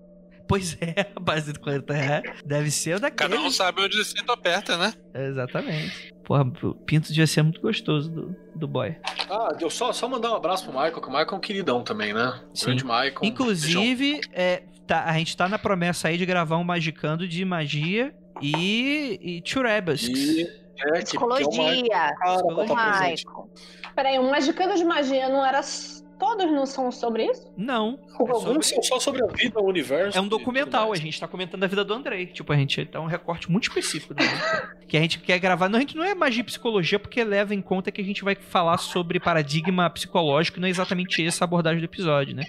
Pois 0.47 0.77
é, 0.81 1.07
a 1.15 1.19
base 1.19 1.53
do 1.53 1.59
40 1.59 1.93
reais 1.93 2.23
deve 2.45 2.69
ser 2.71 2.97
o 2.97 2.99
daquele. 2.99 3.29
Cada 3.29 3.41
um 3.41 3.49
sabe 3.49 3.81
onde 3.81 3.97
o 3.99 4.03
cinto 4.05 4.31
aperta, 4.31 4.77
né? 4.77 4.93
Exatamente. 5.13 6.13
Porra, 6.23 6.43
o 6.63 6.73
Pinto 6.75 7.09
devia 7.09 7.27
ser 7.27 7.41
muito 7.43 7.59
gostoso 7.61 8.09
do, 8.09 8.35
do 8.55 8.67
boy. 8.67 8.95
Ah, 9.29 9.53
deu 9.57 9.69
só, 9.69 9.91
só 9.91 10.07
mandar 10.07 10.31
um 10.31 10.35
abraço 10.35 10.63
pro 10.63 10.71
Michael, 10.73 11.01
que 11.01 11.07
o 11.07 11.11
Michael 11.11 11.27
é 11.31 11.35
um 11.35 11.39
queridão 11.39 11.83
também, 11.83 12.13
né? 12.13 12.39
Sim. 12.53 12.67
Grande 12.67 12.83
Michael. 12.85 13.19
Inclusive, 13.23 14.21
é, 14.31 14.63
tá, 14.87 15.03
a 15.05 15.13
gente 15.17 15.35
tá 15.35 15.49
na 15.49 15.59
promessa 15.59 16.07
aí 16.07 16.17
de 16.17 16.25
gravar 16.25 16.57
um 16.57 16.63
Magicando 16.63 17.27
de 17.27 17.43
magia 17.43 18.13
e, 18.41 19.19
e 19.21 19.41
Churebas. 19.49 20.03
E, 20.03 20.47
é, 20.79 20.99
que, 21.01 21.11
que 21.11 21.17
é 21.17 21.19
o 21.19 21.27
Michael, 21.27 21.49
Psicologia. 21.49 21.89
cara, 21.89 22.15
pra 22.43 22.53
O 22.53 22.65
tá. 22.67 22.99
Michael. 23.01 23.49
Peraí, 23.95 24.17
o 24.19 24.23
Magicando 24.31 24.75
de 24.75 24.83
Magia 24.85 25.29
não 25.29 25.45
era. 25.45 25.59
s- 25.59 25.92
Todos 26.19 26.45
não 26.51 26.65
são 26.65 26.91
sobre 26.91 27.25
isso? 27.25 27.51
Não. 27.57 27.99
É, 28.09 28.15
Alguns 28.19 28.41
sobre- 28.43 28.63
são 28.63 28.83
só 28.83 28.99
sobre 28.99 29.23
a 29.23 29.27
vida, 29.27 29.59
o 29.59 29.65
universo. 29.67 30.17
é 30.17 30.21
um 30.21 30.27
documental, 30.27 30.93
a 30.93 30.95
gente 30.95 31.19
tá 31.19 31.27
comentando 31.27 31.63
a 31.63 31.67
vida 31.67 31.83
do 31.83 31.93
Andrei. 31.93 32.27
Tipo, 32.27 32.53
a 32.53 32.55
gente 32.55 32.85
tá 32.85 32.99
um 33.01 33.05
recorte 33.05 33.51
muito 33.51 33.67
específico 33.67 34.13
dele. 34.13 34.29
que 34.87 34.95
a 34.97 35.01
gente 35.01 35.19
quer 35.19 35.39
gravar. 35.39 35.69
Não, 35.69 35.77
a 35.77 35.81
gente 35.81 35.97
não 35.97 36.03
é 36.03 36.13
magia 36.15 36.41
e 36.41 36.45
psicologia, 36.45 36.99
porque 36.99 37.23
leva 37.23 37.53
em 37.53 37.61
conta 37.61 37.91
que 37.91 37.99
a 38.01 38.03
gente 38.03 38.23
vai 38.23 38.35
falar 38.35 38.77
sobre 38.77 39.19
paradigma 39.19 39.89
psicológico, 39.89 40.59
e 40.59 40.61
não 40.61 40.67
é 40.67 40.71
exatamente 40.71 41.25
essa 41.25 41.43
a 41.43 41.45
abordagem 41.45 41.79
do 41.79 41.85
episódio, 41.85 42.35
né? 42.35 42.43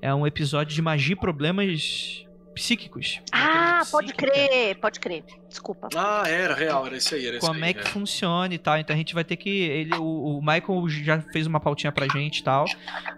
É 0.00 0.12
um 0.14 0.26
episódio 0.26 0.74
de 0.74 0.82
magia 0.82 1.12
e 1.12 1.16
problemas 1.18 2.24
psíquicos. 2.54 3.20
Ah, 3.32 3.82
pode 3.90 4.12
psíquica. 4.12 4.32
crer, 4.32 4.76
pode 4.76 5.00
crer. 5.00 5.24
Desculpa. 5.48 5.88
Ah, 5.94 6.24
era 6.26 6.54
real, 6.54 6.86
era 6.86 6.96
isso 6.96 7.14
aí, 7.14 7.26
era 7.26 7.38
como 7.38 7.62
aí. 7.64 7.70
é 7.70 7.74
que 7.74 7.88
funciona 7.88 8.52
e 8.54 8.58
tal. 8.58 8.78
Então 8.78 8.94
a 8.94 8.96
gente 8.96 9.14
vai 9.14 9.24
ter 9.24 9.36
que. 9.36 9.48
Ele, 9.50 9.94
o, 9.96 10.38
o 10.38 10.40
Michael 10.40 10.88
já 10.88 11.20
fez 11.20 11.46
uma 11.46 11.60
pautinha 11.60 11.92
pra 11.92 12.06
gente 12.08 12.38
e 12.38 12.42
tal. 12.44 12.64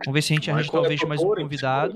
Vamos 0.04 0.12
ver 0.14 0.22
se 0.22 0.32
a 0.32 0.36
gente 0.36 0.50
arranja 0.50 0.68
é 0.68 0.72
talvez 0.72 1.00
mais 1.02 1.22
um 1.22 1.34
convidado. 1.34 1.94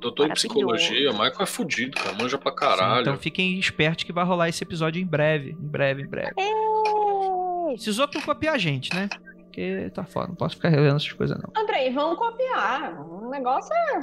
Doutor 0.00 0.28
em 0.30 0.32
psicologia, 0.32 1.10
Michael 1.10 1.34
é 1.40 1.46
fudido, 1.46 1.96
cara. 1.98 2.14
Manja 2.20 2.38
pra 2.38 2.52
Sim, 2.52 2.56
caralho. 2.56 3.00
então 3.00 3.18
fiquem 3.18 3.58
espertos 3.58 4.04
que 4.04 4.12
vai 4.12 4.24
rolar 4.24 4.48
esse 4.48 4.62
episódio 4.62 5.02
em 5.02 5.06
breve. 5.06 5.50
Em 5.50 5.66
breve, 5.68 6.02
em 6.02 6.06
breve. 6.06 6.32
Ei, 6.38 7.74
Esses 7.74 7.98
outros 7.98 8.24
não 8.24 8.34
copiar 8.34 8.54
a 8.54 8.58
gente, 8.58 8.94
né? 8.94 9.08
Porque 9.42 9.90
tá 9.92 10.04
foda, 10.04 10.28
não 10.28 10.36
posso 10.36 10.54
ficar 10.54 10.68
revelando 10.68 10.96
essas 10.96 11.12
coisas, 11.12 11.36
não. 11.36 11.50
Andrei, 11.60 11.90
vamos 11.92 12.16
copiar. 12.16 12.94
O 13.00 13.28
negócio 13.28 13.72
é. 13.74 13.98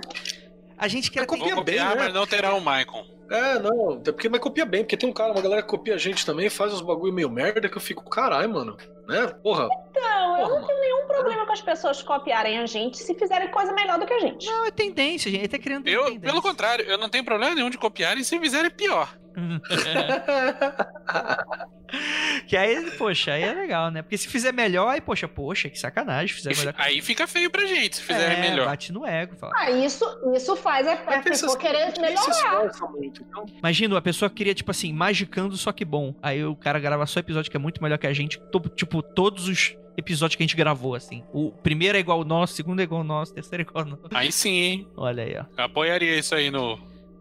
A 0.77 0.87
gente 0.87 1.09
quer 1.09 1.25
Copia 1.25 1.55
Vou 1.55 1.63
bem, 1.63 1.75
copiar, 1.77 1.95
né? 1.95 2.03
mas 2.05 2.13
não 2.13 2.27
terá 2.27 2.53
o 2.53 2.61
Maicon. 2.61 3.14
É, 3.29 3.59
não, 3.59 3.93
até 3.93 4.11
porque 4.11 4.29
mas 4.29 4.39
copia 4.39 4.65
bem, 4.65 4.83
porque 4.83 4.97
tem 4.97 5.09
um 5.09 5.13
cara, 5.13 5.31
uma 5.31 5.41
galera 5.41 5.61
que 5.61 5.67
copia 5.67 5.95
a 5.95 5.97
gente 5.97 6.25
também, 6.25 6.49
faz 6.49 6.73
uns 6.73 6.81
bagulho 6.81 7.13
meio 7.13 7.29
merda 7.29 7.67
que 7.67 7.77
eu 7.77 7.81
fico, 7.81 8.07
caralho, 8.09 8.49
mano. 8.49 8.77
Né? 9.07 9.27
Porra. 9.41 9.63
Eu 9.63 9.69
porra, 9.99 10.59
não 10.59 10.67
tenho 10.67 10.79
nenhum 10.79 11.07
problema 11.07 11.45
com 11.45 11.53
as 11.53 11.61
pessoas 11.61 12.01
copiarem 12.01 12.59
a 12.59 12.65
gente 12.65 12.97
se 12.97 13.13
fizerem 13.15 13.49
coisa 13.49 13.71
melhor 13.73 13.99
do 13.99 14.05
que 14.05 14.13
a 14.13 14.19
gente. 14.19 14.47
Não, 14.47 14.65
é 14.65 14.71
tendência, 14.71 15.31
gente. 15.31 15.41
Ele 15.41 15.47
tá 15.47 15.59
criando 15.59 15.87
Eu, 15.87 16.05
tendência. 16.05 16.29
pelo 16.29 16.41
contrário, 16.41 16.85
eu 16.85 16.97
não 16.97 17.09
tenho 17.09 17.23
problema 17.23 17.55
nenhum 17.55 17.69
de 17.69 17.77
copiar 17.77 18.17
e 18.17 18.23
se 18.23 18.39
fizerem 18.39 18.71
pior. 18.71 19.15
que 22.47 22.55
aí, 22.55 22.89
poxa, 22.91 23.33
aí 23.33 23.43
é 23.43 23.53
legal, 23.53 23.91
né? 23.91 24.01
Porque 24.01 24.17
se 24.17 24.29
fizer 24.29 24.53
melhor, 24.53 24.87
aí, 24.89 25.01
poxa, 25.01 25.27
poxa, 25.27 25.69
que 25.69 25.77
sacanagem. 25.77 26.33
Fizer 26.35 26.55
melhor. 26.55 26.73
aí 26.77 27.01
fica 27.01 27.27
feio 27.27 27.49
pra 27.49 27.65
gente 27.65 27.97
se 27.97 28.01
fizerem 28.01 28.37
é, 28.37 28.41
melhor. 28.41 28.67
Bate 28.67 28.93
no 28.93 29.05
ego. 29.05 29.35
Fala. 29.35 29.53
Ah, 29.57 29.71
isso, 29.71 30.05
isso 30.33 30.55
faz 30.55 30.87
a, 30.87 30.93
a 30.93 31.21
pessoa 31.21 31.57
querer 31.57 31.93
melhorar. 31.99 32.71
Então. 33.21 33.45
Imagina, 33.57 33.97
a 33.97 34.01
pessoa 34.01 34.29
queria, 34.29 34.53
tipo 34.53 34.71
assim, 34.71 34.91
magicando, 34.93 35.55
só 35.57 35.71
que 35.71 35.85
bom. 35.85 36.15
Aí 36.21 36.43
o 36.43 36.55
cara 36.55 36.79
grava 36.79 37.05
só 37.05 37.19
episódio 37.19 37.49
que 37.49 37.57
é 37.57 37.59
muito 37.59 37.81
melhor 37.81 37.97
que 37.97 38.07
a 38.07 38.13
gente. 38.13 38.39
Tipo, 38.75 39.01
todos 39.01 39.47
os 39.47 39.77
episódios 39.97 40.35
que 40.35 40.43
a 40.43 40.45
gente 40.45 40.55
gravou, 40.55 40.95
assim. 40.95 41.23
O 41.33 41.51
primeiro 41.51 41.97
é 41.97 42.01
igual 42.01 42.19
ao 42.19 42.25
nosso, 42.25 42.53
o 42.53 42.55
segundo 42.55 42.79
é 42.79 42.83
igual 42.83 43.01
ao 43.01 43.07
nosso, 43.07 43.31
o 43.31 43.35
terceiro 43.35 43.61
é 43.61 43.65
igual 43.65 43.83
ao 43.83 43.91
nosso. 43.91 44.03
Aí 44.11 44.31
sim, 44.31 44.51
hein? 44.51 44.87
Olha 44.95 45.23
aí, 45.23 45.37
ó. 45.37 45.45
Eu 45.57 45.65
apoiaria 45.65 46.17
isso 46.17 46.35
aí 46.35 46.51
no. 46.51 46.77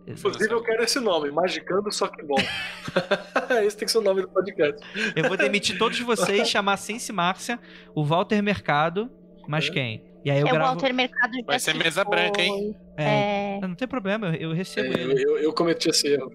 Inclusive, 0.06 0.52
eu 0.52 0.62
quero 0.62 0.82
esse 0.82 1.00
nome, 1.00 1.30
Magicando, 1.30 1.90
só 1.90 2.06
que 2.08 2.22
bom. 2.22 2.36
esse 3.64 3.76
tem 3.76 3.86
que 3.86 3.92
ser 3.92 3.98
o 3.98 4.02
nome 4.02 4.20
do 4.20 4.28
podcast. 4.28 4.86
Eu 5.16 5.28
vou 5.28 5.36
demitir 5.36 5.78
todos 5.78 5.98
vocês, 6.00 6.46
chamar 6.50 6.76
Sense 6.76 7.10
Márcia, 7.10 7.58
o 7.94 8.04
Walter 8.04 8.42
Mercado, 8.42 9.10
mas 9.48 9.70
quem? 9.70 10.04
E 10.24 10.30
aí 10.30 10.40
eu 10.40 10.46
é 10.46 10.50
o 10.50 10.54
gravo. 10.54 10.70
Walter 10.72 10.92
Mercado 10.94 11.34
já 11.34 11.42
Vai 11.46 11.58
ser 11.58 11.72
se 11.72 11.78
mesa 11.78 12.04
branca, 12.04 12.40
hein? 12.40 12.74
É, 12.96 13.58
É. 13.58 13.60
Não 13.60 13.74
tem 13.74 13.86
problema, 13.86 14.28
eu, 14.28 14.50
eu 14.50 14.52
É, 14.52 14.54
recebo 14.54 14.92
eu, 14.96 15.10
ele. 15.10 15.22
eu, 15.22 15.38
eu 15.38 15.52
cometi 15.52 15.90
esse 15.90 16.08
erro. 16.08 16.30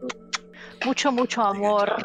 Muito, 0.85 1.11
muito 1.11 1.41
amor. 1.41 1.95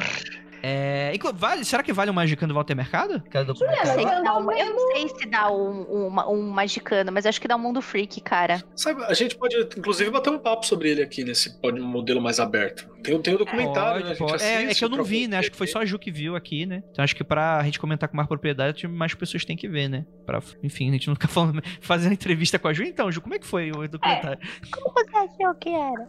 É, 0.66 1.12
inclu- 1.14 1.34
vale, 1.34 1.62
será 1.62 1.82
que 1.82 1.92
vale 1.92 2.10
o 2.10 2.14
Magicando 2.14 2.54
Walter 2.54 2.74
Mercado? 2.74 3.22
Sei 3.30 4.04
dá 4.04 4.22
dá 4.22 4.38
um- 4.38 4.50
eu 4.50 4.66
um- 4.66 4.70
não 4.70 4.92
sei 4.92 5.08
se 5.08 5.26
dá 5.28 5.52
um, 5.52 5.82
um, 6.08 6.20
um 6.30 6.50
magicano, 6.50 7.12
mas 7.12 7.26
acho 7.26 7.38
que 7.38 7.46
dá 7.46 7.54
um 7.54 7.58
mundo 7.58 7.82
freak, 7.82 8.18
cara. 8.22 8.62
Sabe, 8.74 9.04
a 9.04 9.12
gente 9.12 9.36
pode, 9.36 9.56
inclusive, 9.76 10.10
bater 10.10 10.30
um 10.30 10.38
papo 10.38 10.64
sobre 10.64 10.88
ele 10.90 11.02
aqui 11.02 11.22
nesse 11.22 11.54
modelo 11.62 12.22
mais 12.22 12.40
aberto. 12.40 12.88
Tem, 13.02 13.20
tem 13.20 13.34
um 13.34 13.36
documentário, 13.36 14.00
Pode, 14.00 14.04
né? 14.04 14.10
A 14.10 14.14
gente 14.14 14.18
pode. 14.30 14.42
É, 14.42 14.46
é 14.46 14.56
assiste, 14.64 14.78
que 14.78 14.84
eu 14.86 14.88
não 14.88 15.04
vi, 15.04 15.28
né? 15.28 15.36
Acho 15.36 15.50
que 15.50 15.56
foi 15.58 15.66
só 15.66 15.80
a 15.80 15.84
Ju 15.84 15.98
que 15.98 16.10
viu 16.10 16.34
aqui, 16.34 16.64
né? 16.64 16.82
Então 16.90 17.04
acho 17.04 17.14
que 17.14 17.22
pra 17.22 17.62
gente 17.64 17.78
comentar 17.78 18.08
com 18.08 18.16
mais 18.16 18.26
propriedade, 18.26 18.88
mais 18.88 19.12
pessoas 19.12 19.44
têm 19.44 19.58
que 19.58 19.68
ver, 19.68 19.88
né? 19.88 20.06
Pra, 20.24 20.40
enfim, 20.62 20.88
a 20.88 20.92
gente 20.92 21.08
não 21.08 21.14
fica 21.14 21.28
falando, 21.28 21.60
fazendo 21.82 22.12
entrevista 22.14 22.58
com 22.58 22.68
a 22.68 22.72
Ju. 22.72 22.84
Então, 22.84 23.12
Ju, 23.12 23.20
como 23.20 23.34
é 23.34 23.38
que 23.38 23.46
foi 23.46 23.70
o 23.70 23.86
documentário? 23.86 24.38
Como 24.72 24.94
você 24.94 25.14
achou 25.14 25.54
que 25.60 25.68
era? 25.68 26.08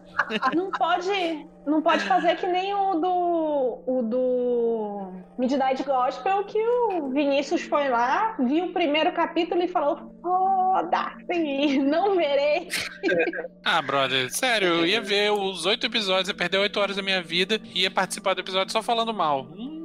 Não 0.54 0.70
pode, 0.70 1.46
não 1.66 1.82
pode 1.82 2.04
fazer 2.04 2.36
que 2.36 2.46
nem 2.46 2.72
o 2.72 2.94
do 2.94 3.82
o 3.86 4.02
do 4.02 4.45
Midnight 5.38 5.82
Gospel 5.82 6.44
que 6.44 6.58
o 6.58 7.10
Vinícius 7.10 7.62
foi 7.62 7.88
lá, 7.88 8.36
viu 8.38 8.66
o 8.66 8.72
primeiro 8.72 9.12
capítulo 9.12 9.62
e 9.62 9.68
falou: 9.68 10.18
Foda-se, 10.22 11.78
não 11.78 12.16
verei. 12.16 12.68
Ah, 13.68 13.82
brother, 13.82 14.30
sério, 14.30 14.68
eu 14.68 14.86
ia 14.86 15.00
ver 15.00 15.32
os 15.32 15.66
oito 15.66 15.86
episódios, 15.86 16.28
ia 16.28 16.34
perder 16.34 16.58
oito 16.58 16.78
horas 16.78 16.94
da 16.94 17.02
minha 17.02 17.20
vida 17.20 17.60
e 17.74 17.82
ia 17.82 17.90
participar 17.90 18.32
do 18.32 18.40
episódio 18.40 18.70
só 18.72 18.80
falando 18.80 19.12
mal. 19.12 19.48
Não, 19.56 19.75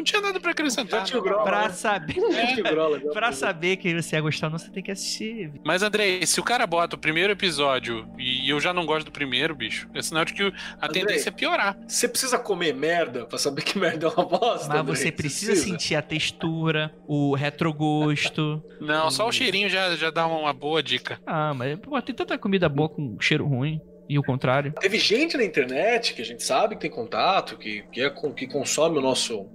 não 0.00 0.04
tinha 0.04 0.20
nada 0.20 0.40
pra 0.40 0.50
acrescentar. 0.50 1.00
Já 1.00 1.06
tinha 1.06 1.20
o 1.20 1.24
não. 1.24 1.30
Grola, 1.30 1.44
Pra 1.44 1.62
né? 1.62 1.68
saber, 1.70 2.14
já. 2.20 3.10
pra 3.12 3.32
saber 3.32 3.76
que 3.76 3.94
você 4.02 4.16
ia 4.16 4.22
gostar 4.22 4.46
ou 4.48 4.52
não, 4.52 4.58
você 4.58 4.70
tem 4.70 4.82
que 4.82 4.90
assistir. 4.90 5.52
Mas, 5.64 5.82
Andrei, 5.82 6.24
se 6.26 6.40
o 6.40 6.42
cara 6.42 6.66
bota 6.66 6.96
o 6.96 6.98
primeiro 6.98 7.32
episódio 7.32 8.08
e 8.18 8.48
eu 8.50 8.58
já 8.60 8.72
não 8.72 8.84
gosto 8.86 9.06
do 9.06 9.12
primeiro, 9.12 9.54
bicho, 9.54 9.88
é 9.94 10.02
sinal 10.02 10.24
de 10.24 10.32
que 10.34 10.42
a 10.42 10.86
Andrei. 10.86 11.02
tendência 11.02 11.28
é 11.28 11.32
piorar. 11.32 11.78
Você 11.86 12.08
precisa 12.08 12.38
comer 12.38 12.74
merda 12.74 13.24
pra 13.26 13.38
saber 13.38 13.62
que 13.62 13.78
merda 13.78 14.06
é 14.06 14.10
uma 14.10 14.24
bosta. 14.24 14.68
Mas 14.68 14.80
Andrei? 14.80 14.96
você 14.96 15.12
precisa 15.12 15.54
sentir 15.56 15.94
a 15.94 16.02
textura, 16.02 16.92
o 17.06 17.34
retrogosto. 17.34 18.62
Não, 18.80 19.10
só 19.10 19.24
Hum. 19.26 19.28
o 19.28 19.32
cheirinho 19.32 19.68
já, 19.68 19.94
já 19.96 20.10
dá 20.10 20.26
uma 20.26 20.52
boa 20.52 20.82
dica. 20.82 21.20
Ah, 21.26 21.52
mas 21.54 21.78
pô, 21.78 22.00
tem 22.02 22.14
tanta 22.14 22.38
comida 22.38 22.68
boa 22.68 22.88
com 22.88 23.16
cheiro 23.20 23.46
ruim. 23.46 23.80
E 24.08 24.18
o 24.18 24.24
contrário. 24.24 24.72
Teve 24.80 24.98
gente 24.98 25.36
na 25.36 25.44
internet 25.44 26.14
que 26.14 26.22
a 26.22 26.24
gente 26.24 26.42
sabe 26.42 26.74
que 26.74 26.80
tem 26.80 26.90
contato, 26.90 27.56
que, 27.56 27.84
que, 27.92 28.00
é, 28.00 28.10
com- 28.10 28.32
que 28.34 28.44
consome 28.48 28.98
o 28.98 29.00
nosso, 29.00 29.46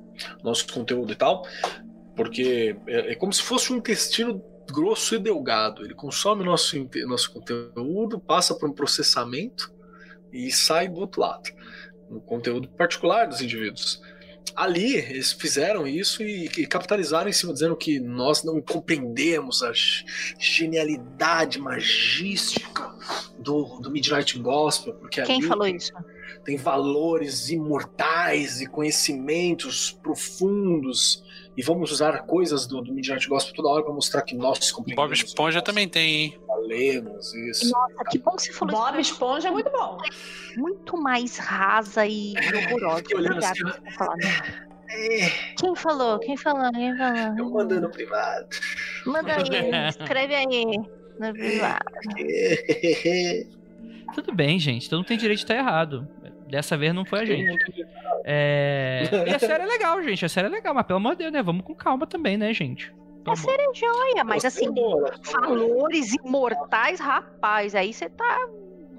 nosso 0.44 0.72
conteúdo 0.72 1.12
e 1.12 1.16
tal, 1.16 1.46
porque 2.16 2.76
é, 2.88 3.12
é 3.12 3.16
como 3.16 3.34
se 3.34 3.42
fosse 3.42 3.72
um 3.72 3.78
intestino 3.78 4.42
grosso 4.72 5.16
e 5.16 5.20
delgado. 5.20 5.84
Ele 5.84 5.94
consome 5.94 6.44
nosso, 6.44 6.76
nosso 7.08 7.32
conteúdo, 7.34 8.20
passa 8.20 8.56
por 8.56 8.70
um 8.70 8.74
processamento 8.74 9.74
e 10.32 10.52
sai 10.52 10.88
do 10.88 11.00
outro 11.00 11.22
lado. 11.22 11.50
O 12.10 12.20
conteúdo 12.20 12.68
particular 12.70 13.28
dos 13.28 13.42
indivíduos. 13.42 14.02
Ali, 14.56 14.96
eles 14.96 15.32
fizeram 15.32 15.88
isso 15.88 16.24
e, 16.24 16.46
e 16.58 16.68
capitalizaram 16.68 17.30
em 17.30 17.34
cima, 17.34 17.54
dizendo 17.54 17.76
que 17.76 18.00
nós 18.00 18.44
não 18.44 18.62
compreendemos 18.62 19.64
a 19.64 19.72
genialidade 20.40 21.60
magística 21.60 22.94
do, 23.38 23.80
do 23.80 23.92
Midnight 23.92 24.38
Gospel, 24.40 24.94
porque 24.94 25.22
Quem 25.22 25.38
ali 25.38 25.48
falou 25.48 25.68
isso? 25.68 25.92
tem 26.46 26.56
valores 26.56 27.50
imortais 27.50 28.62
e 28.62 28.68
conhecimentos 28.68 29.92
profundos. 29.92 31.24
E 31.58 31.64
vamos 31.64 31.92
usar 31.92 32.26
coisas 32.26 32.68
do, 32.68 32.82
do 32.82 32.94
Midnight 32.94 33.28
Gospel 33.28 33.56
toda 33.56 33.70
hora 33.70 33.84
para 33.84 33.94
mostrar 33.94 34.22
que 34.22 34.36
nós 34.36 34.60
Bob 34.60 34.72
compreendemos. 34.72 35.24
Esponja 35.24 35.58
nós 35.58 35.64
também 35.64 35.88
tem, 35.90 36.16
hein? 36.16 36.40
Valemos 36.68 37.34
isso. 37.34 37.72
Nossa, 37.72 38.04
que 38.10 38.18
bom 38.18 38.32
que 38.32 38.44
você 38.44 38.54
falou 38.54 38.76
Bob 38.76 39.00
isso. 39.00 39.14
Esponja 39.14 39.48
é 39.50 39.52
muito 39.52 39.72
bom. 39.72 39.98
Muito 40.58 40.98
mais 40.98 41.38
rasa 41.38 42.06
e 42.08 42.34
horrorosa. 42.68 42.98
Fiquei 43.04 43.18
olhando 43.18 43.38
Obrigada 43.38 43.70
assim, 43.70 43.82
por 43.82 43.92
falar. 43.92 44.18
É, 44.90 45.30
Quem 45.58 45.76
falou? 45.76 46.20
Quem 46.20 46.38
falou? 46.38 46.72
Quem 46.72 46.98
falou? 46.98 47.38
eu 47.38 47.50
mando 47.50 47.82
no 47.82 47.90
privado. 47.90 48.48
Manda 49.06 49.36
aí, 49.36 49.90
escreve 49.90 50.36
aí. 50.36 50.66
No 51.20 51.34
privado. 51.34 51.86
Tudo 54.14 54.34
bem, 54.34 54.60
gente. 54.60 54.90
Todo 54.90 55.00
mundo 55.00 55.08
tem 55.08 55.18
direito 55.18 55.40
de 55.40 55.46
estar 55.46 55.56
errado. 55.56 56.08
Dessa 56.50 56.78
vez 56.78 56.94
não 56.94 57.06
foi 57.06 57.22
a 57.22 57.26
gente. 57.26 57.86
É... 58.24 59.04
E 59.28 59.34
a 59.34 59.40
série 59.40 59.64
é 59.64 59.66
legal, 59.66 60.02
gente. 60.04 60.26
A 60.26 60.30
série 60.30 60.48
é 60.48 60.50
legal, 60.50 60.74
mas 60.74 60.86
pelo 60.86 60.98
amor 60.98 61.14
de 61.14 61.20
Deus, 61.20 61.32
né? 61.32 61.42
Vamos 61.42 61.66
com 61.66 61.74
calma 61.74 62.06
também, 62.06 62.38
né, 62.38 62.54
gente? 62.54 62.94
A 63.26 63.34
Vamos. 63.34 63.42
série 63.42 63.64
é 63.64 63.74
joia, 63.74 64.24
mas 64.24 64.46
assim, 64.46 64.72
Boa, 64.72 65.12
valores 65.34 66.14
imortais, 66.14 67.00
rapaz, 67.00 67.74
aí 67.74 67.92
você 67.92 68.08
tá. 68.08 68.48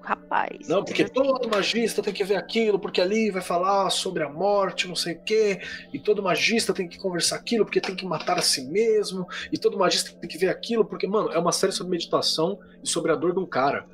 Rapaz. 0.02 0.68
Não, 0.68 0.84
porque 0.84 1.08
todo 1.08 1.48
magista 1.48 2.00
tem 2.00 2.12
que 2.12 2.22
ver 2.22 2.36
aquilo, 2.36 2.78
porque 2.78 3.00
ali 3.00 3.28
vai 3.30 3.42
falar 3.42 3.90
sobre 3.90 4.22
a 4.22 4.28
morte, 4.28 4.86
não 4.86 4.94
sei 4.94 5.14
o 5.14 5.20
quê, 5.22 5.60
e 5.92 5.98
todo 5.98 6.22
magista 6.22 6.72
tem 6.72 6.88
que 6.88 6.96
conversar 6.96 7.36
aquilo, 7.36 7.64
porque 7.64 7.80
tem 7.80 7.96
que 7.96 8.06
matar 8.06 8.38
a 8.38 8.42
si 8.42 8.64
mesmo, 8.64 9.26
e 9.52 9.58
todo 9.58 9.76
magista 9.76 10.12
tem 10.12 10.28
que 10.30 10.38
ver 10.38 10.48
aquilo, 10.48 10.84
porque, 10.84 11.08
mano, 11.08 11.30
é 11.32 11.38
uma 11.38 11.50
série 11.50 11.72
sobre 11.72 11.90
meditação 11.90 12.58
e 12.82 12.88
sobre 12.88 13.10
a 13.10 13.16
dor 13.16 13.32
de 13.32 13.40
um 13.40 13.46
cara. 13.46 13.84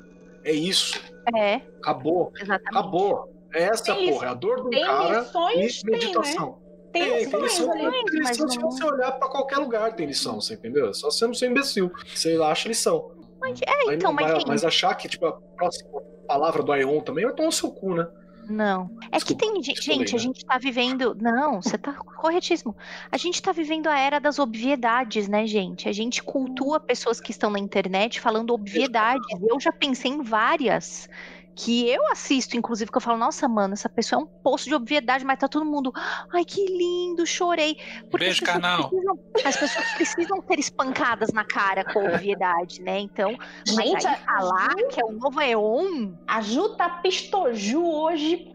É 0.43 0.51
isso. 0.51 1.01
É, 1.35 1.55
Acabou. 1.81 2.31
exatamente. 2.35 2.67
Acabou. 2.69 3.33
É 3.51 3.63
essa 3.63 3.95
Tem 3.95 4.11
porra, 4.11 4.27
é 4.27 4.29
a 4.29 4.33
dor 4.33 4.55
de 4.61 4.67
um 4.67 4.69
Tem 4.69 4.85
cara 4.85 5.19
lições, 5.19 5.79
e 5.79 5.83
tem, 5.83 6.15
né? 6.15 6.53
Tem 6.93 7.01
É, 7.01 7.07
tem 7.07 7.25
lições 7.25 7.43
lição, 7.43 7.71
ali. 7.71 7.81
tem 8.05 8.21
mas 8.21 8.29
lição 8.37 8.47
se 8.49 8.59
não- 8.59 8.71
você 8.71 8.83
olhar 8.85 9.11
pra 9.13 9.27
qualquer 9.27 9.57
lugar 9.57 9.93
tem 9.95 10.05
lição, 10.05 10.39
você 10.39 10.53
entendeu? 10.53 10.93
Só 10.93 11.09
você 11.11 11.25
não 11.27 11.33
ser 11.33 11.49
imbecil. 11.49 11.91
Você 12.13 12.39
acha 12.41 12.69
lição. 12.69 13.11
Mas, 13.41 13.59
é, 13.61 13.89
Aí 13.89 13.95
então, 13.95 14.13
mas 14.13 14.27
vai- 14.27 14.37
tem. 14.37 14.47
mas 14.47 14.63
achar 14.63 14.93
que 14.95 15.09
tipo, 15.09 15.25
a 15.25 15.33
próxima 15.33 15.99
palavra 16.27 16.63
do 16.63 16.71
Aeon 16.71 17.01
também 17.01 17.25
vai 17.25 17.33
tomar 17.33 17.49
o 17.49 17.51
seu 17.51 17.71
cu, 17.71 17.95
né? 17.95 18.07
Não. 18.47 18.89
É 19.11 19.19
que 19.19 19.33
Desculpa, 19.33 19.45
tem. 19.45 19.61
te 19.61 19.65
Gente, 19.67 19.85
falei, 19.85 19.99
a 20.07 20.11
né? 20.11 20.17
gente 20.17 20.45
tá 20.45 20.57
vivendo. 20.57 21.15
Não, 21.19 21.61
você 21.61 21.77
tá 21.77 21.93
corretíssimo. 22.21 22.75
A 23.11 23.17
gente 23.17 23.41
tá 23.41 23.51
vivendo 23.53 23.87
a 23.87 23.97
era 23.97 24.19
das 24.19 24.37
obviedades, 24.37 25.27
né, 25.29 25.47
gente? 25.47 25.87
A 25.87 25.93
gente 25.93 26.21
cultua 26.21 26.79
pessoas 26.79 27.19
que 27.21 27.31
estão 27.31 27.49
na 27.49 27.57
internet 27.59 28.19
falando 28.19 28.53
obviedades. 28.53 29.25
Eu 29.49 29.59
já 29.59 29.71
pensei 29.71 30.11
em 30.11 30.21
várias. 30.21 31.07
Que 31.55 31.87
eu 31.89 32.01
assisto, 32.11 32.57
inclusive, 32.57 32.91
que 32.91 32.97
eu 32.97 33.01
falo, 33.01 33.17
nossa, 33.17 33.47
mano, 33.47 33.73
essa 33.73 33.87
pessoa 33.87 34.21
é 34.21 34.23
um 34.23 34.27
poço 34.27 34.65
de 34.67 34.73
obviedade, 34.75 35.23
mas 35.23 35.37
tá 35.37 35.47
todo 35.47 35.63
mundo. 35.65 35.91
Ai, 36.33 36.43
que 36.43 36.65
lindo, 36.65 37.25
chorei. 37.27 37.75
Porque 38.09 38.25
Beijo, 38.25 38.43
as 38.43 38.51
pessoas 38.51 38.61
canal. 38.61 38.89
precisam- 38.89 39.19
as 39.45 39.57
pessoas 39.57 39.91
precisam 39.93 40.43
ser 40.47 40.59
espancadas 40.59 41.29
na 41.31 41.45
cara 41.45 41.83
com 41.85 41.99
obviedade, 42.27 42.81
né? 42.81 42.99
Então, 42.99 43.35
mas 43.75 43.85
Gente, 43.85 44.07
aí 44.07 44.13
a- 44.13 44.17
falar 44.17 44.75
que 44.89 44.99
é 44.99 45.05
o 45.05 45.11
novo 45.11 45.39
Eon, 45.41 46.13
A 46.27 46.41
Ju 46.41 46.69
tá 46.75 46.89
pistoju 46.89 47.85
hoje. 47.85 48.51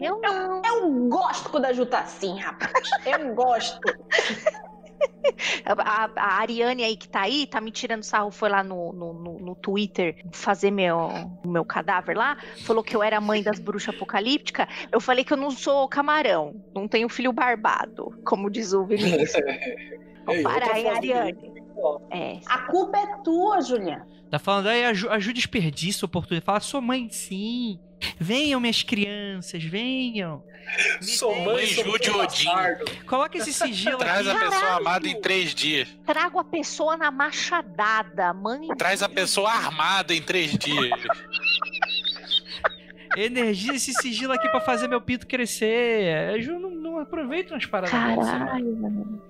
eu 0.00 0.20
não. 0.20 0.62
Eu 0.64 1.08
gosto 1.08 1.48
quando 1.50 1.66
a 1.66 1.72
Ju 1.72 1.86
tá 1.86 2.00
assim, 2.00 2.38
rapaz. 2.40 2.72
Eu 3.06 3.34
gosto. 3.34 3.78
A, 5.64 6.10
a 6.16 6.40
Ariane 6.40 6.82
aí 6.84 6.96
que 6.96 7.08
tá 7.08 7.22
aí, 7.22 7.46
tá 7.46 7.60
me 7.60 7.70
tirando 7.70 8.02
sarro, 8.02 8.30
foi 8.30 8.48
lá 8.48 8.62
no, 8.62 8.92
no, 8.92 9.12
no- 9.12 9.38
no 9.38 9.54
Twitter 9.54 10.16
fazer 10.32 10.70
meu, 10.70 10.98
o 11.44 11.48
meu 11.48 11.64
cadáver 11.64 12.16
lá, 12.16 12.36
falou 12.64 12.82
que 12.82 12.94
eu 12.94 13.02
era 13.02 13.20
mãe 13.20 13.42
das 13.42 13.58
bruxas 13.58 13.94
apocalípticas. 13.94 14.66
Eu 14.90 15.00
falei 15.00 15.24
que 15.24 15.32
eu 15.32 15.36
não 15.36 15.50
sou 15.50 15.88
camarão, 15.88 16.54
não 16.74 16.86
tenho 16.88 17.08
filho 17.08 17.32
barbado, 17.32 18.12
como 18.24 18.50
diz 18.50 18.72
o 18.72 18.84
Vinícius. 18.84 19.32
Ei, 20.28 20.42
Para 20.42 20.74
aí. 20.74 20.86
Ariane. 20.88 21.61
É. 22.10 22.38
A 22.46 22.58
culpa 22.58 22.98
é 22.98 23.06
tua, 23.22 23.60
Juliana. 23.60 24.06
Tá 24.30 24.38
falando 24.38 24.68
aí, 24.68 24.84
a 24.84 24.94
Ju, 24.94 25.10
a 25.10 25.18
Ju 25.18 25.32
desperdiça 25.32 26.04
a 26.04 26.06
oportunidade. 26.06 26.44
Fala, 26.44 26.60
sou 26.60 26.80
mãe 26.80 27.08
sim. 27.10 27.78
Venham, 28.18 28.60
minhas 28.60 28.82
crianças, 28.82 29.62
venham. 29.62 30.42
Sou 31.02 31.34
Mãe 31.34 31.44
mãe, 31.44 31.66
sou 31.66 31.84
Ju 31.84 31.98
de 31.98 32.10
muito 32.10 32.18
Odin. 32.18 32.48
Coloca 33.06 33.36
esse 33.36 33.52
sigilo 33.52 33.98
Traz 33.98 34.26
a 34.26 34.34
pessoa 34.34 34.50
Caralho! 34.50 34.76
amada 34.76 35.08
em 35.08 35.20
três 35.20 35.54
dias. 35.54 35.88
Trago 36.06 36.38
a 36.38 36.44
pessoa 36.44 36.96
na 36.96 37.10
machadada, 37.10 38.32
mãe. 38.32 38.68
Traz 38.78 39.02
a 39.02 39.08
pessoa 39.08 39.50
armada 39.50 40.14
em 40.14 40.22
três 40.22 40.52
dias. 40.56 40.92
Energiza 43.16 43.74
esse 43.74 43.92
sigilo 43.94 44.32
aqui 44.32 44.48
pra 44.48 44.60
fazer 44.60 44.88
meu 44.88 45.00
pinto 45.00 45.26
crescer. 45.26 46.30
A 46.34 46.40
Ju 46.40 46.58
não, 46.58 46.70
não 46.70 46.98
aproveita 46.98 47.54
umas 47.54 47.66
paradas. 47.66 47.90
Caralho, 47.90 48.76
mano. 48.76 49.22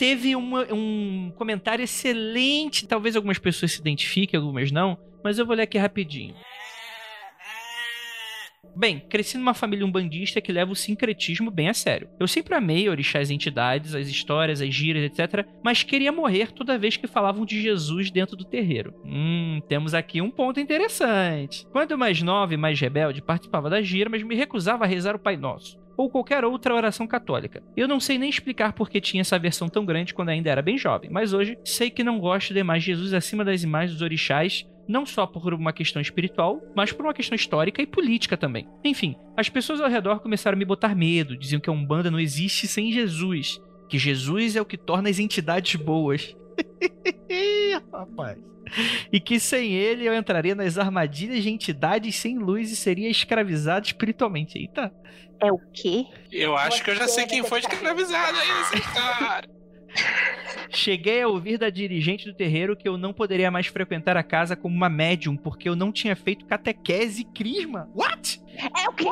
Teve 0.00 0.34
uma- 0.34 0.66
um 0.72 1.30
comentário 1.36 1.82
excelente. 1.84 2.86
Talvez 2.86 3.14
algumas 3.14 3.38
pessoas 3.38 3.72
se 3.72 3.80
identifiquem, 3.80 4.40
algumas 4.40 4.72
não. 4.72 4.96
Mas 5.22 5.38
eu 5.38 5.44
vou 5.44 5.54
ler 5.54 5.64
aqui 5.64 5.76
rapidinho. 5.76 6.34
Bem, 8.74 8.98
cresci 8.98 9.36
numa 9.36 9.52
família 9.52 9.84
umbandista 9.84 10.40
que 10.40 10.50
leva 10.50 10.72
o 10.72 10.76
sincretismo 10.76 11.50
bem 11.50 11.68
a 11.68 11.74
sério. 11.74 12.08
Eu 12.18 12.26
sempre 12.26 12.54
amei 12.54 12.88
orixás 12.88 13.30
entidades, 13.30 13.94
as 13.94 14.08
histórias, 14.08 14.62
as 14.62 14.74
gírias, 14.74 15.04
etc. 15.04 15.46
Mas 15.62 15.82
queria 15.82 16.10
morrer 16.10 16.50
toda 16.50 16.78
vez 16.78 16.96
que 16.96 17.06
falavam 17.06 17.44
de 17.44 17.60
Jesus 17.60 18.10
dentro 18.10 18.36
do 18.38 18.44
terreiro. 18.46 18.94
Hum, 19.04 19.60
temos 19.68 19.92
aqui 19.92 20.22
um 20.22 20.30
ponto 20.30 20.58
interessante. 20.58 21.66
Quando 21.72 21.90
eu 21.90 21.98
mais 21.98 22.22
nova 22.22 22.54
e 22.54 22.56
mais 22.56 22.80
rebelde, 22.80 23.20
participava 23.20 23.68
da 23.68 23.82
gira, 23.82 24.08
mas 24.08 24.22
me 24.22 24.34
recusava 24.34 24.84
a 24.84 24.88
rezar 24.88 25.14
o 25.14 25.18
Pai 25.18 25.36
Nosso 25.36 25.78
ou 26.00 26.08
qualquer 26.08 26.46
outra 26.46 26.74
oração 26.74 27.06
católica. 27.06 27.62
Eu 27.76 27.86
não 27.86 28.00
sei 28.00 28.16
nem 28.16 28.30
explicar 28.30 28.72
por 28.72 28.88
que 28.88 29.02
tinha 29.02 29.20
essa 29.20 29.38
versão 29.38 29.68
tão 29.68 29.84
grande 29.84 30.14
quando 30.14 30.30
ainda 30.30 30.48
era 30.48 30.62
bem 30.62 30.78
jovem, 30.78 31.10
mas 31.10 31.34
hoje 31.34 31.58
sei 31.62 31.90
que 31.90 32.02
não 32.02 32.18
gosto 32.18 32.54
de 32.54 32.62
mais 32.62 32.82
Jesus 32.82 33.12
acima 33.12 33.44
das 33.44 33.62
imagens 33.62 33.92
dos 33.92 34.02
orixás, 34.02 34.66
não 34.88 35.04
só 35.04 35.26
por 35.26 35.52
uma 35.52 35.74
questão 35.74 36.00
espiritual, 36.00 36.62
mas 36.74 36.90
por 36.90 37.04
uma 37.04 37.12
questão 37.12 37.36
histórica 37.36 37.82
e 37.82 37.86
política 37.86 38.34
também. 38.34 38.66
Enfim, 38.82 39.14
as 39.36 39.50
pessoas 39.50 39.78
ao 39.78 39.90
redor 39.90 40.20
começaram 40.20 40.56
a 40.56 40.58
me 40.58 40.64
botar 40.64 40.94
medo, 40.94 41.36
diziam 41.36 41.60
que 41.60 41.68
a 41.68 41.72
Umbanda 41.72 42.10
não 42.10 42.18
existe 42.18 42.66
sem 42.66 42.90
Jesus, 42.90 43.60
que 43.86 43.98
Jesus 43.98 44.56
é 44.56 44.62
o 44.62 44.66
que 44.66 44.78
torna 44.78 45.10
as 45.10 45.18
entidades 45.18 45.74
boas. 45.76 46.34
Rapaz. 47.92 48.38
E 49.12 49.20
que 49.20 49.40
sem 49.40 49.72
ele 49.72 50.06
eu 50.06 50.14
entraria 50.14 50.54
nas 50.54 50.78
armadilhas 50.78 51.42
de 51.42 51.50
entidades 51.50 52.16
sem 52.16 52.38
luz 52.38 52.70
e 52.70 52.76
seria 52.76 53.08
escravizado 53.08 53.86
espiritualmente. 53.86 54.58
Eita. 54.58 54.92
É 55.42 55.50
o 55.50 55.58
quê? 55.72 56.06
Eu 56.30 56.56
acho 56.56 56.84
que 56.84 56.90
eu 56.90 56.96
já 56.96 57.08
sei 57.08 57.26
quem 57.26 57.42
foi 57.42 57.60
escravizado 57.60 58.38
aí 58.38 58.48
nessa 58.48 58.76
história. 58.78 59.59
Cheguei 60.72 61.22
a 61.22 61.28
ouvir 61.28 61.58
da 61.58 61.68
dirigente 61.68 62.26
do 62.26 62.34
terreiro 62.34 62.76
que 62.76 62.88
eu 62.88 62.96
não 62.96 63.12
poderia 63.12 63.50
mais 63.50 63.66
frequentar 63.66 64.16
a 64.16 64.22
casa 64.22 64.54
como 64.54 64.74
uma 64.74 64.88
médium, 64.88 65.36
porque 65.36 65.68
eu 65.68 65.74
não 65.74 65.90
tinha 65.90 66.14
feito 66.14 66.44
catequese 66.44 67.22
e 67.22 67.24
crisma. 67.24 67.88
What? 67.94 68.40
É 68.56 68.88
o 68.88 68.92
quê? 68.92 69.06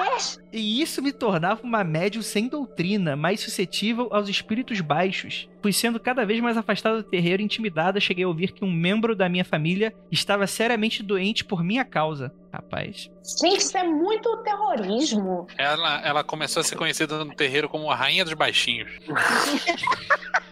E 0.52 0.80
isso 0.80 1.02
me 1.02 1.12
tornava 1.12 1.62
uma 1.62 1.82
médium 1.82 2.22
sem 2.22 2.48
doutrina, 2.48 3.16
mais 3.16 3.40
suscetível 3.40 4.09
aos 4.12 4.28
espíritos 4.28 4.80
baixos. 4.80 5.48
Fui 5.62 5.72
sendo 5.72 5.98
cada 5.98 6.24
vez 6.24 6.40
mais 6.40 6.56
afastada 6.56 6.98
do 6.98 7.09
terreiro 7.09 7.42
e 7.42 7.44
intimidada, 7.44 7.98
cheguei 7.98 8.24
a 8.24 8.28
ouvir 8.28 8.52
que 8.52 8.64
um 8.64 8.70
membro 8.70 9.16
da 9.16 9.28
minha 9.28 9.44
família 9.44 9.94
estava 10.10 10.46
seriamente 10.46 11.02
doente 11.02 11.44
por 11.44 11.64
minha 11.64 11.84
causa. 11.84 12.32
Rapaz. 12.52 13.10
Gente, 13.40 13.60
isso 13.60 13.76
é 13.76 13.84
muito 13.84 14.36
terrorismo. 14.38 15.46
Ela, 15.56 16.00
ela 16.02 16.24
começou 16.24 16.60
a 16.60 16.64
ser 16.64 16.76
conhecida 16.76 17.24
no 17.24 17.34
terreiro 17.34 17.68
como 17.68 17.90
a 17.90 17.94
Rainha 17.94 18.24
dos 18.24 18.34
Baixinhos. 18.34 18.90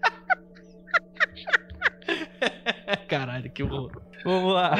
Caralho, 3.08 3.50
que 3.50 3.62
horror. 3.62 4.10
Vamos 4.24 4.54
lá. 4.54 4.74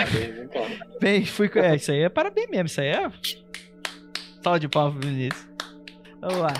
Bem, 1.00 1.24
fui 1.24 1.48
com. 1.48 1.58
É, 1.58 1.76
isso 1.76 1.90
aí 1.90 2.02
é 2.02 2.08
parabéns 2.08 2.50
mesmo. 2.50 2.66
Isso 2.66 2.80
aí 2.80 2.88
é. 2.88 3.10
Salve 4.42 4.60
de 4.60 4.68
palmas 4.68 4.98
pro 4.98 5.08
Vinícius. 5.08 5.48
Vamos 6.20 6.38
lá. 6.38 6.54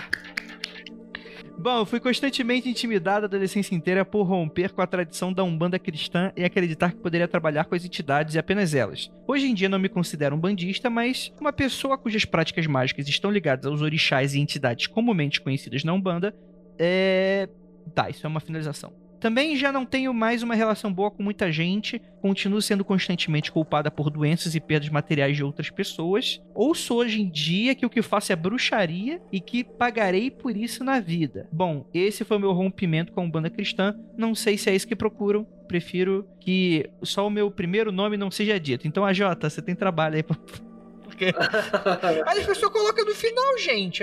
Bom, 1.59 1.85
fui 1.85 2.01
constantemente 2.01 2.71
intimidado 2.71 3.27
a 3.27 3.29
adolescência 3.29 3.75
inteira 3.75 4.03
por 4.03 4.23
romper 4.23 4.73
com 4.73 4.81
a 4.81 4.87
tradição 4.87 5.31
da 5.31 5.45
Umbanda 5.45 5.79
cristã 5.79 6.33
e 6.35 6.43
acreditar 6.43 6.91
que 6.91 6.97
poderia 6.97 7.29
trabalhar 7.29 7.67
com 7.67 7.75
as 7.75 7.85
entidades 7.85 8.35
e 8.35 8.39
apenas 8.39 8.75
elas. 8.75 9.11
Hoje 9.29 9.47
em 9.47 9.53
dia 9.53 9.69
não 9.69 9.79
me 9.79 9.91
considero 9.91 10.35
um 10.35 10.41
bandista, 10.41 10.89
mas 10.89 11.31
uma 11.39 11.53
pessoa 11.53 11.99
cujas 11.99 12.25
práticas 12.25 12.67
mágicas 12.67 13.07
estão 13.07 13.31
ligadas 13.31 13.67
aos 13.67 13.83
orixás 13.83 14.33
e 14.33 14.41
entidades 14.41 14.87
comumente 14.87 15.39
conhecidas 15.39 15.85
na 15.85 15.93
Umbanda, 15.93 16.35
é. 16.79 17.47
Tá, 17.95 18.09
isso 18.11 18.27
é 18.27 18.29
uma 18.29 18.41
finalização. 18.41 18.93
Também 19.21 19.55
já 19.55 19.71
não 19.71 19.85
tenho 19.85 20.15
mais 20.15 20.43
uma 20.43 20.55
relação 20.55 20.91
boa 20.91 21.11
com 21.11 21.23
muita 21.23 21.53
gente, 21.53 22.01
continuo 22.23 22.63
sendo 22.63 22.83
constantemente 22.83 23.53
culpada 23.53 23.91
por 23.91 24.09
doenças 24.09 24.55
e 24.55 24.61
perdas 24.61 24.89
materiais 24.89 25.37
de 25.37 25.45
outras 25.45 25.69
pessoas. 25.69 26.41
Ouço 26.55 26.95
hoje 26.95 27.21
em 27.21 27.29
dia 27.29 27.75
que 27.75 27.85
o 27.85 27.91
que 27.91 28.01
faço 28.01 28.33
é 28.33 28.37
bruxaria 28.37 29.21
e 29.31 29.39
que 29.39 29.63
pagarei 29.63 30.31
por 30.31 30.57
isso 30.57 30.83
na 30.83 31.01
vida. 31.01 31.47
Bom, 31.53 31.87
esse 31.93 32.25
foi 32.25 32.39
o 32.39 32.41
meu 32.41 32.53
rompimento 32.53 33.13
com 33.13 33.21
a 33.21 33.25
Umbanda 33.25 33.51
cristã. 33.51 33.95
Não 34.17 34.35
sei 34.35 34.57
se 34.57 34.71
é 34.71 34.75
isso 34.75 34.89
que 34.89 34.97
procuram. 34.97 35.47
Prefiro 35.69 36.27
que 36.41 36.89
só 37.03 37.27
o 37.27 37.31
meu 37.31 37.51
primeiro 37.51 37.93
nome 37.93 38.17
não 38.17 38.31
seja 38.31 38.59
dito. 38.59 38.89
Então, 38.89 39.05
a 39.05 39.13
Jota, 39.13 39.51
você 39.51 39.61
tem 39.61 39.75
trabalho 39.75 40.17
aí 40.17 40.23
pra. 40.23 40.37
Porque. 41.05 41.27
Aí 42.27 42.39
as 42.39 42.47
pessoas 42.47 42.73
colocam 42.73 43.05
no 43.05 43.15
final, 43.15 43.59
gente. 43.59 44.03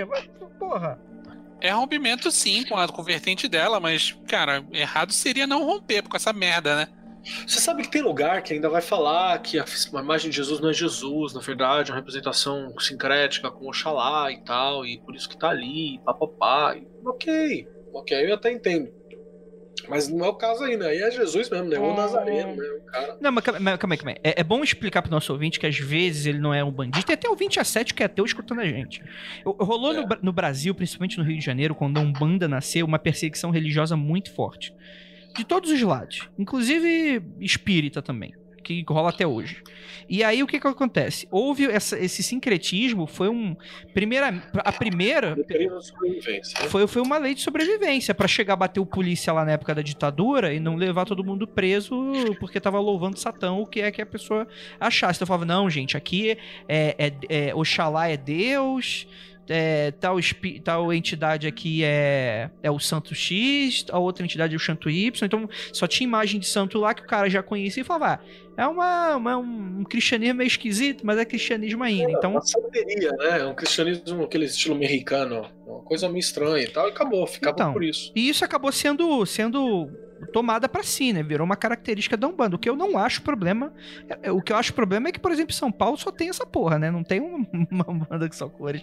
Porra. 0.58 1.07
É 1.60 1.70
rompimento 1.70 2.30
sim 2.30 2.64
com 2.64 2.76
a 2.76 2.86
vertente 3.02 3.48
dela, 3.48 3.80
mas, 3.80 4.16
cara, 4.28 4.64
errado 4.72 5.12
seria 5.12 5.46
não 5.46 5.64
romper 5.64 6.02
com 6.02 6.16
essa 6.16 6.32
merda, 6.32 6.76
né? 6.76 6.88
Você 7.46 7.60
sabe 7.60 7.82
que 7.82 7.90
tem 7.90 8.00
lugar 8.00 8.42
que 8.42 8.54
ainda 8.54 8.70
vai 8.70 8.80
falar 8.80 9.38
que 9.40 9.58
a 9.58 9.64
imagem 10.00 10.30
de 10.30 10.36
Jesus 10.36 10.60
não 10.60 10.70
é 10.70 10.72
Jesus, 10.72 11.34
na 11.34 11.40
verdade, 11.40 11.90
é 11.90 11.92
uma 11.92 11.98
representação 11.98 12.72
sincrética 12.78 13.50
com 13.50 13.66
Oxalá 13.68 14.30
e 14.32 14.38
tal, 14.44 14.86
e 14.86 14.98
por 15.00 15.14
isso 15.14 15.28
que 15.28 15.36
tá 15.36 15.50
ali, 15.50 16.00
papapá. 16.04 16.76
e- 16.76 16.86
Ok, 17.04 17.68
ok, 17.92 18.30
eu 18.30 18.34
até 18.34 18.52
entendo. 18.52 18.90
Mas 19.88 20.08
não 20.08 20.24
é 20.24 20.28
o 20.28 20.34
caso 20.34 20.64
aí, 20.64 20.76
né? 20.76 20.86
Aí 20.86 20.98
é 20.98 21.10
Jesus 21.10 21.50
mesmo, 21.50 21.68
né? 21.68 21.78
O 21.78 21.90
É. 21.92 21.96
Nazareno, 21.96 22.56
né? 22.56 22.64
O 22.78 22.80
cara. 22.90 23.16
Não, 23.20 23.32
mas 23.32 23.44
calma, 23.44 23.78
calma 23.78 23.94
aí, 23.94 23.98
calma 23.98 24.10
aí. 24.12 24.16
É, 24.24 24.40
é 24.40 24.44
bom 24.44 24.62
explicar 24.64 25.02
pro 25.02 25.10
nosso 25.10 25.32
ouvinte 25.32 25.60
que 25.60 25.66
às 25.66 25.78
vezes 25.78 26.26
ele 26.26 26.38
não 26.38 26.52
é 26.54 26.64
um 26.64 26.70
bandido. 26.70 27.04
Tem 27.04 27.14
até 27.14 27.28
ouvinte 27.28 27.60
a 27.60 27.64
sete 27.64 27.92
que 27.94 28.02
é 28.02 28.06
ateu 28.06 28.24
escutando 28.24 28.60
a 28.60 28.66
gente. 28.66 29.02
Eu- 29.44 29.52
Rolou 29.60 29.92
no, 29.92 30.00
É. 30.00 30.06
Bra- 30.06 30.18
no 30.22 30.32
Brasil, 30.32 30.74
principalmente 30.74 31.18
no 31.18 31.24
Rio 31.24 31.38
de 31.38 31.44
Janeiro, 31.44 31.74
quando 31.74 31.98
a 31.98 32.00
Umbanda 32.00 32.48
nasceu, 32.48 32.86
uma 32.86 32.98
perseguição 32.98 33.50
religiosa 33.50 33.96
muito 33.96 34.32
forte. 34.32 34.74
De 35.36 35.44
todos 35.44 35.70
os 35.70 35.80
lados. 35.82 36.28
Inclusive 36.38 37.22
espírita 37.40 38.00
também. 38.02 38.34
Que 38.68 38.84
rola 38.92 39.08
até 39.08 39.26
hoje. 39.26 39.62
E 40.10 40.22
aí 40.22 40.42
o 40.42 40.46
que 40.46 40.60
que 40.60 40.66
acontece? 40.66 41.26
Houve 41.30 41.64
essa- 41.70 41.98
esse 41.98 42.22
sincretismo, 42.22 43.06
foi 43.06 43.28
um. 43.30 43.56
Primeira, 43.94 44.42
a 44.56 44.70
primeira. 44.72 45.34
Né? 45.36 46.68
Foi, 46.68 46.86
foi 46.86 47.00
uma 47.00 47.16
lei 47.16 47.34
de 47.34 47.40
sobrevivência 47.40 48.14
pra 48.14 48.28
chegar 48.28 48.52
a 48.52 48.56
bater 48.56 48.78
o 48.80 48.84
polícia 48.84 49.32
lá 49.32 49.42
na 49.44 49.52
época 49.52 49.74
da 49.74 49.80
ditadura 49.80 50.52
e 50.52 50.60
não 50.60 50.76
levar 50.76 51.06
todo 51.06 51.24
mundo 51.24 51.46
preso 51.46 52.12
porque 52.38 52.60
tava 52.60 52.78
louvando 52.78 53.18
Satã, 53.18 53.52
o 53.52 53.64
que 53.66 53.80
é 53.80 53.90
que 53.90 54.02
a 54.02 54.06
pessoa 54.06 54.46
achasse. 54.78 55.16
Então 55.18 55.24
eu 55.24 55.28
falava, 55.28 55.46
não, 55.46 55.70
gente, 55.70 55.96
aqui 55.96 56.36
é, 56.68 56.94
é, 56.98 57.48
é 57.48 57.54
Oxalá 57.54 58.08
é 58.08 58.16
Deus, 58.18 59.06
é, 59.48 59.90
tal, 59.92 60.16
tal 60.62 60.92
entidade 60.92 61.46
aqui 61.46 61.82
é, 61.84 62.50
é 62.62 62.70
o 62.70 62.78
Santo 62.78 63.14
X, 63.14 63.84
a 63.90 63.98
outra 63.98 64.24
entidade 64.24 64.54
é 64.54 64.56
o 64.56 64.60
Santo 64.60 64.88
Y. 64.90 65.24
Então 65.26 65.48
só 65.72 65.86
tinha 65.86 66.06
imagem 66.06 66.38
de 66.40 66.46
santo 66.46 66.78
lá 66.78 66.94
que 66.94 67.02
o 67.02 67.06
cara 67.06 67.28
já 67.28 67.42
conhecia 67.42 67.80
e 67.80 67.84
falava, 67.84 68.20
ah, 68.22 68.62
é 68.62 68.66
uma, 68.66 69.16
uma- 69.16 69.36
um 69.38 69.84
cristianismo 69.84 70.34
meio 70.38 70.48
esquisito, 70.48 71.06
mas 71.06 71.16
é 71.18 71.24
cristianismo 71.24 71.82
ainda. 71.84 72.10
Então 72.12 72.32
Uma 72.32 72.42
santeria, 72.42 73.12
né? 73.12 73.44
Um 73.44 73.54
cristianismo, 73.54 74.24
aquele 74.24 74.46
estilo 74.46 74.74
mexicano, 74.74 75.46
uma 75.66 75.80
coisa 75.82 76.08
meio 76.08 76.18
estranha 76.20 76.64
e 76.64 76.68
tal, 76.68 76.86
e 76.88 76.90
acabou, 76.90 77.26
ficava 77.26 77.54
Então. 77.54 77.72
por 77.72 77.84
isso. 77.84 78.12
E 78.16 78.28
isso 78.28 78.44
acabou 78.44 78.72
sendo, 78.72 79.24
sendo 79.26 79.88
tomada 80.32 80.68
pra 80.68 80.82
si, 80.82 81.12
né? 81.12 81.22
Virou 81.22 81.44
uma 81.44 81.56
característica 81.56 82.16
da 82.16 82.26
Umbanda. 82.28 82.56
O 82.56 82.58
que 82.58 82.68
eu 82.68 82.76
não 82.76 82.98
acho 82.98 83.22
problema. 83.22 83.72
é- 84.08 84.18
é- 84.28 84.32
O 84.32 84.40
que 84.42 84.52
eu 84.52 84.56
acho 84.56 84.74
problema 84.74 85.08
é 85.08 85.12
que, 85.12 85.18
por 85.20 85.30
exemplo, 85.32 85.52
São 85.54 85.70
Paulo 85.72 85.96
só 85.96 86.10
tem 86.10 86.28
essa 86.28 86.44
porra, 86.46 86.78
né? 86.78 86.90
Não 86.90 87.02
tem 87.02 87.20
um- 87.20 87.46
uma 87.70 87.90
Umbanda 87.90 88.28
que 88.28 88.36
só 88.36 88.48
cores. 88.48 88.82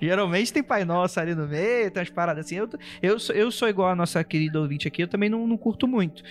Geralmente 0.00 0.52
tem 0.52 0.62
Pai 0.62 0.84
Nosso 0.84 1.18
ali 1.20 1.34
no 1.34 1.46
meio, 1.46 1.90
tem 1.90 2.00
umas 2.00 2.10
paradas 2.10 2.46
assim. 2.46 2.56
Eu, 2.56 2.68
eu, 3.02 3.18
sou, 3.18 3.34
eu 3.34 3.50
sou 3.50 3.68
igual 3.68 3.88
a 3.90 3.96
nossa 3.96 4.22
querida 4.24 4.60
ouvinte 4.60 4.88
aqui, 4.88 5.02
eu 5.02 5.08
também 5.08 5.28
não, 5.28 5.46
não 5.46 5.56
curto 5.56 5.86
muito. 5.88 6.22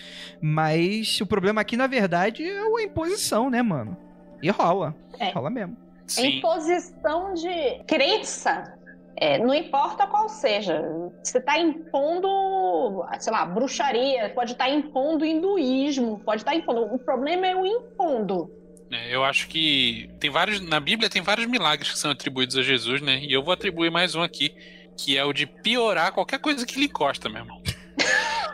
Mas 0.41 1.20
o 1.22 1.26
problema 1.26 1.61
aqui, 1.61 1.78
na 1.78 1.88
verdade, 1.88 2.44
é 2.44 2.60
a 2.61 2.84
imposição, 2.84 3.49
né, 3.49 3.61
mano? 3.61 3.95
E 4.41 4.49
rola. 4.49 4.95
É. 5.20 5.32
Rola 5.32 5.49
mesmo. 5.49 5.78
É 6.18 6.26
imposição 6.26 7.34
de 7.34 7.84
crença. 7.88 8.74
É, 9.15 9.38
não 9.38 9.53
importa 9.53 10.07
qual 10.07 10.27
seja. 10.27 10.81
Você 11.23 11.38
está 11.38 11.57
impondo, 11.60 13.06
sei 13.19 13.31
lá, 13.31 13.45
bruxaria, 13.45 14.31
pode 14.34 14.53
estar 14.53 14.69
impondo 14.69 15.26
hinduísmo, 15.26 16.19
pode 16.19 16.41
estar 16.41 16.56
impondo. 16.56 16.94
O 16.94 16.99
problema 16.99 17.45
é 17.48 17.56
o 17.56 17.65
impondo. 17.65 18.52
É, 18.91 19.15
Eu 19.15 19.23
acho 19.23 19.48
que 19.48 20.10
tem 20.19 20.30
vários. 20.30 20.60
Na 20.61 20.80
Bíblia 20.80 21.10
tem 21.10 21.22
vários 21.22 21.48
milagres 21.48 21.91
que 21.91 21.98
são 21.98 22.11
atribuídos 22.11 22.57
a 22.57 22.61
Jesus, 22.61 23.02
né? 23.02 23.19
E 23.22 23.31
eu 23.31 23.44
vou 23.44 23.53
atribuir 23.53 23.91
mais 23.91 24.15
um 24.15 24.22
aqui, 24.22 24.56
que 24.98 25.18
é 25.18 25.23
o 25.23 25.34
de 25.34 25.45
piorar 25.45 26.11
qualquer 26.11 26.40
coisa 26.40 26.65
que 26.65 26.80
lhe 26.80 26.85
encosta, 26.85 27.30
meu 27.30 27.41
irmão. 27.41 27.61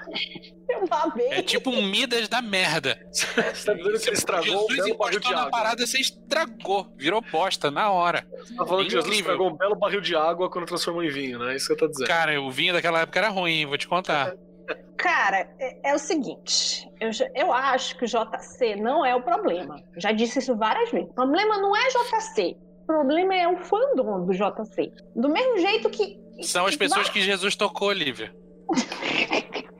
Uma 0.69 1.09
vez. 1.09 1.31
É 1.31 1.41
tipo 1.41 1.71
um 1.71 1.81
Midas 1.81 2.27
da 2.29 2.41
merda. 2.41 2.99
Você 3.11 3.25
tá 3.33 3.73
dizendo 3.73 3.99
que 3.99 4.09
ele 4.09 4.15
estragou 4.15 4.65
um 4.65 4.67
Jesus 4.69 4.85
belo 4.85 4.97
barril 4.97 5.19
de 5.19 5.27
encostou 5.27 5.35
na 5.35 5.41
água. 5.41 5.51
parada, 5.51 5.87
você 5.87 5.99
estragou. 5.99 6.93
Virou 6.95 7.21
bosta 7.21 7.71
na 7.71 7.91
hora. 7.91 8.27
Você 8.37 8.55
tá 8.55 8.65
falando 8.65 8.85
que 8.85 8.91
Jesus 8.91 9.15
estragou 9.15 9.49
um 9.49 9.57
belo 9.57 9.75
barril 9.75 10.01
de 10.01 10.15
água 10.15 10.49
quando 10.49 10.65
transformou 10.65 11.03
em 11.03 11.09
vinho, 11.09 11.39
né? 11.39 11.55
Isso 11.55 11.67
que 11.67 11.73
eu 11.73 11.77
tô 11.77 11.87
dizendo. 11.87 12.07
Cara, 12.07 12.39
o 12.41 12.51
vinho 12.51 12.73
daquela 12.73 13.01
época 13.01 13.19
era 13.19 13.29
ruim, 13.29 13.65
vou 13.65 13.77
te 13.77 13.87
contar. 13.87 14.33
Cara, 14.97 15.49
é, 15.59 15.91
é 15.91 15.95
o 15.95 15.97
seguinte, 15.97 16.87
eu, 16.99 17.09
eu 17.33 17.53
acho 17.53 17.97
que 17.97 18.03
o 18.03 18.07
JC 18.07 18.75
não 18.75 19.05
é 19.05 19.15
o 19.15 19.21
problema. 19.21 19.81
Eu 19.95 20.01
já 20.01 20.11
disse 20.11 20.39
isso 20.39 20.55
várias 20.55 20.91
vezes. 20.91 21.09
O 21.09 21.13
problema 21.13 21.57
não 21.57 21.75
é 21.75 21.87
JC. 21.87 22.57
O 22.83 22.85
problema 22.85 23.33
é 23.33 23.47
o 23.47 23.57
fandom 23.57 24.25
do 24.25 24.33
JC. 24.33 24.91
Do 25.15 25.29
mesmo 25.29 25.57
jeito 25.57 25.89
que. 25.89 26.19
São 26.41 26.65
as 26.65 26.75
pessoas 26.75 27.09
que 27.09 27.21
Jesus 27.21 27.55
tocou, 27.55 27.91
Lívia. 27.91 28.33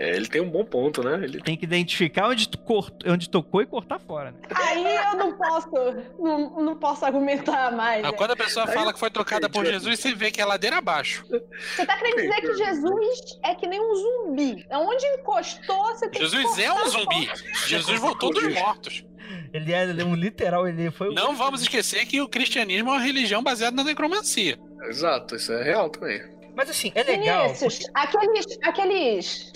É, 0.00 0.14
ele 0.14 0.28
tem 0.28 0.40
um 0.40 0.48
bom 0.48 0.64
ponto, 0.64 1.02
né? 1.02 1.24
Ele 1.24 1.40
Tem 1.40 1.56
que 1.56 1.64
identificar 1.64 2.28
onde, 2.28 2.48
tu 2.48 2.56
cort- 2.58 3.02
onde 3.04 3.28
tocou 3.28 3.60
e 3.60 3.66
cortar 3.66 3.98
fora, 3.98 4.30
né? 4.30 4.38
Aí 4.54 4.84
eu 4.96 5.16
não 5.16 5.36
posso, 5.36 5.68
não, 6.20 6.50
não 6.62 6.76
posso 6.76 7.04
argumentar 7.04 7.72
mais. 7.72 8.04
Ah, 8.04 8.12
Quando 8.12 8.30
a 8.30 8.36
pessoa 8.36 8.64
Aí 8.68 8.72
fala 8.74 8.90
eu 8.90 8.94
que 8.94 9.00
foi 9.00 9.10
tocada 9.10 9.50
por 9.50 9.62
entendi. 9.64 9.74
Jesus, 9.84 9.98
você 9.98 10.14
vê 10.14 10.30
que 10.30 10.40
é 10.40 10.44
ladeira 10.44 10.78
abaixo. 10.78 11.24
Você 11.28 11.84
tá 11.84 11.96
querendo 11.96 12.16
dizer 12.16 12.40
que 12.40 12.54
Jesus 12.54 13.18
é 13.44 13.54
que 13.56 13.66
nem 13.66 13.80
um 13.80 13.94
zumbi. 13.94 14.64
Onde 14.70 15.04
encostou, 15.06 15.86
você 15.86 16.08
tem 16.08 16.22
Jesus 16.22 16.54
que 16.54 16.62
é 16.62 16.72
um 16.72 16.88
zumbi. 16.88 17.26
fora. 17.26 17.38
Jesus 17.66 17.98
voltou 18.00 18.30
dos 18.32 18.54
mortos. 18.54 19.04
Ele 19.52 19.72
é 19.72 20.04
um 20.04 20.14
literal, 20.14 20.68
ele 20.68 20.90
foi 20.92 21.12
Não 21.12 21.34
vamos 21.34 21.60
esquecer 21.62 22.06
que 22.06 22.20
o 22.20 22.28
cristianismo 22.28 22.90
é 22.90 22.92
uma 22.92 23.00
religião 23.02 23.42
baseada 23.42 23.74
na 23.76 23.82
necromancia. 23.82 24.56
Exato, 24.84 25.34
isso 25.34 25.52
é 25.52 25.62
real 25.64 25.90
também. 25.90 26.22
Mas 26.54 26.70
assim, 26.70 26.92
é 26.94 27.02
legal. 27.02 27.46
Vinícius, 27.46 27.80
aqueles, 27.94 28.46
aqueles. 28.62 29.52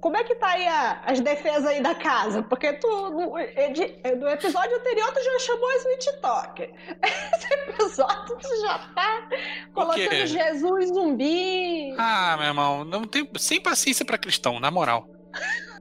Como 0.00 0.16
é 0.16 0.22
que 0.24 0.34
tá 0.36 0.48
aí 0.50 0.66
a- 0.68 1.02
as 1.06 1.20
defesas 1.20 1.64
aí 1.66 1.82
da 1.82 1.94
casa? 1.94 2.42
Porque 2.42 2.72
tu, 2.74 2.86
no, 3.10 3.30
no 3.30 4.28
episódio 4.28 4.76
anterior, 4.76 5.10
tu 5.12 5.24
já 5.24 5.38
chamou 5.40 5.68
as 5.70 5.84
Witch 5.86 6.06
Talker. 6.20 6.70
Esse 7.34 7.54
episódio 7.54 8.36
tu 8.36 8.60
já 8.60 8.78
tá 8.94 9.28
colocando 9.72 10.26
Jesus 10.26 10.88
zumbi. 10.88 11.94
Ah, 11.98 12.36
meu 12.38 12.46
irmão, 12.48 12.84
não 12.84 13.04
tem 13.04 13.28
sem 13.36 13.60
paciência 13.60 14.04
pra 14.04 14.18
cristão, 14.18 14.60
na 14.60 14.70
moral. 14.70 15.08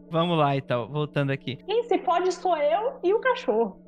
Vamos 0.09 0.37
lá, 0.37 0.55
então, 0.55 0.87
voltando 0.87 1.31
aqui. 1.31 1.57
Quem 1.57 1.83
se 1.83 1.97
pode 1.99 2.31
sou 2.33 2.57
eu 2.57 2.99
e 3.03 3.13
o 3.13 3.19
cachorro. 3.19 3.79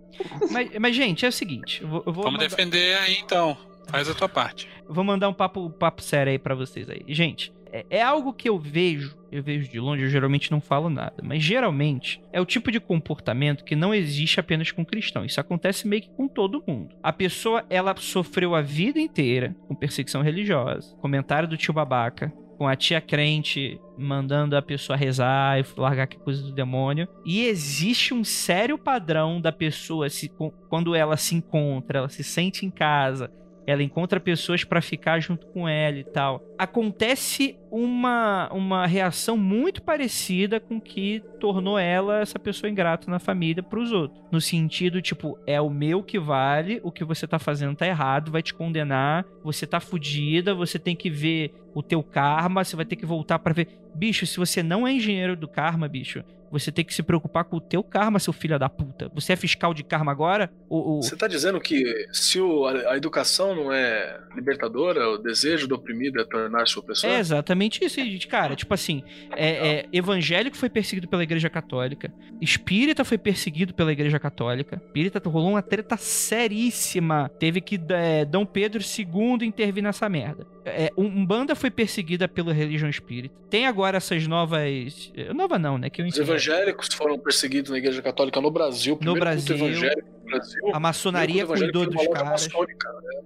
Mas, 0.51 0.69
mas, 0.79 0.95
gente, 0.95 1.25
é 1.25 1.29
o 1.29 1.31
seguinte, 1.31 1.81
eu 1.81 1.87
vou, 1.87 2.03
eu 2.05 2.13
vou 2.13 2.23
Vamos 2.25 2.33
mandar- 2.39 2.49
defender 2.49 2.97
aí 2.99 3.17
então. 3.19 3.57
Faz 3.89 4.09
a 4.09 4.13
tua 4.13 4.27
parte. 4.27 4.67
Vou 4.87 5.03
mandar 5.03 5.29
um 5.29 5.33
papo, 5.33 5.69
papo 5.69 6.01
sério 6.01 6.31
aí 6.31 6.37
pra 6.39 6.53
vocês 6.53 6.89
aí. 6.89 7.01
Gente, 7.07 7.53
é, 7.71 7.85
é 7.89 8.01
algo 8.03 8.33
que 8.33 8.49
eu 8.49 8.57
vejo, 8.59 9.16
eu 9.31 9.43
vejo 9.43 9.69
de 9.69 9.79
longe, 9.79 10.03
eu 10.03 10.09
geralmente 10.09 10.51
não 10.51 10.61
falo 10.61 10.89
nada, 10.89 11.15
mas 11.23 11.43
geralmente 11.43 12.21
é 12.31 12.39
o 12.39 12.45
tipo 12.45 12.71
de 12.71 12.79
comportamento 12.79 13.63
que 13.63 13.75
não 13.75 13.93
existe 13.93 14.39
apenas 14.39 14.71
com 14.71 14.85
cristão. 14.85 15.25
Isso 15.25 15.39
acontece 15.39 15.87
meio 15.87 16.03
que 16.03 16.09
com 16.09 16.27
todo 16.27 16.63
mundo. 16.67 16.95
A 17.01 17.11
pessoa, 17.11 17.65
ela 17.69 17.95
sofreu 17.97 18.55
a 18.55 18.61
vida 18.61 18.99
inteira 18.99 19.55
com 19.67 19.75
perseguição 19.75 20.21
religiosa, 20.21 20.95
comentário 20.97 21.47
do 21.47 21.57
tio 21.57 21.73
babaca, 21.73 22.31
com 22.57 22.67
a 22.67 22.75
tia 22.75 22.99
crente 22.99 23.79
mandando 23.97 24.57
a 24.57 24.61
pessoa 24.61 24.97
rezar 24.97 25.59
e 25.59 25.65
largar 25.77 26.07
que 26.07 26.17
coisa 26.17 26.41
do 26.41 26.51
demônio. 26.51 27.07
E 27.25 27.45
existe 27.45 28.13
um 28.13 28.23
sério 28.23 28.77
padrão 28.77 29.39
da 29.39 29.51
pessoa 29.51 30.09
se, 30.09 30.31
quando 30.69 30.95
ela 30.95 31.15
se 31.17 31.35
encontra, 31.35 31.99
ela 31.99 32.09
se 32.09 32.23
sente 32.23 32.65
em 32.65 32.71
casa, 32.71 33.31
ela 33.67 33.83
encontra 33.83 34.17
pessoas 34.17 34.63
para 34.63 34.81
ficar 34.81 35.19
junto 35.19 35.45
com 35.47 35.67
ela 35.67 35.97
e 35.97 36.03
tal. 36.05 36.41
Acontece 36.57 37.59
uma, 37.69 38.49
uma 38.53 38.87
reação 38.87 39.35
muito 39.35 39.81
parecida 39.81 40.57
com 40.57 40.79
que 40.79 41.21
tornou 41.37 41.77
ela 41.77 42.21
essa 42.21 42.39
pessoa 42.39 42.69
ingrata 42.69 43.11
na 43.11 43.19
família 43.19 43.61
para 43.61 43.77
os 43.77 43.91
outros. 43.91 44.23
No 44.31 44.39
sentido, 44.39 45.01
tipo, 45.01 45.37
é 45.45 45.59
o 45.59 45.69
meu 45.69 46.01
que 46.01 46.17
vale, 46.17 46.79
o 46.81 46.91
que 46.91 47.03
você 47.03 47.27
tá 47.27 47.37
fazendo 47.37 47.75
tá 47.75 47.85
errado, 47.85 48.31
vai 48.31 48.41
te 48.41 48.53
condenar, 48.53 49.25
você 49.43 49.67
tá 49.67 49.81
fudida, 49.81 50.55
você 50.55 50.79
tem 50.79 50.95
que 50.95 51.09
ver 51.09 51.53
o 51.73 51.83
teu 51.83 52.01
karma, 52.01 52.63
você 52.63 52.75
vai 52.75 52.85
ter 52.85 52.95
que 52.95 53.05
voltar 53.05 53.37
para 53.39 53.53
ver. 53.53 53.67
Bicho, 53.93 54.25
se 54.25 54.37
você 54.37 54.63
não 54.63 54.87
é 54.87 54.93
engenheiro 54.93 55.35
do 55.35 55.47
karma, 55.47 55.89
bicho, 55.89 56.23
você 56.51 56.71
tem 56.71 56.85
que 56.85 56.93
se 56.93 57.03
preocupar 57.03 57.43
com 57.43 57.57
o 57.57 57.61
teu 57.61 57.83
karma, 57.83 58.19
seu 58.19 58.33
filho 58.33 58.57
da 58.57 58.69
puta. 58.69 59.09
Você 59.13 59.33
é 59.33 59.35
fiscal 59.35 59.73
de 59.73 59.83
karma 59.83 60.11
agora? 60.11 60.51
O, 60.69 60.97
o... 60.97 61.01
Você 61.01 61.15
tá 61.15 61.27
dizendo 61.27 61.59
que 61.59 62.07
se 62.11 62.39
o, 62.39 62.65
a, 62.65 62.93
a, 62.93 62.97
educação 62.97 63.55
não 63.55 63.71
é 63.71 64.19
libertadora, 64.35 65.09
o 65.09 65.17
desejo 65.17 65.67
do 65.67 65.75
oprimido 65.75 66.19
é 66.19 66.25
tornar-se 66.25 66.77
opressor? 66.77 67.09
É 67.09 67.19
exatamente 67.19 67.83
isso, 67.83 67.99
cara. 68.27 68.55
Tipo 68.55 68.73
assim, 68.73 69.03
é, 69.35 69.69
é, 69.69 69.85
evangélico 69.91 70.57
foi 70.57 70.69
perseguido 70.69 71.07
pela 71.07 71.23
igreja 71.23 71.49
católica, 71.49 72.11
espírita 72.41 73.03
foi 73.03 73.17
perseguido 73.17 73.73
pela 73.73 73.91
igreja 73.91 74.19
católica, 74.19 74.81
espírita 74.85 75.21
rolou 75.27 75.51
uma 75.51 75.61
treta 75.61 75.97
seríssima. 75.97 77.29
Teve 77.39 77.61
que 77.61 77.79
é, 77.89 78.25
Dom 78.25 78.45
Pedro 78.45 78.81
II 78.81 79.45
intervir 79.45 79.83
nessa 79.83 80.07
merda. 80.07 80.47
É, 80.65 80.91
Umbanda 80.97 81.55
foi 81.55 81.71
perseguida 81.71 82.27
pela 82.27 82.53
religião 82.53 82.89
espírita. 82.89 83.35
Tem 83.49 83.65
agora 83.65 83.97
essas 83.97 84.27
novas. 84.27 85.11
Nova 85.33 85.57
não, 85.57 85.77
né? 85.77 85.89
Que 85.89 86.01
eu 86.01 86.05
Os 86.05 86.17
evangélicos 86.37 86.93
foram 86.93 87.17
perseguidos 87.17 87.71
na 87.71 87.77
igreja 87.77 88.01
católica 88.01 88.39
no 88.39 88.51
Brasil. 88.51 88.97
No 89.01 89.15
Brasil, 89.15 89.57
Brasil. 89.57 90.71
A 90.73 90.79
maçonaria 90.79 91.45
cuidou 91.45 91.89
dos 91.89 92.07
caras. 92.07 92.47
Né? 92.47 92.75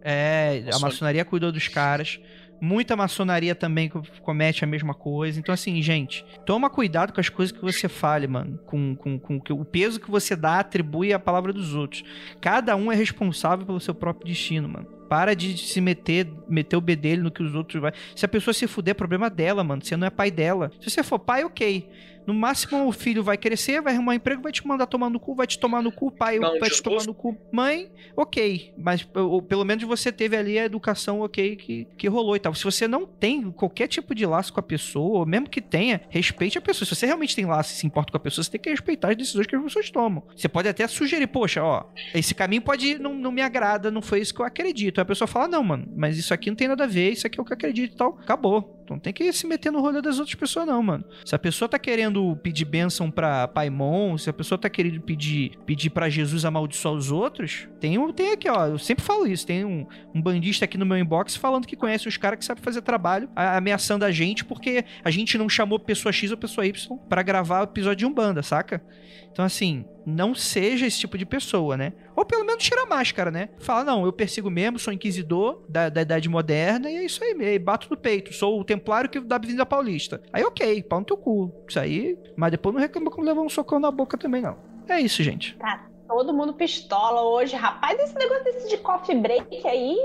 É, 0.04 0.64
a 0.74 0.80
maçonaria 0.80 1.26
cuidou 1.26 1.52
dos 1.52 1.68
caras. 1.68 2.20
Muita 2.64 2.96
maçonaria 2.96 3.56
também 3.56 3.90
comete 4.22 4.64
a 4.64 4.68
mesma 4.68 4.94
coisa. 4.94 5.40
Então, 5.40 5.52
assim, 5.52 5.82
gente, 5.82 6.24
toma 6.46 6.70
cuidado 6.70 7.12
com 7.12 7.20
as 7.20 7.28
coisas 7.28 7.52
que 7.52 7.60
você 7.60 7.90
fale, 7.90 8.28
mano. 8.28 8.60
Com, 8.68 8.96
com, 8.96 9.18
com 9.18 9.42
o 9.50 9.66
peso 9.66 10.00
que 10.00 10.12
você 10.12 10.36
dá, 10.36 10.60
atribui 10.60 11.12
à 11.12 11.18
palavra 11.18 11.52
dos 11.52 11.74
outros. 11.74 12.04
Cada 12.40 12.76
um 12.76 12.92
é 12.92 12.96
responsável 12.96 13.66
pelo 13.66 13.80
seu 13.80 13.96
próprio 13.96 14.28
destino, 14.28 14.70
mano. 14.70 14.86
Para 15.10 15.36
de 15.36 15.58
se 15.58 15.82
meter, 15.82 16.32
meter 16.48 16.78
o 16.78 16.82
bedelho 16.82 17.24
no 17.24 17.32
que 17.32 17.42
os 17.42 17.56
outros 17.56 17.82
vai. 17.82 17.94
Se 18.16 18.26
a 18.26 18.30
pessoa 18.30 18.54
se 18.54 18.68
fuder, 18.68 18.92
é 18.92 18.94
problema 18.94 19.28
dela, 19.28 19.64
mano. 19.64 19.84
Você 19.84 19.98
não 19.98 20.06
é 20.06 20.12
pai 20.12 20.30
dela. 20.30 20.72
Se 20.80 20.90
você 20.92 21.02
for 21.02 21.18
pai, 21.18 21.44
ok. 21.44 21.90
No 22.32 22.40
máximo, 22.40 22.88
o 22.88 22.94
filho 22.94 23.22
vai 23.22 23.38
crescer, 23.38 23.82
vai 23.82 23.94
arrumar 23.94 24.14
um 24.14 24.16
emprego, 24.16 24.42
vai 24.42 24.54
te 24.54 24.66
mandar 24.66 24.86
tomar 24.86 25.10
no 25.10 25.20
cu, 25.20 25.36
vai 25.36 25.46
te 25.46 25.60
tomar 25.60 25.82
no 25.82 25.92
cu, 25.92 26.10
pai 26.10 26.40
não, 26.40 26.58
vai 26.58 26.70
te 26.70 26.82
tomar 26.82 27.06
no 27.06 27.14
cu. 27.14 27.38
Mãe, 27.52 27.92
ok. 28.16 28.74
Mas 28.78 29.06
ou, 29.14 29.42
pelo 29.42 29.66
menos 29.66 29.84
você 29.84 30.14
teve 30.14 30.38
ali 30.38 30.58
a 30.58 30.64
educação 30.64 31.20
ok 31.20 31.58
que, 31.58 31.88
que 31.98 32.08
rolou 32.08 32.34
e 32.34 32.40
tal. 32.40 32.56
Se 32.56 32.64
você 32.64 32.88
não 32.88 33.06
tem 33.06 33.52
qualquer 33.52 33.88
tipo 33.88 34.16
de 34.16 34.26
laço 34.26 34.54
com 34.54 34.62
a 34.62 34.64
pessoa, 34.64 35.20
ou 35.20 35.26
mesmo 35.26 35.50
que 35.50 35.60
tenha, 35.60 36.00
respeite 36.10 36.58
a 36.58 36.62
pessoa. 36.62 36.88
Se 36.88 36.96
você 36.96 37.06
realmente 37.06 37.36
tem 37.36 37.46
laço 37.46 37.74
e 37.74 37.76
se 37.76 37.86
importa 37.86 38.12
com 38.12 38.18
a 38.18 38.22
pessoa, 38.22 38.46
você 38.46 38.52
tem 38.52 38.62
que 38.62 38.70
respeitar 38.70 39.10
as 39.10 39.18
decisões 39.18 39.46
que 39.46 39.56
as 39.56 39.62
pessoas 39.62 39.92
tomam. 39.92 40.24
Você 40.34 40.48
pode 40.48 40.70
até 40.70 40.88
sugerir, 40.88 41.28
poxa, 41.28 41.62
ó, 41.62 41.84
esse 42.16 42.34
caminho 42.34 42.62
pode 42.62 42.98
não, 42.98 43.14
não 43.14 43.32
me 43.32 43.42
agrada, 43.42 43.92
não 43.92 44.02
foi 44.02 44.22
isso 44.22 44.34
que 44.34 44.42
eu 44.42 44.46
acredito. 44.46 45.00
Aí 45.00 45.02
a 45.02 45.06
pessoa 45.06 45.28
fala, 45.28 45.50
não, 45.50 45.64
mano, 45.64 45.86
mas 45.98 46.18
isso 46.18 46.34
aqui 46.34 46.50
não 46.50 46.56
tem 46.56 46.70
nada 46.70 46.86
a 46.86 46.88
ver, 46.88 47.12
isso 47.12 47.28
aqui 47.28 47.38
é 47.38 47.42
o 47.42 47.46
que 47.46 47.52
eu 47.52 47.58
acredito 47.58 47.94
e 47.94 47.98
tal. 47.98 48.18
Acabou. 48.22 48.82
Não 48.90 49.00
tem 49.00 49.14
que 49.14 49.32
se 49.32 49.48
meter 49.48 49.72
no 49.72 49.80
rolê 49.80 50.02
das 50.02 50.20
outras 50.20 50.36
pessoas, 50.36 50.68
não, 50.68 50.84
mano. 50.84 51.06
Se 51.26 51.34
a 51.34 51.40
pessoa 51.40 51.70
tá 51.70 51.80
querendo 51.80 52.21
pedir 52.42 52.66
bênção 52.66 53.10
pra 53.10 53.48
Paimon, 53.48 54.18
se 54.18 54.30
a 54.30 54.34
pessoa 54.34 54.58
tá 54.58 54.70
querendo 54.70 55.02
pedir, 55.02 55.58
pedir 55.66 55.90
para 55.90 56.10
Jesus 56.10 56.46
amaldiçoar 56.46 56.94
os 56.94 57.12
outros, 57.12 57.68
tem, 57.80 57.98
um, 57.98 58.12
tem 58.12 58.32
aqui, 58.32 58.50
ó. 58.50 58.68
Eu 58.68 58.78
sempre 58.78 59.04
falo 59.04 59.28
isso. 59.28 59.46
Tem 59.46 59.66
um, 59.66 59.86
um 60.14 60.22
bandista 60.22 60.66
aqui 60.66 60.78
no 60.78 60.86
meu 60.86 60.98
inbox 60.98 61.36
falando 61.36 61.68
que 61.68 61.76
conhece 61.76 62.08
os 62.08 62.18
caras 62.18 62.40
que 62.40 62.46
sabem 62.46 62.64
fazer 62.64 62.82
trabalho, 62.82 63.30
ameaçando 63.36 64.06
a 64.06 64.12
gente 64.12 64.46
porque 64.46 64.86
a 65.04 65.12
gente 65.12 65.38
não 65.38 65.50
chamou 65.50 65.80
pessoa 65.80 66.12
X 66.12 66.32
ou 66.32 66.38
pessoa 66.38 66.66
Y 66.66 66.98
para 67.10 67.22
gravar 67.24 67.62
o 67.62 67.64
episódio 67.64 67.98
de 67.98 68.06
Umbanda, 68.06 68.44
saca? 68.44 68.84
Então, 69.32 69.46
assim, 69.46 69.86
não 70.06 70.36
seja 70.36 70.86
esse 70.86 71.00
tipo 71.00 71.18
de 71.18 71.26
pessoa, 71.26 71.78
né? 71.78 71.94
Ou 72.22 72.26
pelo 72.26 72.46
menos 72.46 72.64
tira 72.64 72.84
a 72.84 72.86
máscara, 72.86 73.32
né? 73.32 73.50
Fala, 73.58 73.84
não, 73.84 74.06
eu 74.06 74.14
persigo 74.14 74.48
mesmo, 74.48 74.78
sou 74.78 74.94
inquisidor 74.94 75.64
da, 75.68 75.90
da 75.90 76.04
Idade 76.04 76.30
Moderna 76.30 76.88
e 76.88 76.98
é 76.98 77.04
isso 77.04 77.24
aí, 77.24 77.34
mesmo. 77.34 77.66
bato 77.66 77.88
no 77.90 77.98
peito. 77.98 78.32
Sou 78.32 78.62
o 78.62 78.64
templário 78.64 79.10
que 79.10 79.20
da 79.20 79.38
Avenida 79.38 79.66
Paulista. 79.66 80.22
Aí, 80.32 80.44
ok, 80.44 80.84
pau 80.84 81.00
no 81.00 81.06
teu 81.06 81.18
cu. 81.18 81.52
Isso 81.68 81.80
aí, 81.80 82.16
mas 82.38 82.52
depois 82.52 82.76
não 82.76 82.80
reclama 82.80 83.10
quando 83.10 83.26
levar 83.26 83.42
um 83.42 83.50
socão 83.50 83.80
na 83.80 83.90
boca 83.90 84.20
também, 84.20 84.40
não. 84.40 84.56
É 84.88 85.00
isso, 85.00 85.24
gente. 85.24 85.58
Tá 85.58 85.88
todo 86.08 86.32
mundo 86.32 86.54
pistola 86.54 87.24
hoje. 87.24 87.56
Rapaz, 87.56 88.00
esse 88.00 88.14
negócio 88.14 88.44
desse 88.44 88.70
de 88.70 88.78
coffee 88.78 89.18
break 89.18 89.68
aí... 89.68 89.98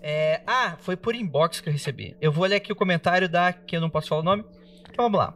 É, 0.00 0.40
ah, 0.46 0.76
foi 0.78 0.96
por 0.96 1.16
inbox 1.16 1.60
que 1.60 1.68
eu 1.68 1.72
recebi. 1.72 2.16
Eu 2.20 2.30
vou 2.30 2.46
ler 2.46 2.56
aqui 2.56 2.70
o 2.70 2.76
comentário 2.76 3.28
da... 3.28 3.52
que 3.52 3.76
eu 3.76 3.80
não 3.80 3.90
posso 3.90 4.06
falar 4.06 4.20
o 4.20 4.24
nome. 4.24 4.44
Então 4.92 5.04
vamos 5.06 5.18
lá. 5.18 5.34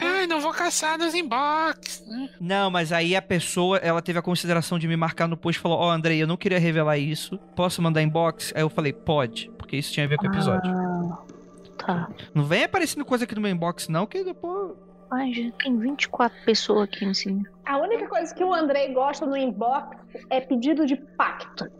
Ai, 0.00 0.26
não 0.26 0.40
vou 0.40 0.52
caçar 0.52 0.98
nos 0.98 1.14
inbox. 1.14 2.02
Não, 2.40 2.70
mas 2.70 2.92
aí 2.92 3.14
a 3.14 3.22
pessoa, 3.22 3.76
ela 3.78 4.00
teve 4.00 4.18
a 4.18 4.22
consideração 4.22 4.78
de 4.78 4.88
me 4.88 4.96
marcar 4.96 5.28
no 5.28 5.36
post 5.36 5.58
e 5.58 5.62
falou: 5.62 5.78
Ó, 5.78 5.88
oh, 5.88 5.90
Andrei, 5.90 6.22
eu 6.22 6.26
não 6.26 6.36
queria 6.36 6.58
revelar 6.58 6.98
isso. 6.98 7.38
Posso 7.54 7.82
mandar 7.82 8.02
inbox? 8.02 8.52
Aí 8.54 8.62
eu 8.62 8.70
falei: 8.70 8.92
Pode, 8.92 9.50
porque 9.58 9.76
isso 9.76 9.92
tinha 9.92 10.06
a 10.06 10.08
ver 10.08 10.16
com 10.16 10.26
o 10.26 10.30
episódio. 10.30 10.72
Ah, 10.72 11.18
tá. 11.78 12.08
Não 12.34 12.44
vem 12.44 12.64
aparecendo 12.64 13.04
coisa 13.04 13.24
aqui 13.24 13.34
no 13.34 13.40
meu 13.40 13.50
inbox, 13.50 13.88
não, 13.88 14.06
que 14.06 14.24
depois. 14.24 14.72
Ai, 15.10 15.32
já 15.32 15.50
tem 15.62 15.76
24 15.76 16.36
pessoas 16.44 16.84
aqui 16.84 17.04
em 17.04 17.12
cima. 17.12 17.42
A 17.66 17.78
única 17.78 18.08
coisa 18.08 18.34
que 18.34 18.44
o 18.44 18.54
Andrei 18.54 18.92
gosta 18.94 19.26
no 19.26 19.36
inbox 19.36 19.96
é 20.30 20.40
pedido 20.40 20.86
de 20.86 20.96
pacto. 20.96 21.70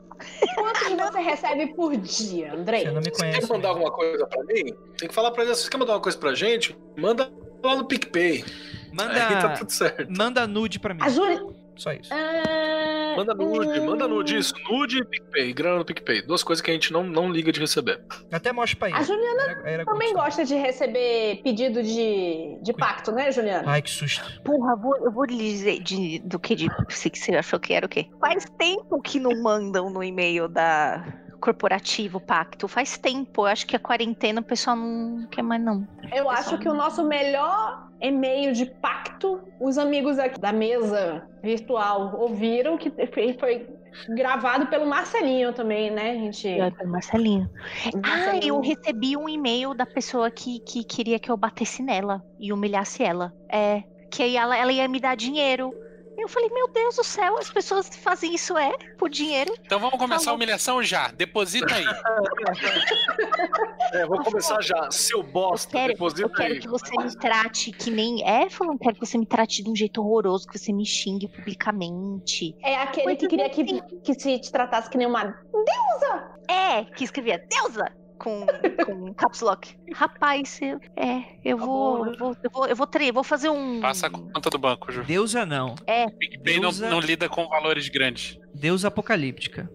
Quanto 0.54 1.12
você 1.12 1.20
recebe 1.20 1.74
por 1.74 1.96
dia, 1.96 2.54
Andrei? 2.54 2.84
Você 2.84 2.90
não 2.90 3.00
me 3.00 3.10
conhece. 3.10 3.40
Quer 3.40 3.48
mandar 3.48 3.68
né? 3.68 3.74
alguma 3.74 3.90
coisa 3.90 4.26
pra 4.26 4.44
mim? 4.44 4.74
Tem 4.98 5.08
que 5.08 5.14
falar 5.14 5.30
pra 5.30 5.44
ele, 5.44 5.54
você 5.54 5.68
quer 5.68 5.78
mandar 5.78 5.94
uma 5.94 6.00
coisa 6.00 6.18
pra 6.18 6.34
gente? 6.34 6.76
Manda 6.96 7.30
lá 7.62 7.76
no 7.76 7.84
PicPay. 7.86 8.44
Manda, 8.92 9.12
Aí 9.12 9.40
tá 9.40 9.50
tudo 9.50 9.70
certo. 9.70 10.08
Manda 10.10 10.46
nude 10.46 10.78
pra 10.78 10.94
mim. 10.94 11.00
A 11.02 11.08
Júlia... 11.08 11.44
Só 11.76 11.92
isso. 11.92 12.12
Ah, 12.12 12.79
manda 13.16 13.34
nude, 13.34 13.80
manda 13.80 14.08
nude, 14.08 14.36
isso. 14.36 14.54
Nude 14.68 14.98
e 14.98 15.04
PicPay, 15.04 15.52
grana 15.52 15.78
no 15.78 15.84
PicPay. 15.84 16.22
Duas 16.22 16.42
coisas 16.42 16.62
que 16.62 16.70
a 16.70 16.74
gente 16.74 16.92
não, 16.92 17.04
não 17.04 17.30
liga 17.30 17.52
de 17.52 17.60
receber. 17.60 18.00
Até 18.32 18.52
mostra 18.52 18.78
pra 18.78 18.88
ele. 18.88 18.98
A 18.98 19.02
Juliana 19.02 19.42
era, 19.42 19.70
era 19.70 19.84
também 19.84 20.12
gosta 20.14 20.44
de 20.44 20.54
receber 20.54 21.40
pedido 21.42 21.82
de, 21.82 22.58
de 22.62 22.72
pacto, 22.72 23.12
né, 23.12 23.30
Juliana? 23.30 23.64
Ai, 23.66 23.82
que 23.82 23.90
susto. 23.90 24.40
Porra, 24.42 24.76
vou, 24.76 24.96
eu 24.96 25.10
vou 25.10 25.24
lhe 25.24 25.36
dizer 25.36 25.82
de, 25.82 26.18
do 26.20 26.38
que 26.38 26.54
de, 26.54 26.68
que 26.68 27.18
você 27.18 27.34
achou 27.34 27.58
que 27.58 27.72
era 27.72 27.86
o 27.86 27.88
quê? 27.88 28.06
Faz 28.20 28.44
tempo 28.58 29.00
que 29.00 29.18
não 29.18 29.42
mandam 29.42 29.90
no 29.90 30.02
e-mail 30.02 30.48
da 30.48 31.04
corporativo 31.40 32.20
pacto. 32.20 32.68
Faz 32.68 32.96
tempo. 32.96 33.42
Eu 33.42 33.46
acho 33.46 33.66
que 33.66 33.74
a 33.74 33.78
quarentena 33.78 34.40
o 34.40 34.44
pessoal 34.44 34.76
não 34.76 35.26
quer 35.26 35.42
mais, 35.42 35.62
não. 35.62 35.86
Eu 36.12 36.30
acho 36.30 36.58
que 36.58 36.68
o 36.68 36.74
nosso 36.74 37.04
melhor 37.04 37.88
e-mail 38.00 38.52
de 38.52 38.66
pacto, 38.66 39.40
os 39.60 39.78
amigos 39.78 40.18
aqui 40.18 40.40
da 40.40 40.52
mesa 40.52 41.26
virtual 41.42 42.16
ouviram 42.18 42.78
que 42.78 42.90
foi 43.38 43.68
gravado 44.08 44.66
pelo 44.68 44.86
Marcelinho 44.86 45.52
também, 45.52 45.90
né, 45.90 46.14
gente? 46.14 46.48
É, 46.48 46.70
pelo 46.70 46.90
Marcelinho. 46.90 47.50
Marcelinho. 47.94 48.02
Ah, 48.04 48.38
eu 48.46 48.60
recebi 48.60 49.16
um 49.16 49.28
e-mail 49.28 49.74
da 49.74 49.86
pessoa 49.86 50.30
que, 50.30 50.60
que 50.60 50.84
queria 50.84 51.18
que 51.18 51.30
eu 51.30 51.36
batesse 51.36 51.82
nela 51.82 52.22
e 52.38 52.52
humilhasse 52.52 53.02
ela. 53.02 53.32
É, 53.48 53.82
que 54.10 54.22
aí 54.22 54.36
ela, 54.36 54.56
ela 54.56 54.72
ia 54.72 54.88
me 54.88 55.00
dar 55.00 55.16
dinheiro. 55.16 55.72
Eu 56.20 56.28
falei, 56.28 56.50
meu 56.50 56.68
Deus 56.68 56.96
do 56.96 57.04
céu, 57.04 57.38
as 57.38 57.50
pessoas 57.50 57.88
fazem 57.96 58.34
isso 58.34 58.56
é 58.58 58.72
por 58.98 59.08
dinheiro. 59.08 59.54
Então 59.64 59.80
vamos 59.80 59.98
começar 59.98 60.24
Falou. 60.24 60.32
a 60.32 60.36
humilhação 60.36 60.82
já. 60.82 61.08
Deposita 61.08 61.74
aí. 61.74 61.84
é, 63.92 64.06
vou 64.06 64.22
começar 64.22 64.62
já. 64.62 64.90
Seu 64.90 65.22
bosta, 65.22 65.76
eu 65.76 65.80
quero, 65.80 65.92
deposita 65.94 66.22
eu 66.22 66.30
quero 66.30 66.54
aí. 66.54 66.60
que 66.60 66.68
você 66.68 66.90
me 67.02 67.16
trate 67.16 67.72
que 67.72 67.90
nem. 67.90 68.22
É, 68.28 68.50
falando, 68.50 68.78
quero 68.78 68.94
que 68.94 69.06
você 69.06 69.16
me 69.16 69.26
trate 69.26 69.62
de 69.62 69.70
um 69.70 69.74
jeito 69.74 70.02
horroroso, 70.02 70.46
que 70.46 70.58
você 70.58 70.72
me 70.72 70.84
xingue 70.84 71.28
publicamente. 71.28 72.54
É 72.62 72.76
aquele 72.76 73.16
que 73.16 73.26
queria 73.26 73.48
que, 73.48 73.64
que 73.64 74.14
se 74.14 74.38
te 74.38 74.52
tratasse 74.52 74.90
que 74.90 74.98
nem 74.98 75.06
uma 75.06 75.24
deusa! 75.24 76.30
É, 76.48 76.84
que 76.84 77.04
escrevia 77.04 77.42
deusa! 77.48 77.99
Com, 78.20 78.46
com 78.84 79.14
caps 79.14 79.40
lock. 79.40 79.74
Rapaz, 79.94 80.60
é, 80.62 81.22
eu 81.42 81.58
tá 81.58 81.64
vou, 81.64 82.06
eu 82.06 82.18
vou, 82.18 82.36
eu 82.42 82.50
vou, 82.50 82.66
eu 82.66 82.76
vou, 82.76 82.86
tre 82.86 83.10
vou 83.10 83.24
fazer 83.24 83.48
um. 83.48 83.80
Passa 83.80 84.06
a 84.06 84.10
conta 84.10 84.50
do 84.50 84.58
banco, 84.58 84.92
Ju. 84.92 85.02
Deusa 85.02 85.46
não. 85.46 85.74
É. 85.86 86.08
PicPay 86.10 86.60
Deusa... 86.60 86.84
não, 86.84 87.00
não 87.00 87.00
lida 87.00 87.28
com 87.28 87.48
valores 87.48 87.88
grandes. 87.88 88.38
Deus 88.54 88.84
apocalíptica. 88.84 89.68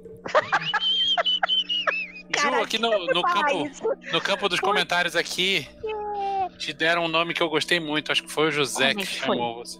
Ju, 2.39 2.61
aqui 2.61 2.77
no, 2.77 2.91
no 3.07 3.23
campo, 3.23 3.69
no 4.13 4.21
campo 4.21 4.47
dos 4.47 4.59
comentários 4.59 5.15
aqui, 5.15 5.67
te 6.57 6.71
deram 6.71 7.05
um 7.05 7.07
nome 7.07 7.33
que 7.33 7.41
eu 7.41 7.49
gostei 7.49 7.79
muito. 7.79 8.11
Acho 8.11 8.23
que 8.23 8.31
foi 8.31 8.49
o 8.49 8.51
José 8.51 8.93
Como 8.93 8.97
que 8.97 9.03
é 9.03 9.05
que 9.05 9.19
foi? 9.19 9.35
chamou 9.35 9.55
você. 9.55 9.79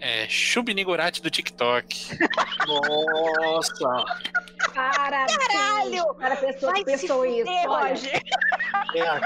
É 0.00 0.28
Chubnigurati 0.28 1.22
do 1.22 1.30
TikTok. 1.30 2.18
Nossa! 2.66 4.04
Caralho! 4.72 6.14
para 6.14 6.34
a 6.34 6.36
pessoa 6.36 6.72
vai 6.72 6.84
que 6.84 6.90
pensou 6.90 7.24
isso. 7.24 7.50
Roger. 7.66 8.22
É 8.94 9.00
a 9.00 9.20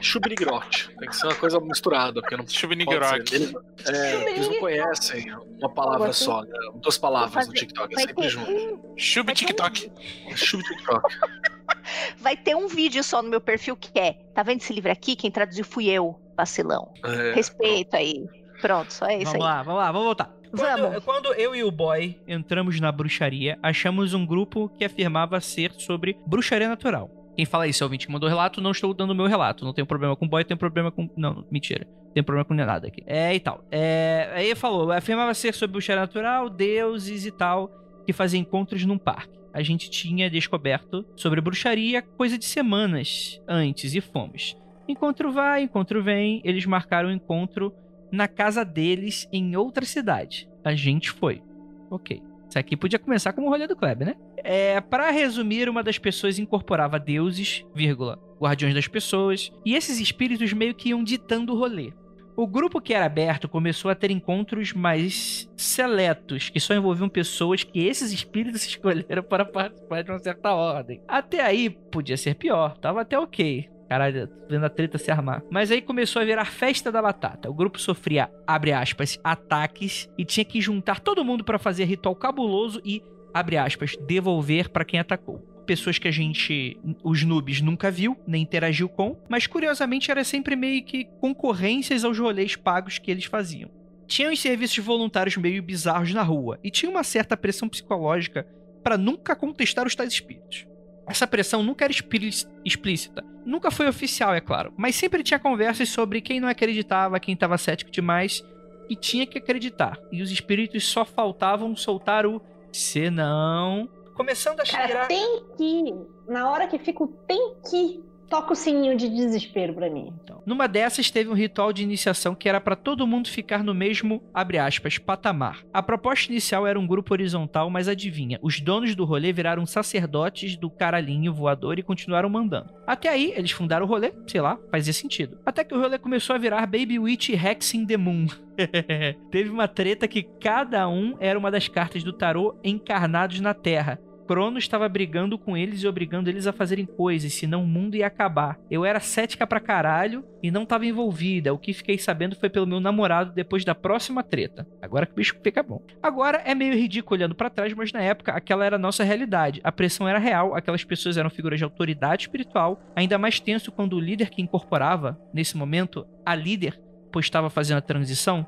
Chubnigrote. 0.00 0.90
Tem 0.98 1.08
que 1.08 1.16
ser 1.16 1.26
uma 1.26 1.34
coisa 1.34 1.60
misturada, 1.60 2.20
porque 2.20 2.36
não 2.36 2.46
ser. 2.46 3.34
Eles, 3.34 3.54
é, 3.86 4.30
eles 4.32 4.48
não 4.48 4.60
conhecem 4.60 5.32
uma 5.58 5.72
palavra 5.72 6.12
só, 6.12 6.42
né? 6.42 6.52
duas 6.76 6.98
palavras 6.98 7.46
no 7.46 7.52
TikTok, 7.52 7.92
é 7.92 7.96
Vai 7.96 8.06
sempre 8.06 8.22
ter, 8.24 8.28
junto. 8.28 8.50
um, 8.50 8.94
Chub 8.96 9.32
TikTok. 9.32 9.92
Chub-TikTok. 10.34 11.16
vai 12.18 12.36
ter 12.36 12.54
um 12.54 12.66
vídeo 12.66 13.02
só 13.02 13.22
no 13.22 13.28
meu 13.28 13.40
perfil 13.40 13.76
que 13.76 13.98
é. 13.98 14.14
Tá 14.34 14.42
vendo 14.42 14.60
esse 14.60 14.72
livro 14.72 14.90
aqui? 14.90 15.16
Quem 15.16 15.30
traduziu 15.30 15.64
fui 15.64 15.88
eu, 15.88 16.20
vacilão. 16.36 16.92
É, 17.04 17.32
Respeito 17.34 17.94
aí. 17.96 18.24
Pronto, 18.64 18.94
só 18.94 19.04
é 19.08 19.16
isso 19.18 19.24
Vamos 19.26 19.34
aí. 19.34 19.52
lá, 19.52 19.62
vamos 19.62 19.78
lá, 19.78 19.92
vamos 19.92 20.06
voltar. 20.06 20.34
Quando, 20.50 20.82
Vamos. 20.82 21.04
quando 21.04 21.34
eu 21.34 21.54
e 21.54 21.62
o 21.62 21.70
boy 21.70 22.18
entramos 22.26 22.80
na 22.80 22.90
bruxaria, 22.90 23.58
achamos 23.62 24.14
um 24.14 24.24
grupo 24.24 24.70
que 24.70 24.86
afirmava 24.86 25.38
ser 25.38 25.70
sobre 25.72 26.16
bruxaria 26.26 26.66
natural. 26.66 27.10
Quem 27.36 27.44
fala 27.44 27.66
isso 27.68 27.82
é 27.82 27.84
o 27.84 27.88
ouvinte 27.88 28.06
que 28.06 28.12
mandou 28.12 28.26
relato, 28.26 28.62
não 28.62 28.70
estou 28.70 28.94
dando 28.94 29.10
o 29.10 29.14
meu 29.14 29.26
relato. 29.26 29.66
Não 29.66 29.74
tenho 29.74 29.86
problema 29.86 30.16
com 30.16 30.24
o 30.24 30.28
boy, 30.28 30.42
tenho 30.44 30.56
problema 30.56 30.90
com. 30.90 31.10
Não, 31.14 31.44
mentira. 31.50 31.86
Tem 32.14 32.22
problema 32.22 32.46
com 32.46 32.54
nada 32.54 32.86
aqui. 32.86 33.02
É 33.06 33.34
e 33.34 33.40
tal. 33.40 33.62
É, 33.70 34.30
aí 34.32 34.46
ele 34.46 34.54
falou, 34.54 34.90
afirmava 34.92 35.34
ser 35.34 35.52
sobre 35.52 35.72
bruxaria 35.72 36.00
natural, 36.00 36.48
deuses 36.48 37.26
e 37.26 37.30
tal, 37.30 37.70
que 38.06 38.14
fazia 38.14 38.40
encontros 38.40 38.82
num 38.86 38.96
parque. 38.96 39.38
A 39.52 39.62
gente 39.62 39.90
tinha 39.90 40.30
descoberto 40.30 41.04
sobre 41.16 41.42
bruxaria 41.42 42.00
coisa 42.00 42.38
de 42.38 42.46
semanas 42.46 43.42
antes 43.46 43.94
e 43.94 44.00
fomos. 44.00 44.56
Encontro 44.88 45.30
vai, 45.32 45.62
encontro 45.62 46.02
vem. 46.02 46.40
Eles 46.44 46.64
marcaram 46.64 47.10
o 47.10 47.12
encontro 47.12 47.74
na 48.14 48.28
casa 48.28 48.64
deles 48.64 49.28
em 49.32 49.56
outra 49.56 49.84
cidade. 49.84 50.48
A 50.64 50.74
gente 50.74 51.10
foi. 51.10 51.42
Ok. 51.90 52.22
Isso 52.48 52.58
aqui 52.58 52.76
podia 52.76 52.98
começar 52.98 53.32
como 53.32 53.48
o 53.48 53.50
rolê 53.50 53.66
do 53.66 53.76
Kleber, 53.76 54.06
né? 54.06 54.14
É, 54.36 54.80
para 54.80 55.10
resumir, 55.10 55.68
uma 55.68 55.82
das 55.82 55.98
pessoas 55.98 56.38
incorporava 56.38 56.98
deuses, 57.00 57.64
vírgula, 57.74 58.18
guardiões 58.40 58.74
das 58.74 58.86
pessoas, 58.86 59.50
e 59.64 59.74
esses 59.74 59.98
espíritos 59.98 60.52
meio 60.52 60.74
que 60.74 60.90
iam 60.90 61.02
ditando 61.02 61.52
o 61.52 61.58
rolê. 61.58 61.92
O 62.36 62.46
grupo 62.46 62.80
que 62.80 62.92
era 62.92 63.06
aberto 63.06 63.48
começou 63.48 63.90
a 63.90 63.94
ter 63.94 64.10
encontros 64.10 64.72
mais 64.72 65.48
seletos, 65.56 66.50
que 66.50 66.58
só 66.58 66.74
envolviam 66.74 67.08
pessoas 67.08 67.62
que 67.62 67.86
esses 67.86 68.12
espíritos 68.12 68.62
escolheram 68.66 69.22
para 69.22 69.44
participar 69.44 70.02
de 70.02 70.10
uma 70.10 70.18
certa 70.18 70.52
ordem. 70.52 71.00
Até 71.06 71.40
aí 71.42 71.70
podia 71.70 72.16
ser 72.16 72.34
pior, 72.34 72.76
tava 72.78 73.02
até 73.02 73.18
ok. 73.18 73.68
Caralho, 73.88 74.28
vendo 74.48 74.64
a 74.64 74.70
treta 74.70 74.98
se 74.98 75.10
armar. 75.10 75.42
Mas 75.50 75.70
aí 75.70 75.82
começou 75.82 76.20
a 76.20 76.24
virar 76.24 76.46
festa 76.46 76.90
da 76.90 77.02
batata. 77.02 77.50
O 77.50 77.54
grupo 77.54 77.78
sofria, 77.78 78.30
abre 78.46 78.72
aspas, 78.72 79.18
ataques 79.22 80.08
e 80.16 80.24
tinha 80.24 80.44
que 80.44 80.60
juntar 80.60 81.00
todo 81.00 81.24
mundo 81.24 81.44
para 81.44 81.58
fazer 81.58 81.84
ritual 81.84 82.16
cabuloso 82.16 82.80
e, 82.84 83.02
abre 83.32 83.56
aspas, 83.56 83.96
devolver 84.06 84.70
para 84.70 84.84
quem 84.84 84.98
atacou. 84.98 85.38
Pessoas 85.66 85.98
que 85.98 86.08
a 86.08 86.10
gente, 86.10 86.78
os 87.02 87.22
noobs, 87.22 87.60
nunca 87.60 87.90
viu, 87.90 88.16
nem 88.26 88.42
interagiu 88.42 88.88
com, 88.88 89.18
mas 89.28 89.46
curiosamente 89.46 90.10
era 90.10 90.22
sempre 90.22 90.56
meio 90.56 90.84
que 90.84 91.06
concorrências 91.20 92.04
aos 92.04 92.18
rolês 92.18 92.54
pagos 92.54 92.98
que 92.98 93.10
eles 93.10 93.24
faziam. 93.24 93.70
Tinha 94.06 94.30
os 94.30 94.40
serviços 94.40 94.84
voluntários 94.84 95.36
meio 95.36 95.62
bizarros 95.62 96.12
na 96.12 96.22
rua 96.22 96.58
e 96.62 96.70
tinha 96.70 96.90
uma 96.90 97.02
certa 97.02 97.36
pressão 97.36 97.68
psicológica 97.68 98.46
para 98.82 98.98
nunca 98.98 99.34
contestar 99.34 99.86
os 99.86 99.94
tais 99.94 100.12
espíritos. 100.12 100.66
Essa 101.06 101.26
pressão 101.26 101.62
nunca 101.62 101.84
era 101.84 101.92
explí- 101.92 102.46
explícita, 102.64 103.22
nunca 103.44 103.70
foi 103.70 103.86
oficial, 103.88 104.34
é 104.34 104.40
claro, 104.40 104.72
mas 104.76 104.96
sempre 104.96 105.22
tinha 105.22 105.38
conversas 105.38 105.88
sobre 105.90 106.20
quem 106.20 106.40
não 106.40 106.48
acreditava, 106.48 107.20
quem 107.20 107.34
estava 107.34 107.58
cético 107.58 107.90
demais 107.90 108.42
e 108.88 108.96
tinha 108.96 109.26
que 109.26 109.38
acreditar. 109.38 109.98
E 110.10 110.22
os 110.22 110.30
espíritos 110.30 110.86
só 110.86 111.04
faltavam 111.04 111.74
soltar 111.76 112.24
o 112.26 112.40
senão. 112.72 113.88
Começando 114.14 114.60
a 114.60 114.64
Cara, 114.64 114.86
cheirar. 114.86 115.08
tem 115.08 115.42
que. 115.56 115.94
Na 116.28 116.50
hora 116.50 116.66
que 116.68 116.78
fica 116.78 117.02
o 117.02 117.08
tem 117.08 117.54
que, 117.68 118.02
toca 118.28 118.52
o 118.52 118.56
sininho 118.56 118.96
de 118.96 119.08
desespero 119.08 119.74
pra 119.74 119.90
mim. 119.90 120.12
Então, 120.22 120.42
numa 120.46 120.66
dessas 120.66 121.10
teve 121.10 121.30
um 121.30 121.34
ritual 121.34 121.72
de 121.72 121.82
iniciação 121.82 122.34
que 122.34 122.48
era 122.48 122.60
para 122.60 122.76
todo 122.76 123.06
mundo 123.06 123.28
ficar 123.28 123.62
no 123.62 123.74
mesmo, 123.74 124.22
abre 124.32 124.58
aspas, 124.58 124.98
patamar. 124.98 125.64
A 125.72 125.82
proposta 125.82 126.30
inicial 126.30 126.66
era 126.66 126.78
um 126.78 126.86
grupo 126.86 127.14
horizontal, 127.14 127.70
mas 127.70 127.88
adivinha, 127.88 128.38
os 128.42 128.60
donos 128.60 128.94
do 128.94 129.04
rolê 129.04 129.32
viraram 129.32 129.66
sacerdotes 129.66 130.56
do 130.56 130.70
caralhinho 130.70 131.32
voador 131.32 131.78
e 131.78 131.82
continuaram 131.82 132.28
mandando. 132.28 132.72
Até 132.86 133.08
aí, 133.08 133.32
eles 133.36 133.50
fundaram 133.50 133.86
o 133.86 133.88
rolê, 133.88 134.12
sei 134.26 134.40
lá, 134.40 134.58
fazia 134.70 134.92
sentido. 134.92 135.38
Até 135.44 135.64
que 135.64 135.74
o 135.74 135.80
rolê 135.80 135.98
começou 135.98 136.34
a 136.34 136.38
virar 136.38 136.66
Baby 136.66 136.98
Witch 136.98 137.30
Hexing 137.30 137.86
the 137.86 137.96
Moon. 137.96 138.26
Teve 139.30 139.50
uma 139.50 139.66
treta 139.66 140.06
que 140.06 140.22
cada 140.22 140.88
um 140.88 141.16
era 141.18 141.38
uma 141.38 141.50
das 141.50 141.68
cartas 141.68 142.02
do 142.02 142.12
tarô 142.12 142.58
encarnados 142.62 143.40
na 143.40 143.54
Terra. 143.54 143.98
Cronos 144.26 144.64
estava 144.64 144.88
brigando 144.88 145.38
com 145.38 145.56
eles 145.56 145.82
e 145.82 145.86
obrigando 145.86 146.30
eles 146.30 146.46
a 146.46 146.52
fazerem 146.52 146.86
coisas, 146.86 147.32
senão 147.32 147.62
o 147.62 147.66
mundo 147.66 147.96
ia 147.96 148.06
acabar. 148.06 148.58
Eu 148.70 148.84
era 148.84 149.00
cética 149.00 149.46
pra 149.46 149.60
caralho 149.60 150.24
e 150.42 150.50
não 150.50 150.66
tava 150.66 150.86
envolvida. 150.86 151.52
O 151.52 151.58
que 151.58 151.72
fiquei 151.72 151.98
sabendo 151.98 152.36
foi 152.36 152.48
pelo 152.48 152.66
meu 152.66 152.80
namorado 152.80 153.32
depois 153.32 153.64
da 153.64 153.74
próxima 153.74 154.22
treta. 154.22 154.66
Agora 154.80 155.06
que 155.06 155.12
o 155.12 155.16
bicho 155.16 155.36
fica 155.42 155.62
bom. 155.62 155.82
Agora 156.02 156.42
é 156.44 156.54
meio 156.54 156.74
ridículo 156.74 157.16
olhando 157.18 157.34
pra 157.34 157.50
trás, 157.50 157.72
mas 157.74 157.92
na 157.92 158.00
época 158.00 158.32
aquela 158.32 158.64
era 158.64 158.76
a 158.76 158.78
nossa 158.78 159.04
realidade. 159.04 159.60
A 159.62 159.72
pressão 159.72 160.08
era 160.08 160.18
real, 160.18 160.54
aquelas 160.54 160.84
pessoas 160.84 161.16
eram 161.16 161.30
figuras 161.30 161.58
de 161.58 161.64
autoridade 161.64 162.22
espiritual, 162.22 162.80
ainda 162.96 163.18
mais 163.18 163.40
tenso 163.40 163.70
quando 163.72 163.94
o 163.94 164.00
líder 164.00 164.30
que 164.30 164.42
incorporava, 164.42 165.18
nesse 165.32 165.56
momento, 165.56 166.06
a 166.24 166.34
líder, 166.34 166.80
pois 167.12 167.26
estava 167.26 167.50
fazendo 167.50 167.78
a 167.78 167.82
transição, 167.82 168.46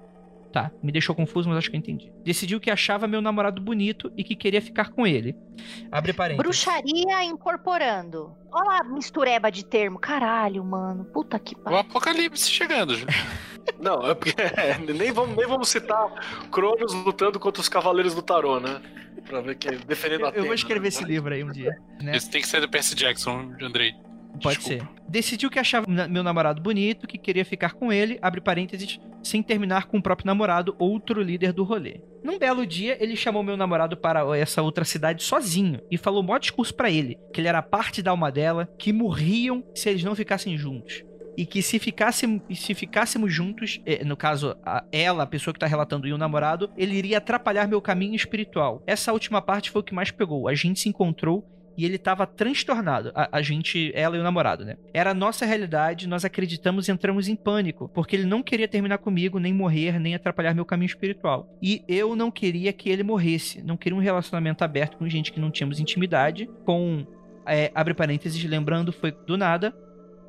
Tá, 0.57 0.71
me 0.83 0.91
deixou 0.91 1.15
confuso, 1.15 1.51
mas 1.51 1.59
acho 1.59 1.69
que 1.71 1.77
eu 1.77 1.79
entendi. 1.79 2.11
Decidiu 2.25 2.59
que 2.59 2.71
achava 2.71 3.07
meu 3.07 3.21
namorado 3.21 3.61
bonito 3.61 4.11
e 4.17 4.25
que 4.25 4.35
queria 4.35 4.63
ficar 4.63 4.89
com 4.89 5.07
ele. 5.07 5.37
Abre 5.93 6.15
parênteses. 6.15 6.43
Bruxaria 6.43 7.25
incorporando. 7.25 8.35
Olha 8.51 8.65
lá, 8.65 8.85
mistureba 8.85 9.53
de 9.53 9.67
termo. 9.67 9.99
Caralho, 9.99 10.65
mano. 10.65 11.05
Puta 11.05 11.39
que 11.39 11.55
O 11.55 11.59
pariu. 11.59 11.79
apocalipse 11.81 12.51
chegando. 12.51 12.95
Ju. 12.95 13.05
Não, 13.79 14.07
é 14.07 14.15
porque 14.15 14.35
é, 14.41 14.79
nem, 14.79 15.13
vamos, 15.13 15.37
nem 15.37 15.47
vamos 15.47 15.69
citar 15.69 16.09
Cronos 16.51 16.95
lutando 17.05 17.39
contra 17.39 17.61
os 17.61 17.69
Cavaleiros 17.69 18.15
do 18.15 18.23
Tarô, 18.23 18.59
né? 18.59 18.81
Pra 19.27 19.43
ver 19.43 19.57
que 19.57 19.71
defendendo 19.73 20.21
Eu, 20.21 20.27
a 20.27 20.29
eu 20.31 20.33
vou 20.37 20.41
Atena, 20.41 20.55
escrever 20.55 20.81
né? 20.85 20.89
esse 20.89 21.05
livro 21.05 21.35
aí 21.35 21.45
um 21.45 21.53
dia. 21.53 21.77
Né? 22.01 22.17
Esse 22.17 22.31
tem 22.31 22.41
que 22.41 22.49
ser 22.49 22.63
do 22.63 22.69
Percy 22.71 22.95
Jackson, 22.95 23.53
Andrei. 23.61 23.93
Pode 24.43 24.59
Desculpa. 24.59 24.85
ser. 24.85 25.03
Decidiu 25.09 25.49
que 25.51 25.59
achava 25.59 25.87
meu 26.09 26.23
namorado 26.23 26.61
bonito, 26.61 27.07
que 27.07 27.17
queria 27.19 27.45
ficar 27.45 27.75
com 27.75 27.93
ele, 27.93 28.19
abre 28.21 28.41
parênteses, 28.41 28.99
sem 29.23 29.43
terminar 29.43 29.87
com 29.87 29.99
o 29.99 30.03
próprio 30.03 30.27
namorado, 30.27 30.75
outro 30.79 31.23
líder 31.23 31.53
do 31.53 31.65
rolê. 31.65 32.01
Num 32.23 32.39
belo 32.39 32.67
dia, 32.67 32.97
ele 33.03 33.15
chamou 33.17 33.43
meu 33.43 33.57
namorado 33.57 33.97
para 33.97 34.37
essa 34.37 34.63
outra 34.63 34.85
cidade 34.85 35.23
sozinho 35.23 35.81
e 35.91 35.97
falou 35.97 36.23
um 36.23 36.27
maior 36.27 36.39
discurso 36.39 36.75
pra 36.75 36.91
ele, 36.91 37.19
que 37.33 37.41
ele 37.41 37.49
era 37.49 37.63
parte 37.63 38.03
da 38.03 38.11
alma 38.11 38.31
dela, 38.33 38.69
que 38.79 38.93
morriam 38.93 39.63
se 39.75 39.89
eles 39.89 40.03
não 40.03 40.15
ficassem 40.15 40.57
juntos. 40.59 41.05
E 41.39 41.45
que 41.45 41.61
se, 41.61 41.79
ficasse, 41.79 42.41
se 42.55 42.73
ficássemos 42.75 43.31
juntos, 43.33 43.79
eh, 43.85 44.03
no 44.05 44.17
caso, 44.17 44.57
a- 44.65 44.83
ela, 44.91 45.25
a 45.25 45.27
pessoa 45.27 45.53
que 45.53 45.61
tá 45.61 45.67
relatando, 45.67 46.09
e 46.09 46.13
o 46.13 46.17
namorado, 46.19 46.71
ele 46.79 46.97
iria 46.97 47.19
atrapalhar 47.19 47.69
meu 47.69 47.81
caminho 47.83 48.15
espiritual. 48.17 48.83
Essa 48.87 49.13
última 49.13 49.43
parte 49.43 49.71
foi 49.71 49.83
o 49.83 49.85
que 49.85 49.95
mais 49.95 50.11
pegou. 50.11 50.49
A 50.49 50.55
gente 50.55 50.81
se 50.81 50.89
encontrou 50.89 51.47
e 51.77 51.85
ele 51.85 51.99
tava 51.99 52.27
transtornado. 52.27 53.13
A, 53.15 53.39
a 53.39 53.43
gente, 53.43 53.93
ela 53.95 54.17
e 54.17 54.21
o 54.21 54.23
namorado, 54.23 54.65
né? 54.65 54.77
Era 54.93 55.11
a 55.11 55.15
nossa 55.15 55.45
realidade, 55.45 56.09
nós 56.09 56.25
acreditamos 56.25 56.89
e 56.89 56.93
entramos 56.93 57.29
em 57.29 57.37
pânico, 57.37 57.89
porque 57.95 58.17
ele 58.17 58.25
não 58.25 58.43
queria 58.43 58.69
terminar 58.69 58.99
comigo, 58.99 59.39
nem 59.39 59.53
morrer, 59.53 59.99
nem 60.01 60.15
atrapalhar 60.15 60.55
meu 60.55 60.65
caminho 60.65 60.89
espiritual. 60.89 61.49
E 61.63 61.83
eu 61.89 62.17
não 62.17 62.31
queria 62.31 62.73
que 62.73 62.89
ele 62.89 63.03
morresse, 63.03 63.63
não 63.63 63.77
queria 63.77 63.97
um 63.97 64.03
relacionamento 64.03 64.65
aberto 64.65 64.97
com 64.97 65.09
gente 65.09 65.33
que 65.33 65.41
não 65.41 65.51
tínhamos 65.51 65.81
intimidade, 65.81 66.49
com, 66.65 67.07
é, 67.47 67.71
abre 67.75 67.95
parênteses, 67.95 68.43
lembrando, 68.45 68.93
foi 68.93 69.13
do 69.13 69.37
nada, 69.37 69.75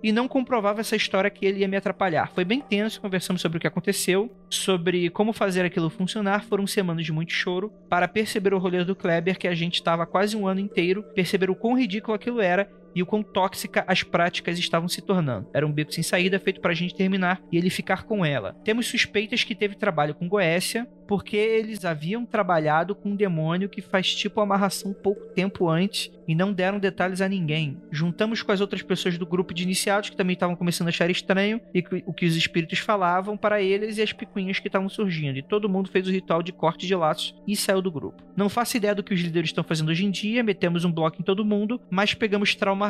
e 0.03 0.11
não 0.11 0.27
comprovava 0.27 0.81
essa 0.81 0.95
história 0.95 1.29
que 1.29 1.45
ele 1.45 1.59
ia 1.61 1.67
me 1.67 1.77
atrapalhar. 1.77 2.31
Foi 2.31 2.45
bem 2.45 2.61
tenso, 2.61 3.01
conversamos 3.01 3.41
sobre 3.41 3.57
o 3.57 3.61
que 3.61 3.67
aconteceu, 3.67 4.31
sobre 4.49 5.09
como 5.09 5.33
fazer 5.33 5.65
aquilo 5.65 5.89
funcionar. 5.89 6.43
Foram 6.45 6.67
semanas 6.67 7.05
de 7.05 7.11
muito 7.11 7.33
choro 7.33 7.71
para 7.89 8.07
perceber 8.07 8.53
o 8.53 8.59
rolê 8.59 8.83
do 8.83 8.95
Kleber, 8.95 9.37
que 9.37 9.47
a 9.47 9.55
gente 9.55 9.75
estava 9.75 10.05
quase 10.05 10.35
um 10.35 10.47
ano 10.47 10.59
inteiro, 10.59 11.03
perceber 11.15 11.49
o 11.49 11.55
quão 11.55 11.77
ridículo 11.77 12.15
aquilo 12.15 12.41
era 12.41 12.69
e 12.97 13.03
o 13.03 13.05
quão 13.05 13.21
tóxica 13.21 13.85
as 13.87 14.01
práticas 14.01 14.57
estavam 14.57 14.89
se 14.89 15.03
tornando. 15.03 15.47
Era 15.53 15.67
um 15.67 15.71
beco 15.71 15.93
sem 15.93 16.03
saída 16.03 16.39
feito 16.39 16.59
pra 16.59 16.73
gente 16.73 16.95
terminar 16.95 17.39
e 17.51 17.57
ele 17.57 17.69
ficar 17.69 18.05
com 18.05 18.25
ela. 18.25 18.55
Temos 18.63 18.87
suspeitas 18.87 19.43
que 19.43 19.53
teve 19.53 19.75
trabalho 19.75 20.15
com 20.15 20.27
Goécia, 20.27 20.87
porque 21.07 21.37
eles 21.37 21.85
haviam 21.85 22.25
trabalhado 22.25 22.95
com 22.95 23.09
um 23.09 23.15
demônio 23.15 23.69
que 23.69 23.81
faz 23.81 24.13
tipo 24.15 24.41
amarração 24.41 24.93
pouco 24.93 25.27
tempo 25.27 25.69
antes 25.69 26.11
e 26.27 26.35
não 26.35 26.51
deram 26.51 26.79
detalhes 26.79 27.21
a 27.21 27.29
ninguém. 27.29 27.81
Juntamos 27.89 28.41
com 28.41 28.51
as 28.51 28.59
outras 28.59 28.81
pessoas 28.81 29.17
do 29.17 29.25
grupo 29.25 29.53
de 29.53 29.63
iniciados 29.63 30.09
que 30.09 30.17
também 30.17 30.33
estavam 30.33 30.55
começando 30.55 30.87
a 30.87 30.89
achar 30.89 31.09
estranho 31.09 31.61
e 31.73 31.83
o 32.05 32.13
que 32.13 32.25
os 32.25 32.35
espíritos 32.35 32.79
falavam 32.79 33.37
para 33.37 33.61
eles 33.61 33.97
e 33.97 34.01
as 34.01 34.11
picuinhas 34.11 34.59
que 34.59 34.67
estavam 34.67 34.89
surgindo. 34.89 35.37
E 35.37 35.43
todo 35.43 35.69
mundo 35.69 35.89
fez 35.89 36.07
o 36.07 36.11
ritual 36.11 36.43
de 36.43 36.51
corte 36.51 36.85
de 36.85 36.95
laços 36.95 37.33
e 37.47 37.55
saiu 37.55 37.81
do 37.81 37.91
grupo. 37.91 38.23
Não 38.35 38.49
faço 38.49 38.75
ideia 38.75 38.93
do 38.93 39.03
que 39.03 39.13
os 39.13 39.21
líderes 39.21 39.49
estão 39.49 39.63
fazendo 39.63 39.89
hoje 39.89 40.05
em 40.05 40.11
dia, 40.11 40.43
metemos 40.43 40.83
um 40.83 40.91
bloco 40.91 41.21
em 41.21 41.23
todo 41.23 41.45
mundo, 41.45 41.79
mas 41.89 42.13
pegamos 42.13 42.53
trauma 42.55 42.86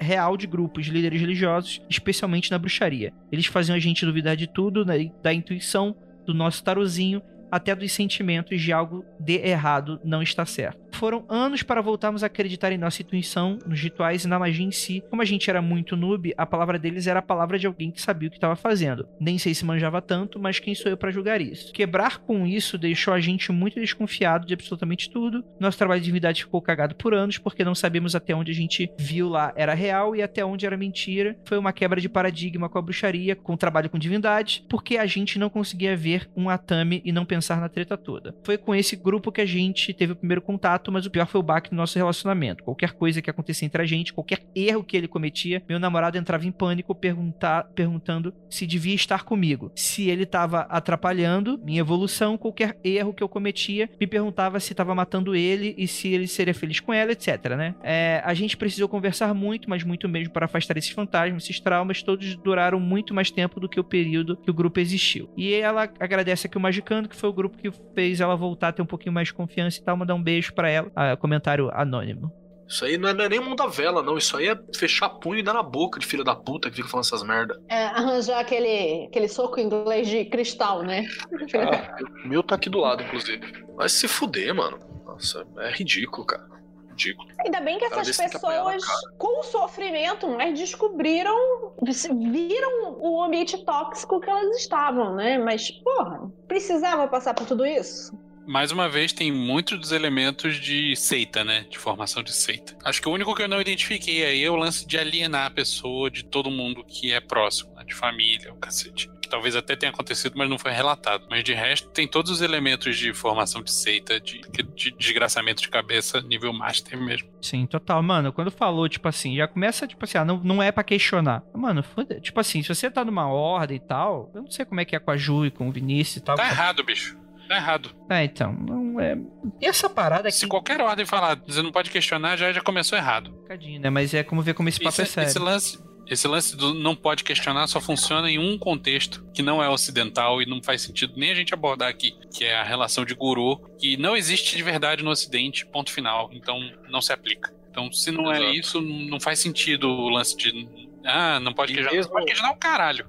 real 0.00 0.36
de 0.36 0.46
grupos, 0.46 0.86
líderes 0.86 1.20
religiosos, 1.20 1.80
especialmente 1.88 2.50
na 2.50 2.58
bruxaria. 2.58 3.12
Eles 3.30 3.46
faziam 3.46 3.76
a 3.76 3.78
gente 3.78 4.04
duvidar 4.04 4.36
de 4.36 4.46
tudo, 4.46 4.84
né, 4.84 5.10
da 5.22 5.32
intuição, 5.32 5.96
do 6.26 6.34
nosso 6.34 6.62
tarozinho, 6.64 7.22
até 7.50 7.74
dos 7.74 7.92
sentimentos 7.92 8.60
de 8.60 8.72
algo 8.72 9.04
de 9.20 9.34
errado 9.34 10.00
não 10.04 10.22
está 10.22 10.44
certo. 10.44 10.83
Foram 10.94 11.24
anos 11.28 11.62
para 11.62 11.82
voltarmos 11.82 12.22
a 12.22 12.26
acreditar 12.26 12.70
em 12.70 12.78
nossa 12.78 13.02
intuição, 13.02 13.58
nos 13.66 13.80
rituais 13.80 14.24
e 14.24 14.28
na 14.28 14.38
magia 14.38 14.64
em 14.64 14.70
si. 14.70 15.02
Como 15.10 15.20
a 15.20 15.24
gente 15.24 15.50
era 15.50 15.60
muito 15.60 15.96
noob, 15.96 16.32
a 16.36 16.46
palavra 16.46 16.78
deles 16.78 17.06
era 17.06 17.18
a 17.18 17.22
palavra 17.22 17.58
de 17.58 17.66
alguém 17.66 17.90
que 17.90 18.00
sabia 18.00 18.28
o 18.28 18.30
que 18.30 18.36
estava 18.36 18.54
fazendo. 18.54 19.06
Nem 19.20 19.36
sei 19.36 19.54
se 19.54 19.64
manjava 19.64 20.00
tanto, 20.00 20.38
mas 20.38 20.60
quem 20.60 20.74
sou 20.74 20.90
eu 20.90 20.96
para 20.96 21.10
julgar 21.10 21.40
isso? 21.40 21.72
Quebrar 21.72 22.18
com 22.18 22.46
isso 22.46 22.78
deixou 22.78 23.12
a 23.12 23.20
gente 23.20 23.50
muito 23.50 23.80
desconfiado 23.80 24.46
de 24.46 24.54
absolutamente 24.54 25.10
tudo. 25.10 25.44
Nosso 25.58 25.76
trabalho 25.76 26.00
de 26.00 26.06
divindade 26.06 26.44
ficou 26.44 26.62
cagado 26.62 26.94
por 26.94 27.12
anos, 27.12 27.38
porque 27.38 27.64
não 27.64 27.74
sabemos 27.74 28.14
até 28.14 28.34
onde 28.34 28.52
a 28.52 28.54
gente 28.54 28.90
viu 28.96 29.28
lá 29.28 29.52
era 29.56 29.74
real 29.74 30.14
e 30.14 30.22
até 30.22 30.44
onde 30.44 30.64
era 30.64 30.76
mentira. 30.76 31.36
Foi 31.44 31.58
uma 31.58 31.72
quebra 31.72 32.00
de 32.00 32.08
paradigma 32.08 32.68
com 32.68 32.78
a 32.78 32.82
bruxaria, 32.82 33.34
com 33.34 33.54
o 33.54 33.56
trabalho 33.56 33.90
com 33.90 33.98
divindade, 33.98 34.64
porque 34.68 34.96
a 34.96 35.06
gente 35.06 35.38
não 35.38 35.50
conseguia 35.50 35.96
ver 35.96 36.30
um 36.36 36.48
Atami 36.48 37.02
e 37.04 37.10
não 37.10 37.24
pensar 37.24 37.60
na 37.60 37.68
treta 37.68 37.96
toda. 37.96 38.34
Foi 38.44 38.56
com 38.56 38.74
esse 38.74 38.94
grupo 38.94 39.32
que 39.32 39.40
a 39.40 39.46
gente 39.46 39.92
teve 39.92 40.12
o 40.12 40.16
primeiro 40.16 40.40
contato, 40.40 40.83
mas 40.92 41.06
o 41.06 41.10
pior 41.10 41.26
foi 41.26 41.40
o 41.40 41.42
baque 41.42 41.70
do 41.70 41.76
nosso 41.76 41.98
relacionamento. 41.98 42.64
Qualquer 42.64 42.92
coisa 42.92 43.20
que 43.20 43.30
acontecia 43.30 43.66
entre 43.66 43.82
a 43.82 43.86
gente, 43.86 44.12
qualquer 44.12 44.44
erro 44.54 44.84
que 44.84 44.96
ele 44.96 45.08
cometia, 45.08 45.62
meu 45.68 45.78
namorado 45.78 46.18
entrava 46.18 46.46
em 46.46 46.52
pânico 46.52 46.94
perguntar, 46.94 47.64
perguntando 47.74 48.34
se 48.48 48.66
devia 48.66 48.94
estar 48.94 49.24
comigo. 49.24 49.72
Se 49.74 50.08
ele 50.08 50.22
estava 50.22 50.60
atrapalhando 50.62 51.58
minha 51.62 51.80
evolução, 51.80 52.38
qualquer 52.38 52.78
erro 52.84 53.12
que 53.12 53.22
eu 53.22 53.28
cometia, 53.28 53.88
me 54.00 54.06
perguntava 54.06 54.60
se 54.60 54.72
estava 54.72 54.94
matando 54.94 55.34
ele 55.34 55.74
e 55.76 55.86
se 55.86 56.08
ele 56.08 56.26
seria 56.26 56.54
feliz 56.54 56.80
com 56.80 56.92
ela, 56.92 57.12
etc, 57.12 57.56
né? 57.56 57.74
É, 57.82 58.22
a 58.24 58.34
gente 58.34 58.56
precisou 58.56 58.88
conversar 58.88 59.34
muito, 59.34 59.68
mas 59.68 59.82
muito 59.82 60.08
mesmo 60.08 60.32
para 60.32 60.46
afastar 60.46 60.76
esses 60.76 60.90
fantasmas, 60.90 61.44
esses 61.44 61.60
traumas, 61.60 62.02
todos 62.02 62.36
duraram 62.36 62.78
muito 62.80 63.14
mais 63.14 63.30
tempo 63.30 63.60
do 63.60 63.68
que 63.68 63.80
o 63.80 63.84
período 63.84 64.36
que 64.36 64.50
o 64.50 64.54
grupo 64.54 64.80
existiu. 64.80 65.28
E 65.36 65.52
ela 65.54 65.88
agradece 65.98 66.46
aqui 66.46 66.56
o 66.56 66.60
Magicando, 66.60 67.08
que 67.08 67.16
foi 67.16 67.28
o 67.28 67.32
grupo 67.32 67.58
que 67.58 67.70
fez 67.94 68.20
ela 68.20 68.36
voltar 68.36 68.68
a 68.68 68.72
ter 68.72 68.82
um 68.82 68.86
pouquinho 68.86 69.12
mais 69.12 69.28
de 69.28 69.34
confiança 69.34 69.80
e 69.80 69.82
tal, 69.82 69.96
mandar 69.96 70.14
um 70.14 70.22
beijo 70.22 70.52
para 70.54 70.68
ela. 70.74 70.90
Ah, 70.94 71.16
comentário 71.16 71.70
anônimo. 71.72 72.32
Isso 72.66 72.84
aí 72.84 72.96
não 72.96 73.08
é, 73.08 73.14
não 73.14 73.24
é 73.24 73.28
nem 73.28 73.40
mundo 73.40 73.56
da 73.56 73.66
vela, 73.66 74.02
não. 74.02 74.16
Isso 74.16 74.36
aí 74.36 74.48
é 74.48 74.58
fechar 74.74 75.08
punho 75.08 75.38
e 75.38 75.42
dar 75.42 75.52
na 75.52 75.62
boca 75.62 76.00
de 76.00 76.06
filho 76.06 76.24
da 76.24 76.34
puta 76.34 76.70
que 76.70 76.76
fica 76.76 76.88
falando 76.88 77.04
essas 77.04 77.22
merda. 77.22 77.60
É, 77.68 77.84
arranjar 77.86 78.40
aquele, 78.40 79.06
aquele 79.06 79.28
soco 79.28 79.60
inglês 79.60 80.08
de 80.08 80.24
cristal, 80.24 80.82
né? 80.82 81.06
Ah, 81.32 81.96
o 82.24 82.28
meu 82.28 82.42
tá 82.42 82.54
aqui 82.54 82.70
do 82.70 82.78
lado, 82.78 83.02
inclusive. 83.02 83.64
Vai 83.76 83.88
se 83.88 84.08
fuder, 84.08 84.54
mano. 84.54 84.78
Nossa, 85.04 85.46
é 85.58 85.70
ridículo, 85.70 86.26
cara. 86.26 86.48
Ridículo. 86.90 87.28
Ainda 87.44 87.60
bem 87.60 87.78
que 87.78 87.84
essas 87.84 88.06
desse 88.06 88.18
tem 88.18 88.30
que 88.30 88.36
apanhar 88.36 88.64
pessoas, 88.64 88.84
com 89.18 89.42
sofrimento, 89.42 90.28
mas 90.28 90.58
descobriram, 90.58 91.74
viram 91.82 92.96
o 92.98 93.22
ambiente 93.22 93.62
tóxico 93.64 94.20
que 94.20 94.30
elas 94.30 94.56
estavam, 94.56 95.14
né? 95.14 95.38
Mas, 95.38 95.70
porra, 95.70 96.30
precisava 96.48 97.06
passar 97.08 97.34
por 97.34 97.46
tudo 97.46 97.66
isso? 97.66 98.12
Mais 98.46 98.70
uma 98.70 98.88
vez, 98.88 99.12
tem 99.12 99.32
muitos 99.32 99.78
dos 99.78 99.92
elementos 99.92 100.56
de 100.56 100.94
seita, 100.96 101.42
né? 101.42 101.66
De 101.70 101.78
formação 101.78 102.22
de 102.22 102.32
seita. 102.32 102.76
Acho 102.84 103.00
que 103.00 103.08
o 103.08 103.12
único 103.12 103.34
que 103.34 103.42
eu 103.42 103.48
não 103.48 103.60
identifiquei 103.60 104.24
aí 104.24 104.44
é 104.44 104.50
o 104.50 104.56
lance 104.56 104.86
de 104.86 104.98
alienar 104.98 105.46
a 105.46 105.50
pessoa 105.50 106.10
de 106.10 106.24
todo 106.24 106.50
mundo 106.50 106.84
que 106.84 107.12
é 107.12 107.20
próximo, 107.20 107.74
né? 107.74 107.84
De 107.84 107.94
família, 107.94 108.52
o 108.52 108.56
cacete. 108.56 109.10
Que 109.20 109.28
talvez 109.28 109.56
até 109.56 109.74
tenha 109.74 109.90
acontecido, 109.90 110.34
mas 110.36 110.48
não 110.48 110.58
foi 110.58 110.72
relatado. 110.72 111.26
Mas 111.30 111.42
de 111.42 111.54
resto, 111.54 111.88
tem 111.88 112.06
todos 112.06 112.30
os 112.30 112.42
elementos 112.42 112.98
de 112.98 113.14
formação 113.14 113.62
de 113.62 113.72
seita, 113.72 114.20
de, 114.20 114.42
de 114.74 114.90
desgraçamento 114.90 115.62
de 115.62 115.68
cabeça, 115.70 116.20
nível 116.20 116.52
master 116.52 117.00
mesmo. 117.00 117.28
Sim, 117.40 117.66
total. 117.66 118.02
Mano, 118.02 118.32
quando 118.32 118.50
falou, 118.50 118.88
tipo 118.88 119.08
assim, 119.08 119.36
já 119.36 119.48
começa, 119.48 119.86
tipo 119.86 120.04
assim, 120.04 120.18
ah, 120.18 120.24
não, 120.24 120.38
não 120.44 120.62
é 120.62 120.70
pra 120.70 120.84
questionar. 120.84 121.42
Mano, 121.54 121.82
foda 121.82 122.20
Tipo 122.20 122.40
assim, 122.40 122.62
se 122.62 122.68
você 122.68 122.90
tá 122.90 123.04
numa 123.04 123.26
ordem 123.26 123.78
e 123.78 123.80
tal, 123.80 124.30
eu 124.34 124.42
não 124.42 124.50
sei 124.50 124.66
como 124.66 124.80
é 124.80 124.84
que 124.84 124.94
é 124.94 124.98
com 124.98 125.10
a 125.10 125.16
Ju 125.16 125.46
e 125.46 125.50
com 125.50 125.68
o 125.68 125.72
Vinícius 125.72 126.18
e 126.18 126.20
tal. 126.20 126.36
Tá 126.36 126.46
errado, 126.46 126.84
bicho. 126.84 127.23
Tá 127.48 127.56
errado. 127.56 127.90
É, 128.10 128.24
então, 128.24 128.52
não 128.52 128.98
é. 129.00 129.16
E 129.60 129.66
essa 129.66 129.88
parada 129.90 130.28
aqui. 130.28 130.36
Se 130.38 130.46
qualquer 130.46 130.80
ordem 130.80 131.04
falar, 131.04 131.36
você 131.46 131.60
não 131.62 131.70
pode 131.72 131.90
questionar, 131.90 132.36
já, 132.36 132.52
já 132.52 132.60
começou 132.60 132.96
errado. 132.96 133.30
Um 133.30 133.40
bocadinho, 133.42 133.80
né? 133.80 133.90
Mas 133.90 134.14
é 134.14 134.22
como 134.22 134.42
ver 134.42 134.54
como 134.54 134.68
esse 134.68 134.78
papo 134.78 134.88
Esse, 134.90 135.02
é 135.02 135.04
sério. 135.06 135.28
esse 135.28 135.38
lance, 135.38 135.78
esse 136.06 136.26
lance 136.28 136.56
do 136.56 136.72
não 136.74 136.94
pode 136.96 137.22
questionar 137.24 137.66
só 137.66 137.80
funciona 137.80 138.30
em 138.30 138.38
um 138.38 138.58
contexto 138.58 139.24
que 139.34 139.42
não 139.42 139.62
é 139.62 139.68
ocidental 139.68 140.40
e 140.42 140.46
não 140.46 140.62
faz 140.62 140.82
sentido 140.82 141.14
nem 141.16 141.30
a 141.30 141.34
gente 141.34 141.52
abordar 141.54 141.88
aqui, 141.88 142.12
que 142.34 142.44
é 142.44 142.56
a 142.56 142.62
relação 142.62 143.04
de 143.04 143.14
guru, 143.14 143.58
que 143.78 143.96
não 143.96 144.16
existe 144.16 144.56
de 144.56 144.62
verdade 144.62 145.02
no 145.02 145.10
ocidente, 145.10 145.66
ponto 145.66 145.90
final. 145.92 146.30
Então 146.32 146.58
não 146.88 147.00
se 147.00 147.12
aplica. 147.12 147.52
Então, 147.70 147.90
se 147.92 148.10
não 148.12 148.30
é 148.32 148.36
Exato. 148.38 148.54
isso, 148.54 148.80
não 148.80 149.18
faz 149.18 149.40
sentido 149.40 149.88
o 149.88 150.08
lance 150.08 150.36
de. 150.36 150.68
Ah, 151.04 151.40
não 151.40 151.52
pode 151.52 151.72
E 151.72 151.74
questionar. 151.74 151.96
mesmo- 151.96 152.10
Não 152.12 152.14
pode 152.20 152.26
questionar 152.26 152.52
o 152.52 152.56
caralho. 152.56 153.06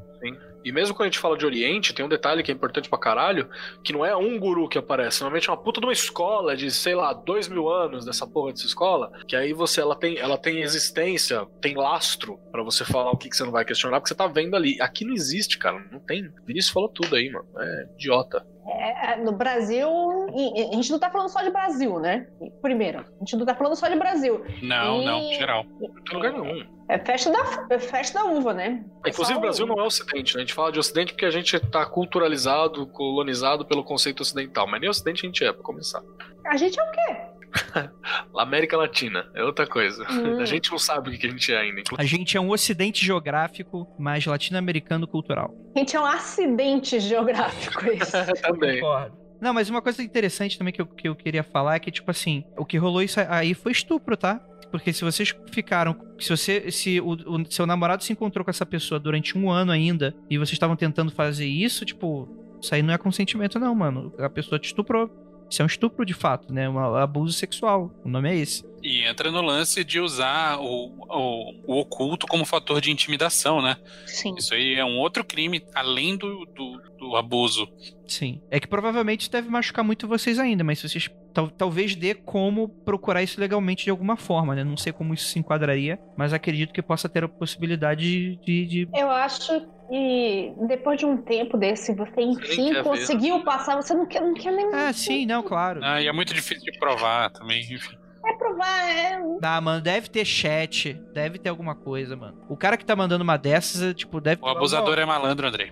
E 0.65 0.71
mesmo 0.71 0.95
quando 0.95 1.07
a 1.07 1.11
gente 1.11 1.19
fala 1.19 1.37
de 1.37 1.45
Oriente, 1.45 1.93
tem 1.93 2.03
um 2.03 2.09
detalhe 2.09 2.41
que 2.41 2.51
é 2.51 2.55
importante 2.55 2.89
pra 2.89 2.97
caralho, 2.97 3.47
que 3.83 3.93
não 3.93 4.03
é 4.03 4.17
um 4.17 4.39
guru 4.39 4.67
que 4.67 4.79
aparece, 4.79 5.21
normalmente 5.21 5.47
é 5.47 5.51
uma 5.51 5.61
puta 5.61 5.79
de 5.79 5.85
uma 5.85 5.93
escola 5.93 6.57
de, 6.57 6.71
sei 6.71 6.95
lá, 6.95 7.13
dois 7.13 7.47
mil 7.47 7.69
anos 7.69 8.03
dessa 8.03 8.25
porra 8.25 8.51
dessa 8.51 8.65
escola, 8.65 9.11
que 9.27 9.35
aí 9.35 9.53
você, 9.53 9.79
ela 9.79 9.95
tem, 9.95 10.17
ela 10.17 10.37
tem 10.37 10.61
existência, 10.61 11.45
tem 11.61 11.75
lastro 11.75 12.39
pra 12.51 12.63
você 12.63 12.83
falar 12.83 13.11
o 13.11 13.17
que, 13.17 13.29
que 13.29 13.37
você 13.37 13.43
não 13.43 13.51
vai 13.51 13.63
questionar, 13.63 13.99
porque 13.99 14.09
você 14.09 14.15
tá 14.15 14.25
vendo 14.25 14.55
ali. 14.55 14.81
Aqui 14.81 15.05
não 15.05 15.13
existe, 15.13 15.59
cara, 15.59 15.85
não 15.91 15.99
tem. 15.99 16.31
Vinícius 16.45 16.73
falou 16.73 16.89
tudo 16.89 17.15
aí, 17.15 17.29
mano, 17.29 17.45
é 17.57 17.87
idiota. 17.93 18.43
É, 18.67 19.11
é, 19.11 19.15
no 19.17 19.31
Brasil, 19.31 19.87
e- 20.36 20.68
e 20.68 20.70
a 20.70 20.74
gente 20.76 20.91
não 20.91 20.99
tá 20.99 21.10
falando 21.10 21.30
só 21.30 21.41
de 21.41 21.49
Brasil, 21.49 21.99
né? 21.99 22.28
Primeiro, 22.62 22.99
a 22.99 23.20
gente 23.20 23.36
não 23.38 23.45
tá 23.45 23.56
falando 23.56 23.76
só 23.76 23.88
de 23.88 23.95
Brasil. 23.95 24.44
Não, 24.62 25.02
E- 25.02 25.06
não, 25.06 25.22
geral. 25.34 25.64
Não 25.80 26.03
tem 26.03 26.16
lugar 26.16 26.32
nenhum. 26.34 26.76
É 26.88 26.99
festa 26.99 27.32
da, 27.32 27.68
é 27.76 27.80
festa 27.80 28.20
da 28.20 28.26
uva, 28.26 28.53
né? 28.53 28.84
Inclusive, 29.07 29.34
Só 29.34 29.38
o 29.38 29.41
Brasil 29.41 29.66
não 29.66 29.80
é 29.80 29.84
ocidente, 29.84 30.36
né? 30.36 30.41
A 30.41 30.45
gente 30.45 30.53
fala 30.53 30.72
de 30.72 30.78
ocidente 30.80 31.14
porque 31.14 31.26
a 31.26 31.32
gente 31.32 31.60
tá 31.60 31.84
culturalizado, 31.86 32.86
colonizado 32.88 33.66
pelo 33.66 33.84
conceito 33.84 34.22
ocidental, 34.22 34.68
mas 34.68 34.80
nem 34.82 34.90
ocidente 34.90 35.26
a 35.26 35.28
gente 35.28 35.44
é, 35.44 35.52
pra 35.52 35.64
começar. 35.64 36.02
A 36.45 36.56
gente 36.57 36.80
é 36.80 36.84
o 36.84 36.91
quê? 36.91 37.18
América 38.38 38.78
Latina 38.78 39.26
é 39.34 39.44
outra 39.44 39.66
coisa. 39.66 40.06
Hum. 40.12 40.40
A 40.40 40.45
gente 40.45 40.70
não 40.72 40.78
sabe 40.78 41.10
o 41.10 41.12
que 41.12 41.18
que 41.20 41.28
a 41.28 41.30
gente 41.32 41.52
é 41.53 41.57
ainda. 41.57 41.82
A 41.98 42.03
gente 42.03 42.38
é 42.38 42.41
um 42.41 42.49
ocidente 42.49 43.03
geográfico, 43.06 43.88
mas 43.98 44.26
latino-americano 44.26 45.07
cultural. 45.07 45.53
A 45.76 45.80
gente 45.80 45.95
é 45.95 45.99
um 45.99 46.06
acidente 46.06 46.99
geográfico, 46.99 47.86
isso. 47.88 48.12
Também. 48.44 48.80
Concordo. 48.82 49.24
Não, 49.40 49.53
mas 49.53 49.70
uma 49.70 49.82
coisa 49.82 50.02
interessante 50.02 50.57
também 50.57 50.74
que 50.74 50.82
eu, 50.82 50.86
que 50.86 51.07
eu 51.07 51.16
queria 51.16 51.44
falar 51.44 51.76
é 51.76 51.80
que, 51.80 51.91
tipo 51.91 52.10
assim, 52.10 52.44
o 52.57 52.66
que 52.66 52.78
rolou 52.78 53.02
isso 53.02 53.20
aí 53.20 53.53
foi 53.53 53.72
estupro, 53.72 54.16
tá? 54.16 54.41
Porque 54.72 54.91
se 54.91 55.03
vocês 55.03 55.34
ficaram. 55.52 55.95
Se 56.20 56.30
você. 56.30 56.70
Se 56.72 56.99
o, 56.99 57.12
o 57.12 57.52
seu 57.52 57.66
namorado 57.66 58.03
se 58.03 58.12
encontrou 58.12 58.44
com 58.44 58.52
essa 58.52 58.66
pessoa 58.66 58.99
durante 58.99 59.38
um 59.38 59.49
ano 59.49 59.72
ainda 59.72 60.16
e 60.30 60.38
vocês 60.38 60.53
estavam 60.53 60.76
tentando 60.76 61.12
fazer 61.12 61.45
isso, 61.45 61.86
tipo, 61.86 62.28
isso 62.62 62.74
aí 62.76 62.82
não 62.82 62.94
é 62.94 62.98
consentimento, 62.98 63.60
não, 63.60 63.74
mano. 63.74 64.14
A 64.18 64.30
pessoa 64.30 64.60
te 64.60 64.66
estuprou. 64.66 65.10
Isso 65.49 65.61
é 65.61 65.65
um 65.65 65.67
estupro 65.67 66.05
de 66.05 66.13
fato, 66.13 66.53
né? 66.53 66.67
Um 66.69 66.80
abuso 66.95 67.34
sexual. 67.34 67.91
O 68.03 68.09
nome 68.09 68.30
é 68.30 68.35
esse. 68.35 68.63
E 68.84 69.01
entra 69.03 69.31
no 69.31 69.41
lance 69.41 69.84
de 69.84 69.99
usar 69.99 70.59
o, 70.59 70.91
o, 71.09 71.53
o 71.65 71.80
oculto 71.80 72.27
como 72.27 72.45
fator 72.45 72.80
de 72.81 72.91
intimidação, 72.91 73.61
né? 73.61 73.77
Sim. 74.05 74.35
Isso 74.38 74.53
aí 74.53 74.76
é 74.76 74.85
um 74.85 74.97
outro 74.99 75.23
crime, 75.23 75.63
além 75.73 76.15
do, 76.17 76.45
do, 76.45 76.81
do 76.97 77.15
abuso. 77.15 77.67
Sim. 78.07 78.41
É 78.51 78.59
que 78.59 78.67
provavelmente 78.67 79.30
deve 79.31 79.49
machucar 79.49 79.84
muito 79.84 80.07
vocês 80.07 80.38
ainda, 80.38 80.63
mas 80.63 80.80
vocês 80.81 81.09
tal- 81.34 81.49
talvez 81.49 81.95
dê 81.95 82.13
como 82.13 82.69
procurar 82.69 83.23
isso 83.23 83.39
legalmente 83.39 83.85
de 83.85 83.89
alguma 83.89 84.15
forma, 84.17 84.53
né? 84.53 84.63
Não 84.63 84.77
sei 84.77 84.93
como 84.93 85.13
isso 85.15 85.26
se 85.30 85.39
enquadraria, 85.39 85.97
mas 86.15 86.31
acredito 86.34 86.72
que 86.73 86.81
possa 86.81 87.09
ter 87.09 87.23
a 87.23 87.27
possibilidade 87.30 88.35
de. 88.38 88.65
de- 88.67 88.88
Eu 88.93 89.09
acho 89.09 89.65
que 89.88 90.53
depois 90.68 90.99
de 90.99 91.06
um 91.06 91.18
tempo 91.18 91.57
desse, 91.57 91.94
você 91.94 92.22
enfim 92.22 92.68
quer 92.68 92.74
ver. 92.76 92.84
conseguiu 92.84 93.44
passar, 93.44 93.76
você 93.76 93.94
não 93.94 94.06
quer, 94.06 94.22
não 94.22 94.34
quer 94.34 94.52
nem 94.52 94.74
Ah, 94.74 94.91
sim, 94.94 95.26
não, 95.26 95.44
claro. 95.44 95.80
Ah, 95.84 96.02
e 96.02 96.07
é 96.07 96.12
muito 96.12 96.34
difícil 96.34 96.64
de 96.72 96.78
provar 96.80 97.30
também, 97.32 97.62
enfim. 97.62 97.95
é 98.26 98.34
provar. 98.34 98.90
É... 98.90 99.20
Ah, 99.41 99.62
mano, 99.62 99.82
deve 99.82 100.10
ter 100.10 100.26
chat, 100.26 100.94
deve 101.14 101.38
ter 101.38 101.49
alguma 101.49 101.76
coisa, 101.76 102.16
mano. 102.16 102.38
O 102.49 102.57
cara 102.57 102.78
que 102.78 102.86
tá 102.86 102.95
mandando 102.95 103.24
uma 103.24 103.38
dessas, 103.38 103.82
é, 103.82 103.94
tipo, 103.94 104.20
deve. 104.20 104.41
O 104.41 104.48
abusador 104.48 104.98
é 104.98 105.06
malandro, 105.06 105.48
Andrei. 105.48 105.72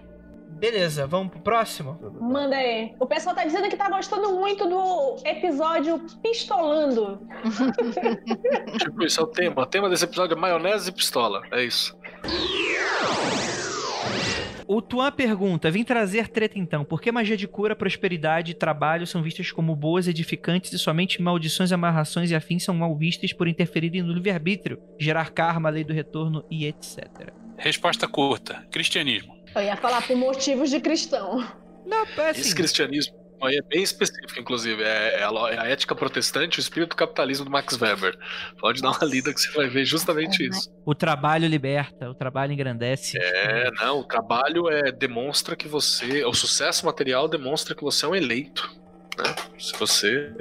Beleza, 0.63 1.05
vamos 1.05 1.31
pro 1.31 1.41
próximo? 1.41 1.99
Manda 2.21 2.55
aí. 2.55 2.95
O 2.97 3.05
pessoal 3.05 3.35
tá 3.35 3.43
dizendo 3.43 3.67
que 3.67 3.75
tá 3.75 3.89
gostando 3.89 4.31
muito 4.33 4.65
do 4.65 5.17
episódio 5.25 5.99
Pistolando. 6.21 7.19
Tipo, 8.79 9.03
isso 9.03 9.19
é 9.19 9.23
o 9.23 9.27
tema. 9.27 9.61
O 9.61 9.65
tema 9.65 9.89
desse 9.89 10.05
episódio 10.05 10.37
é 10.37 10.39
maionese 10.39 10.89
e 10.89 10.93
pistola. 10.93 11.41
É 11.51 11.63
isso. 11.65 11.97
O 14.73 14.81
Tuan 14.81 15.11
pergunta: 15.11 15.69
Vim 15.69 15.83
trazer 15.83 16.27
treta 16.27 16.57
então. 16.57 16.83
Por 16.83 16.99
que 16.99 17.11
magia 17.11 17.37
de 17.37 17.47
cura, 17.47 17.75
prosperidade 17.75 18.51
e 18.51 18.55
trabalho 18.55 19.05
são 19.05 19.21
vistas 19.21 19.51
como 19.51 19.75
boas, 19.75 20.07
edificantes 20.07 20.73
e 20.73 20.79
somente 20.79 21.21
maldições, 21.21 21.71
amarrações 21.71 22.31
e 22.31 22.35
afins 22.35 22.63
são 22.63 22.73
mal 22.73 22.95
vistas 22.97 23.31
por 23.31 23.47
interferirem 23.47 24.01
no 24.01 24.11
livre-arbítrio, 24.11 24.81
gerar 24.99 25.29
karma, 25.29 25.69
lei 25.69 25.83
do 25.83 25.93
retorno 25.93 26.43
e 26.49 26.65
etc? 26.65 27.31
Resposta 27.55 28.07
curta: 28.07 28.65
cristianismo. 28.71 29.37
Eu 29.53 29.61
ia 29.61 29.77
falar 29.77 30.01
por 30.07 30.17
motivos 30.17 30.71
de 30.71 30.79
cristão. 30.79 31.47
Não, 31.85 32.07
é 32.17 32.29
assim, 32.31 32.41
Esse 32.41 32.55
cristianismo 32.55 33.22
é 33.41 33.61
bem 33.61 33.83
específico, 33.83 34.39
inclusive. 34.39 34.81
É, 34.83 35.19
é 35.21 35.23
a, 35.23 35.29
é 35.51 35.59
a 35.59 35.67
ética 35.67 35.93
protestante, 35.95 36.59
o 36.59 36.61
espírito 36.61 36.89
do 36.91 36.95
capitalismo 36.95 37.45
do 37.45 37.51
Max 37.51 37.79
Weber. 37.79 38.17
Pode 38.59 38.81
dar 38.81 38.91
uma 38.91 39.05
lida 39.05 39.33
que 39.33 39.39
você 39.39 39.51
vai 39.51 39.67
ver 39.67 39.85
justamente 39.85 40.47
isso. 40.47 40.71
o 40.85 40.95
trabalho 40.95 41.47
liberta, 41.47 42.09
o 42.09 42.15
trabalho 42.15 42.53
engrandece. 42.53 43.17
É, 43.21 43.71
não, 43.71 43.99
o 43.99 44.03
trabalho 44.03 44.69
é 44.69 44.91
demonstra 44.91 45.55
que 45.55 45.67
você. 45.67 46.23
O 46.25 46.33
sucesso 46.33 46.85
material 46.85 47.27
demonstra 47.27 47.75
que 47.75 47.83
você 47.83 48.05
é 48.05 48.09
um 48.09 48.15
eleito. 48.15 48.69
Né? 49.17 49.35
Se 49.59 49.73
você. 49.77 50.33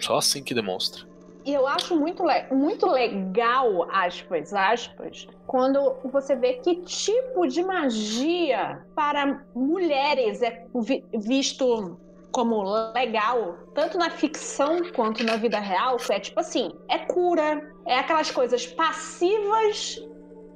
Só 0.00 0.18
assim 0.18 0.42
que 0.44 0.54
demonstra. 0.54 1.04
E 1.44 1.54
eu 1.54 1.64
acho 1.64 1.94
muito, 1.96 2.24
le- 2.24 2.46
muito 2.50 2.90
legal, 2.90 3.88
aspas, 3.92 4.52
aspas, 4.52 5.28
quando 5.46 5.94
você 6.10 6.34
vê 6.34 6.54
que 6.54 6.82
tipo 6.82 7.46
de 7.46 7.62
magia 7.62 8.80
para 8.96 9.44
mulheres 9.54 10.42
é 10.42 10.64
vi- 10.74 11.04
visto 11.14 12.00
como 12.36 12.62
legal, 12.94 13.56
tanto 13.74 13.96
na 13.96 14.10
ficção 14.10 14.92
quanto 14.92 15.24
na 15.24 15.36
vida 15.36 15.58
real, 15.58 15.96
que 15.96 16.12
é 16.12 16.20
tipo 16.20 16.38
assim, 16.38 16.70
é 16.86 16.98
cura, 16.98 17.66
é 17.86 17.98
aquelas 17.98 18.30
coisas 18.30 18.66
passivas 18.66 19.98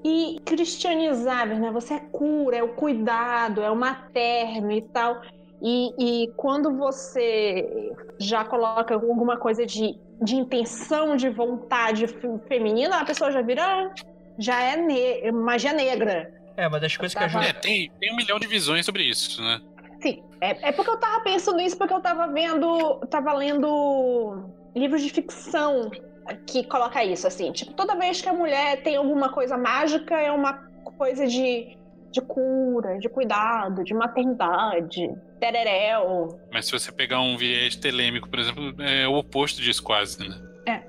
e 0.04 0.38
cristianizáveis, 0.44 1.58
né? 1.58 1.70
Você 1.70 1.94
é 1.94 2.00
cura, 2.00 2.58
é 2.58 2.62
o 2.62 2.74
cuidado, 2.74 3.62
é 3.62 3.70
o 3.70 3.76
materno 3.76 4.70
e 4.72 4.82
tal. 4.82 5.22
E, 5.62 6.24
e 6.24 6.28
quando 6.36 6.76
você 6.76 7.92
já 8.18 8.44
coloca 8.44 8.92
alguma 8.94 9.38
coisa 9.38 9.64
de, 9.64 9.98
de 10.20 10.36
intenção, 10.36 11.16
de 11.16 11.30
vontade 11.30 12.06
fe- 12.06 12.38
feminina, 12.46 13.00
a 13.00 13.04
pessoa 13.06 13.30
já 13.32 13.40
vira. 13.40 13.90
Já 14.38 14.60
é 14.62 14.76
ne 14.76 15.32
magia 15.32 15.72
negra. 15.72 16.30
É, 16.56 16.66
uma 16.66 16.80
das 16.80 16.94
coisas 16.96 17.14
que 17.14 17.20
Tava- 17.20 17.38
ajuda. 17.40 17.58
É, 17.58 17.60
tem, 17.60 17.90
tem 18.00 18.12
um 18.12 18.16
milhão 18.16 18.38
de 18.38 18.46
visões 18.46 18.84
sobre 18.84 19.02
isso, 19.02 19.40
né? 19.42 19.60
Sim, 20.00 20.22
é, 20.40 20.68
é 20.68 20.72
porque 20.72 20.90
eu 20.90 20.96
tava 20.98 21.22
pensando 21.22 21.56
nisso, 21.58 21.76
porque 21.76 21.92
eu 21.92 22.00
tava 22.00 22.26
vendo. 22.28 22.98
Tava 23.10 23.32
lendo 23.32 24.44
livros 24.74 25.02
de 25.02 25.10
ficção 25.10 25.90
que 26.46 26.64
coloca 26.64 27.04
isso, 27.04 27.26
assim. 27.26 27.52
Tipo, 27.52 27.72
toda 27.74 27.94
vez 27.96 28.20
que 28.22 28.28
a 28.28 28.32
mulher 28.32 28.82
tem 28.82 28.96
alguma 28.96 29.30
coisa 29.32 29.56
mágica, 29.58 30.14
é 30.14 30.30
uma 30.30 30.54
coisa 30.96 31.26
de, 31.26 31.76
de 32.10 32.20
cura, 32.22 32.98
de 32.98 33.08
cuidado, 33.08 33.82
de 33.84 33.92
maternidade, 33.92 35.10
tereréu. 35.38 36.38
Mas 36.52 36.66
se 36.66 36.72
você 36.72 36.92
pegar 36.92 37.20
um 37.20 37.36
viés 37.36 37.76
telêmico, 37.76 38.28
por 38.28 38.38
exemplo, 38.38 38.74
é 38.82 39.06
o 39.08 39.14
oposto 39.14 39.60
disso 39.60 39.82
quase, 39.82 40.26
né? 40.26 40.34
É. 40.66 40.82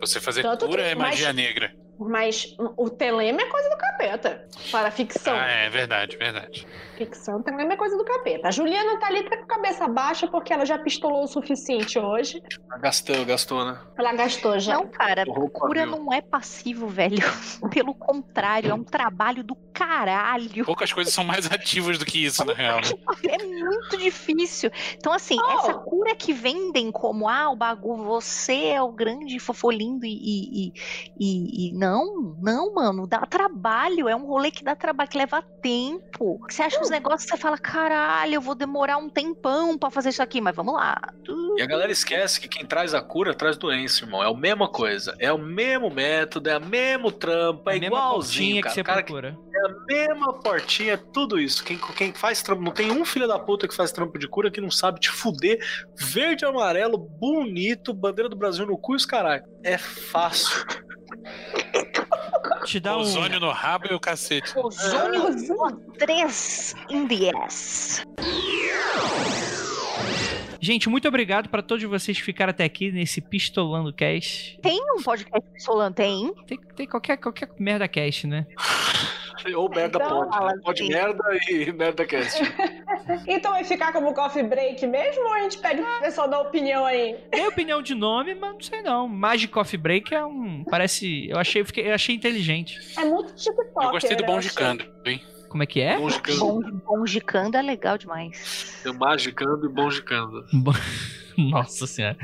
Você 0.00 0.20
fazer 0.20 0.42
Tanto 0.42 0.66
cura 0.66 0.82
que- 0.82 0.88
é 0.90 0.94
mas- 0.94 1.10
magia 1.10 1.32
negra. 1.32 1.72
Mas 1.98 2.54
o 2.76 2.88
telema 2.90 3.40
é 3.40 3.46
coisa 3.46 3.68
do 3.70 3.76
capeta. 3.76 4.46
Para 4.70 4.88
a 4.88 4.90
ficção. 4.90 5.34
Ah, 5.36 5.46
é 5.46 5.68
verdade, 5.70 6.16
verdade. 6.16 6.66
Ficção 6.96 7.42
telema 7.42 7.72
é 7.72 7.76
coisa 7.76 7.96
do 7.96 8.04
capeta. 8.04 8.48
A 8.48 8.50
Juliana 8.50 8.98
tá 8.98 9.06
ali 9.06 9.22
tá 9.24 9.36
com 9.36 9.44
a 9.44 9.46
cabeça 9.46 9.88
baixa 9.88 10.26
porque 10.28 10.52
ela 10.52 10.64
já 10.64 10.78
pistolou 10.78 11.24
o 11.24 11.26
suficiente 11.26 11.98
hoje. 11.98 12.42
Gastou, 12.80 13.24
gastou, 13.24 13.64
né? 13.64 13.78
Ela 13.96 14.12
gastou 14.12 14.58
já. 14.58 14.74
Não, 14.74 14.86
cara, 14.86 15.24
cura 15.52 15.86
não 15.86 16.12
é 16.12 16.20
passivo, 16.20 16.86
velho. 16.86 17.18
Pelo 17.72 17.94
contrário, 17.94 18.70
é 18.70 18.74
um 18.74 18.84
trabalho 18.84 19.42
do 19.42 19.56
caralho. 19.72 20.64
Poucas 20.64 20.92
coisas 20.92 21.12
são 21.12 21.24
mais 21.24 21.50
ativas 21.50 21.98
do 21.98 22.04
que 22.04 22.24
isso, 22.24 22.44
na 22.44 22.52
real. 22.52 22.76
Né? 22.80 22.90
É 23.28 23.44
muito 23.44 23.96
difícil. 23.96 24.70
Então, 24.96 25.12
assim, 25.12 25.36
Oh. 25.40 25.50
essa 25.52 25.74
cura 25.74 26.14
que 26.16 26.32
vendem 26.32 26.90
como, 26.90 27.28
ah, 27.28 27.50
o 27.50 27.56
bagulho, 27.56 28.04
você 28.04 28.66
é 28.66 28.82
o 28.82 28.90
grande 28.90 29.38
fofolindo 29.38 30.04
e, 30.04 30.12
e, 30.12 30.72
e, 31.18 31.68
e 31.68 31.72
não, 31.72 31.87
não, 32.40 32.74
mano, 32.74 33.06
dá 33.06 33.20
trabalho. 33.20 34.08
É 34.08 34.14
um 34.16 34.26
rolê 34.26 34.50
que 34.50 34.64
dá 34.64 34.74
trabalho, 34.74 35.08
que 35.08 35.18
leva 35.18 35.42
tempo. 35.42 36.40
Você 36.48 36.62
acha 36.62 36.80
uns 36.80 36.90
negócios 36.90 37.24
que 37.24 37.36
você 37.36 37.40
fala, 37.40 37.58
caralho, 37.58 38.34
eu 38.34 38.40
vou 38.40 38.54
demorar 38.54 38.96
um 38.98 39.08
tempão 39.08 39.76
pra 39.78 39.90
fazer 39.90 40.10
isso 40.10 40.22
aqui, 40.22 40.40
mas 40.40 40.54
vamos 40.54 40.74
lá. 40.74 40.96
E 41.56 41.62
a 41.62 41.66
galera 41.66 41.90
esquece 41.92 42.40
que 42.40 42.48
quem 42.48 42.64
traz 42.64 42.94
a 42.94 43.00
cura 43.00 43.34
traz 43.34 43.56
doença, 43.56 44.04
irmão. 44.04 44.22
É 44.22 44.28
a 44.28 44.34
mesma 44.34 44.68
coisa. 44.68 45.14
É 45.18 45.32
o 45.32 45.38
mesmo 45.38 45.90
método, 45.90 46.48
é 46.48 46.54
a 46.54 46.60
mesmo 46.60 47.10
trampo, 47.10 47.68
é, 47.70 47.74
É 47.74 47.76
igualzinho, 47.76 48.10
portinha 48.10 48.56
que 48.56 48.62
cara. 48.62 48.74
você 48.74 48.82
cara 48.84 49.02
que 49.02 49.12
procura. 49.12 49.38
É 49.58 49.70
a 49.70 49.74
mesma 49.86 50.32
portinha, 50.34 50.94
é 50.94 50.96
tudo 50.96 51.38
isso. 51.38 51.64
Quem, 51.64 51.78
quem 51.96 52.12
faz 52.12 52.42
trampo, 52.42 52.62
não 52.62 52.72
tem 52.72 52.90
um 52.90 53.04
filho 53.04 53.26
da 53.26 53.38
puta 53.38 53.66
que 53.66 53.74
faz 53.74 53.92
trampo 53.92 54.18
de 54.18 54.28
cura 54.28 54.50
que 54.50 54.60
não 54.60 54.70
sabe 54.70 55.00
te 55.00 55.10
fuder. 55.10 55.58
Verde 55.96 56.44
e 56.44 56.48
amarelo, 56.48 56.98
bonito, 56.98 57.92
bandeira 57.92 58.28
do 58.28 58.36
Brasil 58.36 58.66
no 58.66 58.78
cu 58.78 58.94
e 58.94 58.96
os 58.96 59.06
caralho. 59.06 59.44
É 59.62 59.76
fácil. 59.76 60.64
Te 62.64 62.78
dá 62.78 62.96
um. 62.96 63.00
Ozônio 63.00 63.40
no 63.40 63.50
rabo 63.50 63.86
e 63.90 63.94
o 63.94 64.00
cacete. 64.00 64.52
Ozônio 64.56 65.34
3 65.98 66.74
in 66.90 67.08
the 67.08 67.36
ass. 67.36 68.04
Gente, 70.60 70.88
muito 70.88 71.06
obrigado 71.06 71.48
pra 71.48 71.62
todos 71.62 71.84
vocês 71.84 72.18
que 72.18 72.24
ficaram 72.24 72.50
até 72.50 72.64
aqui 72.64 72.90
nesse 72.90 73.20
Pistolando 73.20 73.92
Cast. 73.92 74.58
Tem 74.60 74.80
um 74.92 75.02
podcast 75.02 75.48
Solan 75.58 75.92
tem? 75.92 76.34
Tem, 76.46 76.58
tem 76.74 76.86
qualquer, 76.86 77.16
qualquer 77.16 77.48
merda 77.58 77.86
cast, 77.86 78.26
né? 78.26 78.46
Ou 79.54 79.68
merda 79.68 79.98
Então, 79.98 80.08
pode. 80.18 80.30
fala 80.36 80.52
né? 80.54 80.60
Pode 80.64 80.82
assim. 80.82 80.92
merda 80.92 81.24
e 81.48 81.72
merda 81.72 82.04
cast. 82.06 82.40
Então 83.26 83.52
vai 83.52 83.64
ficar 83.64 83.90
como 83.92 84.12
coffee 84.12 84.42
break 84.42 84.86
mesmo 84.86 85.22
ou 85.22 85.32
a 85.32 85.40
gente 85.40 85.58
pede 85.58 85.80
pro 85.80 86.00
pessoal 86.00 86.28
dar 86.28 86.40
opinião 86.40 86.84
aí? 86.84 87.16
Tem 87.30 87.46
opinião 87.46 87.80
de 87.80 87.94
nome, 87.94 88.34
mas 88.34 88.52
não 88.52 88.60
sei 88.60 88.82
não. 88.82 89.08
Magic 89.08 89.50
Coffee 89.52 89.78
Break 89.78 90.14
é 90.14 90.24
um. 90.24 90.62
Parece. 90.64 91.26
Eu 91.28 91.38
achei, 91.38 91.64
fiquei- 91.64 91.88
eu 91.88 91.94
achei 91.94 92.14
inteligente. 92.14 92.78
É 92.98 93.04
muito 93.04 93.34
TikTok. 93.34 93.84
Eu 93.86 93.90
gostei 93.92 94.14
do 94.16 94.22
né? 94.22 94.26
bom 94.26 94.38
de 94.40 94.52
cando, 94.52 94.84
hein? 95.06 95.22
Como 95.48 95.62
é 95.62 95.66
que 95.66 95.80
é? 95.80 95.96
Bom 95.96 96.10
gicando. 96.10 96.38
Bom, 96.38 96.60
bom 96.84 97.06
gicando 97.06 97.56
é 97.56 97.62
legal 97.62 97.96
demais. 97.96 98.82
Magicando 98.98 99.64
e 99.64 99.68
bom 99.70 99.90
gicando. 99.90 100.44
Nossa 101.50 101.86
senhora. 101.86 102.16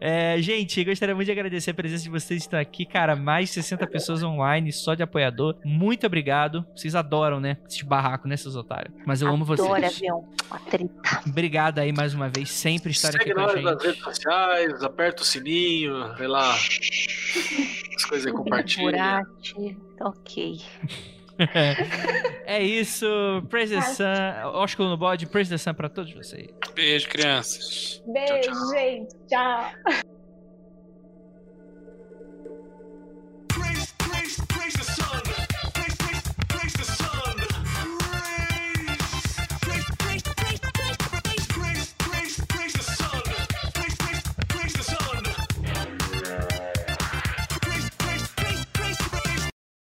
É, 0.00 0.40
gente, 0.40 0.82
gostaria 0.84 1.14
muito 1.14 1.26
de 1.26 1.32
agradecer 1.32 1.72
a 1.72 1.74
presença 1.74 2.04
de 2.04 2.10
vocês 2.10 2.40
que 2.40 2.46
estão 2.46 2.60
aqui. 2.60 2.86
Cara, 2.86 3.16
mais 3.16 3.48
de 3.48 3.54
60 3.56 3.86
pessoas 3.88 4.22
online, 4.22 4.72
só 4.72 4.94
de 4.94 5.02
apoiador. 5.02 5.56
Muito 5.64 6.06
obrigado. 6.06 6.64
Vocês 6.74 6.94
adoram, 6.94 7.40
né? 7.40 7.56
Esses 7.68 7.82
barracos, 7.82 8.28
né, 8.28 8.36
seus 8.36 8.54
otários? 8.54 8.94
Mas 9.04 9.20
eu 9.22 9.28
amo 9.28 9.42
Adoro 9.44 9.68
vocês. 9.68 9.96
avião. 9.96 10.24
Obrigado 11.26 11.78
aí 11.80 11.92
mais 11.92 12.14
uma 12.14 12.28
vez, 12.28 12.50
sempre 12.50 12.92
estarem 12.92 13.16
aqui 13.20 13.28
Segue 13.28 13.34
com 13.34 13.40
a 13.40 13.46
nós 13.54 13.62
nas 13.64 13.82
redes 13.82 13.96
gente. 13.96 14.04
sociais, 14.04 14.82
aperta 14.82 15.22
o 15.22 15.24
sininho, 15.24 16.14
vê 16.14 16.26
lá 16.26 16.54
as 17.96 18.04
coisas 18.04 18.26
aí, 18.26 18.32
compartilha. 18.32 18.90
Burate. 18.90 19.76
Ok. 20.00 20.60
É 22.50 22.60
isso. 22.60 23.06
Praise 23.48 23.72
the 23.72 23.80
Sun. 23.80 24.48
Ósculo 24.54 24.88
no 24.90 24.96
bode, 24.96 25.24
Praise 25.28 25.48
the 25.48 25.56
Sun 25.56 25.72
pra 25.72 25.88
todos 25.88 26.12
vocês. 26.12 26.48
Beijo, 26.74 27.08
crianças. 27.08 28.02
Beijo, 28.06 28.40
Tchau, 28.40 28.52
tchau. 28.54 28.70
gente. 28.74 29.14
Tchau. 29.28 29.70